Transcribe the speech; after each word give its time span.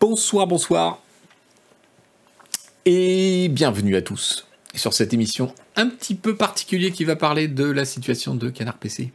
Bonsoir, 0.00 0.46
bonsoir. 0.46 0.98
Et 2.86 3.48
bienvenue 3.50 3.96
à 3.96 4.00
tous 4.00 4.46
sur 4.74 4.94
cette 4.94 5.12
émission 5.12 5.54
un 5.76 5.90
petit 5.90 6.14
peu 6.14 6.36
particulière 6.36 6.90
qui 6.90 7.04
va 7.04 7.16
parler 7.16 7.48
de 7.48 7.64
la 7.64 7.84
situation 7.84 8.34
de 8.34 8.48
Canard 8.48 8.78
PC. 8.78 9.12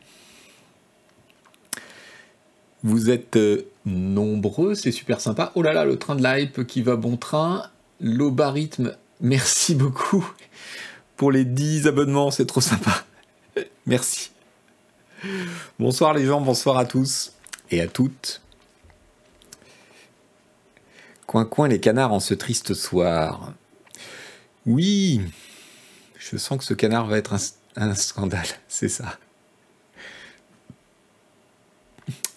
Vous 2.84 3.10
êtes 3.10 3.36
euh, 3.36 3.68
nombreux, 3.88 4.76
c'est 4.76 4.92
super 4.92 5.22
sympa. 5.22 5.52
Oh 5.56 5.64
là 5.64 5.74
là, 5.74 5.86
le 5.86 5.98
train 5.98 6.16
de 6.16 6.22
l'hype 6.22 6.68
qui 6.68 6.84
va 6.84 6.98
bon 6.98 7.18
train. 7.18 7.64
Logarithme, 8.00 8.96
merci 9.22 9.74
beaucoup 9.74 10.30
pour 11.18 11.32
les 11.32 11.46
10 11.46 11.88
abonnements, 11.88 12.30
c'est 12.30 12.46
trop 12.46 12.62
sympa. 12.62 13.06
Merci. 13.88 14.30
Bonsoir 15.80 16.14
les 16.14 16.26
gens, 16.26 16.42
bonsoir 16.42 16.78
à 16.78 16.86
tous 16.86 17.32
et 17.72 17.82
à 17.82 17.88
toutes. 17.88 18.42
Coin 21.44 21.68
les 21.68 21.82
canards 21.82 22.14
en 22.14 22.22
ce 22.22 22.34
triste 22.34 22.74
soir. 22.74 23.54
Oui, 24.66 25.22
je 26.18 26.38
sens 26.38 26.58
que 26.58 26.64
ce 26.64 26.74
canard 26.74 27.08
va 27.08 27.18
être 27.18 27.36
un, 27.76 27.94
scandale, 27.96 28.48
c'est 28.70 28.88
ça. 28.88 29.18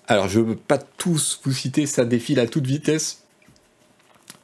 Alors 0.09 0.29
je 0.29 0.41
ne 0.41 0.47
veux 0.47 0.57
pas 0.57 0.79
tous 0.79 1.41
vous 1.45 1.53
citer, 1.53 1.87
ça 1.87 2.05
défile 2.05 2.41
à 2.41 2.49
toute 2.49 2.67
vitesse. 2.67 3.23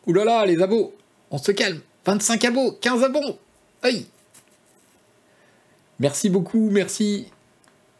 Ouh 0.07 0.13
là 0.13 0.25
là, 0.25 0.47
les 0.47 0.63
abos, 0.63 0.95
on 1.31 1.39
se 1.39 1.51
calme. 1.51 1.81
25 2.07 2.45
abos, 2.45 2.73
15 2.81 3.03
abos. 3.03 3.39
Aïe. 3.83 4.07
Merci 5.99 6.29
beaucoup, 6.29 6.69
merci. 6.71 7.29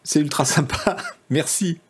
C'est 0.03 0.21
ultra 0.21 0.45
sympa. 0.45 0.97
merci. 1.31 1.81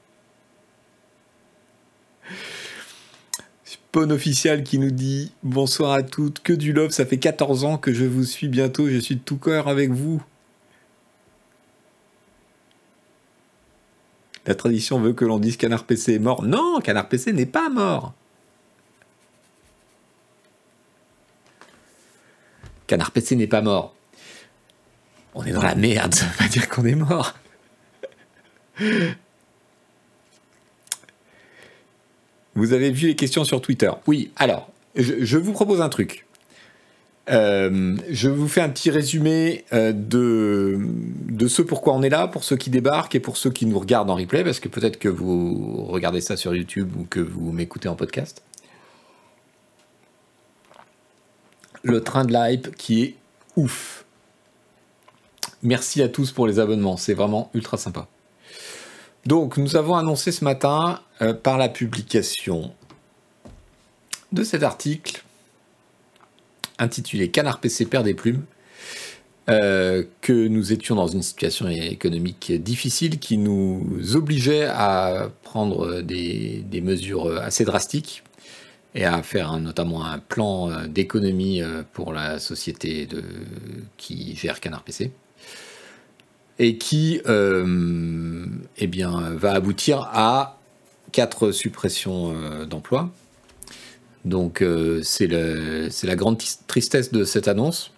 Spawn 3.94 4.10
officiel 4.10 4.64
qui 4.64 4.80
nous 4.80 4.90
dit 4.90 5.30
bonsoir 5.44 5.92
à 5.92 6.02
toutes, 6.02 6.42
que 6.42 6.52
du 6.52 6.72
love, 6.72 6.90
ça 6.90 7.06
fait 7.06 7.18
14 7.18 7.62
ans 7.62 7.78
que 7.78 7.94
je 7.94 8.04
vous 8.04 8.24
suis 8.24 8.48
bientôt, 8.48 8.88
je 8.88 8.98
suis 8.98 9.14
de 9.14 9.20
tout 9.20 9.36
cœur 9.36 9.68
avec 9.68 9.92
vous. 9.92 10.20
La 14.46 14.56
tradition 14.56 14.98
veut 14.98 15.12
que 15.12 15.24
l'on 15.24 15.38
dise 15.38 15.56
Canard 15.56 15.84
PC 15.84 16.14
est 16.14 16.18
mort. 16.18 16.42
Non, 16.42 16.80
Canard 16.80 17.08
PC 17.08 17.32
n'est 17.32 17.46
pas 17.46 17.68
mort. 17.68 18.14
Canard 22.88 23.12
PC 23.12 23.36
n'est 23.36 23.46
pas 23.46 23.62
mort. 23.62 23.94
On 25.34 25.44
est 25.44 25.52
dans 25.52 25.62
la 25.62 25.76
merde, 25.76 26.12
ça 26.12 26.26
veut 26.26 26.36
pas 26.36 26.48
dire 26.48 26.68
qu'on 26.68 26.84
est 26.84 26.96
mort. 26.96 27.34
Vous 32.54 32.72
avez 32.72 32.90
vu 32.90 33.08
les 33.08 33.16
questions 33.16 33.44
sur 33.44 33.60
Twitter 33.60 33.90
Oui, 34.06 34.30
alors, 34.36 34.70
je, 34.94 35.36
vous 35.38 35.52
propose 35.52 35.80
un 35.80 35.88
truc. 35.88 36.26
Euh, 37.30 37.96
je 38.10 38.28
vous 38.28 38.48
fais 38.48 38.60
un 38.60 38.68
petit 38.68 38.90
résumé 38.90 39.64
euh, 39.72 39.92
de, 39.92 40.78
de 41.26 41.48
ce 41.48 41.62
pourquoi 41.62 41.94
on 41.94 42.02
est 42.02 42.10
là, 42.10 42.28
pour 42.28 42.44
ceux 42.44 42.56
qui 42.56 42.70
débarquent 42.70 43.14
et 43.14 43.20
pour 43.20 43.36
ceux 43.36 43.50
qui 43.50 43.66
nous 43.66 43.78
regardent 43.78 44.10
en 44.10 44.14
replay, 44.14 44.44
parce 44.44 44.60
que 44.60 44.68
peut-être 44.68 44.98
que 44.98 45.08
vous 45.08 45.84
regardez 45.86 46.20
ça 46.20 46.36
sur 46.36 46.54
YouTube 46.54 46.90
ou 46.98 47.04
que 47.04 47.20
vous 47.20 47.50
m'écoutez 47.50 47.88
en 47.88 47.96
podcast. 47.96 48.42
Le 51.82 52.02
train 52.02 52.24
de 52.24 52.32
la 52.32 52.52
hype 52.52 52.76
qui 52.76 53.02
est 53.02 53.14
ouf. 53.56 54.04
Merci 55.62 56.02
à 56.02 56.08
tous 56.08 56.30
pour 56.30 56.46
les 56.46 56.58
abonnements, 56.58 56.96
c'est 56.96 57.14
vraiment 57.14 57.50
ultra 57.54 57.78
sympa. 57.78 58.06
Donc, 59.26 59.56
nous 59.56 59.76
avons 59.76 59.94
annoncé 59.94 60.32
ce 60.32 60.44
matin, 60.44 61.00
euh, 61.22 61.32
par 61.32 61.56
la 61.56 61.70
publication 61.70 62.74
de 64.32 64.44
cet 64.44 64.62
article, 64.62 65.24
intitulé 66.78 67.30
Canard 67.30 67.60
PC 67.60 67.86
perd 67.86 68.04
des 68.04 68.12
plumes, 68.12 68.44
euh, 69.48 70.04
que 70.20 70.48
nous 70.48 70.72
étions 70.72 70.94
dans 70.94 71.06
une 71.06 71.22
situation 71.22 71.68
économique 71.68 72.52
difficile 72.52 73.18
qui 73.18 73.38
nous 73.38 74.14
obligeait 74.14 74.64
à 74.64 75.30
prendre 75.42 76.02
des, 76.02 76.64
mesures 76.82 77.38
assez 77.38 77.64
drastiques 77.64 78.24
et 78.94 79.06
à 79.06 79.22
faire 79.22 79.58
notamment 79.58 80.04
un 80.04 80.18
plan 80.18 80.86
d'économie 80.86 81.62
pour 81.92 82.12
la 82.12 82.38
société 82.38 83.08
qui 83.96 84.36
gère 84.36 84.60
Canard 84.60 84.82
PC 84.82 85.12
et 86.58 86.78
qui 86.78 87.20
euh, 87.26 88.46
eh 88.78 88.86
bien, 88.86 89.30
va 89.34 89.52
aboutir 89.52 90.08
à 90.12 90.58
quatre 91.12 91.52
suppressions 91.52 92.34
euh, 92.34 92.64
d'emplois. 92.64 93.10
Donc 94.24 94.62
euh, 94.62 95.00
c'est 95.02 95.26
la 95.26 96.16
grande 96.16 96.40
tristesse 96.66 97.12
de 97.12 97.24
cette 97.24 97.48
annonce. 97.48 97.90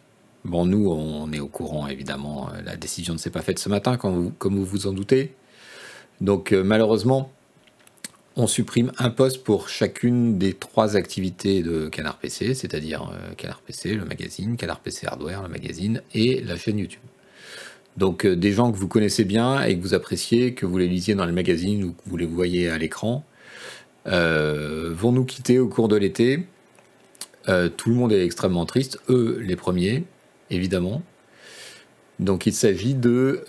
Bon, 0.45 0.65
nous, 0.65 0.89
on 0.91 1.33
est 1.33 1.41
au 1.41 1.49
courant, 1.49 1.89
évidemment, 1.89 2.51
la 2.65 2.77
décision 2.77 3.15
ne 3.15 3.19
s'est 3.19 3.31
pas 3.31 3.43
faite 3.43 3.59
ce 3.59 3.69
matin, 3.69 3.97
comme 3.97 4.33
vous 4.41 4.65
vous, 4.65 4.87
en 4.87 4.93
doutez. 4.93 5.35
Donc 6.21 6.53
malheureusement, 6.53 7.33
on 8.37 8.47
supprime 8.47 8.93
un 8.99 9.11
poste 9.11 9.43
pour 9.43 9.69
chacune 9.69 10.39
des 10.39 10.53
trois 10.53 10.95
activités 10.95 11.65
de 11.65 11.89
Canard 11.89 12.19
PC, 12.19 12.55
c'est-à-dire 12.55 13.11
Canard 13.37 13.61
PC, 13.61 13.95
le 13.95 14.05
magazine, 14.05 14.57
Canard 14.57 14.79
PC 14.79 15.09
Hardware, 15.09 15.43
le 15.43 15.49
magazine, 15.49 16.01
et 16.15 16.41
la 16.45 16.57
chaîne 16.57 16.79
YouTube. 16.79 17.01
Donc 17.97 18.27
euh, 18.27 18.37
des 18.37 18.53
gens 18.53 18.71
que 18.73 18.77
vous 18.77 18.89
connaissez 18.89 19.25
bien 19.25 19.63
et 19.63 19.77
que 19.77 19.83
vous 19.83 19.95
appréciez, 19.95 20.55
que 20.55 20.67
vous 20.67 20.79
les 20.79 20.89
lisiez 20.89 21.15
dans 21.15 21.25
les 21.25 21.33
magazines 21.33 21.85
ou 21.85 21.93
que 21.93 22.03
vous 22.07 22.17
les 22.17 22.27
voyez 22.27 22.69
à 22.69 22.79
l'écran, 22.79 23.25
euh, 24.07 24.93
vont 24.95 25.13
nous 25.13 25.25
quitter 25.25 25.59
au 25.59 25.69
cours 25.69 25.89
de 25.89 25.97
l'été. 25.97 26.47
Euh, 27.49 27.69
tout 27.69 27.91
le 27.91 27.97
monde 27.97 28.13
est 28.13 28.25
extrêmement 28.25 28.67
triste, 28.67 28.99
eux 29.09 29.39
les 29.41 29.57
premiers, 29.57 30.05
évidemment. 30.51 31.03
Donc 32.19 32.47
il 32.47 32.53
s'agit 32.55 32.95
de 32.95 33.45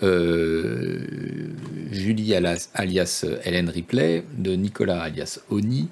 Julie 1.90 2.34
alias 2.34 3.24
Hélène 3.44 3.70
Ripley, 3.70 4.24
de 4.36 4.52
Nicolas 4.52 5.00
alias 5.00 5.40
Oni 5.50 5.88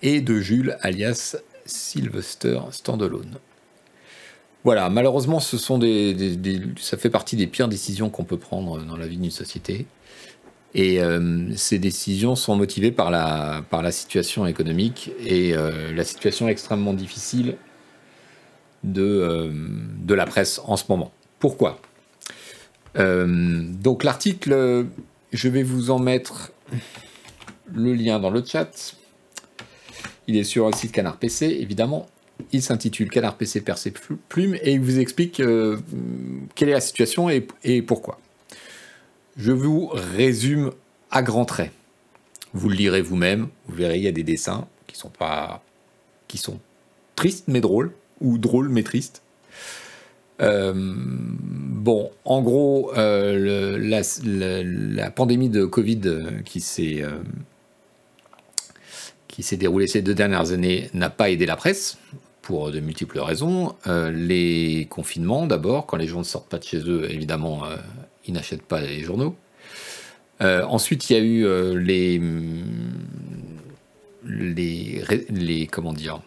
et 0.00 0.22
de 0.22 0.40
Jules 0.40 0.78
alias 0.80 1.36
Sylvester 1.66 2.58
Standalone. 2.70 3.38
Voilà, 4.64 4.88
malheureusement, 4.88 5.40
ce 5.40 5.58
sont 5.58 5.76
des, 5.76 6.16
ça 6.80 6.96
fait 6.96 7.10
partie 7.10 7.36
des 7.36 7.46
pires 7.46 7.68
décisions 7.68 8.08
qu'on 8.08 8.24
peut 8.24 8.38
prendre 8.38 8.82
dans 8.82 8.96
la 8.96 9.06
vie 9.06 9.18
d'une 9.18 9.30
société. 9.30 9.86
Et 10.74 11.00
euh, 11.00 11.54
ces 11.54 11.78
décisions 11.78 12.34
sont 12.34 12.56
motivées 12.56 12.90
par 12.90 13.10
la, 13.10 13.92
situation 13.92 14.46
économique 14.46 15.12
et 15.24 15.54
euh, 15.54 15.92
la 15.92 16.02
situation 16.02 16.48
extrêmement 16.48 16.94
difficile 16.94 17.56
de, 18.82 19.02
euh, 19.02 19.50
de 19.52 20.14
la 20.14 20.24
presse 20.24 20.60
en 20.64 20.76
ce 20.76 20.84
moment. 20.88 21.12
Pourquoi? 21.38 21.80
Donc 22.96 24.04
l'article, 24.04 24.86
je 25.32 25.48
vais 25.48 25.64
vous 25.64 25.90
en 25.90 25.98
mettre 25.98 26.52
le 27.74 27.92
lien 27.92 28.20
dans 28.20 28.30
le 28.30 28.44
chat. 28.44 28.94
Il 30.28 30.36
est 30.36 30.44
sur 30.44 30.68
le 30.68 30.72
site 30.72 30.92
Canard 30.92 31.16
PC, 31.16 31.46
évidemment. 31.60 32.06
Il 32.52 32.62
s'intitule 32.62 33.10
Canard 33.10 33.36
PC 33.36 33.60
perd 33.60 33.78
ses 33.78 33.92
plumes 34.28 34.56
et 34.56 34.72
il 34.72 34.80
vous 34.80 34.98
explique 34.98 35.40
euh, 35.40 35.78
quelle 36.54 36.68
est 36.68 36.72
la 36.72 36.80
situation 36.80 37.30
et, 37.30 37.82
pourquoi. 37.82 38.20
Je 39.36 39.52
vous 39.52 39.88
résume 39.92 40.70
à 41.10 41.22
grands 41.22 41.44
traits. 41.44 41.72
Vous 42.52 42.68
le 42.68 42.76
lirez 42.76 43.02
vous-même, 43.02 43.48
vous 43.66 43.74
verrez, 43.74 43.96
il 43.98 44.04
y 44.04 44.08
a 44.08 44.12
des 44.12 44.22
dessins 44.22 44.68
qui 44.86 44.96
sont 44.96 45.10
pas. 45.10 45.62
qui 46.28 46.38
sont 46.38 46.60
tristes 47.16 47.44
mais 47.48 47.60
drôles, 47.60 47.92
ou 48.20 48.38
drôles 48.38 48.68
mais 48.68 48.82
tristes. 48.82 49.22
Euh, 50.40 50.72
bon, 50.74 52.10
en 52.24 52.42
gros, 52.42 52.92
euh, 52.96 53.78
la, 53.78 55.10
pandémie 55.10 55.48
de 55.48 55.64
Covid 55.64 56.00
qui 56.44 56.60
s'est 56.60 57.06
déroulée 59.56 59.86
ces 59.86 60.02
deux 60.02 60.14
dernières 60.14 60.52
années 60.52 60.90
n'a 60.94 61.10
pas 61.10 61.30
aidé 61.30 61.46
la 61.46 61.56
presse 61.56 61.98
pour 62.44 62.70
de 62.70 62.78
multiples 62.78 63.18
raisons. 63.20 63.74
Euh, 63.86 64.10
les 64.10 64.86
confinements, 64.90 65.46
d'abord, 65.46 65.86
quand 65.86 65.96
les 65.96 66.06
gens 66.06 66.18
ne 66.18 66.24
sortent 66.24 66.48
pas 66.48 66.58
de 66.58 66.64
chez 66.64 66.78
eux, 66.78 67.10
évidemment, 67.10 67.64
euh, 67.64 67.76
ils 68.26 68.34
n'achètent 68.34 68.62
pas 68.62 68.80
les 68.82 69.00
journaux. 69.00 69.34
Euh, 70.42 70.62
ensuite, 70.64 71.08
il 71.08 71.12
y 71.14 71.16
a 71.16 71.22
eu 71.22 71.78
les, 71.78 72.20
les, 74.26 75.02
les, 75.30 75.66
comment 75.66 75.94
dire, 75.94 76.20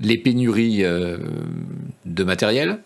les 0.00 0.18
pénuries 0.18 0.82
de 0.82 2.24
matériel, 2.24 2.80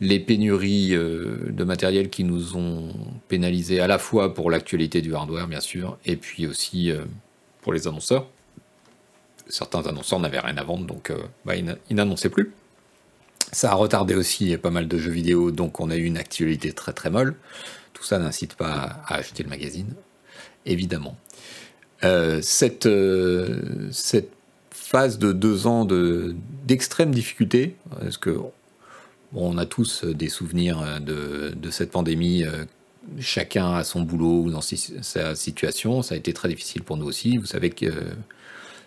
les 0.00 0.20
pénuries 0.20 0.90
de 0.90 1.64
matériel 1.64 2.08
qui 2.08 2.24
nous 2.24 2.56
ont 2.56 2.88
pénalisés 3.28 3.80
à 3.80 3.86
la 3.86 3.98
fois 3.98 4.32
pour 4.32 4.50
l'actualité 4.50 5.02
du 5.02 5.14
hardware, 5.14 5.46
bien 5.46 5.60
sûr, 5.60 5.98
et 6.06 6.16
puis 6.16 6.46
aussi 6.46 6.90
pour 7.60 7.72
les 7.72 7.86
annonceurs 7.86 8.28
certains 9.48 9.86
annonceurs 9.86 10.20
n'avaient 10.20 10.40
rien 10.40 10.56
à 10.56 10.64
vendre, 10.64 10.86
donc 10.86 11.10
euh, 11.10 11.18
bah, 11.44 11.54
ils 11.56 11.96
n'annonçaient 11.96 12.30
plus. 12.30 12.52
Ça 13.52 13.72
a 13.72 13.74
retardé 13.74 14.14
aussi 14.14 14.56
pas 14.56 14.70
mal 14.70 14.88
de 14.88 14.98
jeux 14.98 15.10
vidéo, 15.10 15.50
donc 15.50 15.80
on 15.80 15.90
a 15.90 15.96
eu 15.96 16.04
une 16.04 16.18
actualité 16.18 16.72
très 16.72 16.92
très 16.92 17.10
molle. 17.10 17.36
Tout 17.92 18.02
ça 18.02 18.18
n'incite 18.18 18.54
pas 18.54 19.00
à 19.06 19.16
acheter 19.16 19.42
le 19.42 19.48
magazine, 19.48 19.94
évidemment. 20.64 21.16
Euh, 22.04 22.40
cette, 22.42 22.86
euh, 22.86 23.88
cette 23.92 24.30
phase 24.70 25.18
de 25.18 25.32
deux 25.32 25.66
ans 25.66 25.86
d'extrême 26.66 27.12
difficulté, 27.12 27.76
parce 28.00 28.18
que 28.18 28.38
on 29.34 29.58
a 29.58 29.66
tous 29.66 30.04
des 30.04 30.28
souvenirs 30.28 31.00
de, 31.00 31.70
cette 31.70 31.90
pandémie 31.90 32.44
chacun 33.20 33.74
a 33.74 33.84
son 33.84 34.02
boulot 34.02 34.42
ou 34.42 34.50
dans 34.50 34.60
sa 34.60 35.34
situation. 35.34 36.02
Ça 36.02 36.14
a 36.14 36.18
été 36.18 36.32
très 36.32 36.48
difficile 36.48 36.82
pour 36.82 36.96
nous 36.96 37.06
aussi. 37.06 37.36
Vous 37.36 37.46
savez 37.46 37.70
que 37.70 37.92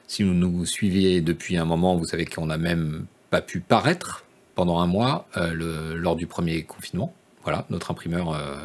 si 0.09 0.23
vous 0.23 0.33
nous 0.33 0.65
suiviez 0.65 1.21
depuis 1.21 1.55
un 1.55 1.65
moment, 1.65 1.95
vous 1.95 2.05
savez 2.05 2.25
qu'on 2.25 2.47
n'a 2.47 2.57
même 2.57 3.05
pas 3.29 3.41
pu 3.41 3.59
paraître 3.59 4.25
pendant 4.55 4.79
un 4.79 4.87
mois 4.87 5.27
euh, 5.37 5.93
lors 5.95 6.15
du 6.15 6.25
premier 6.25 6.63
confinement. 6.63 7.13
Voilà, 7.43 7.67
notre 7.69 7.91
imprimeur 7.91 8.33
euh, 8.33 8.55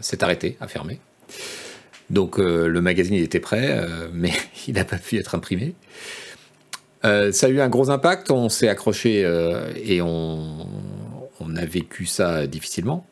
s'est 0.00 0.24
arrêté, 0.24 0.56
a 0.62 0.66
fermé. 0.66 0.98
Donc 2.08 2.40
euh, 2.40 2.68
le 2.68 2.80
magazine 2.80 3.16
était 3.16 3.38
prêt, 3.38 3.86
mais 4.14 4.32
il 4.66 4.74
n'a 4.74 4.86
pas 4.86 4.96
pu 4.96 5.18
être 5.18 5.34
imprimé. 5.34 5.74
ça 7.02 7.46
a 7.46 7.48
eu 7.50 7.60
un 7.60 7.68
gros 7.68 7.90
impact, 7.90 8.30
on 8.30 8.48
s'est 8.48 8.68
accroché 8.68 9.20
et 9.76 10.00
on, 10.00 10.66
a 11.54 11.64
vécu 11.66 12.06
ça 12.06 12.46
difficilement. 12.46 13.04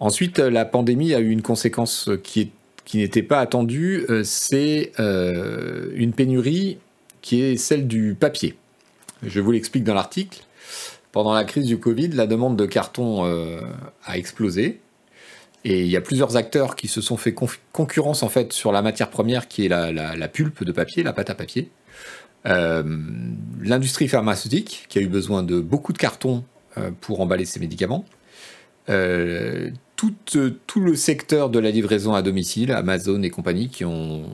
Ensuite, 0.00 0.38
la 0.38 0.64
pandémie 0.64 1.12
a 1.12 1.20
eu 1.20 1.28
une 1.28 1.42
conséquence 1.42 2.08
qui, 2.22 2.50
n'était 2.92 3.22
pas 3.22 3.40
attendue, 3.40 4.04
euh, 4.10 4.22
c'est 4.24 4.92
euh, 5.00 5.90
une 5.94 6.12
pénurie 6.12 6.78
qui 7.22 7.42
est 7.42 7.56
celle 7.56 7.86
du 7.86 8.14
papier. 8.18 8.56
Je 9.22 9.40
vous 9.40 9.52
l'explique 9.52 9.84
dans 9.84 9.94
l'article. 9.94 10.40
Pendant 11.12 11.32
la 11.32 11.44
crise 11.44 11.66
du 11.66 11.78
Covid, 11.78 12.08
la 12.08 12.26
demande 12.26 12.56
de 12.56 12.66
carton 12.66 13.24
euh, 13.24 13.60
a 14.04 14.18
explosé. 14.18 14.80
Et 15.64 15.80
il 15.80 15.88
y 15.88 15.96
a 15.96 16.02
plusieurs 16.02 16.36
acteurs 16.36 16.76
qui 16.76 16.88
se 16.88 17.00
sont 17.00 17.16
fait 17.16 17.34
concurrence 17.72 18.22
en 18.22 18.28
fait 18.28 18.52
sur 18.52 18.70
la 18.70 18.82
matière 18.82 19.08
première 19.08 19.48
qui 19.48 19.64
est 19.64 19.68
la, 19.68 20.28
pulpe 20.28 20.62
de 20.62 20.72
papier, 20.72 21.02
la 21.02 21.14
pâte 21.14 21.30
à 21.30 21.34
papier. 21.34 21.70
L'industrie 22.44 24.08
pharmaceutique 24.08 24.84
qui 24.90 24.98
a 24.98 25.00
eu 25.00 25.06
besoin 25.06 25.42
de 25.42 25.60
beaucoup 25.60 25.94
de 25.94 25.98
carton 25.98 26.44
pour 27.00 27.22
emballer 27.22 27.46
ses 27.46 27.60
médicaments. 27.60 28.04
Tout, 29.96 30.14
tout, 30.66 30.80
le 30.80 30.96
secteur 30.96 31.50
de 31.50 31.58
la 31.58 31.70
livraison 31.70 32.14
à 32.14 32.22
domicile, 32.22 32.72
Amazon 32.72 33.22
et 33.22 33.30
compagnie, 33.30 33.68
qui 33.68 33.84
ont 33.84 34.24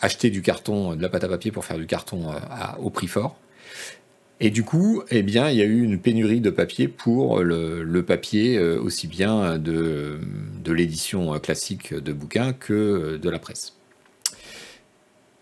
acheté 0.00 0.30
du 0.30 0.42
carton, 0.42 0.94
de 0.94 1.02
la 1.02 1.08
pâte 1.08 1.24
à 1.24 1.28
papier 1.28 1.50
pour 1.50 1.64
faire 1.64 1.78
du 1.78 1.86
carton 1.86 2.30
euh, 2.30 2.36
au 2.80 2.90
prix 2.90 3.08
fort. 3.08 3.36
Et 4.42 4.50
du 4.50 4.62
coup, 4.62 5.02
eh 5.10 5.22
bien, 5.22 5.50
il 5.50 5.56
y 5.56 5.62
a 5.62 5.66
eu 5.66 5.82
une 5.82 5.98
pénurie 5.98 6.40
de 6.40 6.48
papier 6.48 6.88
pour 6.88 7.40
le, 7.40 8.02
papier, 8.02 8.56
euh, 8.56 8.80
aussi 8.80 9.06
bien 9.06 9.58
de, 9.58 10.18
de 10.64 10.72
l'édition 10.72 11.38
classique 11.38 11.92
de 11.92 12.12
bouquins 12.12 12.52
que 12.52 13.18
de 13.20 13.30
la 13.30 13.38
presse. 13.38 13.74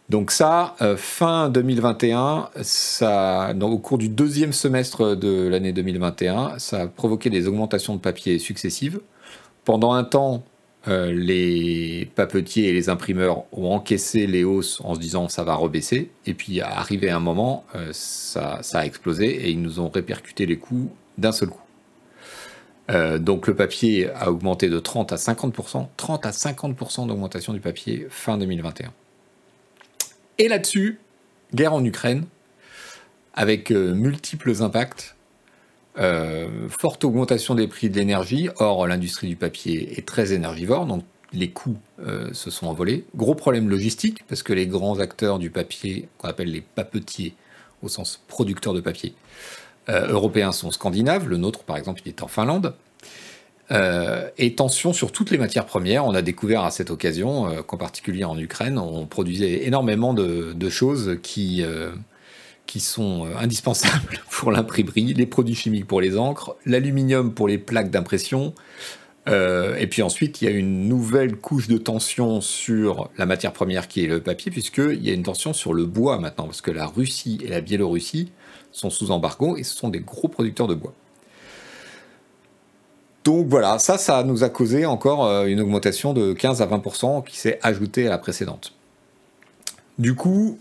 Donc 0.08 0.30
ça, 0.30 0.74
fin 0.96 1.50
2021, 1.50 2.48
ça, 2.62 3.54
au 3.60 3.78
cours 3.78 3.98
du 3.98 4.08
deuxième 4.08 4.54
semestre 4.54 5.14
de 5.14 5.46
l'année 5.46 5.72
2021, 5.72 6.58
ça 6.58 6.80
a 6.80 6.86
provoqué 6.86 7.28
des 7.28 7.46
augmentations 7.46 7.94
de 7.94 8.00
papier 8.00 8.38
successives. 8.38 9.00
Pendant 9.68 9.92
un 9.92 10.02
temps, 10.02 10.44
euh, 10.88 11.12
les 11.12 12.10
papetiers 12.14 12.70
et 12.70 12.72
les 12.72 12.88
imprimeurs 12.88 13.44
ont 13.52 13.70
encaissé 13.74 14.26
les 14.26 14.42
hausses 14.42 14.80
en 14.82 14.94
se 14.94 14.98
disant 14.98 15.28
ça 15.28 15.44
va 15.44 15.56
rebaisser. 15.56 16.10
Et 16.24 16.32
puis, 16.32 16.62
arrivé 16.62 17.10
un 17.10 17.20
moment, 17.20 17.66
euh, 17.74 17.90
ça, 17.92 18.62
a 18.72 18.86
explosé 18.86 19.26
et 19.26 19.50
ils 19.50 19.60
nous 19.60 19.78
ont 19.78 19.90
répercuté 19.90 20.46
les 20.46 20.56
coûts 20.56 20.90
d'un 21.18 21.32
seul 21.32 21.50
coup. 21.50 21.60
Euh, 22.90 23.18
donc 23.18 23.46
le 23.46 23.54
papier 23.54 24.08
a 24.14 24.30
augmenté 24.30 24.70
de 24.70 24.78
30 24.78 25.12
à 25.12 25.16
50%, 25.16 25.88
30 25.98 26.24
à 26.24 26.30
50% 26.30 27.06
d'augmentation 27.06 27.52
du 27.52 27.60
papier 27.60 28.06
fin 28.08 28.38
2021. 28.38 28.90
Et 30.38 30.48
là-dessus, 30.48 30.98
guerre 31.54 31.74
en 31.74 31.84
Ukraine, 31.84 32.24
avec 33.34 33.70
multiples 33.70 34.62
impacts 34.62 35.14
euh, 35.98 36.68
forte 36.68 37.04
augmentation 37.04 37.54
des 37.54 37.66
prix 37.66 37.90
de 37.90 37.96
l'énergie. 37.96 38.48
Or, 38.58 38.86
l'industrie 38.86 39.28
du 39.28 39.36
papier 39.36 39.98
est 39.98 40.06
très 40.06 40.32
énergivore, 40.32 40.86
donc 40.86 41.04
les 41.32 41.50
coûts 41.50 41.78
euh, 42.06 42.32
se 42.32 42.50
sont 42.50 42.66
envolés. 42.66 43.04
Gros 43.16 43.34
problème 43.34 43.68
logistique, 43.68 44.24
parce 44.28 44.42
que 44.42 44.52
les 44.52 44.66
grands 44.66 45.00
acteurs 45.00 45.38
du 45.38 45.50
papier, 45.50 46.08
qu'on 46.18 46.28
appelle 46.28 46.50
les 46.50 46.60
papetiers, 46.60 47.34
au 47.82 47.88
sens 47.88 48.22
producteur 48.28 48.74
de 48.74 48.80
papier, 48.80 49.14
euh, 49.88 50.08
européens 50.08 50.52
sont 50.52 50.70
scandinaves. 50.70 51.28
Le 51.28 51.36
nôtre, 51.36 51.64
par 51.64 51.76
exemple, 51.76 52.00
il 52.04 52.08
est 52.08 52.22
en 52.22 52.28
Finlande. 52.28 52.74
et 54.38 54.54
tension 54.54 54.94
sur 54.94 55.12
toutes 55.12 55.30
les 55.30 55.36
matières 55.36 55.66
premières. 55.66 56.06
On 56.06 56.14
a 56.14 56.22
découvert 56.22 56.64
à 56.64 56.70
cette 56.70 56.90
occasion 56.90 57.62
qu'en 57.66 57.76
particulier 57.76 58.24
en 58.24 58.38
Ukraine, 58.38 58.78
on 58.78 59.04
produisait 59.04 59.66
énormément 59.66 60.14
de, 60.14 60.54
de 60.54 60.70
choses 60.70 61.18
qui 61.22 61.62
qui 62.68 62.78
sont 62.78 63.26
euh, 63.26 63.30
indispensables 63.38 64.20
pour 64.30 64.52
l'imprimerie, 64.52 65.14
les 65.14 65.26
produits 65.26 65.56
chimiques 65.56 65.86
pour 65.86 66.00
les 66.00 66.16
encres, 66.16 66.54
l'aluminium 66.66 67.34
pour 67.34 67.48
les 67.48 67.58
plaques 67.58 67.90
d'impression. 67.90 68.54
Euh, 69.26 69.74
et 69.76 69.86
puis 69.88 70.02
ensuite, 70.02 70.40
il 70.40 70.44
y 70.44 70.48
a 70.48 70.50
une 70.52 70.86
nouvelle 70.86 71.36
couche 71.36 71.66
de 71.66 71.78
tension 71.78 72.40
sur 72.40 73.10
la 73.18 73.26
matière 73.26 73.52
première 73.52 73.88
qui 73.88 74.04
est 74.04 74.06
le 74.06 74.20
papier, 74.20 74.52
puisqu'il 74.52 75.04
y 75.04 75.10
a 75.10 75.14
une 75.14 75.24
tension 75.24 75.52
sur 75.52 75.74
le 75.74 75.86
bois 75.86 76.18
maintenant, 76.18 76.44
parce 76.44 76.60
que 76.60 76.70
la 76.70 76.86
Russie 76.86 77.38
et 77.42 77.48
la 77.48 77.60
Biélorussie 77.60 78.30
sont 78.70 78.90
sous 78.90 79.10
embargo 79.10 79.56
et 79.56 79.64
ce 79.64 79.74
sont 79.74 79.88
des 79.88 80.00
gros 80.00 80.28
producteurs 80.28 80.68
de 80.68 80.74
bois. 80.74 80.94
Donc 83.24 83.46
voilà, 83.48 83.78
ça, 83.78 83.98
ça 83.98 84.22
nous 84.24 84.44
a 84.44 84.48
causé 84.48 84.86
encore 84.86 85.26
euh, 85.26 85.46
une 85.46 85.60
augmentation 85.60 86.12
de 86.12 86.32
15 86.32 86.62
à 86.62 86.66
20% 86.66 87.24
qui 87.24 87.36
s'est 87.38 87.58
ajoutée 87.62 88.06
à 88.06 88.10
la 88.10 88.18
précédente. 88.18 88.72
Du 89.98 90.14
coup, 90.14 90.58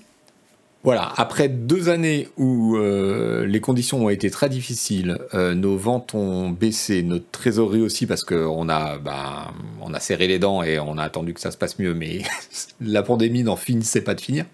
voilà, 0.88 1.12
après 1.18 1.50
deux 1.50 1.90
années 1.90 2.30
où 2.38 2.78
euh, 2.78 3.46
les 3.46 3.60
conditions 3.60 4.06
ont 4.06 4.10
été 4.10 4.32
très 4.32 4.48
difficiles, 4.48 5.18
euh, 5.34 5.54
nos 5.54 5.76
ventes 5.76 6.16
ont 6.16 6.50
baissé, 6.50 7.04
notre 7.04 7.30
trésorerie 7.30 7.82
aussi 7.82 8.06
parce 8.06 8.24
qu'on 8.24 8.70
a, 8.70 8.98
bah, 8.98 9.52
on 9.82 9.94
a 9.94 10.00
serré 10.00 10.28
les 10.28 10.40
dents 10.40 10.64
et 10.64 10.80
on 10.80 10.98
a 10.98 11.04
attendu 11.04 11.34
que 11.34 11.42
ça 11.42 11.52
se 11.52 11.58
passe 11.58 11.78
mieux, 11.78 11.94
mais 11.94 12.22
la 12.80 13.04
pandémie 13.04 13.44
n'en 13.44 13.58
finissait 13.58 14.00
pas 14.00 14.16
de 14.16 14.22
finir. 14.22 14.46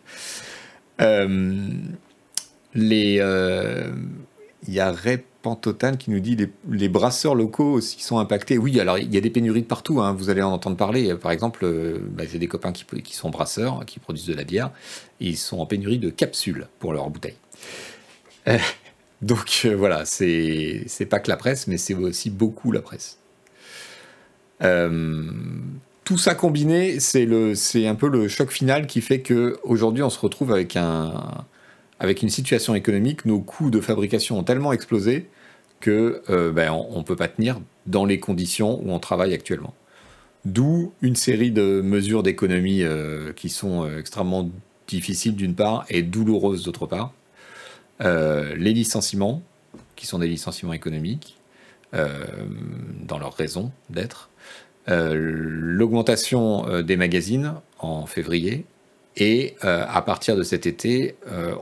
Euh, 1.01 1.67
il 2.73 3.13
y 4.67 4.79
a 4.79 4.91
Pantotan 5.43 5.97
qui 5.97 6.09
nous 6.09 6.21
dit 6.21 6.35
les, 6.35 6.49
les 6.71 6.89
brasseurs 6.89 7.35
locaux 7.35 7.73
aussi 7.73 8.01
sont 8.01 8.17
impactés. 8.17 8.57
Oui, 8.57 8.79
alors 8.79 8.97
il 8.97 9.13
y 9.13 9.17
a 9.17 9.21
des 9.21 9.29
pénuries 9.29 9.61
de 9.61 9.67
partout, 9.67 10.01
hein, 10.01 10.13
vous 10.13 10.29
allez 10.31 10.41
en 10.41 10.51
entendre 10.51 10.77
parler. 10.77 11.13
Par 11.15 11.31
exemple, 11.31 11.65
euh, 11.65 11.99
bah, 12.01 12.23
j'ai 12.29 12.39
des 12.39 12.47
copains 12.47 12.71
qui, 12.71 13.13
sont 13.13 13.29
brasseurs, 13.29 13.85
qui 13.85 13.99
produisent 13.99 14.25
de 14.25 14.33
la 14.33 14.45
bière, 14.45 14.71
ils 15.19 15.37
sont 15.37 15.59
en 15.59 15.67
pénurie 15.67 15.99
de 15.99 16.09
capsules 16.09 16.67
pour 16.79 16.93
leurs 16.93 17.09
bouteilles. 17.09 17.37
Euh, 18.47 18.57
donc 19.21 19.61
euh, 19.65 19.75
voilà, 19.75 20.05
c'est 20.05 21.07
pas 21.09 21.19
que 21.19 21.29
la 21.29 21.37
presse, 21.37 21.67
mais 21.67 21.77
c'est 21.77 21.93
aussi 21.93 22.29
beaucoup 22.29 22.71
la 22.71 22.81
presse. 22.81 23.19
tout 24.59 26.17
ça 26.17 26.35
combiné, 26.35 26.99
c'est 27.01 27.85
un 27.85 27.95
peu 27.95 28.07
le 28.07 28.29
choc 28.29 28.49
final 28.49 28.87
qui 28.87 29.01
fait 29.01 29.21
qu'aujourd'hui 29.21 30.03
on 30.03 30.09
se 30.09 30.19
retrouve 30.19 30.53
avec 30.53 30.77
avec 31.99 32.21
une 32.21 32.29
situation 32.29 32.75
économique, 32.75 33.25
nos 33.25 33.39
coûts 33.39 33.71
de 33.71 33.79
fabrication 33.79 34.37
ont 34.37 34.43
tellement 34.43 34.73
explosé 34.73 35.29
que 35.83 36.23
euh, 36.29 36.53
ben, 36.53 36.71
on 36.71 36.99
ne 36.99 37.03
peut 37.03 37.17
pas 37.17 37.27
tenir 37.27 37.59
dans 37.87 38.05
les 38.05 38.17
conditions 38.17 38.79
où 38.81 38.91
on 38.91 38.99
travaille 38.99 39.33
actuellement. 39.33 39.73
D'où 40.45 40.93
une 41.01 41.17
série 41.17 41.51
de 41.51 41.81
mesures 41.81 42.23
d'économie 42.23 42.83
euh, 42.83 43.33
qui 43.33 43.49
sont 43.49 43.83
euh, 43.83 43.99
extrêmement 43.99 44.49
difficiles 44.87 45.35
d'une 45.35 45.55
part 45.55 45.85
et 45.89 46.01
douloureuses 46.01 46.63
d'autre 46.63 46.85
part. 46.85 47.13
les 47.99 48.73
licenciements, 48.73 49.41
qui 49.95 50.07
sont 50.07 50.19
des 50.19 50.27
licenciements 50.27 50.73
économiques, 50.73 51.37
dans 51.93 53.17
leur 53.17 53.33
raison 53.33 53.71
d'être. 53.89 54.29
L'augmentation 54.87 56.81
des 56.81 56.97
magazines 56.97 57.53
en 57.79 58.05
février, 58.05 58.65
et 59.15 59.55
à 59.61 60.01
partir 60.01 60.35
de 60.35 60.43
cet 60.43 60.65
été, 60.65 61.15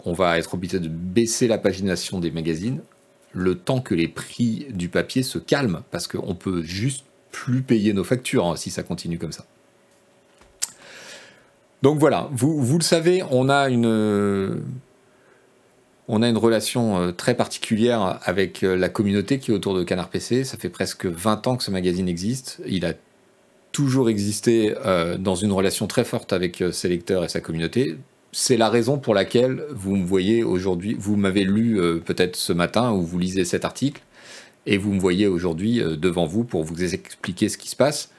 on 0.03 0.13
va 0.13 0.39
être 0.39 0.55
obligé 0.55 0.79
de 0.79 0.89
baisser 0.89 1.47
la 1.47 1.59
pagination 1.59 2.19
des 2.19 2.31
magazines 2.31 2.81
le 3.33 3.55
temps 3.55 3.81
que 3.81 3.95
les 3.95 4.07
prix 4.07 4.67
du 4.71 4.89
papier 4.89 5.23
se 5.23 5.39
calment, 5.39 5.81
parce 5.91 6.07
qu'on 6.07 6.35
peut 6.35 6.63
juste 6.63 7.05
plus 7.31 7.61
payer 7.61 7.93
nos 7.93 8.03
factures 8.03 8.45
hein, 8.45 8.55
si 8.55 8.69
ça 8.69 8.83
continue 8.83 9.17
comme 9.17 9.31
ça. 9.31 9.45
Donc 11.81 11.97
voilà, 11.99 12.29
vous, 12.31 12.61
vous 12.61 12.77
le 12.77 12.83
savez, 12.83 13.23
on 13.31 13.49
a 13.49 13.69
une, 13.69 14.61
on 16.07 16.21
a 16.21 16.27
une 16.27 16.37
relation 16.37 16.99
euh, 16.99 17.11
très 17.11 17.35
particulière 17.35 18.19
avec 18.23 18.61
la 18.61 18.89
communauté 18.89 19.39
qui 19.39 19.51
est 19.51 19.53
autour 19.53 19.73
de 19.73 19.83
Canard 19.83 20.09
PC. 20.09 20.43
Ça 20.43 20.57
fait 20.57 20.69
presque 20.69 21.05
20 21.05 21.47
ans 21.47 21.55
que 21.55 21.63
ce 21.63 21.71
magazine 21.71 22.09
existe. 22.09 22.61
Il 22.67 22.85
a 22.85 22.93
toujours 23.71 24.09
existé 24.09 24.75
euh, 24.85 25.17
dans 25.17 25.35
une 25.35 25.53
relation 25.53 25.87
très 25.87 26.03
forte 26.03 26.33
avec 26.33 26.61
euh, 26.61 26.71
ses 26.71 26.89
lecteurs 26.89 27.23
et 27.23 27.29
sa 27.29 27.39
communauté. 27.39 27.95
C'est 28.31 28.57
la 28.57 28.69
raison 28.69 28.97
pour 28.97 29.13
laquelle 29.13 29.63
vous 29.71 29.95
me 29.95 30.05
voyez 30.05 30.43
aujourd'hui, 30.43 30.95
vous 30.97 31.15
m'avez 31.17 31.43
lu 31.43 31.79
euh, 31.79 31.99
peut-être 31.99 32.35
ce 32.35 32.53
matin 32.53 32.91
ou 32.91 33.01
vous 33.01 33.19
lisez 33.19 33.45
cet 33.45 33.65
article, 33.65 34.01
et 34.65 34.77
vous 34.77 34.93
me 34.93 34.99
voyez 34.99 35.27
aujourd'hui 35.27 35.81
devant 35.81 36.25
vous 36.25 36.43
pour 36.43 36.63
vous 36.63 36.83
expliquer 36.83 37.49
ce 37.49 37.57
qui 37.57 37.67
se 37.67 37.75
passe. 37.75 38.11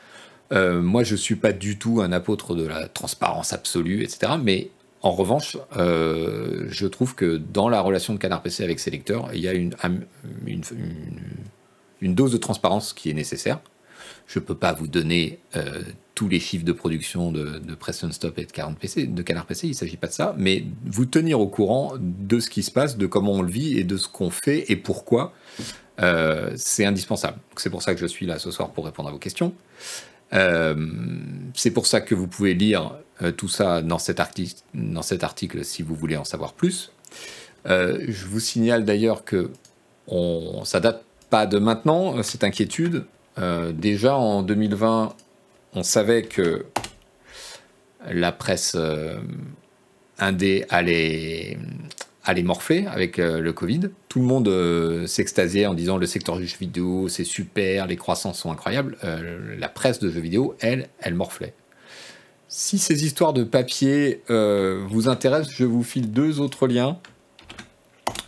moi, 0.50 1.04
je 1.04 1.12
ne 1.12 1.16
suis 1.16 1.36
pas 1.36 1.52
du 1.52 1.78
tout 1.78 2.00
un 2.02 2.10
apôtre 2.10 2.54
de 2.54 2.66
la 2.66 2.88
transparence 2.88 3.52
absolue, 3.52 4.02
etc. 4.02 4.32
Mais 4.42 4.70
En 5.02 5.10
revanche, 5.10 5.58
euh, 5.76 6.66
je 6.68 6.86
trouve 6.86 7.16
que 7.16 7.36
dans 7.36 7.68
la 7.68 7.80
relation 7.80 8.14
de 8.14 8.18
Canard 8.20 8.40
PC 8.40 8.62
avec 8.62 8.78
ses 8.78 8.92
lecteurs, 8.92 9.30
il 9.34 9.40
y 9.40 9.48
a 9.48 9.52
une, 9.52 9.74
dose 12.02 12.32
de 12.32 12.36
transparence 12.36 12.92
qui 12.92 13.10
est 13.10 13.14
nécessaire. 13.14 13.58
Je 14.26 14.38
ne 14.38 14.44
peux 14.44 14.54
pas 14.54 14.72
vous 14.72 14.86
donner 14.86 15.38
euh, 15.56 15.82
tous 16.14 16.28
les 16.28 16.40
chiffres 16.40 16.64
de 16.64 16.72
production 16.72 17.32
de, 17.32 17.58
de 17.58 17.74
Preston 17.74 18.10
Stop 18.12 18.38
et 18.38 18.44
de, 18.44 18.52
40 18.52 18.78
PC, 18.78 19.06
de 19.06 19.22
Canard 19.22 19.46
PC, 19.46 19.66
il 19.66 19.70
ne 19.70 19.76
s'agit 19.76 19.96
pas 19.96 20.06
de 20.06 20.12
ça, 20.12 20.34
mais 20.38 20.64
vous 20.84 21.06
tenir 21.06 21.40
au 21.40 21.48
courant 21.48 21.94
de 21.98 22.40
ce 22.40 22.50
qui 22.50 22.62
se 22.62 22.70
passe, 22.70 22.96
de 22.96 23.06
comment 23.06 23.32
on 23.32 23.42
le 23.42 23.50
vit 23.50 23.78
et 23.78 23.84
de 23.84 23.96
ce 23.96 24.08
qu'on 24.08 24.30
fait 24.30 24.70
et 24.70 24.76
pourquoi, 24.76 25.32
euh, 26.00 26.52
c'est 26.56 26.84
indispensable. 26.84 27.38
C'est 27.56 27.70
pour 27.70 27.82
ça 27.82 27.94
que 27.94 28.00
je 28.00 28.06
suis 28.06 28.26
là 28.26 28.38
ce 28.38 28.50
soir 28.50 28.70
pour 28.70 28.84
répondre 28.84 29.08
à 29.08 29.12
vos 29.12 29.18
questions. 29.18 29.54
Euh, 30.32 30.74
c'est 31.54 31.70
pour 31.70 31.86
ça 31.86 32.00
que 32.00 32.14
vous 32.14 32.26
pouvez 32.26 32.54
lire 32.54 32.96
tout 33.36 33.48
ça 33.48 33.82
dans 33.82 33.98
cet, 33.98 34.18
article, 34.18 35.64
si 35.64 35.82
vous 35.82 35.94
voulez 35.94 36.16
en 36.16 36.24
savoir 36.24 36.54
plus. 36.54 36.90
Je 37.66 38.26
vous 38.26 38.40
signale 38.40 38.84
d'ailleurs 38.84 39.24
que 39.24 39.50
on, 40.08 40.64
ça 40.64 40.80
date 40.80 41.04
pas 41.30 41.46
de 41.46 41.58
maintenant, 41.58 42.22
cette 42.22 42.44
inquiétude. 42.44 43.04
Déjà 43.38 44.16
en 44.16 44.42
2020, 44.42 45.14
on 45.74 45.82
savait 45.82 46.22
que 46.22 46.66
la 48.06 48.32
presse 48.32 48.76
indé 50.18 50.64
allait, 50.68 51.56
aller 52.24 52.42
morfler 52.42 52.86
avec 52.86 53.18
euh, 53.18 53.40
le 53.40 53.52
Covid. 53.52 53.80
Tout 54.08 54.20
le 54.20 54.26
monde 54.26 54.48
euh, 54.48 55.06
s'extasiait 55.06 55.66
en 55.66 55.74
disant 55.74 55.96
le 55.96 56.06
secteur 56.06 56.36
du 56.36 56.46
jeu 56.46 56.56
vidéo, 56.60 57.08
c'est 57.08 57.24
super, 57.24 57.86
les 57.86 57.96
croissances 57.96 58.40
sont 58.40 58.52
incroyables. 58.52 58.96
Euh, 59.04 59.56
la 59.58 59.68
presse 59.68 59.98
de 59.98 60.10
jeux 60.10 60.20
vidéo, 60.20 60.54
elle, 60.60 60.88
elle 61.00 61.14
morflait. 61.14 61.54
Si 62.48 62.78
ces 62.78 63.04
histoires 63.04 63.32
de 63.32 63.44
papier 63.44 64.20
vous 64.28 65.08
intéressent, 65.08 65.54
je 65.56 65.64
vous 65.64 65.82
file 65.82 66.10
deux 66.10 66.38
autres 66.38 66.66
liens. 66.66 66.98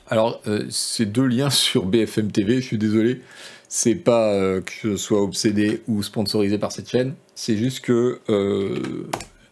Alors, 0.09 0.41
ces 0.71 1.05
deux 1.05 1.27
liens 1.27 1.51
sur 1.51 1.85
BFM 1.85 2.33
TV, 2.33 2.63
je 2.63 2.67
suis 2.67 2.79
désolé, 2.79 3.21
c'est 3.77 3.97
pas 3.97 4.61
que 4.61 4.73
je 4.85 4.97
sois 4.97 5.21
obsédé 5.21 5.83
ou 5.89 6.05
sponsorisé 6.05 6.59
par 6.59 6.71
cette 6.71 6.89
chaîne, 6.89 7.15
c'est 7.35 7.57
juste 7.57 7.81
que 7.81 8.21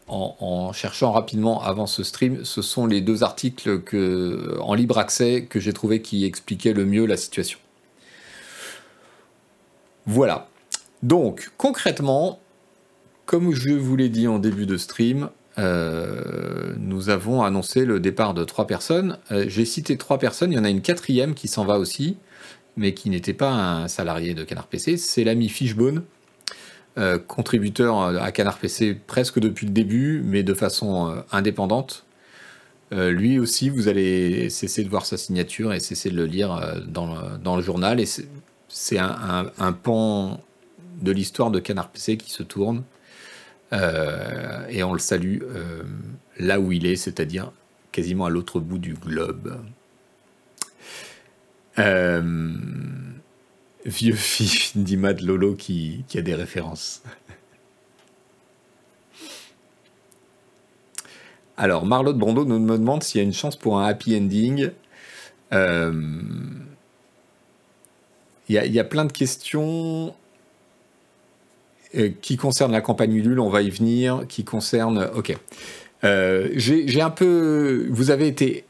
en, 0.06 0.72
cherchant 0.72 1.10
rapidement 1.10 1.60
avant 1.60 1.86
ce 1.86 2.04
stream, 2.04 2.44
ce 2.44 2.62
sont 2.62 2.86
les 2.86 3.00
deux 3.00 3.24
articles 3.24 3.80
en 4.60 4.74
libre 4.74 4.98
accès 4.98 5.46
que 5.46 5.58
j'ai 5.58 5.72
trouvé 5.72 6.02
qui 6.02 6.24
expliquaient 6.24 6.72
le 6.72 6.84
mieux 6.84 7.04
la 7.04 7.16
situation. 7.16 7.58
Voilà. 10.06 10.46
Donc, 11.02 11.50
concrètement, 11.56 12.38
comme 13.26 13.52
je 13.52 13.70
vous 13.70 13.96
l'ai 13.96 14.08
dit 14.08 14.28
en 14.28 14.38
début 14.38 14.66
de 14.66 14.76
stream, 14.76 15.30
euh, 15.58 16.72
nous 16.78 17.08
avons 17.08 17.42
annoncé 17.42 17.84
le 17.84 17.98
départ 17.98 18.34
de 18.34 18.44
trois 18.44 18.68
personnes. 18.68 19.18
Euh, 19.32 19.46
j'ai 19.48 19.64
cité 19.64 19.96
trois 19.96 20.18
personnes, 20.18 20.52
il 20.52 20.54
y 20.54 20.58
en 20.58 20.64
a 20.64 20.70
une 20.70 20.80
quatrième 20.80 21.34
qui 21.34 21.48
s'en 21.48 21.64
va 21.64 21.78
aussi, 21.78 22.16
mais 22.76 22.94
qui 22.94 23.10
n'était 23.10 23.34
pas 23.34 23.50
un 23.50 23.88
salarié 23.88 24.34
de 24.34 24.44
Canard 24.44 24.66
PC, 24.66 24.96
c'est 24.96 25.24
l'ami 25.24 25.48
Fishbone, 25.48 26.04
euh, 26.98 27.18
contributeur 27.18 28.00
à 28.00 28.32
Canard 28.32 28.58
PC 28.58 28.94
presque 28.94 29.38
depuis 29.38 29.66
le 29.66 29.72
début, 29.72 30.22
mais 30.24 30.42
de 30.42 30.52
façon 30.52 31.08
euh, 31.08 31.20
indépendante. 31.32 32.04
Euh, 32.92 33.10
lui 33.10 33.38
aussi, 33.38 33.70
vous 33.70 33.88
allez 33.88 34.50
cesser 34.50 34.84
de 34.84 34.90
voir 34.90 35.06
sa 35.06 35.16
signature 35.16 35.72
et 35.72 35.80
cesser 35.80 36.10
de 36.10 36.16
le 36.16 36.26
lire 36.26 36.82
dans 36.86 37.56
le, 37.56 37.62
journal. 37.62 37.98
Et 37.98 38.04
c'est 38.68 38.98
un, 38.98 39.72
pan 39.72 40.40
de 41.00 41.12
l'histoire 41.12 41.50
de 41.50 41.60
Canard 41.60 41.88
PC 41.88 42.18
qui 42.18 42.30
se 42.30 42.42
tourne. 42.42 42.82
et 43.72 44.82
on 44.82 44.92
le 44.92 44.98
salue 44.98 45.38
là 46.38 46.60
où 46.60 46.72
il 46.72 46.84
est, 46.84 46.96
c'est-à-dire 46.96 47.52
quasiment 47.90 48.26
à 48.26 48.30
l'autre 48.30 48.60
bout 48.60 48.78
du 48.78 48.92
globe. 48.92 49.58
Vieux 51.76 52.22
fils 54.14 54.76
d'Imad 54.76 55.20
Lolo 55.20 55.54
qui, 55.54 56.04
a 56.14 56.22
des 56.22 56.34
références. 56.34 57.02
Alors, 61.56 61.86
Marlotte 61.86 62.18
Brando 62.18 62.44
nous 62.44 62.58
demande 62.58 63.02
s'il 63.02 63.20
y 63.20 63.24
a 63.24 63.24
une 63.24 63.32
chance 63.32 63.56
pour 63.56 63.78
un 63.78 63.86
happy 63.86 64.16
ending. 64.16 64.70
Euh, 65.52 65.92
il 68.48 68.56
y, 68.56 68.80
a 68.80 68.84
plein 68.84 69.04
de 69.04 69.12
questions 69.12 70.14
euh, 71.94 72.10
qui 72.20 72.36
concernent 72.36 72.72
la 72.72 72.80
campagne 72.80 73.14
Ulule, 73.14 73.40
on 73.40 73.48
va 73.48 73.62
y 73.62 73.70
venir, 73.70 74.26
qui 74.28 74.44
concernent... 74.44 75.10
Ok. 75.14 75.36
Euh, 76.04 76.50
j'ai 76.56 77.00
un 77.00 77.10
peu... 77.10 77.86
Vous 77.90 78.10
avez 78.10 78.26
été 78.26 78.64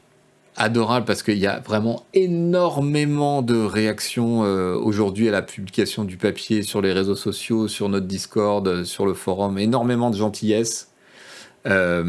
adorable 0.55 1.05
parce 1.05 1.23
qu'il 1.23 1.37
y 1.37 1.47
a 1.47 1.59
vraiment 1.59 2.05
énormément 2.13 3.41
de 3.41 3.55
réactions 3.55 4.43
euh, 4.43 4.75
aujourd'hui 4.75 5.27
à 5.27 5.31
la 5.31 5.41
publication 5.41 6.03
du 6.03 6.17
papier 6.17 6.61
sur 6.61 6.81
les 6.81 6.93
réseaux 6.93 7.15
sociaux, 7.15 7.67
sur 7.67 7.89
notre 7.89 8.05
Discord, 8.05 8.67
euh, 8.67 8.83
sur 8.83 9.05
le 9.05 9.13
forum, 9.13 9.57
énormément 9.57 10.09
de 10.09 10.17
gentillesse. 10.17 10.89
Euh, 11.65 12.03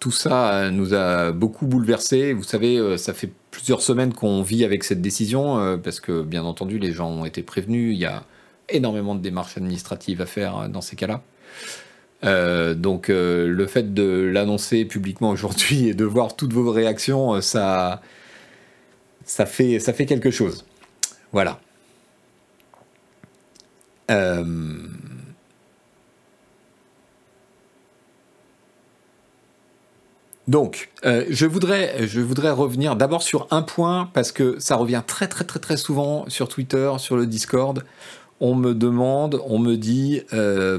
tout 0.00 0.10
ça 0.10 0.70
nous 0.70 0.94
a 0.94 1.30
beaucoup 1.32 1.66
bouleversé. 1.66 2.32
Vous 2.32 2.42
savez, 2.42 2.96
ça 2.96 3.12
fait 3.12 3.30
plusieurs 3.50 3.82
semaines 3.82 4.14
qu'on 4.14 4.40
vit 4.42 4.64
avec 4.64 4.82
cette 4.82 5.02
décision 5.02 5.78
parce 5.82 6.00
que, 6.00 6.22
bien 6.22 6.42
entendu, 6.42 6.78
les 6.78 6.92
gens 6.92 7.10
ont 7.10 7.26
été 7.26 7.42
prévenus. 7.42 7.94
Il 7.94 8.00
y 8.00 8.06
a 8.06 8.22
énormément 8.70 9.14
de 9.14 9.20
démarches 9.20 9.58
administratives 9.58 10.22
à 10.22 10.26
faire 10.26 10.70
dans 10.70 10.80
ces 10.80 10.96
cas-là. 10.96 11.22
Euh, 12.24 12.74
donc 12.74 13.10
euh, 13.10 13.46
le 13.46 13.66
fait 13.66 13.92
de 13.92 14.30
l'annoncer 14.32 14.84
publiquement 14.84 15.30
aujourd'hui 15.30 15.88
et 15.88 15.94
de 15.94 16.04
voir 16.04 16.34
toutes 16.36 16.52
vos 16.52 16.70
réactions, 16.70 17.34
euh, 17.34 17.40
ça, 17.40 18.00
ça, 19.24 19.46
fait, 19.46 19.78
ça 19.78 19.92
fait 19.92 20.06
quelque 20.06 20.30
chose. 20.30 20.64
Voilà. 21.32 21.60
Donc, 30.46 30.90
je, 31.02 31.44
voudrais, 31.44 32.06
je 32.06 32.20
voudrais 32.20 32.52
revenir 32.52 32.94
d'abord 32.94 33.24
sur 33.24 33.48
un 33.50 33.62
point 33.62 34.08
parce 34.14 34.30
que 34.30 34.60
ça 34.60 34.76
revient 34.76 35.02
très 35.04 35.26
très 35.26 35.42
très 35.44 35.58
très 35.58 35.76
souvent 35.76 36.24
sur 36.28 36.48
Twitter, 36.48 36.92
sur 36.98 37.16
le 37.16 37.26
Discord 37.26 37.84
on 38.40 38.54
me 38.54 38.74
demande, 38.74 39.40
on 39.46 39.58
me 39.58 39.76
dit, 39.76 40.22
euh, 40.34 40.78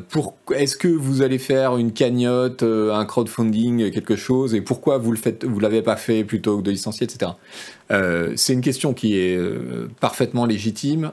est-ce 0.53 0.77
que 0.77 0.87
vous 0.87 1.23
allez 1.23 1.39
faire 1.39 1.77
une 1.77 1.91
cagnotte, 1.91 2.61
euh, 2.61 2.93
un 2.93 3.05
crowdfunding, 3.05 3.89
quelque 3.89 4.15
chose, 4.15 4.53
et 4.53 4.61
pourquoi 4.61 4.99
vous 4.99 5.11
le 5.11 5.17
faites, 5.17 5.43
vous 5.43 5.59
l'avez 5.59 5.81
pas 5.81 5.95
fait 5.95 6.23
plutôt 6.23 6.57
que 6.57 6.63
de 6.63 6.69
licencier, 6.69 7.05
etc. 7.05 7.31
Euh, 7.91 8.33
c'est 8.35 8.53
une 8.53 8.61
question 8.61 8.93
qui 8.93 9.17
est 9.17 9.39
parfaitement 9.99 10.45
légitime. 10.45 11.11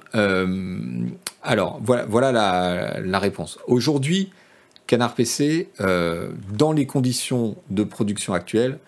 alors 1.43 1.81
voilà, 1.83 2.33
la, 2.33 3.19
réponse. 3.19 3.59
Aujourd'hui, 3.67 4.31
Canard 4.87 5.15
PC, 5.15 5.69
dans 5.79 6.73
les 6.73 6.87
conditions 6.87 7.57
de 7.71 7.85
production 7.85 8.35
actuelles, 8.35 8.79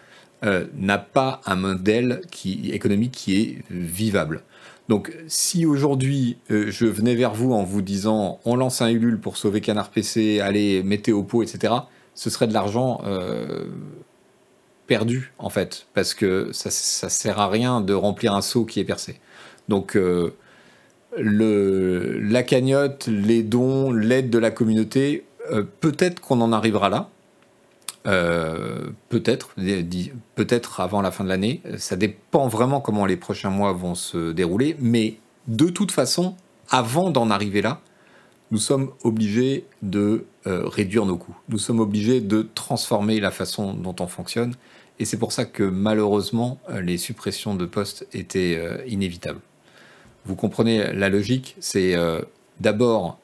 n'a 0.42 0.98
pas 0.98 1.40
un 1.46 1.56
modèle 1.56 2.20
économique 2.44 3.12
qui 3.12 3.40
est 3.40 3.58
vivable. 3.70 4.42
Donc, 4.88 5.12
si 5.26 5.66
aujourd'hui 5.66 6.38
euh, 6.50 6.70
je 6.70 6.86
venais 6.86 7.14
vers 7.14 7.34
vous 7.34 7.52
en 7.52 7.64
vous 7.64 7.82
disant 7.82 8.38
on 8.44 8.54
lance 8.56 8.82
un 8.82 8.88
Ulule 8.88 9.18
pour 9.18 9.36
sauver 9.36 9.60
Canard 9.60 9.90
PC, 9.90 10.40
allez, 10.40 10.82
mettez 10.82 11.12
au 11.12 11.22
pot, 11.22 11.42
etc., 11.42 11.74
ce 12.14 12.30
serait 12.30 12.46
de 12.46 12.54
l'argent 12.54 13.00
euh, 13.04 13.66
perdu, 14.86 15.32
en 15.38 15.50
fait, 15.50 15.86
parce 15.92 16.14
que 16.14 16.50
ça, 16.52 16.70
sert 16.70 17.38
à 17.40 17.48
rien 17.48 17.80
de 17.80 17.92
remplir 17.92 18.34
un 18.34 18.40
seau 18.40 18.64
qui 18.64 18.80
est 18.80 18.84
percé. 18.84 19.20
Donc, 19.68 19.96
euh, 19.96 20.32
le, 21.18 22.18
la 22.20 22.42
cagnotte, 22.42 23.08
les 23.08 23.42
dons, 23.42 23.90
l'aide 23.90 24.30
de 24.30 24.38
la 24.38 24.50
communauté, 24.50 25.26
peut-être 25.80 26.20
qu'on 26.20 26.40
en 26.40 26.52
arrivera 26.52 26.88
là, 26.88 27.10
euh, 28.06 28.90
peut-être, 29.08 29.54
peut-être 30.36 30.80
avant 30.80 31.02
la 31.02 31.10
fin 31.10 31.24
de 31.24 31.28
l'année. 31.28 31.60
Ça 31.76 31.96
dépend 31.96 32.46
vraiment 32.46 32.80
comment 32.80 33.04
les 33.04 33.16
prochains 33.16 33.50
mois 33.50 33.72
vont 33.72 33.94
se 33.94 34.32
dérouler. 34.32 34.76
Mais 34.78 35.18
de 35.48 35.66
toute 35.68 35.90
façon, 35.90 36.36
avant 36.70 37.10
d'en 37.10 37.30
arriver 37.30 37.62
là, 37.62 37.80
nous 38.52 38.58
sommes 38.58 38.92
obligés 39.02 39.64
de 39.82 40.24
euh, 40.46 40.68
réduire 40.68 41.04
nos 41.04 41.16
coûts. 41.16 41.36
Nous 41.48 41.58
sommes 41.58 41.80
obligés 41.80 42.20
de 42.20 42.48
transformer 42.54 43.18
la 43.18 43.32
façon 43.32 43.74
dont 43.74 43.96
on 43.98 44.06
fonctionne. 44.06 44.54
Et 45.00 45.04
c'est 45.04 45.18
pour 45.18 45.32
ça 45.32 45.44
que 45.44 45.64
malheureusement, 45.64 46.58
euh, 46.70 46.80
les 46.80 46.98
suppressions 46.98 47.56
de 47.56 47.66
postes 47.66 48.06
étaient 48.12 48.86
inévitables. 48.86 49.40
Vous 50.24 50.36
comprenez 50.36 50.92
la 50.92 51.08
logique, 51.08 51.56
c'est 51.60 51.96
d'abord 52.58 53.18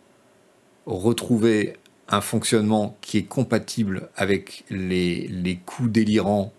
retrouver 0.87 1.77
un 2.13 2.21
fonctionnement 2.21 2.97
qui 3.01 3.19
est 3.19 3.25
compatible 3.25 4.09
avec 4.17 4.65
les, 4.71 5.27
les 5.29 5.57
coûts 5.57 5.89
délirants 5.89 6.53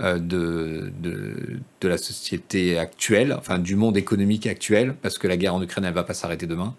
euh, 0.00 0.18
de, 0.18 0.92
de, 1.00 1.88
la 1.88 1.96
société 1.96 2.78
actuelle, 2.78 3.32
enfin 3.32 3.58
du 3.58 3.76
monde 3.76 3.96
économique 3.96 4.46
actuel, 4.46 4.94
parce 5.00 5.16
que 5.16 5.28
la 5.28 5.36
guerre 5.36 5.54
en 5.54 5.62
Ukraine, 5.62 5.84
elle 5.84 5.92
ne 5.92 5.94
va 5.94 6.02
pas 6.02 6.14
s'arrêter 6.14 6.46
demain, 6.46 6.74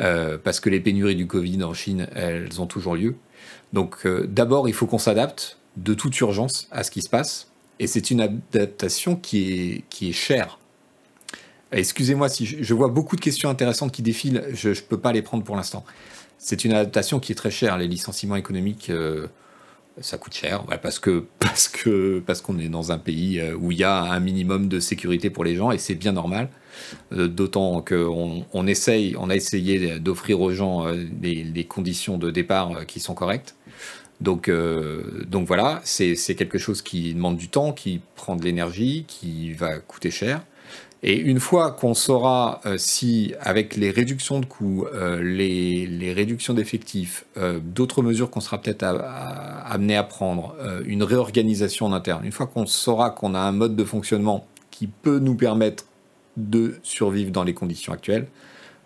euh, 0.00 0.36
parce 0.36 0.58
que 0.58 0.68
les 0.68 0.80
pénuries 0.80 1.14
du 1.14 1.26
Covid 1.28 1.62
en 1.62 1.72
Chine, 1.72 2.08
elles 2.14 2.60
ont 2.60 2.66
toujours 2.66 2.96
lieu. 2.96 3.14
Donc 3.72 4.04
euh, 4.04 4.26
d'abord, 4.28 4.68
il 4.68 4.74
faut 4.74 4.86
qu'on 4.86 4.98
s'adapte 4.98 5.58
de 5.76 5.94
toute 5.94 6.18
urgence 6.20 6.66
à 6.72 6.82
ce 6.82 6.90
qui 6.90 7.00
se 7.00 7.08
passe. 7.08 7.48
Et 7.78 7.86
c'est 7.86 8.10
une 8.10 8.20
adaptation 8.20 9.16
qui 9.16 9.52
est, 9.52 9.84
qui 9.88 10.10
est 10.10 10.12
chère. 10.12 10.58
Excusez-moi 11.70 12.28
si 12.28 12.44
je, 12.44 12.74
vois 12.74 12.88
beaucoup 12.88 13.16
de 13.16 13.22
questions 13.22 13.48
intéressantes 13.48 13.92
qui 13.92 14.02
défilent, 14.02 14.44
je 14.52 14.70
ne 14.70 14.74
peux 14.74 14.98
pas 14.98 15.12
les 15.12 15.22
prendre 15.22 15.42
pour 15.42 15.56
l'instant. 15.56 15.84
C'est 16.44 16.64
une 16.64 16.72
adaptation 16.72 17.20
qui 17.20 17.30
est 17.30 17.36
très 17.36 17.52
chère. 17.52 17.78
Les 17.78 17.86
licenciements 17.86 18.34
économiques, 18.34 18.90
euh, 18.90 19.28
ça 20.00 20.18
coûte 20.18 20.34
cher 20.34 20.64
parce 20.82 20.98
que 20.98 21.24
parce 21.38 21.68
que 21.68 22.20
parce 22.26 22.40
qu'on 22.40 22.58
est 22.58 22.68
dans 22.68 22.90
un 22.90 22.98
pays 22.98 23.38
euh, 23.38 23.54
où 23.54 23.70
il 23.70 23.78
y 23.78 23.84
a 23.84 24.02
un 24.02 24.18
minimum 24.18 24.68
de 24.68 24.80
sécurité 24.80 25.30
pour 25.30 25.44
les 25.44 25.54
gens 25.54 25.70
et 25.70 25.78
c'est 25.78 25.94
bien 25.94 26.10
normal. 26.10 26.48
Euh, 27.12 27.28
d'autant 27.28 27.80
qu'on 27.80 28.44
on 28.52 28.64
on 28.64 28.66
a 28.66 29.36
essayé 29.36 30.00
d'offrir 30.00 30.40
aux 30.40 30.52
gens 30.52 30.92
des, 30.92 31.64
conditions 31.68 32.18
de 32.18 32.32
départ 32.32 32.86
qui 32.86 32.98
sont 32.98 33.14
correctes. 33.14 33.54
Donc, 34.20 34.50
donc 35.26 35.46
voilà, 35.46 35.80
c'est 35.84 36.16
quelque 36.36 36.58
chose 36.58 36.82
qui 36.82 37.14
demande 37.14 37.36
du 37.36 37.48
temps, 37.48 37.72
qui 37.72 38.00
prend 38.16 38.36
de 38.36 38.44
l'énergie, 38.44 39.04
qui 39.06 39.52
va 39.52 39.78
coûter 39.78 40.10
cher. 40.10 40.42
Et 41.04 41.16
une 41.18 41.40
fois 41.40 41.72
qu'on 41.72 41.94
saura 41.94 42.60
euh, 42.64 42.76
si, 42.78 43.34
avec 43.40 43.74
les 43.74 43.90
réductions 43.90 44.38
de 44.38 44.46
coûts, 44.46 44.86
euh, 44.94 45.20
les, 45.20 46.12
réductions 46.12 46.54
d'effectifs, 46.54 47.24
euh, 47.36 47.58
d'autres 47.60 48.02
mesures 48.02 48.30
qu'on 48.30 48.40
sera 48.40 48.60
peut-être 48.60 48.84
amené 48.84 49.96
à 49.96 50.04
prendre, 50.04 50.54
une 50.86 51.02
réorganisation 51.02 51.86
en 51.86 51.92
interne, 51.92 52.24
une 52.24 52.32
fois 52.32 52.46
qu'on 52.46 52.66
saura 52.66 53.10
qu'on 53.10 53.34
a 53.34 53.40
un 53.40 53.52
mode 53.52 53.74
de 53.74 53.84
fonctionnement 53.84 54.46
qui 54.70 54.86
peut 54.86 55.18
nous 55.18 55.34
permettre 55.34 55.84
de 56.36 56.76
survivre 56.82 57.32
dans 57.32 57.44
les 57.44 57.54
conditions 57.54 57.92
actuelles, 57.92 58.28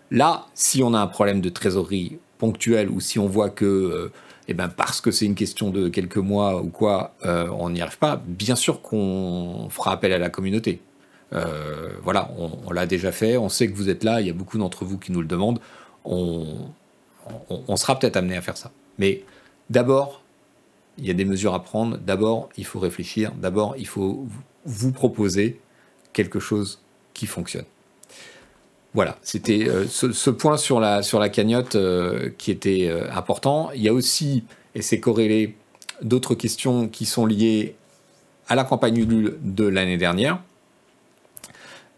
là, 0.09 0.47
si 0.55 0.81
on 0.81 0.93
a 0.93 0.99
un 0.99 1.07
problème 1.07 1.39
de 1.39 1.49
trésorerie 1.49 2.17
ponctuel 2.39 2.89
ou 2.89 2.99
si 2.99 3.19
on 3.19 3.27
voit 3.27 3.49
que 3.49 4.11
eh 4.47 4.53
ben 4.53 4.69
parce 4.69 5.01
que 5.01 5.11
c'est 5.11 5.25
une 5.25 5.35
question 5.35 5.69
de 5.69 5.89
quelques 5.89 6.17
mois 6.17 6.61
ou 6.61 6.69
quoi, 6.69 7.15
on 7.23 7.69
n'y 7.69 7.81
arrive 7.81 7.97
pas, 7.97 8.21
bien 8.25 8.55
sûr 8.55 8.81
qu'on 8.81 9.67
fera 9.69 9.91
appel 9.91 10.13
à 10.13 10.17
la 10.17 10.29
communauté. 10.29 10.81
Euh, 11.33 11.89
voilà, 12.03 12.31
on, 12.37 12.71
l'a 12.71 12.85
déjà 12.85 13.11
fait, 13.11 13.37
on 13.37 13.49
sait 13.49 13.69
que 13.69 13.75
vous 13.75 13.89
êtes 13.89 14.03
là, 14.03 14.21
il 14.21 14.27
y 14.27 14.29
a 14.29 14.33
beaucoup 14.33 14.57
d'entre 14.57 14.85
vous 14.85 14.97
qui 14.97 15.11
nous 15.11 15.21
le 15.21 15.27
demandent, 15.27 15.59
on, 16.05 16.69
sera 17.75 17.99
peut-être 17.99 18.15
amené 18.15 18.37
à 18.37 18.41
faire 18.41 18.55
ça. 18.55 18.71
Mais 18.97 19.23
d'abord, 19.69 20.21
il 20.97 21.05
y 21.05 21.11
a 21.11 21.13
des 21.13 21.25
mesures 21.25 21.53
à 21.53 21.63
prendre, 21.63 21.97
d'abord, 21.97 22.49
il 22.57 22.65
faut 22.65 22.79
réfléchir, 22.79 23.33
d'abord, 23.33 23.75
il 23.77 23.87
faut 23.87 24.25
vous 24.65 24.91
proposer 24.91 25.59
quelque 26.13 26.39
chose 26.39 26.79
qui 27.13 27.27
fonctionne. 27.27 27.65
Voilà, 28.93 29.17
c'était 29.21 29.67
euh, 29.67 29.85
ce, 29.87 30.29
point 30.29 30.57
sur 30.57 30.79
la, 30.79 31.03
sur 31.03 31.19
la 31.19 31.29
cagnotte 31.29 31.75
euh, 31.75 32.29
qui 32.37 32.51
était 32.51 32.89
important. 33.11 33.69
Il 33.75 33.81
y 33.81 33.89
a 33.89 33.93
aussi, 33.93 34.43
et 34.73 34.81
c'est 34.81 34.99
corrélé, 34.99 35.55
d'autres 36.01 36.35
questions 36.35 36.87
qui 36.87 37.05
sont 37.05 37.25
liées 37.25 37.75
à 38.47 38.55
la 38.55 38.63
campagne 38.63 38.97
Ulule 38.97 39.37
de 39.41 39.65
l'année 39.65 39.97
dernière. 39.97 40.41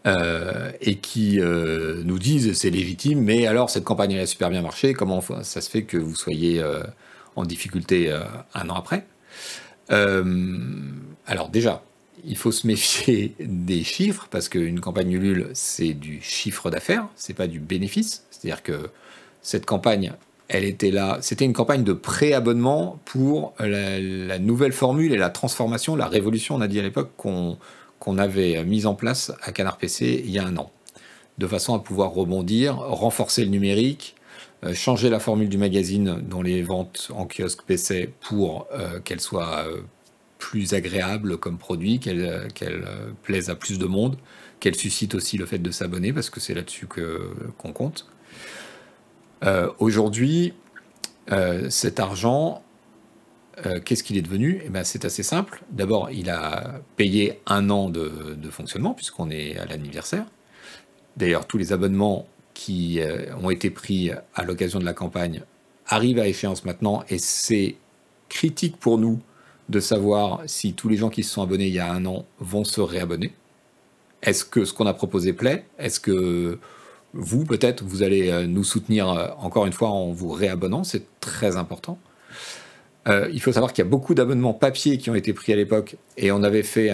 Euh, 0.06 0.72
et 0.80 0.96
qui 0.96 1.40
euh, 1.40 2.02
nous 2.04 2.18
disent 2.18 2.54
c'est 2.54 2.70
légitime, 2.70 3.20
mais 3.20 3.46
alors 3.46 3.68
cette 3.68 3.84
campagne 3.84 4.18
a 4.18 4.24
super 4.24 4.48
bien 4.48 4.62
marché, 4.62 4.94
comment 4.94 5.20
ça 5.42 5.60
se 5.60 5.68
fait 5.68 5.82
que 5.82 5.98
vous 5.98 6.14
soyez 6.14 6.58
euh, 6.58 6.82
en 7.36 7.44
difficulté 7.44 8.10
un 8.54 8.70
an 8.70 8.74
après? 8.76 9.04
Alors 11.26 11.50
déjà, 11.50 11.82
il 12.24 12.36
faut 12.36 12.52
se 12.52 12.66
méfier 12.66 13.34
des 13.40 13.84
chiffres, 13.84 14.26
parce 14.30 14.48
qu'une 14.48 14.80
campagne 14.80 15.12
Ulule, 15.12 15.50
c'est 15.52 15.92
du 15.92 16.22
chiffre 16.22 16.70
d'affaires, 16.70 17.06
c'est 17.14 17.34
pas 17.34 17.46
du 17.46 17.60
bénéfice. 17.60 18.24
C'est-à-dire 18.30 18.62
que 18.62 18.90
cette 19.42 19.66
campagne, 19.66 20.12
elle 20.48 20.64
était 20.64 20.90
là, 20.90 21.18
c'était 21.20 21.44
une 21.44 21.52
campagne 21.52 21.84
de 21.84 21.92
pré-abonnement 21.92 22.98
pour 23.04 23.52
la, 23.58 24.38
nouvelle 24.38 24.72
formule 24.72 25.12
et 25.12 25.18
la 25.18 25.30
transformation, 25.30 25.94
la 25.94 26.06
révolution, 26.06 26.54
on 26.54 26.60
a 26.62 26.68
dit 26.68 26.78
à 26.78 26.82
l'époque, 26.82 27.10
qu'on 27.18 27.58
qu'on 28.00 28.18
avait 28.18 28.64
mis 28.64 28.86
en 28.86 28.96
place 28.96 29.32
à 29.42 29.52
Canard 29.52 29.78
PC 29.78 30.22
il 30.24 30.30
y 30.30 30.40
a 30.40 30.44
un 30.44 30.56
an, 30.56 30.72
de 31.38 31.46
façon 31.46 31.74
à 31.74 31.78
pouvoir 31.78 32.10
rebondir, 32.10 32.76
renforcer 32.76 33.44
le 33.44 33.50
numérique, 33.50 34.16
euh, 34.62 34.74
changer 34.74 35.08
la 35.08 35.20
formule 35.20 35.48
du 35.48 35.56
magazine 35.56 36.20
dans 36.28 36.42
les 36.42 36.62
ventes 36.62 37.10
en 37.14 37.26
kiosque 37.26 37.62
PC 37.62 38.12
pour 38.20 38.66
euh, 38.72 39.00
qu'elle 39.00 39.20
soit 39.20 39.66
euh, 39.66 39.80
plus 40.38 40.74
agréable 40.74 41.38
comme 41.38 41.56
produit, 41.56 41.98
qu'elle 41.98 42.42
plaise 43.22 43.48
à 43.48 43.54
plus 43.54 43.78
de 43.78 43.86
monde, 43.86 44.16
qu'elle 44.58 44.74
suscite 44.74 45.14
aussi 45.14 45.38
le 45.38 45.46
fait 45.46 45.58
de 45.58 45.70
s'abonner, 45.70 46.12
parce 46.12 46.28
que 46.30 46.40
c'est 46.40 46.54
là-dessus 46.54 46.86
qu'on 46.86 47.72
compte. 47.72 48.06
Aujourd'hui, 49.78 50.54
cet 51.68 52.00
argent, 52.00 52.62
euh, 53.66 53.80
qu'est-ce 53.80 54.02
qu'il 54.02 54.16
est 54.16 54.22
devenu? 54.22 54.62
Eh 54.64 54.68
ben, 54.68 54.84
C'est 54.84 55.04
assez 55.04 55.22
simple. 55.22 55.62
D'abord, 55.70 56.10
il 56.10 56.30
a 56.30 56.80
payé 56.96 57.40
un 57.46 57.70
an 57.70 57.88
de, 57.88 58.36
fonctionnement, 58.50 58.94
puisqu'on 58.94 59.30
est 59.30 59.56
à 59.58 59.66
l'anniversaire. 59.66 60.26
D'ailleurs, 61.16 61.46
tous 61.46 61.58
les 61.58 61.72
abonnements 61.72 62.26
qui 62.54 63.00
euh, 63.00 63.34
ont 63.36 63.50
été 63.50 63.70
pris 63.70 64.10
à 64.34 64.44
l'occasion 64.44 64.78
de 64.78 64.84
la 64.84 64.92
campagne 64.92 65.42
arrivent 65.86 66.18
à 66.18 66.26
échéance 66.26 66.64
maintenant, 66.64 67.04
et 67.08 67.18
c'est 67.18 67.76
critique 68.28 68.76
pour 68.76 68.98
nous 68.98 69.20
de 69.68 69.80
savoir 69.80 70.42
si 70.46 70.74
tous 70.74 70.88
les 70.88 70.96
gens 70.96 71.10
qui 71.10 71.22
se 71.22 71.32
sont 71.32 71.42
abonnés 71.42 71.66
il 71.66 71.74
y 71.74 71.78
a 71.78 71.92
un 71.92 72.06
an 72.06 72.24
vont 72.38 72.64
se 72.64 72.80
réabonner. 72.80 73.32
Est-ce 74.22 74.44
que 74.44 74.64
ce 74.64 74.72
qu'on 74.72 74.86
a 74.86 74.94
proposé 74.94 75.32
plaît? 75.32 75.64
Est-ce 75.78 75.98
que 75.98 76.58
vous, 77.12 77.44
peut-être, 77.44 77.82
vous 77.82 78.02
allez 78.02 78.30
euh, 78.30 78.46
nous 78.46 78.64
soutenir 78.64 79.34
encore 79.38 79.66
une 79.66 79.72
fois 79.72 79.90
en 79.90 80.12
vous 80.12 80.30
réabonnant? 80.30 80.84
C'est 80.84 81.20
très 81.20 81.56
important. 81.56 81.98
Euh, 83.10 83.28
il 83.32 83.40
faut 83.40 83.52
savoir 83.52 83.72
qu'il 83.72 83.84
y 83.84 83.86
a 83.86 83.90
beaucoup 83.90 84.14
d'abonnements 84.14 84.54
papier 84.54 84.98
qui 84.98 85.10
ont 85.10 85.14
été 85.14 85.32
pris 85.32 85.52
à 85.52 85.56
l'époque 85.56 85.96
et 86.16 86.30
on 86.32 86.42
avait 86.42 86.62
fait 86.62 86.90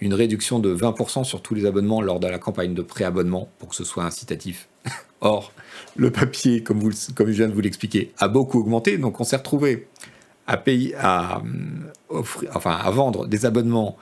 une 0.00 0.14
réduction 0.14 0.58
de 0.58 0.74
20% 0.74 1.24
sur 1.24 1.40
tous 1.40 1.54
les 1.54 1.66
abonnements 1.66 2.02
lors 2.02 2.20
de 2.20 2.26
la 2.26 2.38
campagne 2.38 2.74
de 2.74 2.82
préabonnement 2.82 3.48
pour 3.58 3.70
que 3.70 3.74
ce 3.74 3.84
soit 3.84 4.04
incitatif. 4.04 4.68
Or, 5.20 5.52
le 5.94 6.10
papier, 6.10 6.62
comme, 6.62 6.80
je 6.90 7.24
viens 7.24 7.48
de 7.48 7.54
vous 7.54 7.60
l'expliquer, 7.60 8.12
a 8.18 8.26
beaucoup 8.28 8.58
augmenté, 8.58 8.98
donc 8.98 9.20
on 9.20 9.24
s'est 9.24 9.36
retrouvé 9.36 9.86
à, 10.48 10.56
payer, 10.56 10.96
euh, 10.96 12.22
enfin, 12.52 12.72
à 12.72 12.90
vendre 12.90 13.26
des 13.28 13.46
abonnements, 13.46 13.96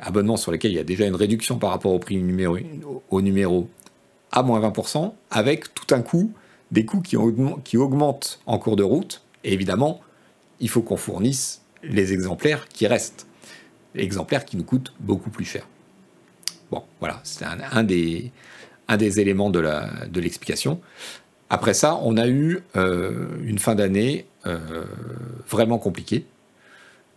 abonnements 0.00 0.36
sur 0.36 0.50
lesquels 0.50 0.72
il 0.72 0.76
y 0.76 0.80
a 0.80 0.84
déjà 0.84 1.06
une 1.06 1.14
réduction 1.14 1.58
par 1.58 1.70
rapport 1.70 1.92
au 1.92 2.00
prix 2.00 2.16
numéro, 2.16 2.58
au 3.10 3.22
numéro 3.22 3.68
à 4.32 4.42
moins 4.42 4.60
20%, 4.60 5.12
avec 5.30 5.72
tout 5.74 5.94
un 5.94 6.02
coup 6.02 6.32
des 6.72 6.84
coûts 6.84 7.00
qui, 7.00 7.16
qui 7.64 7.76
augmentent 7.76 8.40
en 8.46 8.58
cours 8.58 8.74
de 8.74 8.82
route. 8.82 9.22
Et 9.44 9.52
évidemment, 9.52 10.00
il 10.60 10.68
faut 10.68 10.82
qu'on 10.82 10.96
fournisse 10.96 11.62
les 11.82 12.12
exemplaires 12.12 12.68
qui 12.68 12.86
restent. 12.86 13.26
Exemplaires 13.94 14.44
qui 14.44 14.56
nous 14.56 14.64
coûtent 14.64 14.92
beaucoup 15.00 15.30
plus 15.30 15.44
cher. 15.44 15.66
Bon, 16.70 16.84
voilà, 17.00 17.20
c'est 17.24 17.44
un, 17.44 17.84
des, 17.84 18.30
éléments 19.20 19.50
de 19.50 20.20
l'explication. 20.20 20.80
Après 21.50 21.74
ça, 21.74 21.98
on 22.02 22.16
a 22.16 22.28
eu 22.28 22.62
euh, 22.76 23.28
une 23.42 23.58
fin 23.58 23.74
d'année 23.74 24.26
euh, 24.46 24.84
vraiment 25.48 25.78
compliquée 25.78 26.26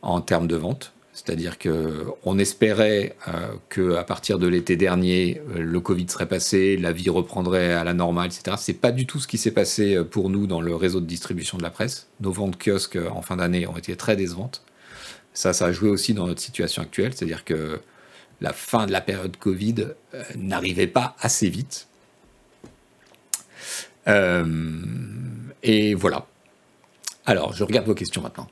en 0.02 0.22
termes 0.22 0.48
de 0.48 0.56
vente. 0.56 0.94
C'est-à-dire 1.14 1.60
qu'on 1.60 2.40
espérait 2.40 3.18
euh, 3.28 3.56
qu'à 3.70 4.04
partir 4.04 4.40
de 4.40 4.48
l'été 4.48 4.78
dernier, 4.78 5.42
euh, 5.50 5.60
le 5.60 5.80
Covid 5.82 6.08
serait 6.08 6.28
passé, 6.28 6.78
la 6.78 6.94
vie 6.94 7.10
reprendrait 7.10 7.74
à 7.74 7.84
la 7.84 7.94
normale, 7.94 8.28
etc. 8.28 8.56
C'est 8.58 8.74
pas 8.74 8.92
du 8.92 9.06
tout 9.06 9.20
ce 9.20 9.28
qui 9.28 9.38
s'est 9.38 9.52
passé 9.52 9.96
euh, 9.96 10.06
pour 10.06 10.30
nous 10.30 10.48
dans 10.48 10.62
le 10.62 10.74
réseau 10.74 11.02
de 11.02 11.06
distribution 11.06 11.58
de 11.58 11.64
la 11.64 11.70
presse. 11.70 12.08
Nos 12.22 12.32
ventes 12.32 12.58
kiosques 12.58 12.98
en 13.12 13.22
fin 13.22 13.36
d'année 13.36 13.68
ont 13.68 13.76
été 13.78 13.98
très 13.98 14.16
décevantes. 14.16 14.64
Ça, 15.34 15.52
ça 15.52 15.66
a 15.66 15.72
joué 15.74 15.90
aussi 15.90 16.14
dans 16.14 16.28
notre 16.28 16.42
situation 16.42 16.82
actuelle, 16.82 17.14
c'est-à-dire 17.14 17.44
que 17.44 17.82
la 18.40 18.54
fin 18.54 18.86
de 18.86 18.92
la 18.92 19.02
période 19.02 19.36
Covid 19.38 19.88
n'arrivait 20.36 20.88
pas 20.88 21.16
assez 21.20 21.50
vite. 21.50 21.88
et 25.64 25.94
voilà. 25.94 26.26
Alors, 27.26 27.54
je 27.54 27.64
regarde 27.64 27.86
vos 27.86 27.94
questions 27.94 28.22
maintenant. 28.22 28.50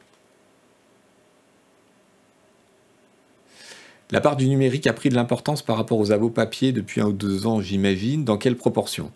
La 4.12 4.22
part 4.22 4.36
du 4.36 4.48
numérique 4.48 4.88
a 4.88 4.94
pris 4.94 5.10
de 5.10 5.16
l'importance 5.16 5.62
par 5.62 5.78
rapport 5.78 6.00
aux 6.00 6.12
abos 6.12 6.32
papier 6.32 6.72
depuis 6.72 7.00
un 7.00 7.08
ou 7.08 7.14
deux 7.14 7.46
ans, 7.46 7.62
j'imagine. 7.62 8.24
Dans 8.24 8.38
quelle 8.38 8.56
proportion? 8.56 9.12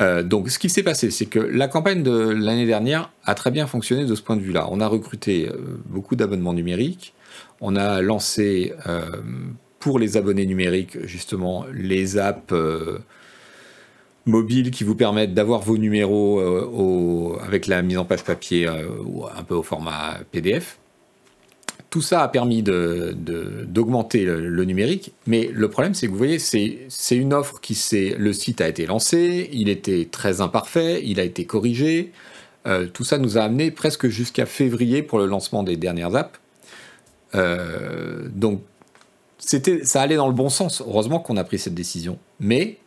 Euh, 0.00 0.22
donc, 0.22 0.50
ce 0.50 0.58
qui 0.58 0.68
s'est 0.68 0.82
passé, 0.82 1.10
c'est 1.10 1.26
que 1.26 1.38
la 1.38 1.66
campagne 1.66 2.02
de 2.02 2.12
l'année 2.12 2.66
dernière 2.66 3.10
a 3.24 3.34
très 3.34 3.50
bien 3.50 3.66
fonctionné 3.66 4.04
de 4.04 4.14
ce 4.14 4.22
point 4.22 4.36
de 4.36 4.42
vue-là. 4.42 4.68
On 4.70 4.80
a 4.80 4.86
recruté 4.86 5.48
euh, 5.48 5.80
beaucoup 5.86 6.14
d'abonnements 6.14 6.52
numériques. 6.52 7.14
On 7.62 7.74
a 7.76 8.02
lancé 8.02 8.74
euh, 8.86 9.02
pour 9.78 9.98
les 9.98 10.18
abonnés 10.18 10.44
numériques, 10.44 11.06
justement, 11.06 11.64
les 11.72 12.18
apps 12.18 12.54
mobiles 14.26 14.70
qui 14.70 14.84
vous 14.84 14.94
permettent 14.94 15.34
d'avoir 15.34 15.60
vos 15.60 15.76
numéros 15.76 17.38
avec 17.40 17.66
la 17.66 17.82
mise 17.82 17.98
en 17.98 18.06
page 18.06 18.24
papier 18.24 18.66
ou 19.04 19.26
un 19.26 19.42
peu 19.42 19.54
au 19.54 19.62
format 19.62 20.20
PDF 20.32 20.78
tout 21.94 22.02
ça 22.02 22.24
a 22.24 22.28
permis 22.28 22.60
d'augmenter 22.60 24.24
le, 24.24 24.64
numérique, 24.64 25.12
mais 25.28 25.48
le 25.52 25.70
problème, 25.70 25.94
c'est 25.94 26.06
que 26.06 26.10
vous 26.10 26.18
voyez, 26.18 26.40
c'est 26.40 27.16
une 27.16 27.32
offre 27.32 27.60
qui 27.60 27.76
s'est. 27.76 28.16
Le 28.18 28.32
site 28.32 28.60
a 28.60 28.66
été 28.66 28.84
lancé, 28.84 29.48
il 29.52 29.68
était 29.68 30.08
très 30.10 30.40
imparfait, 30.40 31.02
il 31.04 31.20
a 31.20 31.22
été 31.22 31.44
corrigé. 31.44 32.10
Euh, 32.66 32.88
tout 32.88 33.04
ça 33.04 33.18
nous 33.18 33.38
a 33.38 33.42
amené 33.42 33.70
presque 33.70 34.08
jusqu'à 34.08 34.44
février 34.44 35.04
pour 35.04 35.20
le 35.20 35.26
lancement 35.26 35.62
des 35.62 35.76
dernières 35.76 36.16
apps. 36.16 36.40
Euh, 37.36 38.28
donc, 38.34 38.60
c'était, 39.38 39.84
ça 39.84 40.02
allait 40.02 40.16
dans 40.16 40.26
le 40.26 40.34
bon 40.34 40.48
sens. 40.48 40.80
Heureusement 40.80 41.20
qu'on 41.20 41.36
a 41.36 41.44
pris 41.44 41.60
cette 41.60 41.74
décision. 41.74 42.18
Mais 42.40 42.78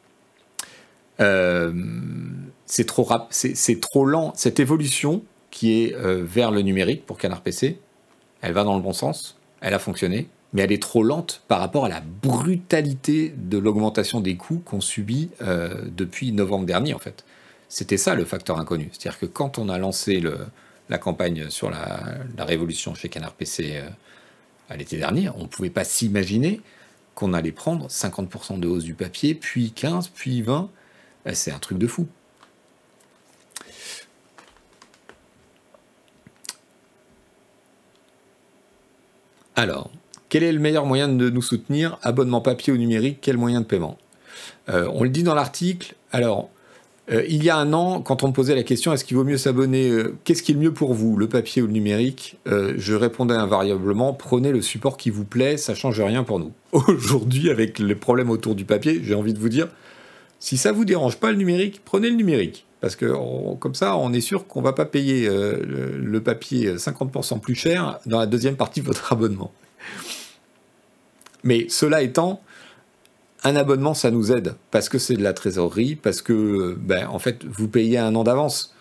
euh, 1.21 1.71
c'est 2.65 2.85
trop, 2.85 3.07
c'est, 3.29 3.79
trop 3.79 4.03
lent. 4.03 4.33
Cette 4.35 4.59
évolution 4.59 5.23
qui 5.49 5.81
est 5.81 5.95
vers 5.95 6.51
le 6.51 6.61
numérique 6.61 7.05
pour 7.05 7.17
Canard 7.17 7.39
PC, 7.39 7.79
elle 8.41 8.53
va 8.53 8.63
dans 8.63 8.75
le 8.75 8.81
bon 8.81 8.93
sens. 8.93 9.37
Elle 9.61 9.73
a 9.73 9.79
fonctionné 9.79 10.29
mais 10.53 10.61
elle 10.61 10.71
est 10.71 10.81
trop 10.81 11.03
lente 11.03 11.43
par 11.49 11.59
rapport 11.59 11.83
à 11.83 11.89
la 11.89 11.99
brutalité 11.99 13.33
de 13.37 13.57
l'augmentation 13.57 14.21
des 14.21 14.37
coûts 14.37 14.61
qu'on 14.63 14.79
subit 14.79 15.29
depuis 15.41 16.31
novembre 16.31 16.65
dernier, 16.65 16.93
en 16.93 16.99
fait. 16.99 17.25
C'était 17.69 17.97
ça 17.97 18.15
le 18.15 18.25
facteur 18.25 18.59
inconnu. 18.59 18.89
C'est-à-dire 18.91 19.19
que 19.19 19.25
quand 19.25 19.57
on 19.57 19.69
a 19.69 19.77
lancé 19.77 20.23
la 20.89 20.97
campagne 20.97 21.49
sur 21.49 21.69
la, 21.69 22.17
révolution 22.39 22.95
chez 22.95 23.09
Canard 23.09 23.33
PC 23.33 23.73
euh, 23.75 23.89
à 24.69 24.77
l'été 24.77 24.97
dernier, 24.97 25.29
on 25.29 25.43
ne 25.43 25.47
pouvait 25.47 25.69
pas 25.69 25.83
s'imaginer 25.83 26.61
qu'on 27.13 27.33
allait 27.33 27.51
prendre 27.51 27.87
50% 27.87 28.59
de 28.59 28.67
hausse 28.67 28.83
du 28.83 28.93
papier, 28.93 29.35
puis 29.35 29.71
15, 29.71 30.09
puis 30.09 30.41
20. 30.41 30.69
Euh, 31.27 31.31
c'est 31.33 31.51
un 31.51 31.59
truc 31.59 31.77
de 31.77 31.87
fou. 31.87 32.07
Alors, 39.57 39.89
quel 40.29 40.43
est 40.43 40.51
le 40.51 40.59
meilleur 40.59 40.85
moyen 40.85 41.07
de 41.07 41.29
nous 41.31 41.41
soutenir? 41.41 41.97
Abonnement 42.03 42.41
papier 42.41 42.71
ou 42.71 42.77
numérique, 42.77 43.17
quel 43.21 43.37
moyen 43.37 43.61
de 43.61 43.65
paiement? 43.65 43.97
Euh, 44.69 44.87
On 44.93 45.03
le 45.03 45.09
dit 45.09 45.23
dans 45.23 45.33
l'article. 45.33 45.95
Alors, 46.11 46.51
euh, 47.11 47.23
il 47.27 47.43
y 47.43 47.49
a 47.49 47.57
un 47.57 47.73
an, 47.73 48.01
quand 48.01 48.21
on 48.21 48.27
me 48.27 48.33
posait 48.33 48.53
la 48.53 48.61
question 48.61 48.93
est-ce 48.93 49.03
qu'il 49.03 49.17
vaut 49.17 49.23
mieux 49.23 49.39
s'abonner 49.39 49.89
euh, 49.89 50.15
Qu'est-ce 50.25 50.43
qui 50.43 50.51
est 50.51 50.53
le 50.53 50.61
mieux 50.61 50.73
pour 50.73 50.93
vous, 50.93 51.17
le 51.17 51.27
papier 51.27 51.63
ou 51.63 51.65
le 51.65 51.73
numérique? 51.73 52.37
Je 52.45 52.93
répondais 52.93 53.33
invariablement 53.33 54.13
prenez 54.13 54.51
le 54.51 54.61
support 54.61 54.95
qui 54.95 55.09
vous 55.09 55.25
plaît, 55.25 55.57
ça 55.57 55.73
change 55.73 55.99
rien 55.99 56.23
pour 56.23 56.37
nous. 56.39 56.51
Aujourd'hui, 56.71 57.49
avec 57.49 57.79
les 57.79 57.95
problèmes 57.95 58.29
autour 58.29 58.53
du 58.53 58.63
papier, 58.63 59.01
j'ai 59.03 59.15
envie 59.15 59.33
de 59.33 59.39
vous 59.39 59.49
dire 59.49 59.69
si 60.39 60.57
ça 60.57 60.71
vous 60.71 60.85
dérange 60.85 61.17
pas 61.17 61.31
le 61.31 61.37
numérique, 61.37 61.81
prenez 61.83 62.11
le 62.11 62.15
numérique. 62.15 62.66
Parce 62.79 62.95
que 62.95 63.11
comme 63.55 63.73
ça, 63.73 63.97
on 63.97 64.13
est 64.13 64.21
sûr 64.21 64.47
qu'on 64.47 64.61
va 64.61 64.73
pas 64.73 64.85
payer 64.85 65.27
le, 65.27 66.19
papier 66.19 66.75
50% 66.75 67.39
plus 67.39 67.55
cher 67.55 67.99
dans 68.05 68.19
la 68.19 68.27
deuxième 68.27 68.55
partie 68.55 68.81
de 68.81 68.85
votre 68.85 69.11
abonnement. 69.11 69.51
Mais 71.43 71.65
cela 71.69 72.01
étant, 72.03 72.41
un 73.43 73.55
abonnement, 73.55 73.93
ça 73.93 74.11
nous 74.11 74.31
aide 74.31 74.55
parce 74.71 74.89
que 74.89 74.99
c'est 74.99 75.15
de 75.15 75.23
la 75.23 75.33
trésorerie, 75.33 75.95
parce 75.95 76.21
que 76.21 76.77
ben, 76.79 77.07
en 77.07 77.19
fait, 77.19 77.45
vous 77.45 77.67
payez 77.67 77.97
un 77.97 78.13
an 78.15 78.23
d'avance. 78.23 78.73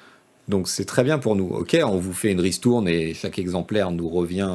Donc 0.48 0.68
c'est 0.68 0.84
très 0.84 1.02
bien 1.02 1.18
pour 1.18 1.34
nous. 1.34 1.48
Ok, 1.48 1.76
on 1.84 1.98
vous 1.98 2.12
fait 2.12 2.30
une 2.30 2.40
ristourne 2.40 2.86
et 2.86 3.14
chaque 3.14 3.38
exemplaire 3.38 3.90
nous 3.90 4.08
revient, 4.08 4.50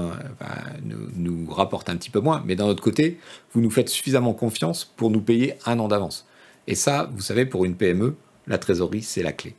nous, 1.16 1.52
rapporte 1.52 1.90
un 1.90 1.98
petit 1.98 2.10
peu 2.10 2.20
moins. 2.20 2.44
Mais 2.46 2.56
d'un 2.56 2.66
autre 2.66 2.84
côté, 2.84 3.20
vous 3.54 3.62
nous 3.62 3.70
faites 3.70 3.90
suffisamment 3.90 4.34
confiance 4.34 4.86
pour 4.86 5.12
nous 5.12 5.22
payer 5.22 5.56
un 5.66 5.80
an 5.80 5.88
d'avance. 5.88 6.26
Et 6.68 6.76
ça, 6.76 7.10
vous 7.14 7.22
savez, 7.22 7.46
pour 7.46 7.66
une 7.66 7.76
PME, 7.76 8.16
la 8.52 8.58
trésorerie, 8.58 9.02
c'est 9.02 9.24
la 9.24 9.32
clé. 9.32 9.56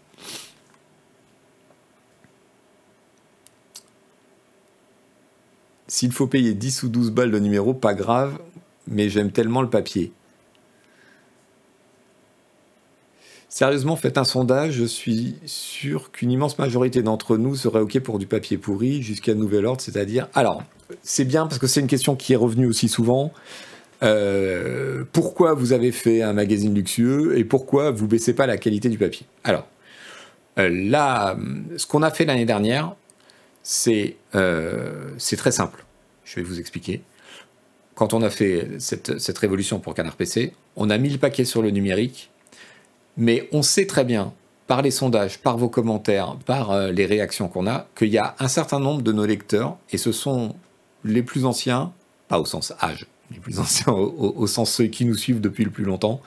S'il 5.88 6.12
faut 6.12 6.26
payer 6.26 6.55
10 6.55 6.85
ou 6.85 6.88
12 6.88 7.11
balles 7.11 7.31
de 7.31 7.38
numéro, 7.38 7.74
pas 7.74 7.94
grave, 7.94 8.38
mais 8.87 9.09
j'aime 9.09 9.33
tellement 9.33 9.62
le 9.62 9.70
papier. 9.70 10.12
Sérieusement, 13.48 13.96
faites 13.96 14.16
un 14.16 14.24
sondage, 14.24 14.72
je 14.72 14.85
suis 14.85 15.37
sûr 15.44 16.11
qu'une 16.11 16.31
immense 16.31 16.59
majorité 16.59 17.02
d'entre 17.02 17.37
nous 17.37 17.57
serait 17.57 17.81
OK 17.81 17.98
pour 18.00 18.18
du 18.18 18.26
papier 18.26 18.57
pourri 18.57 19.02
jusqu'à 19.02 19.35
nouvel 19.35 19.66
ordre, 19.66 19.83
c'est-à-dire... 19.83 20.28
Alors, 20.35 20.62
c'est 21.02 21.24
bien 21.24 21.46
parce 21.46 21.59
que 21.59 21.66
c'est 21.66 21.81
une 21.81 21.87
question 21.87 22.16
qui 22.16 22.33
est 22.33 22.37
revenue 22.37 22.66
aussi 22.66 22.88
souvent. 22.88 23.33
Euh, 24.03 25.05
pourquoi 25.12 25.55
vous 25.55 25.73
avez 25.73 25.93
fait 25.93 26.23
un 26.23 26.33
magazine 26.33 26.75
luxueux 26.75 27.38
et 27.38 27.45
pourquoi 27.45 27.91
vous 27.91 28.09
baissez 28.09 28.35
pas 28.35 28.47
la 28.47 28.57
qualité 28.57 28.88
du 28.88 28.99
papier? 28.99 29.27
Alors, 29.45 29.67
euh, 30.59 30.69
là, 30.69 31.37
ce 31.77 31.87
qu'on 31.87 32.03
a 32.03 32.11
fait 32.11 32.25
l'année 32.25 32.45
dernière, 32.45 32.95
c'est 33.62 34.17
euh, 34.35 35.11
très 35.37 35.53
simple. 35.53 35.85
Je 36.25 36.37
vais 36.37 36.43
vous 36.43 36.59
expliquer. 36.59 37.03
Quand 37.95 38.15
on 38.15 38.23
a 38.23 38.31
fait 38.31 38.69
cette, 38.79 39.19
cette 39.19 39.38
révolution 39.38 39.79
pour 39.79 39.95
Canard 39.95 40.17
PC, 40.17 40.53
on 40.77 40.91
a 40.91 40.99
mis 40.99 41.11
le 41.11 41.19
paquet 41.19 41.45
sur 41.45 41.62
le 41.62 41.71
numérique 41.71 42.31
mais 43.19 43.47
on 43.53 43.61
sait 43.61 43.87
très 43.87 44.05
bien, 44.05 44.33
par 44.67 44.81
les 44.81 44.91
sondages, 44.91 45.38
par 45.38 45.59
vos 45.59 45.69
commentaires, 45.69 46.37
par 46.47 46.88
les 46.88 47.05
réactions 47.05 47.47
qu'on 47.47 47.67
a, 47.67 47.87
qu'il 47.95 48.09
y 48.09 48.17
a 48.17 48.35
un 48.38 48.49
certain 48.49 48.81
nombre 48.81 49.03
de 49.03 49.12
nos 49.12 49.27
lecteurs, 49.27 49.77
et 49.91 49.99
ce 49.99 50.12
sont 50.12 50.57
les 51.05 51.23
plus 51.23 51.45
anciens, 51.45 51.93
pas 52.29 52.38
au 52.38 52.47
sens 52.47 52.73
âge, 52.83 53.07
les 53.33 53.40
plus 53.40 53.59
anciens 53.59 53.92
au, 53.92 54.47
sens 54.47 54.73
ceux 54.73 54.87
qui 54.87 55.05
nous 55.05 55.16
suivent 55.16 55.40
depuis 55.40 55.64
le 55.64 55.71
plus 55.71 55.85
longtemps, 55.85 56.21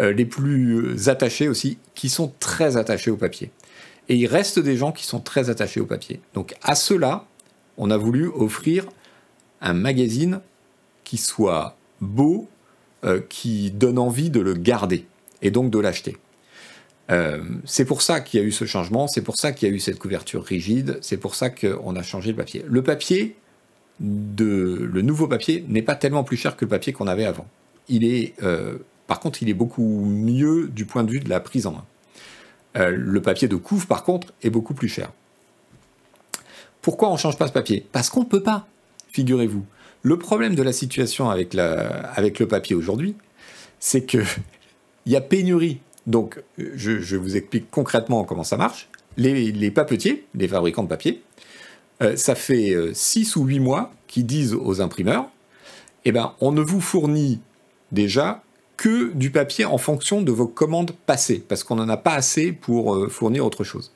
euh, 0.00 0.12
les 0.12 0.24
plus 0.24 1.08
attachés 1.08 1.48
aussi, 1.48 1.78
qui 1.94 2.08
sont 2.08 2.32
très 2.40 2.76
attachés 2.76 3.10
au 3.10 3.16
papier. 3.16 3.50
Et 4.08 4.16
il 4.16 4.26
reste 4.26 4.58
des 4.58 4.76
gens 4.76 4.92
qui 4.92 5.04
sont 5.04 5.20
très 5.20 5.50
attachés 5.50 5.80
au 5.80 5.86
papier. 5.86 6.20
Donc 6.34 6.54
à 6.62 6.74
ceux-là, 6.74 7.26
on 7.76 7.90
a 7.90 7.96
voulu 7.96 8.28
offrir 8.28 8.86
un 9.60 9.72
magazine 9.72 10.40
qui 11.04 11.16
soit 11.16 11.76
beau, 12.00 12.48
euh, 13.04 13.20
qui 13.28 13.70
donne 13.70 13.98
envie 13.98 14.30
de 14.30 14.40
le 14.40 14.54
garder 14.54 15.06
et 15.42 15.50
donc 15.50 15.70
de 15.70 15.78
l'acheter. 15.78 16.16
Euh, 17.10 17.42
c'est 17.64 17.84
pour 17.84 18.02
ça 18.02 18.20
qu'il 18.20 18.40
y 18.40 18.42
a 18.42 18.46
eu 18.46 18.52
ce 18.52 18.64
changement, 18.64 19.06
c'est 19.06 19.20
pour 19.20 19.36
ça 19.36 19.52
qu'il 19.52 19.68
y 19.68 19.72
a 19.72 19.74
eu 19.74 19.78
cette 19.78 19.98
couverture 19.98 20.42
rigide, 20.42 20.98
c'est 21.02 21.18
pour 21.18 21.34
ça 21.34 21.50
qu'on 21.50 21.96
a 21.96 22.02
changé 22.02 22.30
le 22.30 22.36
papier. 22.36 22.64
Le 22.66 22.82
papier, 22.82 23.36
le 24.00 25.00
nouveau 25.00 25.28
papier, 25.28 25.64
n'est 25.68 25.82
pas 25.82 25.94
tellement 25.94 26.24
plus 26.24 26.36
cher 26.36 26.56
que 26.56 26.64
le 26.64 26.68
papier 26.68 26.92
qu'on 26.92 27.06
avait 27.06 27.24
avant. 27.24 27.46
Il 27.88 28.04
est, 28.04 28.34
euh, 28.42 28.78
par 29.06 29.20
contre, 29.20 29.42
il 29.42 29.48
est 29.48 29.54
beaucoup 29.54 30.04
mieux 30.04 30.68
du 30.68 30.84
point 30.84 31.04
de 31.04 31.10
vue 31.10 31.20
de 31.20 31.28
la 31.28 31.40
prise 31.40 31.66
en 31.66 31.72
main. 31.72 31.84
Euh, 32.76 32.90
le 32.90 33.22
papier 33.22 33.46
de 33.46 33.56
couve, 33.56 33.86
par 33.86 34.02
contre, 34.02 34.32
est 34.42 34.50
beaucoup 34.50 34.74
plus 34.74 34.88
cher. 34.88 35.12
Pourquoi 36.82 37.08
on 37.08 37.14
ne 37.14 37.18
change 37.18 37.38
pas 37.38 37.46
ce 37.46 37.52
papier? 37.52 37.86
Parce 37.92 38.10
qu'on 38.10 38.20
ne 38.20 38.26
peut 38.26 38.42
pas, 38.42 38.66
figurez-vous. 39.12 39.64
Le 40.02 40.18
problème 40.18 40.54
de 40.54 40.62
la 40.62 40.72
situation 40.72 41.30
avec, 41.30 41.54
avec 41.54 42.38
le 42.38 42.48
papier 42.48 42.76
aujourd'hui, 42.76 43.14
c'est 43.78 44.04
qu'il 44.04 44.24
y 45.06 45.16
a 45.16 45.20
pénurie 45.20 45.80
donc, 46.06 46.42
je, 46.58 47.16
vous 47.16 47.36
explique 47.36 47.70
concrètement 47.70 48.24
comment 48.24 48.44
ça 48.44 48.56
marche. 48.56 48.88
Les, 49.16 49.70
papetiers, 49.70 50.26
les 50.34 50.48
fabricants 50.48 50.82
de 50.82 50.88
papier, 50.88 51.22
euh, 52.02 52.16
ça 52.16 52.34
fait 52.34 52.74
6 52.92 53.36
euh, 53.36 53.40
ou 53.40 53.44
8 53.44 53.60
mois 53.60 53.92
qu'ils 54.06 54.26
disent 54.26 54.54
aux 54.54 54.80
imprimeurs, 54.80 55.28
eh 56.04 56.12
ben, 56.12 56.34
on 56.40 56.52
ne 56.52 56.60
vous 56.60 56.80
fournit 56.80 57.40
déjà 57.92 58.42
que 58.76 59.12
du 59.12 59.30
papier 59.30 59.64
en 59.64 59.78
fonction 59.78 60.20
de 60.20 60.32
vos 60.32 60.48
commandes 60.48 60.92
passées, 61.06 61.42
parce 61.46 61.62
qu'on 61.62 61.76
n'en 61.76 61.88
a 61.88 61.96
pas 61.96 62.14
assez 62.14 62.52
pour 62.52 62.94
euh, 62.94 63.08
fournir 63.08 63.46
autre 63.46 63.64
chose. 63.64 63.92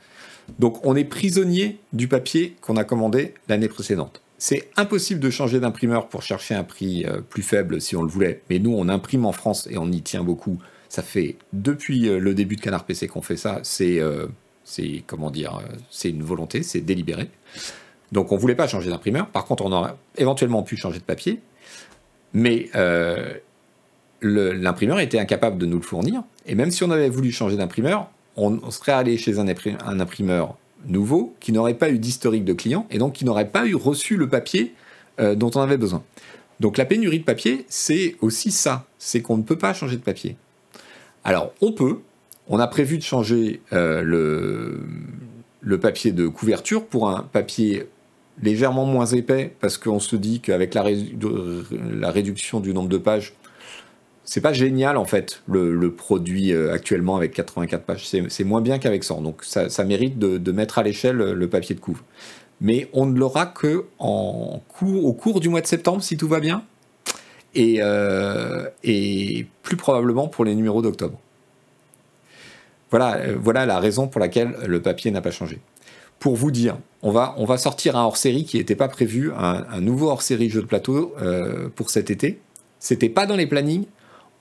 Donc 0.59 0.85
on 0.87 0.97
est 0.97 1.05
prisonnier 1.05 1.79
du 1.93 2.09
papier 2.09 2.57
qu'on 2.63 2.77
a 2.77 2.85
commandé 2.85 3.35
l'année 3.49 3.69
précédente. 3.69 4.23
C'est 4.39 4.71
impossible 4.77 5.21
de 5.21 5.31
changer 5.31 5.61
d'imprimeur 5.61 6.09
pour 6.09 6.23
chercher 6.23 6.55
un 6.55 6.63
prix 6.63 7.05
plus 7.29 7.43
faible 7.43 7.81
si 7.81 7.97
on 7.97 8.03
le 8.03 8.09
voulait, 8.09 8.41
mais 8.49 8.59
nous 8.61 8.73
on 8.73 8.89
imprime 8.89 9.27
en 9.27 9.33
France 9.33 9.69
et 9.71 9.77
on 9.77 9.91
y 9.91 10.01
tient 10.01 10.23
beaucoup 10.23 10.59
ça 10.89 11.03
fait 11.03 11.37
depuis 11.53 12.03
le 12.03 12.35
début 12.35 12.57
de 12.57 12.63
Canard 12.63 12.85
PC 12.85 13.09
qu'on 13.09 13.21
fait 13.21 13.37
ça. 13.37 13.61
C'est, 13.63 14.01
comment 15.07 15.31
dire, 15.31 15.61
c'est 15.91 16.09
une 16.09 16.23
volonté, 16.23 16.63
c'est 16.63 16.81
délibéré. 16.81 17.29
Donc 18.13 18.33
on 18.33 18.37
voulait 18.37 18.55
pas 18.55 18.67
changer 18.67 18.91
d'imprimeur. 18.91 19.27
Par 19.29 19.45
contre, 19.45 19.65
on 19.65 19.73
aurait 19.73 19.95
éventuellement 20.17 20.63
pu 20.63 20.77
changer 20.77 20.99
de 20.99 21.05
papier, 21.05 21.41
mais 22.33 22.71
l'imprimeur 24.23 25.01
était 25.01 25.19
incapable 25.19 25.59
de 25.59 25.67
nous 25.67 25.77
le 25.77 25.83
fournir. 25.83 26.23
Et 26.47 26.55
même 26.55 26.71
si 26.71 26.85
on 26.85 26.91
avait 26.91 27.11
voulu 27.11 27.31
changer 27.33 27.57
d'imprimeur, 27.57 28.09
on, 28.37 28.71
serait 28.71 28.93
allé 28.93 29.19
chez 29.19 29.39
un, 29.39 29.49
imprimeur 30.01 30.57
nouveau 30.87 31.35
qui 31.41 31.53
n'aurait 31.53 31.75
pas 31.75 31.91
eu 31.91 31.99
d'historique 31.99 32.45
de 32.45 32.53
client 32.53 32.87
et 32.91 32.99
donc 32.99 33.15
qui 33.15 33.25
n'aurait 33.25 33.49
pas 33.49 33.67
eu 33.67 33.75
reçu 33.75 34.17
le 34.17 34.29
papier 34.29 34.75
dont 35.19 35.51
on 35.55 35.61
avait 35.61 35.77
besoin. 35.77 36.03
Donc 36.61 36.77
la 36.77 36.85
pénurie 36.85 37.21
de 37.21 37.25
papier, 37.25 37.65
c'est 37.69 38.17
aussi 38.21 38.51
ça, 38.51 38.87
c'est 38.99 39.23
qu'on 39.23 39.37
ne 39.37 39.43
peut 39.43 39.59
pas 39.59 39.73
changer 39.75 39.97
de 39.97 40.03
papier. 40.03 40.37
Alors, 41.25 41.53
on 41.61 41.73
peut. 41.73 41.99
On 42.49 42.59
a 42.59 42.67
prévu 42.67 42.99
de 42.99 43.03
changer 43.03 43.61
euh, 43.73 44.03
le, 45.61 45.79
papier 45.79 46.13
de 46.13 46.27
couverture 46.27 46.87
pour 46.87 47.11
un 47.11 47.23
papier 47.23 47.87
légèrement 48.43 48.85
moins 48.85 49.07
épais, 49.07 49.55
parce 49.61 49.79
qu'on 49.79 50.01
se 50.01 50.17
dit 50.17 50.41
qu'avec 50.41 50.75
la, 50.75 50.83
réduction 52.11 52.61
du 52.61 52.75
nombre 52.75 52.89
de 52.89 52.99
pages, 52.99 53.35
c'est 54.25 54.41
pas 54.41 54.53
génial 54.53 54.97
en 54.99 55.07
fait 55.07 55.43
le, 55.49 55.91
produit 55.91 56.53
euh, 56.53 56.73
actuellement 56.73 57.17
avec 57.17 57.33
84 57.33 57.85
pages. 57.85 58.07
C'est 58.07 58.45
moins 58.45 58.61
bien 58.61 58.79
qu'avec 58.79 59.05
100. 59.05 59.23
Donc 59.23 59.45
ça, 59.45 59.85
mérite 59.85 60.19
de, 60.19 60.53
mettre 60.53 60.79
à 60.79 60.83
l'échelle 60.83 61.17
le 61.17 61.49
papier 61.49 61.75
de 61.75 61.81
couvre. 61.81 62.05
Mais 62.61 62.89
on 62.93 63.07
ne 63.07 63.19
l'aura 63.19 63.47
que 63.47 63.87
au 63.99 65.13
cours 65.13 65.41
du 65.41 65.49
mois 65.49 65.61
de 65.61 65.67
septembre 65.67 66.03
si 66.03 66.17
tout 66.17 66.29
va 66.29 66.41
bien. 66.41 66.65
Euh, 67.57 68.69
et, 68.85 69.47
plus 69.63 69.77
probablement 69.77 70.29
pour 70.29 70.45
les 70.45 70.55
numéros 70.55 70.83
d'octobre. 70.83 71.19
Voilà, 72.91 73.17
euh, 73.17 73.37
voilà 73.39 73.67
la 73.67 73.81
raison 73.81 74.09
pour 74.09 74.21
laquelle 74.21 74.57
le 74.67 74.81
papier 74.81 75.11
n'a 75.11 75.21
pas 75.21 75.31
changé. 75.31 75.59
pour 76.19 76.37
vous 76.37 76.51
dire, 76.51 76.79
on 77.03 77.13
va, 77.13 77.35
on 77.39 77.45
va 77.45 77.59
sortir 77.59 77.97
un 77.97 78.05
hors-série 78.05 78.45
qui 78.45 78.57
n'était 78.57 78.75
pas 78.75 78.89
prévu, 78.89 79.31
un, 79.37 79.81
nouveau 79.81 80.09
hors-série 80.09 80.51
jeu 80.51 80.63
de 80.63 80.67
plateau 80.67 81.15
euh, 81.23 81.69
pour 81.75 81.91
cet 81.91 82.11
été. 82.11 82.41
C'était 82.81 83.09
pas 83.09 83.27
dans 83.27 83.37
les 83.37 83.47
plannings. 83.47 83.87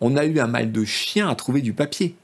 On 0.01 0.15
a 0.15 0.25
eu 0.25 0.39
un 0.39 0.47
mal 0.47 0.71
de 0.71 0.83
chien 0.83 1.29
à 1.29 1.35
trouver 1.35 1.61
du 1.61 1.73
papier. 1.73 2.15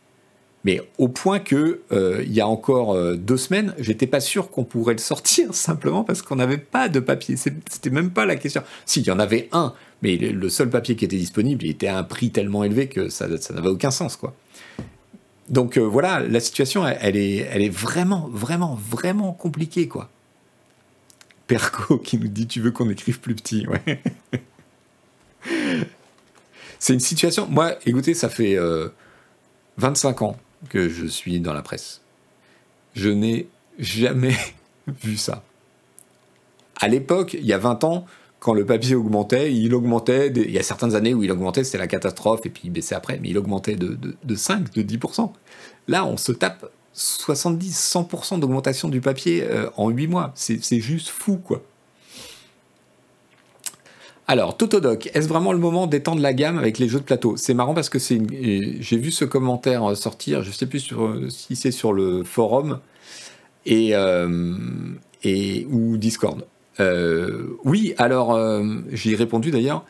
Mais 0.66 0.82
au 0.98 1.10
point 1.10 1.40
que, 1.40 1.82
euh, 1.92 2.24
il 2.26 2.32
y 2.32 2.40
a 2.40 2.48
encore 2.48 2.94
euh, 2.94 3.16
deux 3.16 3.38
semaines, 3.38 3.76
j'étais 3.78 4.08
pas 4.08 4.22
sûr 4.22 4.50
qu'on 4.50 4.64
pourrait 4.64 4.94
le 4.94 5.00
sortir 5.00 5.54
simplement 5.56 6.04
parce 6.04 6.22
qu'on 6.22 6.38
n'avait 6.38 6.58
pas 6.58 6.90
de 6.90 7.00
papier. 7.00 7.36
C'était 7.36 7.90
même 7.90 8.12
pas 8.12 8.26
la 8.26 8.36
question. 8.36 8.64
Si, 8.86 9.02
il 9.02 9.08
y 9.08 9.12
en 9.12 9.20
avait 9.20 9.50
un, 9.52 9.74
mais 10.02 10.16
le 10.16 10.50
seul 10.50 10.70
papier 10.70 10.96
qui 10.96 11.06
était 11.06 11.18
disponible, 11.18 11.66
il 11.66 11.72
était 11.72 11.88
à 11.88 11.98
un 11.98 12.04
prix 12.04 12.32
tellement 12.32 12.64
élevé 12.64 12.88
que 12.88 13.10
ça, 13.10 13.28
n'avait 13.28 13.70
aucun 13.70 13.92
sens, 13.92 14.16
quoi. 14.16 14.34
Donc 15.50 15.78
voilà, 15.78 16.22
la 16.22 16.40
situation, 16.40 16.88
elle, 16.88 17.18
est, 17.18 17.48
elle 17.52 17.62
est 17.62 17.70
vraiment, 17.70 18.30
vraiment, 18.32 18.80
vraiment 18.90 19.34
compliquée, 19.34 19.90
quoi. 19.90 20.10
Perco 21.48 21.98
qui 22.04 22.18
nous 22.18 22.28
dit 22.28 22.48
tu 22.48 22.62
veux 22.62 22.72
qu'on 22.72 22.90
écrive 22.90 23.20
plus 23.20 23.36
petit. 23.36 23.68
Ouais. 23.68 24.02
c'est 26.80 26.94
une 26.94 27.00
situation. 27.00 27.48
Moi, 27.48 27.76
écoutez, 27.86 28.14
ça 28.14 28.30
fait 28.30 28.58
25 29.78 30.22
euh, 30.22 30.26
ans 30.26 30.38
que 30.70 30.90
je 30.90 31.06
suis 31.06 31.40
dans 31.40 31.54
la 31.54 31.62
presse. 31.62 32.02
Je 32.94 33.10
n'ai 33.10 33.48
jamais 33.80 34.36
vu 35.04 35.18
ça. 35.18 35.44
À 36.80 36.88
l'époque, 36.88 37.34
il 37.34 37.46
y 37.46 37.54
a 37.54 37.58
20 37.58 37.84
ans, 37.84 38.06
quand 38.40 38.54
le 38.54 38.66
papier 38.66 38.96
augmentait, 38.96 39.54
il 39.54 39.74
augmentait. 39.74 40.28
il 40.28 40.52
y 40.52 40.60
a 40.60 40.64
certaines 40.64 40.96
années 40.96 41.14
où 41.14 41.24
il 41.24 41.32
augmentait, 41.32 41.64
c'était 41.64 41.78
la 41.78 41.88
catastrophe, 41.88 42.46
et 42.46 42.50
puis 42.50 42.64
il 42.66 42.72
baissait 42.72 42.96
après, 42.96 43.18
mais 43.22 43.30
il 43.30 43.38
augmentait 43.38 43.76
de, 43.76 43.90
de, 43.96 44.16
de 44.22 44.36
5, 44.36 44.74
de 44.74 44.82
10%. 44.82 45.32
Là, 45.88 46.06
on 46.06 46.18
se 46.18 46.34
tape 46.34 46.70
70-100% 46.96 48.40
d'augmentation 48.40 48.90
du 48.90 49.02
papier 49.02 49.44
euh, 49.44 49.70
en 49.78 49.90
8 49.90 50.08
mois. 50.08 50.32
C'est 50.36 50.80
juste 50.80 51.10
fou, 51.10 51.38
quoi. 51.38 51.64
Alors, 54.28 54.56
Totodoc, 54.56 55.10
est-ce 55.14 55.28
vraiment 55.28 55.52
le 55.52 55.60
moment 55.60 55.86
d'étendre 55.86 56.22
la 56.22 56.34
gamme 56.34 56.58
avec 56.58 56.78
les 56.78 56.88
jeux 56.88 57.00
de 57.00 57.04
plateau? 57.04 57.36
C'est 57.36 57.54
marrant 57.54 57.74
parce 57.74 57.90
que 57.90 58.00
c'est 58.00 58.22
j'ai 58.80 58.98
vu 58.98 59.12
ce 59.12 59.26
commentaire 59.26 59.92
euh, 59.92 59.96
sortir, 59.96 60.44
je 60.44 60.52
sais 60.52 60.66
plus 60.66 60.94
euh, 60.94 61.30
si 61.30 61.56
c'est 61.58 61.72
sur 61.72 61.92
le 61.92 62.24
forum 62.24 62.80
et, 63.66 63.94
et 65.24 65.68
ou 65.70 65.98
Discord. 65.98 66.46
oui, 67.66 67.94
alors 67.98 68.38
j'ai 68.92 69.16
répondu 69.16 69.52
d'ailleurs. 69.52 69.86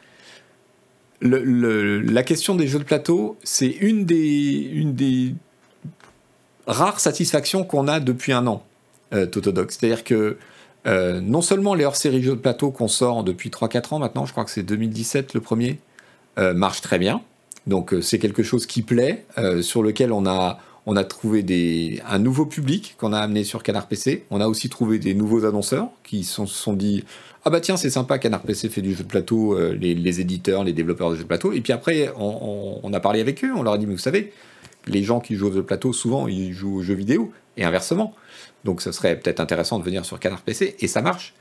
la 1.22 2.24
question 2.24 2.56
des 2.56 2.68
jeux 2.68 2.80
de 2.80 2.84
plateau, 2.84 3.38
c'est 3.44 3.70
une 3.70 4.06
des, 4.06 4.70
une 4.74 4.94
des 4.94 5.34
rare 6.68 7.00
satisfaction 7.00 7.64
qu'on 7.64 7.88
a 7.88 8.00
depuis 8.00 8.34
un 8.34 8.48
an, 8.48 8.64
euh. 9.14 9.28
C'est-à-dire 9.70 10.04
que 10.04 10.38
euh, 10.86 11.22
non 11.22 11.42
seulement 11.42 11.76
les 11.76 11.86
hors-série 11.86 12.22
jeux 12.22 12.32
de 12.32 12.42
plateau 12.42 12.72
qu'on 12.72 12.88
sort 12.88 13.24
depuis 13.24 13.50
3-4 13.50 13.96
ans 13.96 14.00
maintenant, 14.00 14.26
je 14.26 14.32
crois 14.32 14.44
que 14.44 14.52
c'est 14.52 14.64
2017 14.64 15.34
le 15.34 15.40
premier, 15.40 15.80
euh, 16.38 16.54
marche 16.54 16.82
très 16.82 17.00
bien. 17.00 17.22
Donc 17.68 17.96
c'est 18.02 18.20
quelque 18.20 18.44
chose 18.44 18.66
qui 18.66 18.82
plaît, 18.82 19.26
sur 19.62 19.84
lequel 19.84 20.12
on 20.12 20.26
a, 20.26 20.60
on 20.86 20.98
a 20.98 21.06
trouvé 21.06 21.44
des, 21.44 22.02
un 22.06 22.20
nouveau 22.20 22.46
public 22.46 22.96
qu'on 22.98 23.14
a 23.14 23.20
amené 23.20 23.46
sur 23.46 23.64
Canard 23.64 23.88
PC. 23.88 24.26
On 24.32 24.42
a 24.42 24.50
aussi 24.50 24.68
trouvé 24.68 25.00
des 25.00 25.14
nouveaux 25.14 25.46
annonceurs 25.46 25.88
qui 26.04 26.26
se 26.26 26.46
sont, 26.46 26.74
dit 26.74 27.06
Ah 27.46 27.50
bah 27.50 27.62
tiens, 27.62 27.78
c'est 27.78 27.90
sympa, 27.90 28.20
Canard 28.20 28.42
PC 28.42 28.68
fait 28.68 28.82
du 28.82 28.94
jeu 28.94 29.04
de 29.04 29.08
plateau, 29.08 29.58
les, 29.72 30.20
éditeurs, 30.20 30.66
les 30.66 30.74
développeurs 30.74 31.12
de 31.12 31.16
jeux 31.16 31.24
de 31.24 31.28
plateau. 31.28 31.54
Et 31.54 31.62
puis 31.62 31.72
après, 31.72 32.12
on, 32.18 32.82
on, 32.84 32.92
a 32.92 33.00
parlé 33.00 33.22
avec 33.22 33.46
eux, 33.46 33.54
on 33.56 33.64
leur 33.64 33.76
a 33.76 33.78
dit 33.78 33.86
Mais 33.86 33.94
vous 33.94 33.98
savez, 33.98 34.34
les 34.88 35.04
gens 35.04 35.20
qui 35.20 35.36
jouent 35.36 35.58
au 35.58 35.64
plateau, 35.64 35.94
souvent, 35.94 36.28
ils 36.28 36.54
jouent 36.54 36.78
aux 36.78 36.82
jeux 36.82 36.94
vidéo, 36.94 37.32
et 37.58 37.64
inversement. 37.64 38.14
Donc, 38.64 38.82
ce 38.82 38.92
serait 38.92 39.20
peut-être 39.20 39.40
intéressant 39.40 39.78
de 39.78 39.84
venir 39.84 40.06
sur 40.06 40.20
Canard 40.20 40.42
PC, 40.42 40.76
et 40.80 40.88
ça 40.88 41.02
marche. 41.02 41.34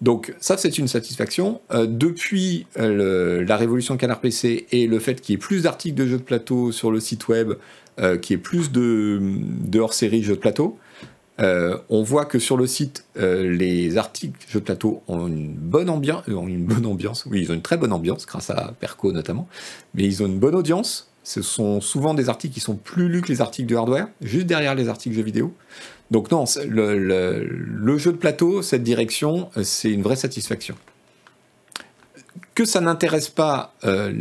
Donc, 0.00 0.34
ça, 0.40 0.56
c'est 0.56 0.78
une 0.78 0.88
satisfaction. 0.88 1.60
Euh, 1.72 1.86
depuis 1.86 2.66
euh, 2.78 3.44
la 3.46 3.56
révolution 3.56 3.96
Canard 3.96 4.20
PC 4.20 4.66
et 4.72 4.86
le 4.86 4.98
fait 4.98 5.20
qu'il 5.20 5.34
y 5.34 5.36
ait 5.36 5.38
plus 5.38 5.62
d'articles 5.62 5.96
de 5.96 6.06
jeux 6.06 6.18
de 6.18 6.22
plateau 6.22 6.72
sur 6.72 6.90
le 6.90 7.00
site 7.00 7.28
web, 7.28 7.52
euh, 8.00 8.18
qu'il 8.18 8.34
y 8.34 8.38
ait 8.38 8.42
plus 8.42 8.72
de, 8.72 9.20
hors-série 9.78 10.22
jeux 10.22 10.34
de 10.34 10.40
plateau, 10.40 10.78
on 11.38 12.02
voit 12.02 12.26
que 12.26 12.38
sur 12.38 12.56
le 12.56 12.66
site, 12.66 13.06
les 13.16 13.96
articles 13.96 14.38
jeux 14.48 14.60
de 14.60 14.64
plateau 14.64 15.02
ont 15.08 15.26
une 15.26 15.52
bonne 15.52 15.90
ambiance, 15.90 16.28
ont 16.28 16.46
une 16.46 16.64
bonne 16.64 16.86
ambiance. 16.86 17.26
Oui, 17.26 17.40
ils 17.40 17.50
ont 17.50 17.54
une 17.54 17.62
très 17.62 17.76
bonne 17.76 17.92
ambiance 17.92 18.24
grâce 18.24 18.50
à 18.50 18.72
Perco 18.78 19.10
notamment, 19.10 19.48
mais 19.94 20.04
ils 20.04 20.22
ont 20.22 20.26
une 20.26 20.38
bonne 20.38 20.54
audience. 20.54 21.12
Ce 21.24 21.40
sont 21.40 21.80
souvent 21.80 22.12
des 22.12 22.28
articles 22.28 22.52
qui 22.52 22.60
sont 22.60 22.76
plus 22.76 23.08
lus 23.08 23.22
que 23.22 23.28
les 23.28 23.40
articles 23.40 23.66
de 23.66 23.74
hardware, 23.74 24.08
juste 24.20 24.46
derrière 24.46 24.74
les 24.74 24.88
articles 24.90 25.16
jeux 25.16 25.22
vidéo. 25.22 25.54
Donc 26.10 26.30
non, 26.30 26.44
le, 26.68 27.98
jeu 27.98 28.12
de 28.12 28.18
plateau, 28.18 28.60
cette 28.60 28.82
direction, 28.82 29.48
euh, 29.56 29.62
c'est 29.64 29.90
une 29.90 30.02
vraie 30.02 30.16
satisfaction. 30.16 30.74
Que 32.54 32.66
ça 32.66 32.82
n'intéresse 32.82 33.30
pas 33.30 33.74
euh, 33.84 34.12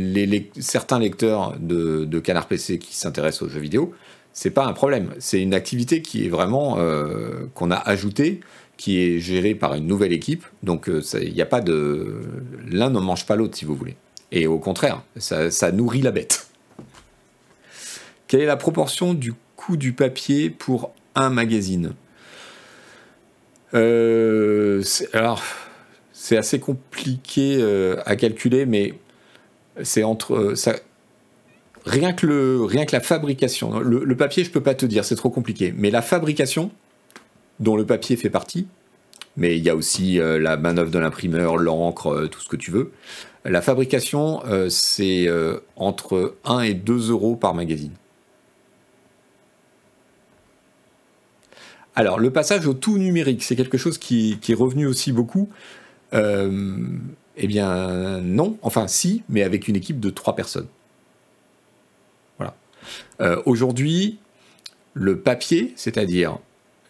certains 0.59 0.97
lecteurs 0.97 1.55
de, 1.59 2.19
Canard 2.19 2.47
PC 2.47 2.79
qui 2.79 2.95
s'intéressent 2.95 3.43
aux 3.43 3.49
jeux 3.49 3.59
vidéo, 3.59 3.93
c'est 4.31 4.49
pas 4.49 4.65
un 4.65 4.73
problème. 4.73 5.13
C'est 5.19 5.41
une 5.41 5.53
activité 5.53 6.01
qui 6.01 6.25
est 6.25 6.29
vraiment 6.29 6.77
euh, 6.79 7.47
qu'on 7.53 7.69
a 7.69 7.75
ajoutée, 7.75 8.39
qui 8.77 8.99
est 8.99 9.19
gérée 9.19 9.55
par 9.55 9.75
une 9.75 9.85
nouvelle 9.85 10.13
équipe. 10.13 10.45
Donc 10.63 10.89
il 10.89 11.33
n'y 11.33 11.41
a 11.41 11.45
pas 11.45 11.61
de 11.61 12.21
l'un 12.71 12.89
ne 12.89 12.99
mange 12.99 13.25
pas 13.25 13.35
l'autre 13.35 13.57
si 13.57 13.65
vous 13.65 13.75
voulez. 13.75 13.97
Et 14.31 14.47
au 14.47 14.57
contraire, 14.57 15.03
ça 15.17 15.71
nourrit 15.71 16.01
la 16.01 16.11
bête. 16.11 16.47
Quelle 18.33 18.41
est 18.41 18.47
la 18.47 18.57
proportion 18.57 19.13
du 19.13 19.35
coût 19.55 19.77
du 19.77 19.93
papier 19.93 20.49
pour 20.49 20.91
un 21.13 21.29
magazine 21.29 21.93
euh, 23.75 24.81
Alors, 25.13 25.43
c'est 26.13 26.35
assez 26.35 26.59
compliqué 26.59 27.57
euh, 27.59 27.97
à 28.07 28.15
calculer, 28.15 28.65
mais 28.65 28.95
c'est 29.83 30.01
entre 30.01 30.33
euh. 30.33 30.55
Rien 31.85 32.13
que, 32.13 32.91
la 32.91 33.01
fabrication, 33.01 33.79
le, 33.79 34.17
papier, 34.17 34.43
je 34.43 34.49
peux 34.49 34.63
pas 34.63 34.73
te 34.73 34.87
dire, 34.87 35.05
c'est 35.05 35.15
trop 35.15 35.29
compliqué. 35.29 35.71
Mais 35.77 35.91
la 35.91 36.01
fabrication, 36.01 36.71
dont 37.59 37.75
le 37.75 37.85
papier 37.85 38.15
fait 38.15 38.31
partie, 38.31 38.65
mais 39.37 39.59
il 39.59 39.63
y 39.63 39.69
a 39.69 39.75
aussi 39.75 40.17
la 40.17 40.57
manœuvre 40.57 40.89
de 40.89 40.97
l'imprimeur, 40.97 41.57
l'encre, 41.57 42.27
tout 42.31 42.41
ce 42.41 42.49
que 42.49 42.55
tu 42.55 42.71
veux. 42.71 42.93
La 43.45 43.61
fabrication, 43.61 44.41
c'est 44.69 45.29
entre 45.75 46.37
1 46.45 46.61
et 46.61 46.73
2 46.73 47.11
euros 47.11 47.35
par 47.35 47.53
magazine. 47.53 47.91
Alors, 51.95 52.19
le 52.19 52.31
passage 52.31 52.67
au 52.67 52.73
tout 52.73 52.97
numérique, 52.97 53.43
c'est 53.43 53.55
quelque 53.55 53.77
chose 53.77 53.97
qui, 53.97 54.39
est 54.47 54.53
revenu 54.53 54.87
aussi 54.87 55.11
beaucoup. 55.11 55.49
Euh, 56.13 56.77
eh 57.37 57.47
bien, 57.47 58.19
non. 58.21 58.57
Enfin, 58.61 58.87
si, 58.87 59.23
mais 59.29 59.43
avec 59.43 59.67
une 59.67 59.75
équipe 59.75 59.99
de 59.99 60.09
trois 60.09 60.35
personnes. 60.35 60.67
Voilà. 62.37 62.55
Euh, 63.21 63.41
aujourd'hui, 63.45 64.19
le 64.93 65.19
papier, 65.19 65.73
c'est-à-dire 65.75 66.37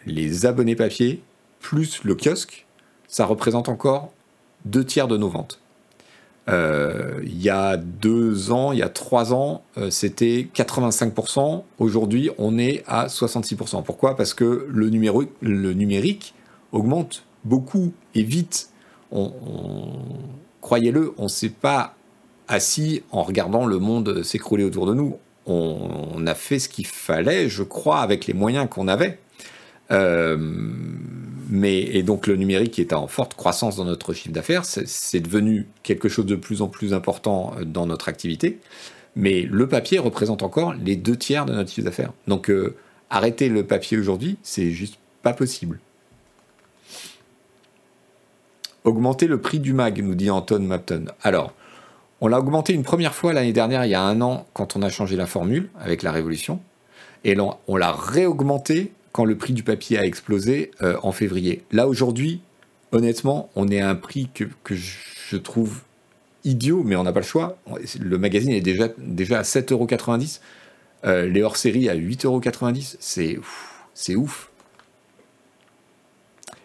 les 0.05 0.45
abonnés 0.45 0.75
papier, 0.75 1.21
plus 1.59 2.03
le 2.03 2.15
kiosque, 2.15 2.65
ça 3.07 3.25
représente 3.25 3.69
encore 3.69 4.11
deux 4.65 4.85
tiers 4.85 5.07
de 5.07 5.17
nos 5.17 5.29
ventes. 5.29 5.59
Euh, 6.49 7.21
il 7.23 7.41
y 7.41 7.49
a 7.49 7.77
deux 7.77 8.51
ans, 8.51 8.73
il 8.73 8.79
y 8.79 8.83
a 8.83 8.89
trois 8.89 9.33
ans, 9.33 9.63
euh, 9.77 9.89
c'était 9.89 10.47
85%. 10.53 11.63
Aujourd'hui, 11.79 12.29
on 12.37 12.57
est 12.57 12.83
à 12.87 13.07
66%. 13.07 13.83
Pourquoi? 13.83 14.15
Parce 14.17 14.33
que 14.33 14.67
le, 14.69 14.89
le 15.41 15.73
numérique 15.73 16.33
augmente 16.71 17.23
beaucoup 17.45 17.93
et 18.15 18.23
vite. 18.23 18.69
Croyez-le, 20.61 21.13
on 21.17 21.23
ne 21.23 21.27
s'est 21.27 21.49
pas 21.49 21.95
assis 22.47 23.03
en 23.11 23.23
regardant 23.23 23.65
le 23.65 23.79
monde 23.79 24.23
s'écrouler 24.23 24.63
autour 24.63 24.85
de 24.85 24.93
nous. 24.93 25.17
On, 25.45 26.25
a 26.25 26.35
fait 26.35 26.59
ce 26.59 26.69
qu'il 26.69 26.87
fallait, 26.87 27.49
je 27.49 27.63
crois, 27.63 27.99
avec 27.99 28.27
les 28.27 28.33
moyens 28.33 28.67
qu'on 28.69 28.87
avait. 28.87 29.19
Euh, 29.93 30.37
mais, 31.49 31.81
et 31.81 32.03
donc 32.03 32.25
le 32.27 32.35
numérique 32.35 32.79
est 32.79 32.93
en 32.93 33.07
forte 33.07 33.35
croissance 33.35 33.75
dans 33.75 33.85
notre 33.85 34.13
chiffre 34.13 34.33
d'affaires, 34.33 34.65
c'est 34.65 35.19
devenu 35.19 35.67
quelque 35.83 36.09
chose 36.09 36.25
de 36.25 36.35
plus 36.35 36.61
en 36.61 36.67
plus 36.67 36.93
important 36.93 37.53
euh, 37.59 37.63
dans 37.63 37.85
notre 37.85 38.09
activité, 38.09 38.59
mais 39.15 39.43
le 39.43 39.67
papier 39.67 39.99
représente 39.99 40.41
encore 40.41 40.73
les 40.73 40.95
deux 40.95 41.15
tiers 41.15 41.45
de 41.45 41.53
notre 41.53 41.69
chiffre 41.69 41.85
d'affaires. 41.85 42.13
Donc 42.27 42.49
euh, 42.49 42.75
arrêter 43.09 43.49
le 43.49 43.63
papier 43.63 43.97
aujourd'hui, 43.97 44.37
c'est 44.41 44.71
juste 44.71 44.97
pas 45.21 45.33
possible. 45.33 45.79
Augmenter 48.83 49.27
le 49.27 49.39
prix 49.39 49.59
du 49.59 49.73
mag, 49.73 50.03
nous 50.03 50.15
dit 50.15 50.29
Anton 50.29 50.59
Mapton. 50.59 51.05
Alors, 51.21 51.53
on 52.19 52.27
l'a 52.27 52.39
augmenté 52.39 52.73
une 52.73 52.83
première 52.83 53.13
fois 53.13 53.31
l'année 53.31 53.53
dernière, 53.53 53.85
il 53.85 53.91
y 53.91 53.95
a 53.95 54.01
un 54.01 54.19
an, 54.21 54.45
quand 54.53 54.75
on 54.75 54.81
a 54.81 54.89
changé 54.89 55.15
la 55.15 55.25
formule 55.25 55.69
avec 55.79 56.03
la 56.03 56.11
Révolution, 56.11 56.59
et 57.23 57.37
on 57.67 57.77
l'a 57.77 57.93
réaugmenté 57.93 58.91
quand 59.13 59.25
le 59.25 59.37
prix 59.37 59.53
du 59.53 59.63
papier 59.63 59.97
a 59.97 60.05
explosé 60.05 60.71
euh, 60.81 60.97
en 61.03 61.13
février. 61.13 61.63
Là, 61.71 61.87
aujourd'hui, 61.87 62.41
honnêtement, 62.91 63.49
on 63.55 63.69
est 63.69 63.79
à 63.79 63.89
un 63.89 63.95
prix 63.95 64.27
que, 64.33 64.45
je 64.75 65.37
trouve 65.37 65.81
idiot, 66.43 66.83
mais 66.83 66.95
on 66.97 67.03
n'a 67.03 67.13
pas 67.13 67.21
le 67.21 67.25
choix. 67.25 67.57
Le 67.99 68.17
magazine 68.17 68.51
est 68.51 68.61
déjà, 68.61 68.89
déjà 68.97 69.39
à 69.39 69.43
7,90€. 69.43 70.39
Euh, 71.05 71.27
les 71.27 71.43
hors-séries 71.43 71.89
à 71.89 71.95
8,90€. 71.95 72.95
C'est, 72.99 73.39
c'est 73.93 74.15
ouf. 74.15 74.49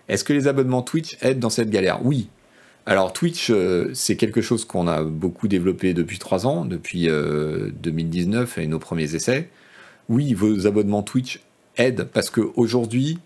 Est-ce 0.08 0.24
que 0.24 0.32
les 0.32 0.48
abonnements 0.48 0.82
Twitch 0.82 1.18
aident 1.20 1.40
dans 1.40 1.50
cette 1.50 1.70
galère? 1.70 2.04
Oui. 2.04 2.28
Alors 2.86 3.12
Twitch, 3.12 3.50
euh, 3.50 3.90
c'est 3.92 4.16
quelque 4.16 4.40
chose 4.40 4.64
qu'on 4.64 4.88
a 4.88 5.02
beaucoup 5.02 5.48
développé 5.48 5.92
depuis 5.92 6.18
trois 6.18 6.46
ans, 6.46 6.64
depuis 6.64 7.08
2019 7.08 8.56
et 8.56 8.66
nos 8.66 8.78
premiers 8.78 9.14
essais. 9.14 9.50
Oui, 10.08 10.32
vos 10.32 10.66
abonnements 10.66 11.02
Twitch 11.02 11.40
aident 11.78 12.04
parce 12.04 12.30
qu'aujourd'hui, 12.30 13.18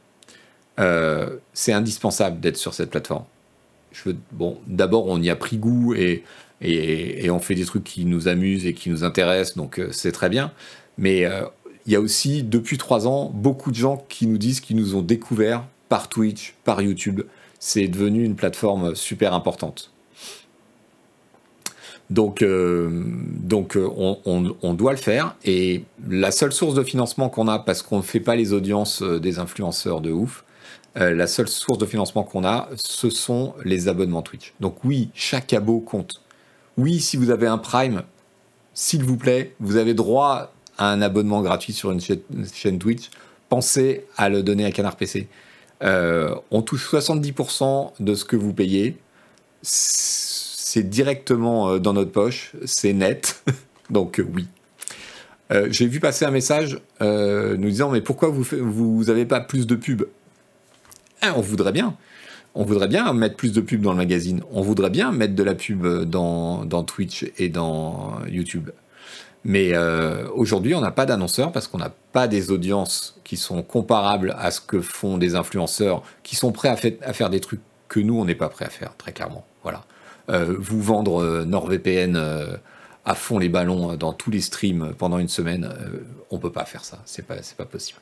euh, 0.79 1.37
c'est 1.53 1.73
indispensable 1.73 2.41
d'être 2.41 2.57
sur 2.57 2.75
cette 2.75 2.91
plateforme. 2.91 3.25
Je 3.93 4.11
bon, 4.33 4.59
d'abord, 4.67 5.07
on 5.07 5.21
y 5.21 5.29
a 5.29 5.37
pris 5.37 5.59
goût 5.59 5.95
et, 5.95 6.25
on 7.31 7.41
fait 7.41 7.55
des 7.55 7.65
trucs 7.65 7.85
qui 7.85 8.05
nous 8.05 8.29
amusent 8.29 8.67
et 8.67 8.73
qui 8.73 8.89
nous 8.89 9.05
intéressent, 9.05 9.57
donc 9.57 9.79
euh, 9.79 9.89
c'est 9.91 10.13
très 10.13 10.29
bien. 10.29 10.53
Mais 10.97 11.25
euh, 11.25 11.43
il 11.87 11.93
y 11.93 11.97
a 11.97 12.01
aussi, 12.01 12.43
depuis 12.43 12.79
trois 12.79 13.07
ans, 13.07 13.31
beaucoup 13.35 13.71
de 13.71 13.77
gens 13.77 14.05
qui 14.09 14.27
nous 14.27 14.39
disent 14.39 14.61
qu'ils 14.61 14.77
nous 14.77 14.95
ont 14.95 15.03
découvert 15.03 15.65
par 15.89 16.09
Twitch, 16.09 16.55
par 16.65 16.81
YouTube. 16.81 17.23
C'est 17.59 17.89
devenu 17.89 18.25
une 18.25 18.35
plateforme 18.35 18.95
super 18.95 19.35
importante. 19.35 19.92
Donc, 22.13 22.45
donc 22.45 23.79
on, 23.79 24.19
on, 24.63 24.75
doit 24.75 24.93
le 24.93 24.99
faire. 24.99 25.35
Et 25.45 25.85
la 26.09 26.31
seule 26.31 26.53
source 26.53 26.75
de 26.75 26.83
financement 26.83 27.29
qu'on 27.29 27.49
a, 27.49 27.59
parce 27.59 27.83
qu'on 27.83 27.99
ne 27.99 28.03
fait 28.03 28.21
pas 28.21 28.37
les 28.37 28.53
audiences 28.53 29.03
des 29.03 29.39
influenceurs 29.39 30.01
de 30.01 30.11
ouf, 30.11 30.45
euh, 30.99 31.15
la 31.15 31.27
seule 31.27 31.49
source 31.49 31.79
de 31.79 31.87
financement 31.87 32.23
qu'on 32.23 32.45
a, 32.45 32.69
ce 32.77 33.09
sont 33.09 33.55
les 33.65 33.89
abonnements 33.89 34.23
Twitch. 34.23 34.53
Donc 34.61 34.85
oui, 34.85 35.09
chaque 35.15 35.53
abo 35.55 35.81
compte. 35.81 36.21
Oui, 36.77 37.01
si 37.01 37.17
vous 37.17 37.31
avez 37.31 37.47
un 37.47 37.59
Prime, 37.59 38.03
s'il 38.75 39.03
vous 39.03 39.17
plaît, 39.17 39.55
vous 39.59 39.77
avez 39.77 39.95
droit 39.95 40.53
à 40.77 40.91
un 40.91 41.01
abonnement 41.01 41.41
gratuit 41.41 41.73
sur 41.73 41.93
une 41.93 42.01
chaîne, 42.01 42.79
Twitch. 42.79 43.11
Pensez 43.49 44.07
à 44.17 44.29
le 44.29 44.43
donner 44.43 44.67
à 44.67 44.71
Canard 44.71 44.97
PC. 44.97 45.29
Euh, 45.83 46.35
on 46.51 46.63
touche 46.63 46.91
70% 46.93 47.93
de 47.99 48.15
ce 48.15 48.25
que 48.25 48.37
vous 48.37 48.53
payez. 48.53 48.97
Directement 50.81 51.71
euh, 51.71 51.79
dans 51.79 51.93
notre 51.93 52.13
poche, 52.13 52.53
c'est 52.65 52.93
net. 52.93 53.45
Donc 53.91 54.23
oui. 54.35 54.47
J'ai 55.69 55.87
vu 55.87 56.01
passer 56.01 56.25
un 56.25 56.31
message 56.31 56.81
nous 56.99 57.69
disant 57.69 57.91
mais 57.91 58.01
pourquoi 58.01 58.31
vous 58.31 58.43
vous 58.43 59.11
avez 59.11 59.27
pas 59.27 59.39
plus 59.39 59.67
de 59.67 59.75
pubs? 59.75 60.07
Ah, 61.21 61.35
on 61.37 61.43
voudrait 61.43 61.73
bien. 61.73 61.95
On 62.55 62.65
voudrait 62.65 62.89
bien 62.89 63.13
mettre 63.13 63.37
plus 63.37 63.53
de 63.53 63.61
pubs 63.61 63.83
dans 63.83 63.93
le 63.93 63.99
magazine. 63.99 64.43
On 64.51 64.63
voudrait 64.63 64.89
bien 64.89 65.13
mettre 65.13 65.35
de 65.35 65.43
la 65.43 65.55
pub 65.55 65.87
dans, 66.05 66.85
Twitch 66.85 67.31
et 67.37 67.51
dans 67.51 68.19
YouTube. 68.27 68.71
Mais 69.45 69.71
euh, 69.75 70.29
aujourd'hui, 70.35 70.75
on 70.75 70.81
n'a 70.81 70.91
pas 70.91 71.07
d'annonceurs 71.07 71.51
parce 71.51 71.67
qu'on 71.67 71.79
n'a 71.79 71.93
pas 72.13 72.29
des 72.29 72.51
audiences 72.51 73.19
qui 73.25 73.37
sont 73.37 73.63
comparables 73.63 74.37
à 74.39 74.51
ce 74.51 74.61
que 74.61 74.81
font 74.81 75.19
des 75.19 75.35
influenceurs 75.35 76.03
qui 76.23 76.37
sont 76.37 76.53
prêts 76.53 76.69
à, 76.69 77.13
faire 77.13 77.31
des 77.31 77.41
trucs 77.41 77.61
que 77.89 78.01
nous, 78.01 78.19
on 78.19 78.25
n'est 78.25 78.35
pas 78.35 78.49
prêts 78.49 78.67
à 78.67 78.71
faire, 78.71 78.97
très 78.97 79.13
clairement. 79.13 79.45
Voilà. 79.63 79.85
Euh, 80.29 80.55
vous 80.59 80.81
vendre 80.81 81.23
euh, 81.23 81.45
NordVPN 81.45 82.17
à 83.05 83.15
fond 83.15 83.39
les 83.39 83.49
ballons 83.49 83.97
dans 83.97 84.13
tous 84.13 84.31
les 84.31 84.41
streams 84.41 84.95
pendant 84.97 85.19
une 85.19 85.29
semaine, 85.29 85.69
on 86.31 86.39
peut 86.39 86.53
pas 86.53 86.65
faire 86.65 86.85
ça. 86.85 87.03
C'est 87.05 87.27
pas, 87.27 87.37
pas 87.57 87.65
possible. 87.65 87.99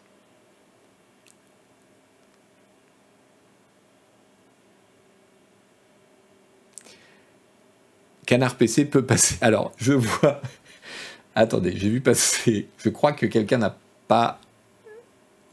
Canard 8.30 8.54
PC 8.54 8.85
peut 8.85 9.04
passer. 9.04 9.37
Alors, 9.40 9.72
je 9.76 9.92
vois. 9.92 10.40
Attendez, 11.35 11.72
j'ai 11.76 11.88
vu 11.88 12.00
passer. 12.00 12.68
Je 12.78 12.88
crois 12.88 13.12
que 13.12 13.26
quelqu'un 13.26 13.59
n'a 13.59 13.76
pas 14.06 14.38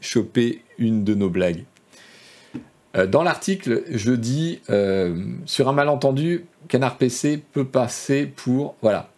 chopé 0.00 0.62
une 0.78 1.02
de 1.02 1.14
nos 1.14 1.28
blagues. 1.28 1.64
Euh, 2.96 3.06
dans 3.06 3.22
l'article, 3.22 3.82
je 3.90 4.12
dis 4.12 4.60
euh, 4.70 5.24
sur 5.44 5.68
un 5.68 5.72
malentendu, 5.72 6.44
Canard 6.68 6.98
PC 6.98 7.42
peut 7.52 7.64
passer 7.64 8.26
pour. 8.26 8.76
Voilà. 8.82 9.10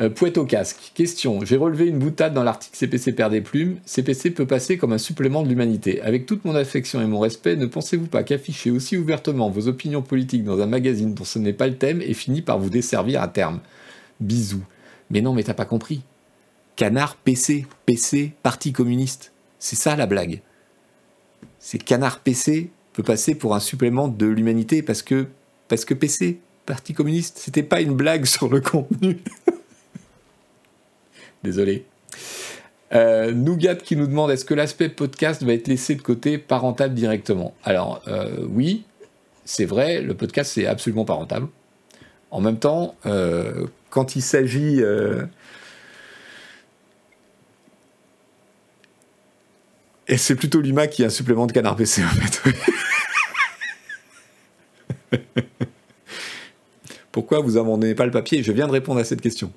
Euh, 0.00 0.08
Pouette 0.08 0.38
au 0.38 0.46
casque. 0.46 0.92
Question. 0.94 1.44
J'ai 1.44 1.56
relevé 1.56 1.86
une 1.86 1.98
boutade 1.98 2.32
dans 2.32 2.42
l'article 2.42 2.76
CPC 2.76 3.12
perd 3.12 3.32
des 3.32 3.42
plumes. 3.42 3.78
CPC 3.84 4.30
peut 4.30 4.46
passer 4.46 4.78
comme 4.78 4.94
un 4.94 4.98
supplément 4.98 5.42
de 5.42 5.48
l'humanité. 5.48 6.00
Avec 6.00 6.24
toute 6.24 6.44
mon 6.46 6.54
affection 6.54 7.02
et 7.02 7.06
mon 7.06 7.20
respect, 7.20 7.56
ne 7.56 7.66
pensez-vous 7.66 8.06
pas 8.06 8.22
qu'afficher 8.22 8.70
aussi 8.70 8.96
ouvertement 8.96 9.50
vos 9.50 9.68
opinions 9.68 10.00
politiques 10.00 10.44
dans 10.44 10.60
un 10.60 10.66
magazine 10.66 11.12
dont 11.14 11.24
ce 11.24 11.38
n'est 11.38 11.52
pas 11.52 11.66
le 11.66 11.76
thème 11.76 12.00
est 12.00 12.14
fini 12.14 12.40
par 12.40 12.58
vous 12.58 12.70
desservir 12.70 13.20
à 13.20 13.28
terme? 13.28 13.60
Bisous. 14.20 14.64
Mais 15.10 15.20
non, 15.20 15.34
mais 15.34 15.42
t'as 15.42 15.54
pas 15.54 15.66
compris. 15.66 16.00
Canard 16.76 17.16
PC. 17.16 17.66
PC, 17.84 18.32
Parti 18.42 18.72
communiste. 18.72 19.32
C'est 19.58 19.76
ça 19.76 19.96
la 19.96 20.06
blague. 20.06 20.40
C'est 21.58 21.82
Canard 21.82 22.20
PC 22.20 22.70
peut 22.94 23.02
passer 23.02 23.34
pour 23.34 23.54
un 23.54 23.60
supplément 23.60 24.08
de 24.08 24.26
l'humanité 24.26 24.82
parce 24.82 25.02
que, 25.02 25.26
parce 25.68 25.84
que 25.84 25.92
PC, 25.92 26.40
Parti 26.70 26.94
communiste, 26.94 27.38
c'était 27.38 27.64
pas 27.64 27.80
une 27.80 27.94
blague 27.94 28.26
sur 28.26 28.48
le 28.48 28.60
contenu. 28.60 29.18
Désolé. 31.42 31.84
Euh, 32.92 33.32
Nougat 33.32 33.74
qui 33.74 33.96
nous 33.96 34.06
demande 34.06 34.30
est-ce 34.30 34.44
que 34.44 34.54
l'aspect 34.54 34.88
podcast 34.88 35.42
va 35.42 35.52
être 35.52 35.66
laissé 35.66 35.96
de 35.96 36.00
côté, 36.00 36.38
pas 36.38 36.58
rentable 36.58 36.94
directement? 36.94 37.56
Alors 37.64 38.00
euh, 38.06 38.46
oui, 38.48 38.84
c'est 39.44 39.64
vrai, 39.64 40.00
le 40.00 40.14
podcast 40.14 40.52
c'est 40.52 40.66
absolument 40.66 41.04
pas 41.04 41.14
rentable. 41.14 41.48
En 42.30 42.40
même 42.40 42.60
temps, 42.60 42.94
euh, 43.04 43.66
quand 43.88 44.14
il 44.14 44.22
s'agit 44.22 44.80
Et 50.06 50.16
c'est 50.16 50.36
plutôt 50.36 50.60
Lima 50.60 50.86
qui 50.86 51.02
a 51.02 51.06
un 51.06 51.10
supplément 51.10 51.48
de 51.48 51.52
canard 51.52 51.74
PC 51.74 52.04
en 52.04 52.08
fait. 52.10 52.54
Pourquoi 57.12 57.40
vous 57.40 57.58
abandonnez 57.58 57.94
pas 57.94 58.06
le 58.06 58.10
papier? 58.10 58.42
Je 58.42 58.52
viens 58.52 58.66
de 58.66 58.72
répondre 58.72 59.00
à 59.00 59.04
cette 59.04 59.20
question. 59.20 59.52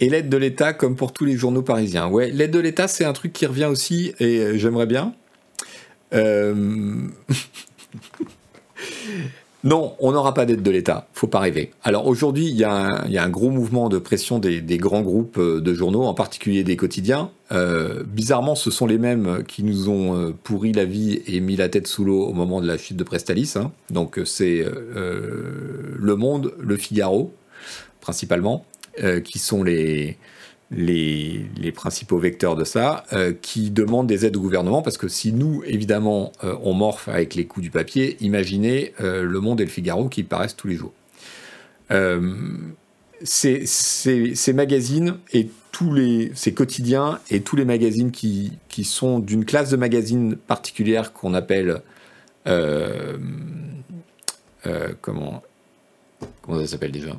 Et 0.00 0.08
l'aide 0.08 0.28
de 0.28 0.36
l'État, 0.36 0.72
comme 0.72 0.96
pour 0.96 1.12
tous 1.12 1.24
les 1.24 1.36
journaux 1.36 1.62
parisiens. 1.62 2.08
Ouais, 2.08 2.30
l'aide 2.30 2.50
de 2.50 2.58
l'État, 2.58 2.88
c'est 2.88 3.04
un 3.04 3.12
truc 3.12 3.32
qui 3.32 3.46
revient 3.46 3.66
aussi, 3.66 4.12
et 4.18 4.58
j'aimerais 4.58 4.86
bien. 4.86 5.14
Euh, 6.12 7.06
non, 9.64 9.94
on 9.98 10.12
n'aura 10.12 10.34
pas 10.34 10.46
d'aide 10.46 10.62
de 10.62 10.70
l'État, 10.70 11.08
faut 11.12 11.26
pas 11.26 11.40
rêver. 11.40 11.72
Alors 11.82 12.06
aujourd'hui, 12.06 12.46
il 12.48 12.56
y, 12.56 12.64
a 12.64 13.02
un 13.02 13.28
gros 13.30 13.50
mouvement 13.50 13.88
de 13.88 13.98
pression 13.98 14.38
des, 14.38 14.60
grands 14.78 15.02
groupes 15.02 15.38
euh, 15.38 15.60
de 15.60 15.74
journaux, 15.74 16.04
en 16.04 16.14
particulier 16.14 16.62
des 16.64 16.76
quotidiens. 16.76 17.30
bizarrement, 18.06 18.54
ce 18.54 18.70
sont 18.70 18.86
les 18.86 18.98
mêmes 18.98 19.42
qui 19.46 19.62
nous 19.64 19.88
ont 19.88 20.34
pourri 20.42 20.72
la 20.72 20.84
vie 20.84 21.22
et 21.26 21.40
mis 21.40 21.56
la 21.56 21.68
tête 21.68 21.86
sous 21.86 22.04
l'eau 22.04 22.24
au 22.24 22.32
moment 22.32 22.60
de 22.60 22.66
la 22.66 22.78
chute 22.78 22.96
de 22.96 23.04
Prestalis. 23.04 23.54
Hein. 23.56 23.72
Donc 23.90 24.20
c'est 24.24 24.64
Le 24.94 26.16
Monde, 26.16 26.52
Le 26.60 26.76
Figaro, 26.76 27.32
principalement. 28.00 28.64
Euh, 29.02 29.18
qui 29.18 29.40
sont 29.40 29.64
les, 29.64 30.16
les, 30.76 31.72
principaux 31.72 32.18
vecteurs 32.18 32.56
de 32.56 32.64
ça, 32.64 33.04
euh, 33.12 33.32
qui 33.40 33.70
demandent 33.70 34.06
des 34.06 34.26
aides 34.26 34.36
au 34.36 34.40
gouvernement, 34.40 34.82
parce 34.82 34.98
que 34.98 35.08
si 35.08 35.32
nous, 35.32 35.62
évidemment, 35.66 36.32
euh, 36.44 36.56
on 36.62 36.74
morphe 36.74 37.08
avec 37.08 37.34
les 37.34 37.46
coûts 37.46 37.60
du 37.60 37.70
papier, 37.70 38.16
imaginez 38.20 38.92
Le 39.00 39.40
Monde 39.40 39.60
et 39.60 39.64
Le 39.64 39.70
Figaro 39.70 40.08
qui 40.08 40.22
paraissent 40.22 40.56
tous 40.56 40.68
les 40.68 40.76
jours. 40.76 40.92
Ces, 43.22 43.66
ces, 43.66 44.52
magazines 44.52 45.16
et 45.32 45.48
tous 45.70 45.92
les 45.94 46.32
ces 46.34 46.52
quotidiens 46.52 47.20
et 47.30 47.40
tous 47.40 47.56
les 47.56 47.64
magazines 47.64 48.10
qui, 48.10 48.52
qui 48.68 48.84
sont 48.84 49.18
d'une 49.18 49.44
classe 49.44 49.70
de 49.70 49.76
magazines 49.76 50.36
particulière 50.36 51.12
qu'on 51.12 51.34
appelle 51.34 51.82
comment 55.00 55.42
comment 56.42 56.60
ça 56.60 56.66
s'appelle 56.66 56.92
déjà? 56.92 57.16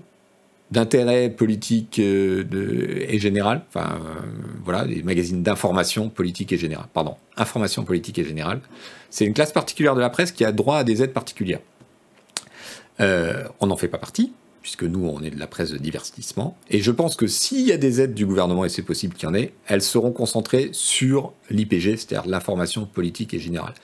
D'intérêt 0.72 1.30
politique 1.30 2.00
euh, 2.00 3.06
et 3.08 3.20
général, 3.20 3.64
enfin 3.70 4.00
euh, 4.02 4.22
voilà, 4.64 4.86
des 4.86 5.04
magazines 5.04 5.44
d'information 5.44 6.10
politique 6.10 6.52
et 6.52 6.58
générale, 6.58 6.88
pardon, 6.94 7.16
information 7.38 7.84
politique 7.84 8.18
et 8.18 8.26
générale. 8.26 8.62
C'est 9.10 9.26
une 9.26 9.34
classe 9.34 9.52
particulière 9.52 9.96
de 9.96 10.02
la 10.02 10.10
presse 10.10 10.32
qui 10.32 10.44
a 10.44 10.52
droit 10.52 10.78
à 10.78 10.84
des 10.84 11.04
aides 11.04 11.14
particulières. 11.14 11.62
Euh, 13.00 13.48
on 13.60 13.68
n'en 13.68 13.78
fait 13.78 13.88
pas 13.88 14.00
partie, 14.00 14.34
puisque 14.62 14.84
nous, 14.84 15.08
on 15.08 15.22
est 15.22 15.30
de 15.30 15.40
la 15.40 15.48
presse 15.48 15.70
de 15.70 15.78
divertissement. 15.78 16.58
Et 16.72 16.82
je 16.82 16.92
pense 16.92 17.16
que 17.16 17.28
s'il 17.28 17.62
y 17.62 17.72
a 17.72 17.78
des 17.78 18.02
aides 18.02 18.16
du 18.16 18.26
gouvernement, 18.26 18.66
et 18.66 18.70
c'est 18.70 18.82
possible 18.82 19.14
qu'il 19.14 19.30
y 19.30 19.32
en 19.32 19.36
ait, 19.36 19.54
elles 19.68 19.84
seront 19.84 20.12
concentrées 20.12 20.70
sur 20.72 21.34
l'IPG, 21.52 21.98
c'est-à-dire 21.98 22.26
l'information 22.26 22.86
politique 22.86 23.36
et 23.36 23.40
générale. 23.40 23.76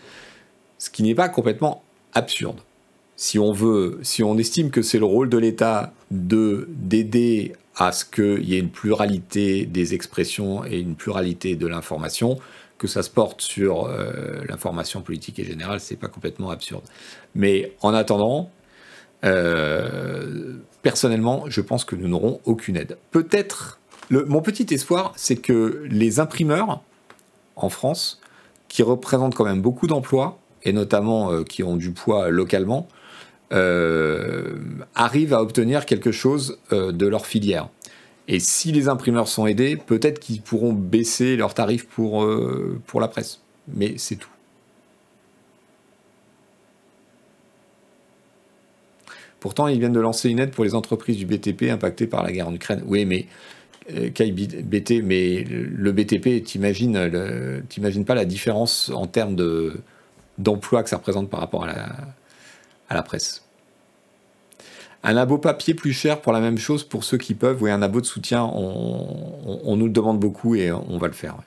Ce 0.80 0.90
qui 0.90 1.04
n'est 1.04 1.14
pas 1.14 1.30
complètement 1.30 1.84
absurde 2.14 2.60
si 3.22 3.38
on 3.38 3.52
veut, 3.52 4.00
si 4.02 4.24
on 4.24 4.36
estime 4.40 4.72
que 4.72 4.82
c'est 4.82 4.98
le 4.98 5.06
rôle 5.06 5.30
de 5.30 5.38
l'État 5.38 5.94
de 6.10 6.68
d'aider 6.72 7.54
à 7.76 7.92
ce 7.92 8.04
qu'il 8.04 8.50
y 8.50 8.56
ait 8.56 8.60
une 8.60 8.72
pluralité 8.72 9.68
des 9.68 9.94
expressions 9.94 10.66
et 10.66 10.80
une 10.80 10.96
pluralité 10.96 11.56
de 11.56 11.68
l'information, 11.68 12.40
que 12.80 12.88
ça 12.88 13.04
se 13.04 13.12
porte 13.12 13.42
sur 13.42 13.86
euh, 13.86 14.42
l'information 14.50 15.04
politique 15.04 15.38
et 15.38 15.44
générale, 15.44 15.80
c'est 15.80 15.98
pas 15.98 16.08
complètement 16.08 16.50
absurde. 16.50 16.82
Mais 17.36 17.74
en 17.84 17.94
attendant, 17.94 18.50
euh, 19.24 20.56
personnellement, 20.82 21.44
je 21.48 21.62
pense 21.62 21.86
que 21.86 21.96
nous 21.96 22.08
n'aurons 22.08 22.42
aucune 22.46 22.76
aide. 22.76 22.98
Peut-être, 23.12 23.80
mon 24.10 24.42
petit 24.42 24.74
espoir, 24.74 25.14
c'est 25.16 25.36
que 25.36 25.84
les 25.92 26.20
imprimeurs 26.20 26.82
en 27.56 27.70
France, 27.70 28.20
qui 28.68 28.82
représentent 28.82 29.36
quand 29.36 29.46
même 29.46 29.62
beaucoup 29.62 29.86
d'emplois, 29.86 30.40
et 30.64 30.74
notamment 30.74 31.32
euh, 31.32 31.44
qui 31.44 31.62
ont 31.62 31.76
du 31.76 31.92
poids 31.92 32.30
localement, 32.32 32.88
euh, 33.52 34.56
arrivent 34.96 35.34
à 35.34 35.42
obtenir 35.42 35.86
quelque 35.86 36.12
chose 36.12 36.58
euh, 36.72 36.92
de 36.92 37.08
leur 37.08 37.26
filière. 37.26 37.70
Et 38.28 38.40
si 38.40 38.72
les 38.72 38.88
imprimeurs 38.88 39.28
sont 39.28 39.46
aidés, 39.48 39.76
peut-être 39.76 40.20
qu'ils 40.20 40.42
pourront 40.42 40.74
baisser 40.74 41.36
leurs 41.36 41.54
tarifs 41.54 41.86
pour, 41.86 42.26
pour 42.86 43.02
la 43.02 43.08
presse. 43.08 43.42
Mais 43.74 43.96
c'est 43.98 44.16
tout. 44.16 44.30
Pourtant, 49.42 49.68
ils 49.68 49.80
viennent 49.80 49.92
de 49.92 50.00
lancer 50.00 50.30
une 50.30 50.40
aide 50.40 50.52
pour 50.52 50.64
les 50.64 50.76
entreprises 50.76 51.18
du 51.18 51.26
BTP 51.26 51.64
impactées 51.72 52.08
par 52.08 52.24
la 52.24 52.32
guerre 52.32 52.48
en 52.48 52.54
Ukraine. 52.54 52.84
Oui, 52.86 53.06
mais 53.06 53.26
BT, 53.90 55.02
mais 55.04 55.44
le 55.44 55.92
BTP, 55.92 56.44
t'imagines, 56.44 57.12
t'imagines 57.68 58.06
pas 58.06 58.16
la 58.16 58.26
différence 58.26 58.92
en 58.94 59.08
termes 59.08 59.36
de, 59.36 59.74
d'emploi 60.38 60.84
que 60.84 60.90
ça 60.90 60.98
représente 60.98 61.30
par 61.30 61.40
rapport 61.40 61.64
à 61.64 61.68
la, 61.68 61.96
à 62.92 62.94
la 62.94 63.04
presse. 63.04 63.44
Un 65.04 65.18
abo 65.18 65.38
papier 65.38 65.74
plus 65.74 65.94
cher 65.94 66.22
pour 66.22 66.34
la 66.34 66.42
même 66.42 66.58
chose 66.58 66.84
pour 66.84 67.04
ceux 67.04 67.18
qui 67.18 67.34
peuvent, 67.34 67.64
oui, 67.64 67.72
un 67.72 67.82
abo 67.82 68.02
de 68.02 68.06
soutien, 68.06 68.44
on, 68.44 69.76
nous 69.76 69.86
le 69.86 69.92
demande 69.92 70.20
beaucoup 70.20 70.56
et 70.56 70.72
on 70.72 70.98
va 71.00 71.08
le 71.08 71.14
faire. 71.14 71.38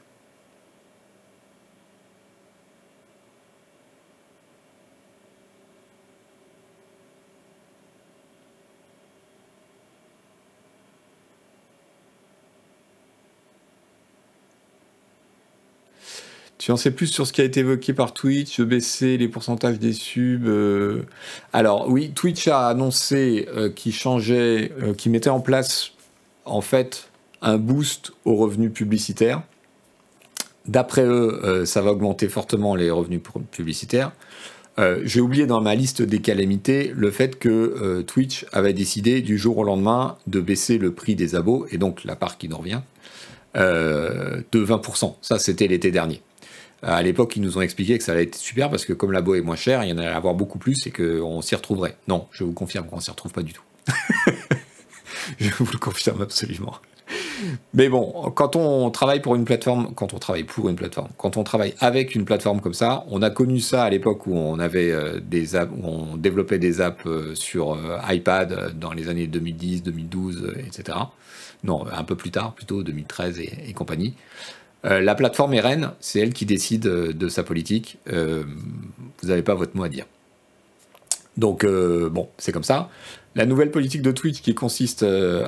Tu 16.65 16.73
en 16.73 16.79
sais 16.79 16.93
plus 16.93 17.09
sur 17.09 17.27
ce 17.27 17.35
qui 17.35 17.43
a 17.43 17.45
été 17.45 17.61
évoqué 17.61 17.93
par 17.93 18.15
Twitch, 18.15 18.63
baisser 18.63 19.19
les 19.19 19.29
pourcentages 19.29 19.79
des 19.79 19.93
subs. 19.93 20.47
Euh. 20.47 21.03
Alors 21.53 21.91
oui, 21.91 22.13
Twitch 22.15 22.49
a 22.49 22.69
annoncé 22.69 23.47
euh, 23.55 23.69
qu'il 23.69 23.93
changeait, 23.93 24.73
euh, 24.83 24.95
qu'il 24.95 25.13
mettait 25.13 25.29
en 25.29 25.41
place 25.41 25.93
en 26.47 26.63
fait 26.63 27.11
un 27.43 27.59
boost 27.59 28.13
aux 28.25 28.37
revenus 28.37 28.73
publicitaires. 28.73 29.43
D'après 30.65 31.05
eux, 31.05 31.67
ça 31.67 31.83
va 31.83 31.91
augmenter 31.93 32.31
fortement 32.31 32.75
les 32.75 32.91
revenus 32.91 33.21
publicitaires. 33.51 34.13
J'ai 35.03 35.21
oublié 35.21 35.45
dans 35.45 35.61
ma 35.61 35.75
liste 35.75 36.01
des 36.01 36.23
calamités 36.23 36.95
le 36.97 37.11
fait 37.11 37.39
que 37.39 38.01
Twitch 38.07 38.47
avait 38.53 38.73
décidé 38.73 39.21
du 39.21 39.37
jour 39.37 39.59
au 39.59 39.65
lendemain 39.65 40.17
de 40.27 40.41
baisser 40.41 40.79
le 40.79 40.95
prix 40.95 41.17
des 41.17 41.35
abos, 41.35 41.67
et 41.71 41.77
donc 41.77 42.05
la 42.05 42.17
part 42.17 42.39
qui 42.39 42.49
nous 42.49 42.57
revient, 42.57 42.81
de 43.55 44.45
20%. 44.55 45.17
Ça, 45.21 45.39
c'était 45.39 45.67
l'été 45.67 45.91
dernier. 45.91 46.23
À 46.85 47.03
l'époque, 47.03 47.37
ils 47.37 47.43
nous 47.43 47.57
ont 47.57 47.63
expliqué 47.63 47.97
que 47.97 48.05
ça 48.05 48.13
allait 48.13 48.25
être 48.25 48.37
super 48.37 48.71
parce 48.71 48.85
que 48.85 48.93
comme 48.93 49.13
la 49.13 49.23
boîte 49.23 49.39
est 49.41 49.43
moins 49.43 49.57
chère, 49.57 49.83
il 49.85 49.91
y 49.91 49.93
en 49.93 49.99
allait 49.99 50.09
avoir 50.09 50.35
beaucoup 50.35 50.59
plus 50.59 50.87
et 50.87 50.91
qu'on 50.91 51.41
s'y 51.41 51.55
retrouverait. 51.55 51.97
Non, 52.09 52.27
je 52.31 52.45
vous 52.45 52.53
confirme 52.53 52.87
qu'on 52.87 53.01
s'y 53.01 53.11
retrouve 53.11 53.33
pas 53.33 53.43
du 53.43 53.53
tout. 53.53 53.63
je 55.39 55.51
vous 55.51 55.73
le 55.73 55.79
confirme 55.79 56.23
absolument. 56.23 56.75
Mais 57.75 57.89
bon, 57.89 58.31
quand 58.35 58.57
on 58.57 58.91
travaille 58.91 59.21
pour 59.21 59.35
une 59.35 59.45
plateforme, 59.45 59.95
quand 59.95 60.15
on 60.15 60.19
travaille 60.19 60.45
pour 60.45 60.69
une 60.69 60.77
plateforme, 60.77 61.09
quand 61.17 61.37
on 61.37 61.45
travaille 61.45 61.75
avec 61.81 62.15
une 62.15 62.25
plateforme 62.25 62.61
comme 62.61 62.75
ça, 62.75 63.05
on 63.09 63.23
a 63.23 63.31
connu 63.31 63.61
ça 63.61 63.85
à 63.85 63.91
l'époque 63.91 64.27
où 64.27 64.37
on 64.37 64.59
avait 64.59 64.91
euh, 64.91 65.21
des 65.21 65.57
apps, 65.57 65.73
où 65.77 65.87
on 65.87 66.17
développait 66.17 66.59
des 66.59 66.81
apps 66.81 67.05
euh, 67.07 67.35
sur 67.35 67.75
euh, 67.75 67.99
iPad 68.09 68.79
dans 68.79 68.93
les 68.93 69.09
années 69.09 69.27
2010, 69.27 69.83
2012, 69.83 70.55
etc. 70.67 70.99
Non, 71.63 71.85
un 71.91 72.05
peu 72.05 72.15
plus 72.15 72.31
tard, 72.31 72.55
plutôt 72.55 72.83
2013 72.83 73.41
et 73.41 73.73
compagnie. 73.73 74.15
Euh, 74.85 75.01
la 75.01 75.15
plateforme 75.15 75.55
RN, 75.55 75.93
c'est 76.01 76.21
elle 76.21 76.33
qui 76.33 76.45
décide 76.47 76.87
euh, 76.87 77.13
de 77.13 77.29
sa 77.29 77.43
politique. 77.43 77.99
Euh, 78.13 78.45
vous 79.23 79.29
n'avez 79.29 79.43
pas 79.43 79.55
votre 79.55 79.77
mot 79.77 79.85
à 79.85 79.89
dire. 79.89 80.07
Donc, 81.37 81.67
bon, 81.67 82.29
c'est 82.39 82.53
comme 82.53 82.63
ça. 82.63 82.91
La 83.35 83.45
nouvelle 83.45 83.73
politique 83.73 84.03
de 84.03 84.13
Twitch 84.13 84.41
qui 84.41 84.55
consiste 84.55 85.05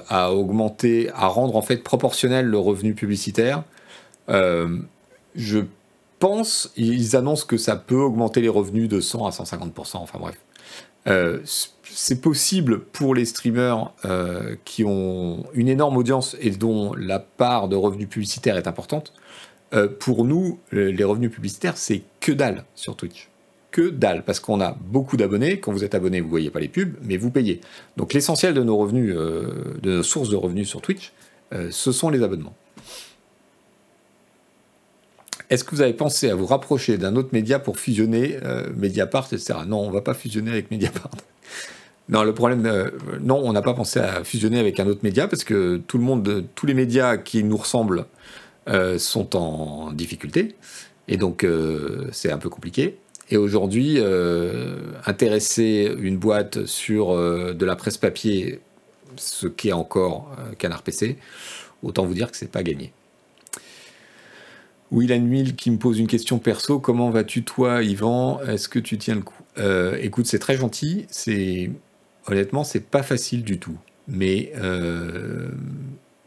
à 0.08 0.32
augmenter, 0.32 1.10
à 1.14 1.28
rendre 1.28 1.54
en 1.54 1.62
fait 1.62 1.76
proportionnel 1.76 2.46
le 2.46 2.58
revenu 2.58 2.94
publicitaire, 2.94 3.62
je 4.26 5.60
pense, 6.18 6.72
ils 6.76 7.14
annoncent 7.14 7.46
que 7.46 7.56
ça 7.56 7.76
peut 7.76 8.00
augmenter 8.00 8.40
les 8.40 8.48
revenus 8.48 8.88
de 8.88 8.98
100 8.98 9.26
à 9.26 9.30
150%, 9.30 9.98
enfin 9.98 10.18
bref. 10.18 10.40
c'est 11.84 12.20
possible 12.20 12.80
pour 12.80 13.14
les 13.14 13.26
streamers 13.26 13.92
qui 14.64 14.82
ont 14.82 15.44
une 15.54 15.68
énorme 15.68 15.98
audience 15.98 16.36
et 16.40 16.50
dont 16.50 16.94
la 16.94 17.20
part 17.20 17.68
de 17.68 17.76
revenus 17.76 18.08
publicitaires 18.08 18.56
est 18.56 18.66
importante. 18.66 19.12
Euh, 19.74 19.88
pour 19.88 20.24
nous, 20.24 20.58
les 20.70 21.04
revenus 21.04 21.30
publicitaires, 21.30 21.76
c'est 21.76 22.02
que 22.20 22.32
dalle 22.32 22.64
sur 22.74 22.96
Twitch. 22.96 23.28
Que 23.72 23.90
dalle, 23.90 24.24
parce 24.24 24.40
qu'on 24.40 24.60
a 24.60 24.76
beaucoup 24.80 25.16
d'abonnés. 25.16 25.60
Quand 25.60 25.72
vous 25.72 25.84
êtes 25.84 25.94
abonné, 25.94 26.20
vous 26.20 26.26
ne 26.26 26.30
voyez 26.30 26.50
pas 26.50 26.60
les 26.60 26.68
pubs, 26.68 26.94
mais 27.02 27.16
vous 27.16 27.30
payez. 27.30 27.60
Donc 27.96 28.12
l'essentiel 28.12 28.54
de 28.54 28.62
nos 28.62 28.76
revenus, 28.76 29.12
euh, 29.16 29.74
de 29.82 29.96
nos 29.96 30.02
sources 30.02 30.30
de 30.30 30.36
revenus 30.36 30.68
sur 30.68 30.80
Twitch, 30.80 31.12
euh, 31.52 31.68
ce 31.70 31.92
sont 31.92 32.10
les 32.10 32.22
abonnements. 32.22 32.54
Est-ce 35.50 35.62
que 35.62 35.74
vous 35.74 35.82
avez 35.82 35.92
pensé 35.92 36.30
à 36.30 36.34
vous 36.34 36.46
rapprocher 36.46 36.96
d'un 36.96 37.14
autre 37.14 37.28
média 37.32 37.60
pour 37.60 37.78
fusionner 37.78 38.36
Mediapart, 38.74 39.28
etc. 39.30 39.60
Non, 39.64 39.78
on 39.78 39.88
ne 39.88 39.92
va 39.92 40.00
pas 40.00 40.14
fusionner 40.14 40.50
avec 40.50 40.72
Mediapart. 40.72 41.10
Non, 42.08 42.24
le 42.24 42.34
problème, 42.34 42.90
non, 43.20 43.40
on 43.44 43.52
n'a 43.52 43.62
pas 43.62 43.74
pensé 43.74 44.00
à 44.00 44.24
fusionner 44.24 44.58
avec 44.58 44.80
un 44.80 44.88
autre 44.88 45.00
média 45.04 45.28
parce 45.28 45.44
que 45.44 45.76
tout 45.86 45.98
le 45.98 46.04
monde, 46.04 46.46
tous 46.56 46.66
les 46.66 46.74
médias 46.74 47.16
qui 47.16 47.44
nous 47.44 47.56
ressemblent 47.56 48.06
euh, 48.68 48.98
sont 48.98 49.36
en 49.36 49.92
difficulté. 49.92 50.56
Et 51.06 51.16
donc, 51.16 51.44
euh, 51.44 52.08
c'est 52.10 52.32
un 52.32 52.38
peu 52.38 52.48
compliqué. 52.48 52.98
Et 53.30 53.36
aujourd'hui, 53.36 53.96
euh, 53.98 54.76
intéresser 55.04 55.94
une 56.00 56.16
boîte 56.16 56.66
sur 56.66 57.16
de 57.16 57.64
la 57.64 57.76
presse 57.76 57.96
papier, 57.96 58.60
ce 59.16 59.46
qu'est 59.46 59.72
encore 59.72 60.34
Canard 60.58 60.82
PC, 60.82 61.16
autant 61.82 62.06
vous 62.06 62.14
dire 62.14 62.30
que 62.30 62.36
c'est 62.36 62.50
pas 62.50 62.62
gagné. 62.62 62.92
Will 64.90 65.20
Mill 65.22 65.56
qui 65.56 65.70
me 65.70 65.78
pose 65.78 65.98
une 65.98 66.06
question 66.08 66.38
perso. 66.38 66.78
Comment 66.80 67.10
vas-tu 67.10 67.44
toi, 67.44 67.82
Yvan? 67.82 68.40
Est-ce 68.42 68.68
que 68.68 68.78
tu 68.78 68.98
tiens 68.98 69.16
le 69.16 69.22
coup? 69.22 69.42
Écoute, 70.00 70.26
c'est 70.26 70.38
très 70.38 70.56
gentil. 70.56 71.06
C'est 71.08 71.70
honnêtement, 72.26 72.64
c'est 72.64 72.80
pas 72.88 73.02
facile 73.02 73.42
du 73.42 73.58
tout. 73.58 73.76
Mais 74.06 74.52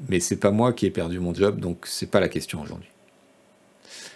mais 0.07 0.19
c'est 0.19 0.37
pas 0.37 0.51
moi 0.51 0.73
qui 0.73 0.85
ai 0.85 0.91
perdu 0.91 1.19
mon 1.19 1.33
job, 1.33 1.59
donc 1.59 1.85
c'est 1.85 2.09
pas 2.09 2.19
la 2.19 2.29
question 2.29 2.61
aujourd'hui. 2.61 2.89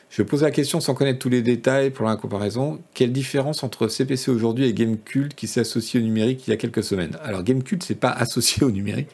Je 0.10 0.22
pose 0.22 0.44
la 0.44 0.52
question 0.52 0.80
sans 0.80 0.94
connaître 0.94 1.18
tous 1.18 1.30
les 1.30 1.42
détails 1.42 1.90
pour 1.90 2.06
la 2.06 2.16
comparaison. 2.16 2.80
Quelle 2.94 3.12
différence 3.12 3.64
entre 3.64 3.88
CPC 3.88 4.30
aujourd'hui 4.30 4.66
et 4.66 4.74
Gamecult 4.74 5.34
qui 5.34 5.48
s'est 5.48 5.62
associé 5.62 6.00
au 6.00 6.04
numérique 6.04 6.48
il 6.48 6.52
y 6.52 6.54
a 6.54 6.58
quelques 6.58 6.84
semaines? 6.84 7.18
Alors 7.24 7.42
Gamecult, 7.42 7.82
c'est 7.82 7.96
pas 7.96 8.12
associé 8.12 8.64
au 8.64 8.70
numérique. 8.70 9.10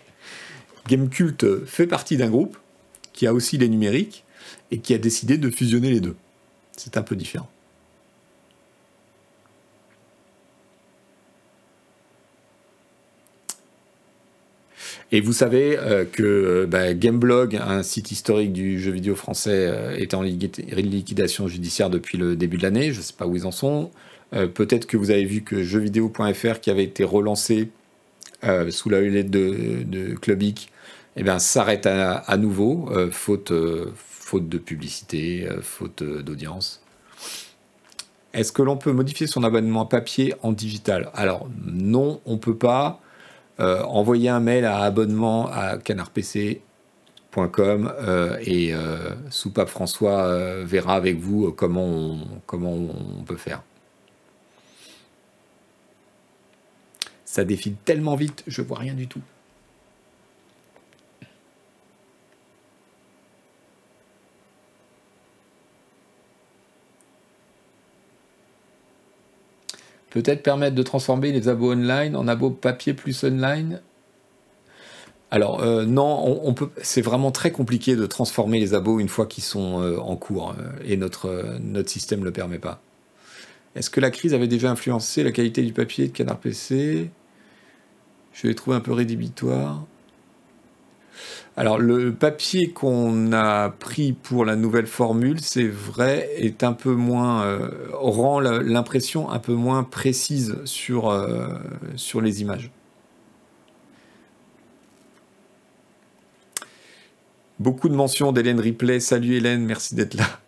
Gamecult 0.90 1.66
fait 1.66 1.88
partie 1.88 2.18
d'un 2.18 2.30
groupe 2.30 2.58
qui 3.14 3.28
a 3.28 3.34
aussi 3.34 3.58
les 3.58 3.70
numériques 3.70 4.26
et 4.72 4.80
qui 4.80 4.94
a 4.94 4.98
décidé 4.98 5.38
de 5.38 5.50
fusionner 5.50 5.90
les 5.90 6.02
deux. 6.02 6.18
C'est 6.76 6.98
un 6.98 7.02
peu 7.02 7.16
différent. 7.16 7.50
Et 15.12 15.22
vous 15.22 15.34
savez 15.34 15.78
euh, 15.78 16.06
que 16.06 16.66
bah, 16.66 16.94
Gameblog, 16.94 17.56
un 17.56 17.82
site 17.82 18.12
historique 18.12 18.54
du 18.54 18.80
jeu 18.80 18.92
vidéo 18.92 19.16
français, 19.16 19.68
euh, 19.68 19.96
est 19.96 20.14
en 20.14 20.22
liquidation 20.22 21.48
judiciaire 21.48 21.90
depuis 21.90 22.18
le 22.18 22.36
début 22.36 22.58
de 22.58 22.64
l'année. 22.64 22.92
Je 22.92 23.00
ne 23.00 23.04
sais 23.04 23.14
pas 23.14 23.26
où 23.26 23.36
ils 23.36 23.48
en 23.48 23.52
sont. 23.52 23.90
Euh, 24.34 24.46
peut-être 24.48 24.86
que 24.86 24.98
vous 24.98 25.10
avez 25.10 25.26
vu 25.26 25.42
que 25.42 25.64
jeuxvideo.fr, 25.64 26.60
qui 26.62 26.70
avait 26.70 26.84
été 26.84 27.04
relancé 27.04 27.70
sous 28.70 28.88
la 28.88 29.00
houlette 29.00 29.30
de, 29.30 30.16
Clubic, 30.22 30.72
eh 31.18 31.26
s'arrête 31.40 31.86
à, 31.86 32.38
nouveau, 32.38 32.90
faute 33.12 33.52
de 33.52 34.58
publicité, 34.58 35.46
faute 35.62 36.04
d'audience. 36.04 36.82
Est-ce 38.34 38.54
que 38.54 38.62
l'on 38.62 38.78
peut 38.78 38.94
modifier 38.94 39.28
son 39.28 39.44
abonnement 39.44 39.86
papier 39.86 40.36
en 40.42 40.54
digital? 40.54 41.10
Alors 41.16 41.50
non, 41.66 42.22
on 42.26 42.36
ne 42.36 42.40
peut 42.40 42.56
pas. 42.56 43.02
Euh, 43.60 43.84
envoyez 43.84 44.30
un 44.30 44.40
mail 44.40 44.66
à 44.66 44.80
abonnement 44.80 45.50
à 45.52 45.78
canardpc.com 45.78 46.62
euh, 48.00 48.38
et 48.42 48.74
euh, 48.74 49.16
Soupape 49.30 49.70
François 49.70 50.64
verra 50.64 50.96
avec 50.96 51.18
vous 51.18 51.52
comment 51.52 51.86
on, 51.86 52.20
comment 52.46 52.74
on 52.74 53.24
peut 53.24 53.36
faire. 53.38 53.62
Ça 57.26 57.44
défile 57.44 57.76
tellement 57.86 58.16
vite, 58.16 58.44
je 58.48 58.62
vois 58.62 58.80
rien 58.80 58.94
du 58.94 59.08
tout. 59.08 59.22
Peut-être 70.10 70.44
permettre 70.44 70.76
de 70.76 70.84
transformer 70.84 71.32
les 71.32 71.48
abos 71.48 71.74
online 71.74 72.16
en 72.16 72.28
abos 72.28 72.50
papier 72.50 72.94
plus 72.94 73.24
online? 73.24 73.82
Alors 75.32 75.64
non, 75.86 76.42
on, 76.44 76.54
peut. 76.56 76.72
C'est 76.82 77.04
vraiment 77.04 77.30
très 77.30 77.52
compliqué 77.52 77.96
de 77.96 78.08
transformer 78.08 78.60
les 78.60 78.74
abos 78.74 79.00
une 79.00 79.10
fois 79.10 79.28
qu'ils 79.28 79.44
sont 79.44 80.00
en 80.02 80.16
cours 80.16 80.56
et 80.84 80.98
notre 80.98 81.60
notre 81.62 81.90
système 81.90 82.24
le 82.24 82.32
permet 82.32 82.58
pas. 82.58 82.82
Est-ce 83.76 83.90
que 83.90 84.00
la 84.00 84.10
crise 84.10 84.34
avait 84.34 84.48
déjà 84.48 84.72
influencé 84.72 85.24
la 85.24 85.32
qualité 85.32 85.62
du 85.62 85.74
papier 85.74 86.08
de 86.08 86.12
Canard 86.12 86.40
PC 86.40 87.12
Je 88.34 88.48
l'ai 88.48 88.56
trouvé 88.56 88.76
un 88.76 88.80
peu 88.80 88.92
rédhibitoire. 88.92 89.86
Alors 91.58 91.78
le 91.78 92.14
papier 92.14 92.70
qu'on 92.70 93.34
a 93.34 93.70
pris 93.70 94.14
pour 94.14 94.46
la 94.46 94.56
nouvelle 94.56 94.88
formule, 94.88 95.40
c'est 95.42 95.68
vrai, 95.68 96.30
est 96.38 96.64
un 96.64 96.74
peu 96.74 96.94
moins 96.94 97.44
euh, 97.44 97.70
rend 97.94 98.40
l'impression 98.40 99.30
un 99.30 99.40
peu 99.40 99.54
moins 99.54 99.84
précise 99.84 100.56
sur, 100.66 101.10
euh, 101.10 101.50
sur 101.96 102.22
les 102.22 102.42
images. 102.42 102.72
Beaucoup 107.60 107.90
de 107.90 107.94
mentions 107.96 108.32
d'Hélène 108.32 108.60
Ripley. 108.60 109.02
Salut 109.02 109.36
Hélène, 109.36 109.66
merci 109.66 109.94
d'être 109.96 110.14
là. 110.14 110.40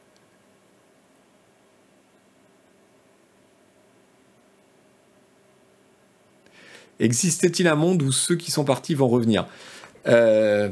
Existait-il 7.01 7.67
un 7.67 7.75
monde 7.75 8.01
où 8.03 8.11
ceux 8.11 8.35
qui 8.35 8.51
sont 8.51 8.63
partis 8.63 8.93
vont 8.93 9.07
revenir? 9.09 9.45
Euh, 10.07 10.69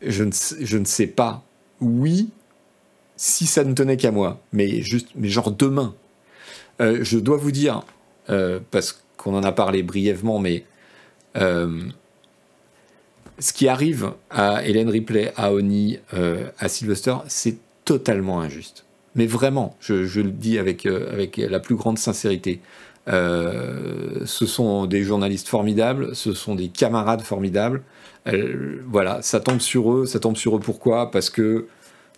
je, 0.00 0.24
ne, 0.24 0.84
sais 0.84 1.06
pas. 1.06 1.44
Oui, 1.80 2.30
si 3.16 3.46
ça 3.46 3.64
ne 3.64 3.74
tenait 3.74 3.96
qu'à 3.96 4.10
moi, 4.10 4.40
mais 4.52 4.82
juste, 4.82 5.08
mais 5.14 5.28
genre 5.28 5.50
demain. 5.50 5.94
Euh, 6.80 6.98
je 7.02 7.18
dois 7.18 7.36
vous 7.36 7.52
dire, 7.52 7.82
euh, 8.30 8.60
parce 8.70 9.04
qu'on 9.16 9.36
en 9.36 9.42
a 9.42 9.52
parlé 9.52 9.82
brièvement, 9.82 10.38
mais 10.38 10.64
ce 13.38 13.52
qui 13.52 13.66
arrive 13.66 14.12
à 14.30 14.64
Hélène 14.64 14.88
Ripley, 14.90 15.32
à 15.36 15.52
Oni, 15.52 15.98
à 16.58 16.68
Sylvester, 16.68 17.16
c'est 17.26 17.56
totalement 17.84 18.40
injuste. 18.40 18.84
Mais 19.14 19.26
vraiment, 19.26 19.76
je, 19.80 20.20
le 20.20 20.30
dis 20.30 20.58
avec 20.58 20.84
la 20.84 21.60
plus 21.60 21.74
grande 21.74 21.98
sincérité. 21.98 22.60
Euh, 23.08 24.20
ce 24.24 24.46
sont 24.46 24.86
des 24.86 25.02
journalistes 25.02 25.48
formidables, 25.48 26.14
ce 26.14 26.32
sont 26.32 26.54
des 26.54 26.68
camarades 26.68 27.22
formidables. 27.22 27.82
voilà, 28.88 29.22
ça 29.22 29.40
tombe 29.40 29.60
sur 29.60 29.92
eux. 29.92 30.06
Ça 30.06 30.20
tombe 30.20 30.36
sur 30.36 30.56
eux 30.56 30.60
pourquoi? 30.60 31.10
Parce 31.10 31.30
que 31.30 31.66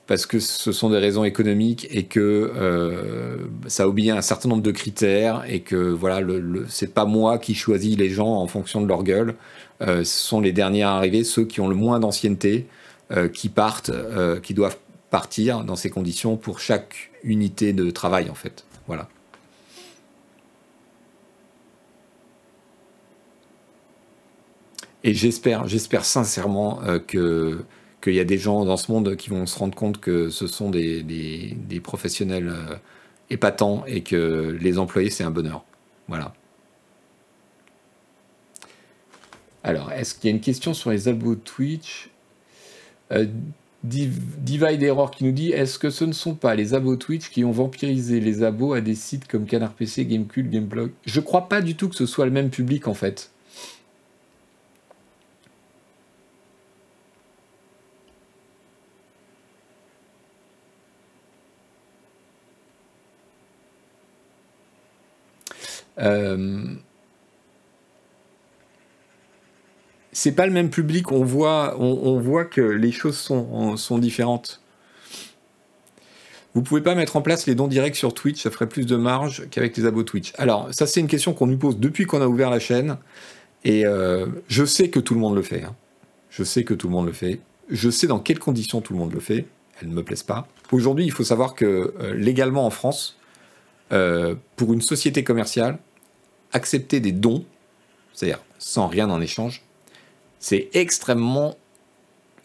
parce 0.07 0.27
que 0.27 0.39
ce 0.39 0.71
sont 0.71 0.91
des 0.91 0.99
raisons 0.99 1.25
économiques 1.25 1.87
et 1.91 2.05
que 2.05 2.53
euh, 2.55 3.39
ça 3.69 3.89
obéit 3.89 4.11
un 4.11 4.21
certain 4.21 4.51
nombre 4.51 4.63
de 4.63 4.71
critères 4.71 5.45
et 5.49 5.61
que 5.61 5.77
voilà, 5.77 6.21
c'est 6.69 6.93
pas 6.93 7.07
moi 7.07 7.39
qui 7.39 7.55
choisis 7.55 7.97
les 7.97 8.11
gens 8.11 8.29
en 8.29 8.47
fonction 8.47 8.83
de 8.83 8.87
leur 8.87 9.03
gueule. 9.03 9.35
Euh, 9.81 10.05
ce 10.05 10.19
sont 10.29 10.43
les 10.43 10.53
derniers 10.53 10.83
à 10.83 10.93
arriver, 10.93 11.25
ceux 11.25 11.47
qui 11.47 11.63
ont 11.63 11.69
le 11.69 11.75
moins 11.75 12.01
d'ancienneté, 12.01 12.67
qui 13.33 13.49
partent, 13.49 13.93
qui 14.43 14.55
doivent 14.55 14.79
partir 15.11 15.63
dans 15.63 15.77
ces 15.77 15.89
conditions 15.89 16.37
pour 16.37 16.59
chaque 16.59 17.13
unité 17.23 17.73
de 17.73 17.91
travail 17.91 18.29
en 18.29 18.35
fait. 18.35 18.65
Voilà. 18.89 19.09
Et 25.05 25.13
j'espère, 25.13 25.69
j'espère 25.69 26.05
sincèrement 26.05 26.83
euh, 26.83 26.99
que 26.99 27.65
qu'il 28.01 28.15
y 28.15 28.21
a 28.21 28.25
des 28.25 28.39
gens 28.39 28.65
dans 28.67 28.77
ce 28.77 28.93
monde 28.93 29.17
qui 29.17 29.31
vont 29.31 29.47
se 29.47 29.59
rendre 29.59 29.75
compte 29.75 29.99
que 29.99 30.29
ce 30.29 30.47
sont 30.47 30.71
des, 30.71 31.81
professionnels 31.83 32.49
euh, 32.49 32.77
épatants 33.31 33.85
et 33.87 34.03
que 34.03 34.57
les 34.61 34.79
employés, 34.79 35.09
c'est 35.09 35.25
un 35.25 35.31
bonheur. 35.31 35.65
Voilà. 36.09 36.35
Alors, 39.63 39.91
est-ce 39.93 40.15
qu'il 40.15 40.29
y 40.29 40.33
a 40.33 40.37
une 40.37 40.43
question 40.43 40.75
sur 40.75 40.91
les 40.91 41.09
abos 41.09 41.35
Twitch? 41.37 42.11
Euh, 43.13 43.27
Divide 43.85 44.83
Error 44.83 45.11
qui 45.11 45.25
nous 45.25 45.33
dit 45.33 45.53
est-ce 45.53 45.79
que 45.79 45.91
ce 45.91 46.07
ne 46.07 46.13
sont 46.13 46.35
pas 46.35 46.55
les 46.55 46.73
abos 46.73 46.97
Twitch 46.97 47.29
qui 47.29 47.45
ont 47.45 47.53
vampirisé 47.53 48.21
les 48.21 48.43
abos 48.43 48.73
à 48.73 48.81
des 48.81 48.95
sites 48.95 49.29
comme 49.29 49.45
Canard 49.45 49.75
PC, 49.75 50.07
Gamecube, 50.07 50.51
Gameblog? 50.51 50.93
Je 51.05 51.21
crois 51.21 51.49
pas 51.51 51.61
du 51.61 51.75
tout 51.75 51.91
que 51.91 51.97
ce 51.97 52.07
soit 52.07 52.25
le 52.25 52.31
même 52.31 52.49
public 52.49 52.89
en 52.89 52.95
fait. 52.95 53.34
C'est 70.13 70.33
pas 70.33 70.47
le 70.47 70.53
même 70.53 70.71
public. 70.71 71.13
On 71.13 71.25
voit, 71.25 71.77
on, 71.81 72.19
voit 72.21 72.45
que 72.45 72.61
les 72.61 72.93
choses 72.93 73.19
sont, 73.19 73.77
sont 73.77 73.99
différentes. 73.99 74.61
Vous 76.55 76.63
pouvez 76.63 76.81
pas 76.81 76.95
mettre 76.95 77.17
en 77.17 77.23
place 77.23 77.47
les 77.47 77.57
dons 77.57 77.67
directs 77.67 77.97
sur 77.97 78.15
Twitch, 78.15 78.43
ça 78.43 78.51
ferait 78.51 78.69
plus 78.69 78.87
de 78.87 78.95
marge 78.95 79.49
qu'avec 79.51 79.77
les 79.77 79.87
abos 79.87 80.05
Twitch. 80.05 80.33
Alors, 80.39 80.69
ça, 80.73 80.87
c'est 80.87 81.01
une 81.01 81.09
question 81.09 81.35
qu'on 81.35 81.49
nous 81.49 81.59
pose 81.59 81.79
depuis 81.79 82.07
qu'on 82.07 82.23
a 82.23 82.29
ouvert 82.29 82.49
la 82.49 82.61
chaîne. 82.61 82.97
Et 83.65 83.85
euh, 83.85 84.27
je 84.47 84.65
sais 84.65 84.89
que 84.89 85.01
tout 85.01 85.15
le 85.15 85.21
monde 85.21 85.35
le 85.35 85.43
fait. 85.43 85.65
Hein. 85.65 85.75
Je 86.31 86.45
sais 86.45 86.63
que 86.63 86.75
tout 86.75 86.87
le 86.87 86.93
monde 86.93 87.07
le 87.07 87.13
fait. 87.13 87.41
Je 87.71 87.91
sais 87.91 88.07
dans 88.07 88.21
quelles 88.21 88.39
conditions 88.39 88.81
tout 88.81 88.93
le 88.93 89.01
monde 89.01 89.13
le 89.13 89.21
fait. 89.21 89.47
Elles 89.81 89.89
ne 89.89 89.95
me 89.95 90.05
plaisent 90.05 90.23
pas. 90.23 90.47
Aujourd'hui, 90.71 91.05
il 91.05 91.11
faut 91.11 91.25
savoir 91.25 91.55
que 91.55 91.93
euh, 91.99 92.15
légalement 92.15 92.65
en 92.65 92.71
France, 92.71 93.17
euh, 93.93 94.37
pour 94.55 94.73
une 94.73 94.81
société 94.81 95.25
commerciale, 95.25 95.79
accepter 96.55 97.01
des 97.01 97.13
dons, 97.13 97.45
c'est-à-dire 98.15 98.41
sans 98.59 98.87
rien 98.87 99.11
en 99.11 99.21
échange, 99.21 99.63
c'est 100.39 100.71
extrêmement 100.73 101.57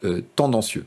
euh, 0.04 0.22
tendancieux. 0.36 0.86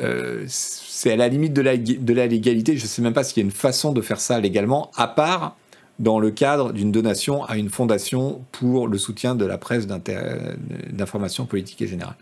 Euh, 0.00 0.44
c'est 0.48 1.12
à 1.12 1.16
la 1.16 1.28
limite 1.28 1.52
de 1.52 1.60
la, 1.60 1.76
de 1.76 2.12
la 2.14 2.26
légalité. 2.26 2.76
Je 2.76 2.84
ne 2.84 2.88
sais 2.88 3.02
même 3.02 3.12
pas 3.12 3.24
s'il 3.24 3.38
y 3.38 3.40
a 3.40 3.44
une 3.44 3.50
façon 3.50 3.92
de 3.92 4.00
faire 4.00 4.20
ça 4.20 4.40
légalement, 4.40 4.90
à 4.96 5.08
part 5.08 5.56
dans 5.98 6.18
le 6.18 6.30
cadre 6.30 6.72
d'une 6.72 6.92
donation 6.92 7.44
à 7.44 7.56
une 7.56 7.70
fondation 7.70 8.42
pour 8.52 8.88
le 8.88 8.98
soutien 8.98 9.34
de 9.34 9.44
la 9.46 9.58
presse 9.58 9.86
d'information 9.86 11.46
politique 11.46 11.80
et 11.82 11.86
générale. 11.86 12.16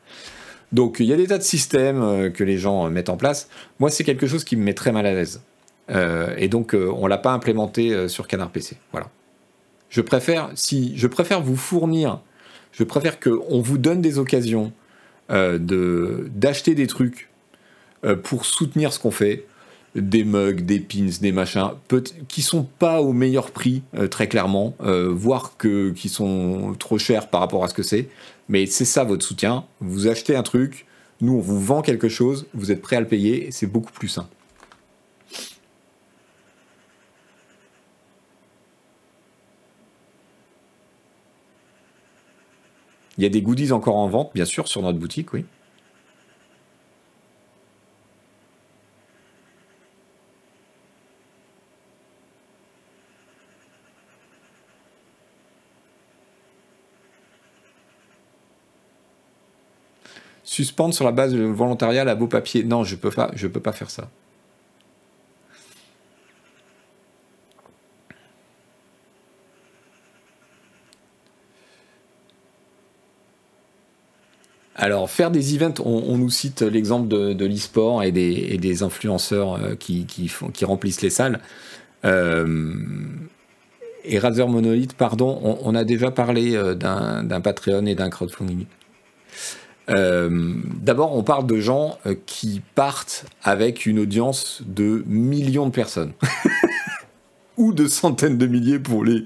Donc 0.72 0.97
il 1.01 1.07
y 1.07 1.12
a 1.12 1.16
des 1.16 1.26
tas 1.26 1.39
de 1.39 1.43
systèmes 1.43 2.32
que 2.32 2.45
les 2.45 2.57
gens 2.59 2.89
mettent 2.89 3.09
en 3.09 3.16
place. 3.16 3.49
Moi, 3.80 3.91
c'est 3.91 4.05
quelque 4.05 4.26
chose 4.26 4.45
qui 4.45 4.57
me 4.57 4.62
met 4.62 4.74
très 4.74 4.93
mal 4.93 5.07
à 5.07 5.12
l'aise. 5.12 5.41
Euh, 5.91 6.35
et 6.39 6.49
donc, 6.49 6.74
euh, 6.74 6.91
on 6.97 7.07
l'a 7.07 7.18
pas 7.18 7.32
implémenté 7.32 7.93
euh, 7.93 8.09
sur 8.09 8.26
Canard 8.26 8.51
PC. 8.51 8.76
Voilà. 8.93 9.09
Je 9.91 10.01
préfère, 10.01 10.51
si, 10.55 10.93
je 10.97 11.07
préfère 11.07 11.41
vous 11.41 11.57
fournir, 11.57 12.20
je 12.72 12.85
préfère 12.85 13.20
qu'on 13.20 13.61
vous 13.61 13.78
donne 13.78 14.01
des 14.01 14.18
occasions 14.18 14.72
de 15.30 16.28
d'acheter 16.35 16.74
des 16.74 16.87
trucs 16.87 17.30
pour 18.22 18.45
soutenir 18.45 18.93
ce 18.93 18.99
qu'on 18.99 19.11
fait, 19.11 19.47
des 19.95 20.24
mugs, 20.24 20.62
des 20.62 20.80
pins, 20.80 21.09
des 21.20 21.32
machins, 21.32 21.70
qui 22.28 22.43
sont 22.43 22.64
pas 22.64 23.01
au 23.01 23.12
meilleur 23.12 23.53
prix, 23.53 23.82
très 24.11 24.26
clairement, 24.28 24.74
voire 24.80 25.57
que, 25.57 25.91
qui 25.91 26.09
sont 26.09 26.74
trop 26.78 26.99
chers 26.99 27.28
par 27.30 27.41
rapport 27.41 27.64
à 27.64 27.68
ce 27.68 27.74
que 27.74 27.85
c'est. 27.85 28.09
Mais 28.49 28.66
c'est 28.66 28.85
ça 28.85 29.05
votre 29.05 29.24
soutien. 29.24 29.64
Vous 29.80 30.09
achetez 30.09 30.37
un 30.37 30.43
truc, 30.43 30.87
nous 31.20 31.35
on 31.35 31.41
vous 31.41 31.61
vend 31.61 31.80
quelque 31.80 32.09
chose, 32.09 32.47
vous 32.53 32.72
êtes 32.72 32.82
prêt 32.82 32.97
à 32.97 33.01
le 33.01 33.07
payer, 33.07 33.49
c'est 33.53 33.68
beaucoup 33.68 33.93
plus 33.93 34.09
simple. 34.09 34.28
Il 43.18 43.24
y 43.24 43.26
a 43.26 43.28
des 43.30 43.42
goodies 43.42 43.72
encore 43.72 43.96
en 43.96 44.08
vente, 44.08 44.32
bien 44.34 44.44
sûr, 44.44 44.68
sur 44.68 44.82
notre 44.82 44.98
boutique, 44.98 45.32
oui. 45.32 45.46
Suspendre 60.44 60.94
sur 60.94 61.04
la 61.04 61.12
base 61.12 61.34
volontariat 61.34 62.04
la 62.04 62.14
beau 62.14 62.28
papier. 62.28 62.64
Non, 62.64 62.84
je 62.84 62.96
peux 62.96 63.10
pas, 63.10 63.30
je 63.34 63.46
peux 63.48 63.60
pas 63.60 63.72
faire 63.72 63.90
ça. 63.90 64.10
Alors, 74.77 75.09
faire 75.09 75.31
des 75.31 75.55
events, 75.55 75.81
on, 75.85 76.18
nous 76.18 76.31
cite 76.31 76.62
l'exemple 76.62 77.07
de, 77.07 77.33
de 77.33 77.47
l'e-sport 77.47 78.03
et 78.03 78.11
des, 78.11 78.83
influenceurs 78.83 79.55
euh, 79.55 79.75
qui, 79.77 80.07
remplissent 80.62 81.03
les 81.03 81.11
salles. 81.11 81.41
Euh, 82.05 82.75
et 84.05 84.18
Razer 84.18 84.49
Monolith, 84.49 84.95
pardon, 84.95 85.59
on, 85.62 85.75
a 85.75 85.85
déjà 85.85 86.11
parlé 86.11 86.57
euh, 86.57 86.75
d'un 86.75 87.41
Patreon 87.41 87.87
et 87.87 87.95
d'un 87.95 88.11
crowdfunding. 88.11 88.66
D'abord, 89.87 91.16
on 91.16 91.22
parle 91.22 91.47
de 91.47 91.61
gens 91.61 91.99
qui 92.27 92.62
partent 92.75 93.27
avec 93.43 93.87
une 93.87 93.99
audience 93.99 94.62
de 94.66 95.05
millions 95.07 95.66
de 95.66 95.72
personnes. 95.72 96.12
ou 97.57 97.72
de 97.72 97.86
centaines 97.86 98.38
de 98.38 98.46
milliers 98.46 98.78
pour 98.78 99.05
les, 99.05 99.24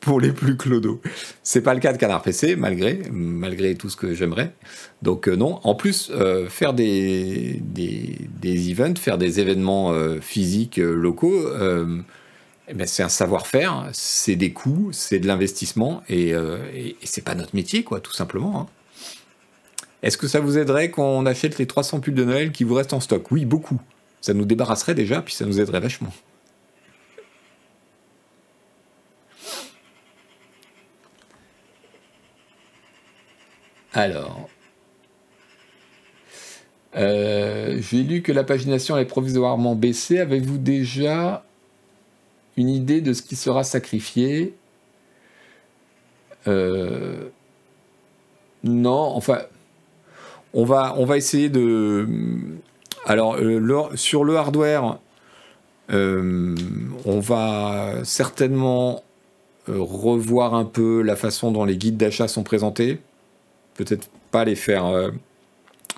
pour 0.00 0.20
les 0.20 0.32
plus 0.32 0.56
clodos. 0.56 1.00
C'est 1.42 1.60
pas 1.60 1.74
le 1.74 1.80
cas 1.80 1.92
de 1.92 1.98
Canard 1.98 2.22
PC, 2.22 2.56
malgré, 2.56 3.00
malgré 3.10 3.74
tout 3.74 3.88
ce 3.88 3.96
que 3.96 4.14
j'aimerais. 4.14 4.52
Donc 5.02 5.28
euh, 5.28 5.36
non. 5.36 5.60
En 5.64 5.74
plus, 5.74 6.10
euh, 6.10 6.48
faire 6.48 6.74
des, 6.74 7.60
des, 7.62 8.16
des, 8.40 8.70
events, 8.70 8.96
faire 8.96 9.18
des 9.18 9.40
événements 9.40 9.92
euh, 9.92 10.20
physiques 10.20 10.78
locaux, 10.78 11.48
eh 12.70 12.74
ben, 12.74 12.86
c'est 12.86 13.02
un 13.02 13.08
savoir-faire, 13.08 13.88
c'est 13.92 14.36
des 14.36 14.52
coûts, 14.52 14.90
c'est 14.92 15.18
de 15.18 15.26
l'investissement, 15.26 16.02
et, 16.10 16.32
et, 16.74 16.96
c'est 17.02 17.24
pas 17.24 17.34
notre 17.34 17.56
métier, 17.56 17.82
quoi, 17.82 18.00
tout 18.00 18.12
simplement. 18.12 18.60
Hein. 18.60 18.66
Est-ce 20.02 20.18
que 20.18 20.28
ça 20.28 20.40
vous 20.40 20.58
aiderait 20.58 20.90
qu'on 20.90 21.24
achète 21.24 21.58
les 21.58 21.66
300 21.66 22.00
pulls 22.00 22.14
de 22.14 22.24
Noël 22.24 22.52
qui 22.52 22.64
vous 22.64 22.74
restent 22.74 22.92
en 22.92 23.00
stock? 23.00 23.32
Oui, 23.32 23.46
beaucoup. 23.46 23.80
Ça 24.20 24.34
nous 24.34 24.44
débarrasserait 24.44 24.94
déjà, 24.94 25.22
puis 25.22 25.34
ça 25.34 25.46
nous 25.46 25.60
aiderait 25.60 25.80
vachement. 25.80 26.12
Alors, 33.98 34.48
euh, 36.94 37.78
j'ai 37.80 38.04
lu 38.04 38.22
que 38.22 38.30
la 38.30 38.44
pagination 38.44 38.96
est 38.96 39.06
provisoirement 39.06 39.74
baissée. 39.74 40.20
Avez-vous 40.20 40.58
déjà 40.58 41.44
une 42.56 42.68
idée 42.68 43.00
de 43.00 43.12
ce 43.12 43.22
qui 43.22 43.34
sera 43.34 43.64
sacrifié? 43.64 44.54
Euh, 46.46 47.24
Non, 48.62 49.16
enfin, 49.16 49.40
on 50.54 50.64
va, 50.64 50.94
essayer 51.16 51.48
de. 51.48 52.06
Alors, 53.04 53.34
euh, 53.34 53.96
sur 53.96 54.22
le 54.22 54.36
hardware, 54.36 55.00
on 55.90 57.18
va 57.18 57.94
certainement 58.04 59.02
revoir 59.66 60.54
un 60.54 60.66
peu 60.66 61.02
la 61.02 61.16
façon 61.16 61.50
dont 61.50 61.64
les 61.64 61.76
guides 61.76 61.96
d'achat 61.96 62.28
sont 62.28 62.44
présentés 62.44 63.00
peut-être 63.78 64.10
pas 64.30 64.44
les 64.44 64.56
faire. 64.56 64.84
Euh, 64.86 65.10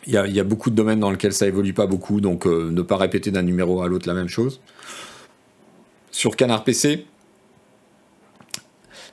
il 0.07 0.15
y, 0.15 0.41
a 0.41 0.45
beaucoup 0.45 0.71
de 0.71 0.75
domaines 0.75 1.01
dans 1.01 1.11
lesquels 1.11 1.35
ça 1.35 1.47
évolue 1.47 1.75
pas 1.75 1.87
beaucoup, 1.87 2.23
donc 2.23 2.47
euh, 2.47 2.71
ne 2.71 2.81
pas 2.81 2.97
répéter 2.97 3.31
d'un 3.31 3.43
numéro 3.43 3.83
à 3.83 3.89
l'autre 3.89 4.09
la 4.09 4.15
même 4.15 4.29
chose. 4.29 4.61
Sur 6.11 6.37
Canard 6.37 6.65
PC, 6.65 7.05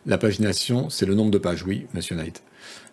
la 0.05 0.17
pagination, 0.17 0.89
c'est 0.89 1.05
le 1.05 1.13
nombre 1.13 1.31
de 1.31 1.37
pages, 1.37 1.63
oui, 1.63 1.87
Monsieur 1.93 2.15
Knight. 2.15 2.41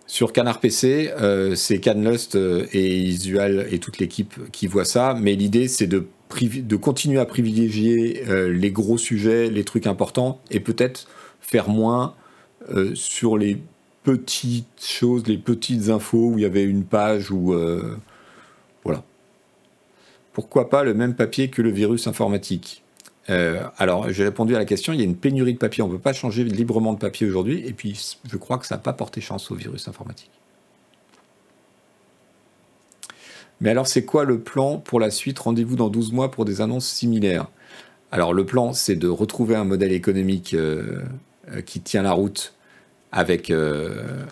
Sur 0.09 0.33
Canard 0.33 0.59
PC, 0.59 1.12
euh, 1.20 1.55
c'est 1.55 1.79
Canlust 1.79 2.35
et 2.35 2.99
Isual 2.99 3.68
et 3.70 3.79
toute 3.79 3.99
l'équipe 3.99 4.35
qui 4.51 4.66
voit 4.66 4.85
ça, 4.85 5.16
mais 5.18 5.37
l'idée 5.37 5.68
c'est 5.68 5.87
de, 5.87 6.09
de, 6.41 6.77
continuer 6.77 7.20
à 7.20 7.27
privilégier 7.27 8.25
les 8.51 8.70
gros 8.72 8.99
sujets, 8.99 9.51
les 9.51 9.62
trucs 9.62 9.87
importants, 9.87 10.41
et 10.51 10.59
peut-être 10.59 11.07
faire 11.41 11.68
moins 11.68 12.14
sur 12.95 13.39
les 13.39 13.61
petites 14.05 14.85
choses, 14.85 15.27
les 15.27 15.39
petites 15.39 15.89
infos 15.89 16.31
où 16.31 16.39
il 16.39 16.43
y 16.43 16.45
avait 16.45 16.63
une 16.63 16.85
page 16.85 17.33
où... 17.33 17.53
Euh, 17.53 17.97
voilà. 18.85 19.03
Pourquoi 20.33 20.69
pas 20.69 20.85
le 20.85 20.95
même 20.95 21.15
papier 21.15 21.49
que 21.49 21.63
le 21.63 21.71
virus 21.71 22.07
informatique? 22.07 22.85
Euh, 23.31 23.63
alors, 23.79 24.11
j'ai 24.11 24.25
répondu 24.25 24.55
à 24.55 24.59
la 24.59 24.67
question, 24.67 24.93
il 24.93 24.99
y 24.99 25.03
a 25.03 25.07
une 25.07 25.17
pénurie 25.17 25.55
de 25.55 25.59
papier, 25.59 25.83
on 25.83 25.89
ne 25.89 25.93
peut 25.93 25.99
pas 25.99 26.13
changer 26.13 26.45
librement 26.45 26.93
de 26.93 26.99
papier 26.99 27.27
aujourd'hui, 27.27 27.67
et 27.67 27.73
puis 27.73 27.99
je 28.29 28.37
crois 28.37 28.59
que 28.59 28.67
ça 28.67 28.75
n'a 28.75 28.81
pas 28.81 28.93
porté 28.93 29.23
chance 29.23 29.51
au 29.51 29.55
virus 29.55 29.89
informatique. 29.89 30.31
Mais 33.61 33.71
alors, 33.71 33.87
c'est 33.87 34.05
quoi 34.05 34.25
le 34.25 34.41
plan 34.41 34.79
pour 34.79 35.01
la 35.01 35.11
suite? 35.11 35.39
Rendez-vous 35.39 35.77
dans 35.77 35.89
12 35.89 36.13
mois 36.13 36.31
pour 36.31 36.45
des 36.45 36.61
annonces 36.61 36.87
similaires. 36.87 37.47
Alors, 38.13 38.35
le 38.35 38.45
plan, 38.45 38.75
c'est 38.75 38.97
de 38.97 39.09
retrouver 39.09 39.57
un 39.57 39.65
modèle 39.65 39.93
économique 39.93 40.53
euh, 40.53 41.01
qui 41.65 41.81
tient 41.81 42.03
la 42.03 42.13
route 42.13 42.55
avec, 43.15 43.51
euh, 43.51 44.25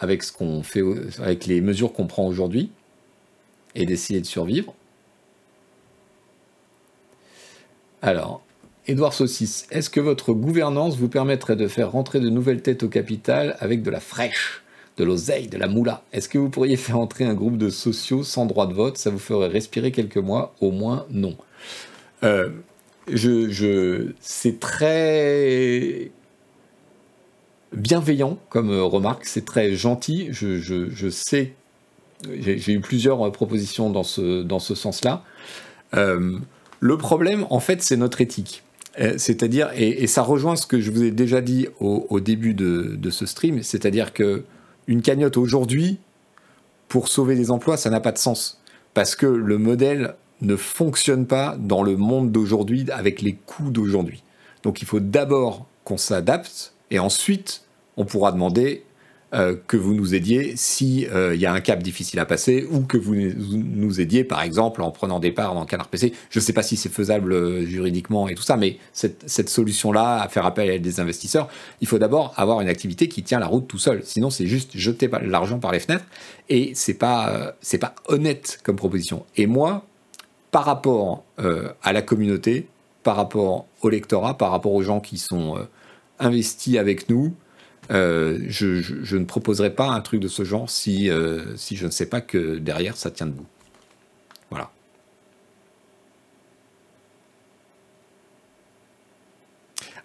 avec 0.00 0.22
ce 0.22 0.32
qu'on 0.32 0.62
fait, 0.62 0.82
avec 1.22 1.46
les 1.46 1.60
mesures 1.60 1.92
qu'on 1.92 2.06
prend 2.06 2.26
aujourd'hui 2.26 2.70
et 3.74 3.84
d'essayer 3.84 4.20
de 4.20 4.26
survivre. 4.26 4.74
Alors, 8.00 8.42
Édouard 8.86 9.12
Saucis, 9.12 9.66
est-ce 9.70 9.90
que 9.90 10.00
votre 10.00 10.32
gouvernance 10.32 10.96
vous 10.96 11.08
permettrait 11.08 11.54
de 11.54 11.68
faire 11.68 11.92
rentrer 11.92 12.18
de 12.18 12.30
nouvelles 12.30 12.62
têtes 12.62 12.82
au 12.82 12.88
capital 12.88 13.56
avec 13.60 13.82
de 13.82 13.90
la 13.90 14.00
fraîche, 14.00 14.62
de 14.96 15.04
l'oseille, 15.04 15.48
de 15.48 15.58
la 15.58 15.68
moula? 15.68 16.02
Est-ce 16.14 16.30
que 16.30 16.38
vous 16.38 16.48
pourriez 16.48 16.76
faire 16.76 16.98
entrer 16.98 17.24
un 17.24 17.34
groupe 17.34 17.58
de 17.58 17.68
sociaux 17.68 18.24
sans 18.24 18.46
droit 18.46 18.66
de 18.66 18.72
vote? 18.72 18.96
Ça 18.96 19.10
vous 19.10 19.18
ferait 19.18 19.48
respirer 19.48 19.92
quelques 19.92 20.16
mois 20.16 20.54
Au 20.62 20.70
moins, 20.70 21.06
non. 21.10 21.36
Euh, 22.24 22.48
je, 23.12 23.50
je, 23.50 24.12
c'est 24.20 24.58
très 24.60 26.10
bienveillant 27.72 28.38
comme 28.48 28.70
euh, 28.70 28.84
remarque, 28.84 29.24
c'est 29.24 29.44
très 29.44 29.74
gentil. 29.74 30.28
Je, 30.30 31.10
sais, 31.10 31.54
j'ai 32.24 32.72
eu 32.72 32.80
plusieurs 32.80 33.26
euh, 33.26 33.30
propositions 33.30 33.90
dans 33.90 34.02
ce, 34.02 34.42
dans 34.42 34.58
ce 34.58 34.74
sens-là. 34.74 35.24
Euh, 35.94 36.38
le 36.80 36.98
problème, 36.98 37.46
en 37.50 37.60
fait, 37.60 37.82
c'est 37.82 37.96
notre 37.96 38.20
éthique. 38.20 38.62
C'est-à-dire, 39.16 39.70
et, 39.76 40.06
ça 40.08 40.20
rejoint 40.20 40.56
ce 40.56 40.66
que 40.66 40.80
je 40.80 40.90
vous 40.90 41.04
ai 41.04 41.10
déjà 41.12 41.40
dit 41.40 41.68
au, 41.78 42.20
début 42.20 42.54
de, 42.54 42.96
de, 42.98 43.10
ce 43.10 43.24
stream, 43.24 43.62
c'est-à-dire 43.62 44.12
que 44.12 44.44
une 44.88 45.00
cagnotte 45.00 45.36
aujourd'hui, 45.36 45.98
pour 46.88 47.08
sauver 47.08 47.36
des 47.36 47.50
emplois, 47.52 47.76
ça 47.76 47.88
n'a 47.88 48.00
pas 48.00 48.12
de 48.12 48.18
sens. 48.18 48.60
Parce 48.92 49.14
que 49.14 49.26
le 49.26 49.58
modèle 49.58 50.16
ne 50.42 50.56
fonctionne 50.56 51.26
pas 51.26 51.56
dans 51.58 51.82
le 51.82 51.96
monde 51.96 52.32
d'aujourd'hui 52.32 52.84
avec 52.90 53.22
les 53.22 53.34
coûts 53.34 53.70
d'aujourd'hui. 53.70 54.22
Donc 54.64 54.82
il 54.82 54.86
faut 54.86 55.00
d'abord 55.00 55.66
qu'on 55.84 55.96
s'adapte 55.96 56.74
et 56.90 56.98
ensuite, 56.98 57.62
on 57.96 58.04
pourra 58.04 58.32
demander 58.32 58.84
euh, 59.32 59.54
que 59.68 59.76
vous 59.76 59.94
nous 59.94 60.16
aidiez 60.16 60.56
s'il 60.56 61.06
euh, 61.06 61.36
y 61.36 61.46
a 61.46 61.52
un 61.52 61.60
cap 61.60 61.84
difficile 61.84 62.18
à 62.18 62.24
passer 62.24 62.66
ou 62.68 62.80
que 62.80 62.98
vous 62.98 63.14
nous 63.14 64.00
aidiez, 64.00 64.24
par 64.24 64.42
exemple, 64.42 64.82
en 64.82 64.90
prenant 64.90 65.20
des 65.20 65.30
parts 65.30 65.54
dans 65.54 65.64
Canard 65.66 65.86
PC. 65.86 66.12
Je 66.30 66.40
ne 66.40 66.42
sais 66.42 66.52
pas 66.52 66.64
si 66.64 66.76
c'est 66.76 66.88
faisable 66.88 67.32
euh, 67.32 67.64
juridiquement 67.64 68.26
et 68.26 68.34
tout 68.34 68.42
ça, 68.42 68.56
mais 68.56 68.78
cette, 68.92 69.48
solution-là, 69.48 70.20
à 70.20 70.28
faire 70.28 70.46
appel 70.46 70.68
à 70.68 70.78
des 70.78 70.98
investisseurs, 70.98 71.48
il 71.80 71.86
faut 71.86 71.98
d'abord 71.98 72.34
avoir 72.36 72.60
une 72.60 72.68
activité 72.68 73.06
qui 73.06 73.22
tient 73.22 73.38
la 73.38 73.46
route 73.46 73.68
tout 73.68 73.78
seul. 73.78 74.00
Sinon, 74.02 74.30
c'est 74.30 74.48
juste 74.48 74.76
jeter 74.76 75.08
l'argent 75.22 75.60
par 75.60 75.70
les 75.70 75.78
fenêtres 75.78 76.06
et 76.48 76.72
c'est 76.74 76.94
pas, 76.94 77.54
c'est 77.60 77.78
pas 77.78 77.94
honnête 78.08 78.58
comme 78.64 78.74
proposition. 78.74 79.24
Et 79.36 79.46
moi, 79.46 79.84
par 80.50 80.64
rapport 80.64 81.22
à 81.82 81.92
la 81.92 82.02
communauté, 82.02 82.66
par 83.04 83.14
rapport 83.14 83.66
au 83.82 83.88
lectorat, 83.88 84.36
par 84.36 84.50
rapport 84.50 84.72
aux 84.72 84.82
gens 84.82 84.98
qui 85.00 85.18
sont 85.18 85.56
investi 86.20 86.78
avec 86.78 87.08
nous, 87.08 87.34
euh, 87.90 88.38
je, 88.46 89.16
ne 89.16 89.24
proposerai 89.24 89.74
pas 89.74 89.88
un 89.88 90.00
truc 90.00 90.20
de 90.20 90.28
ce 90.28 90.44
genre 90.44 90.70
si, 90.70 91.10
euh, 91.10 91.56
si 91.56 91.76
je 91.76 91.86
ne 91.86 91.90
sais 91.90 92.06
pas 92.06 92.20
que 92.20 92.58
derrière 92.58 92.96
ça 92.96 93.10
tient 93.10 93.26
debout. 93.26 93.46
Voilà. 94.50 94.70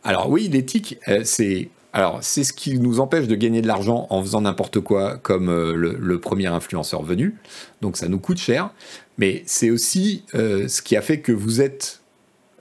Alors 0.04 0.30
oui, 0.30 0.48
l'éthique, 0.48 0.98
euh, 1.08 1.22
c'est 1.24 1.70
alors 1.94 2.20
c'est 2.22 2.44
ce 2.44 2.54
qui 2.54 2.80
nous 2.80 3.00
empêche 3.00 3.28
de 3.28 3.36
gagner 3.36 3.62
de 3.62 3.68
l'argent 3.68 4.08
en 4.10 4.22
faisant 4.22 4.42
n'importe 4.42 4.80
quoi 4.80 5.18
comme 5.18 5.50
le, 5.50 6.20
premier 6.20 6.48
influenceur 6.48 7.04
venu. 7.04 7.36
Donc 7.82 7.98
ça 7.98 8.10
nous 8.10 8.20
coûte 8.20 8.38
cher, 8.38 8.72
mais 9.18 9.44
c'est 9.46 9.70
aussi 9.70 10.26
ce 10.34 10.82
qui 10.82 10.98
a 10.98 11.02
fait 11.02 11.22
que 11.22 11.32
vous 11.32 11.62
êtes 11.62 12.02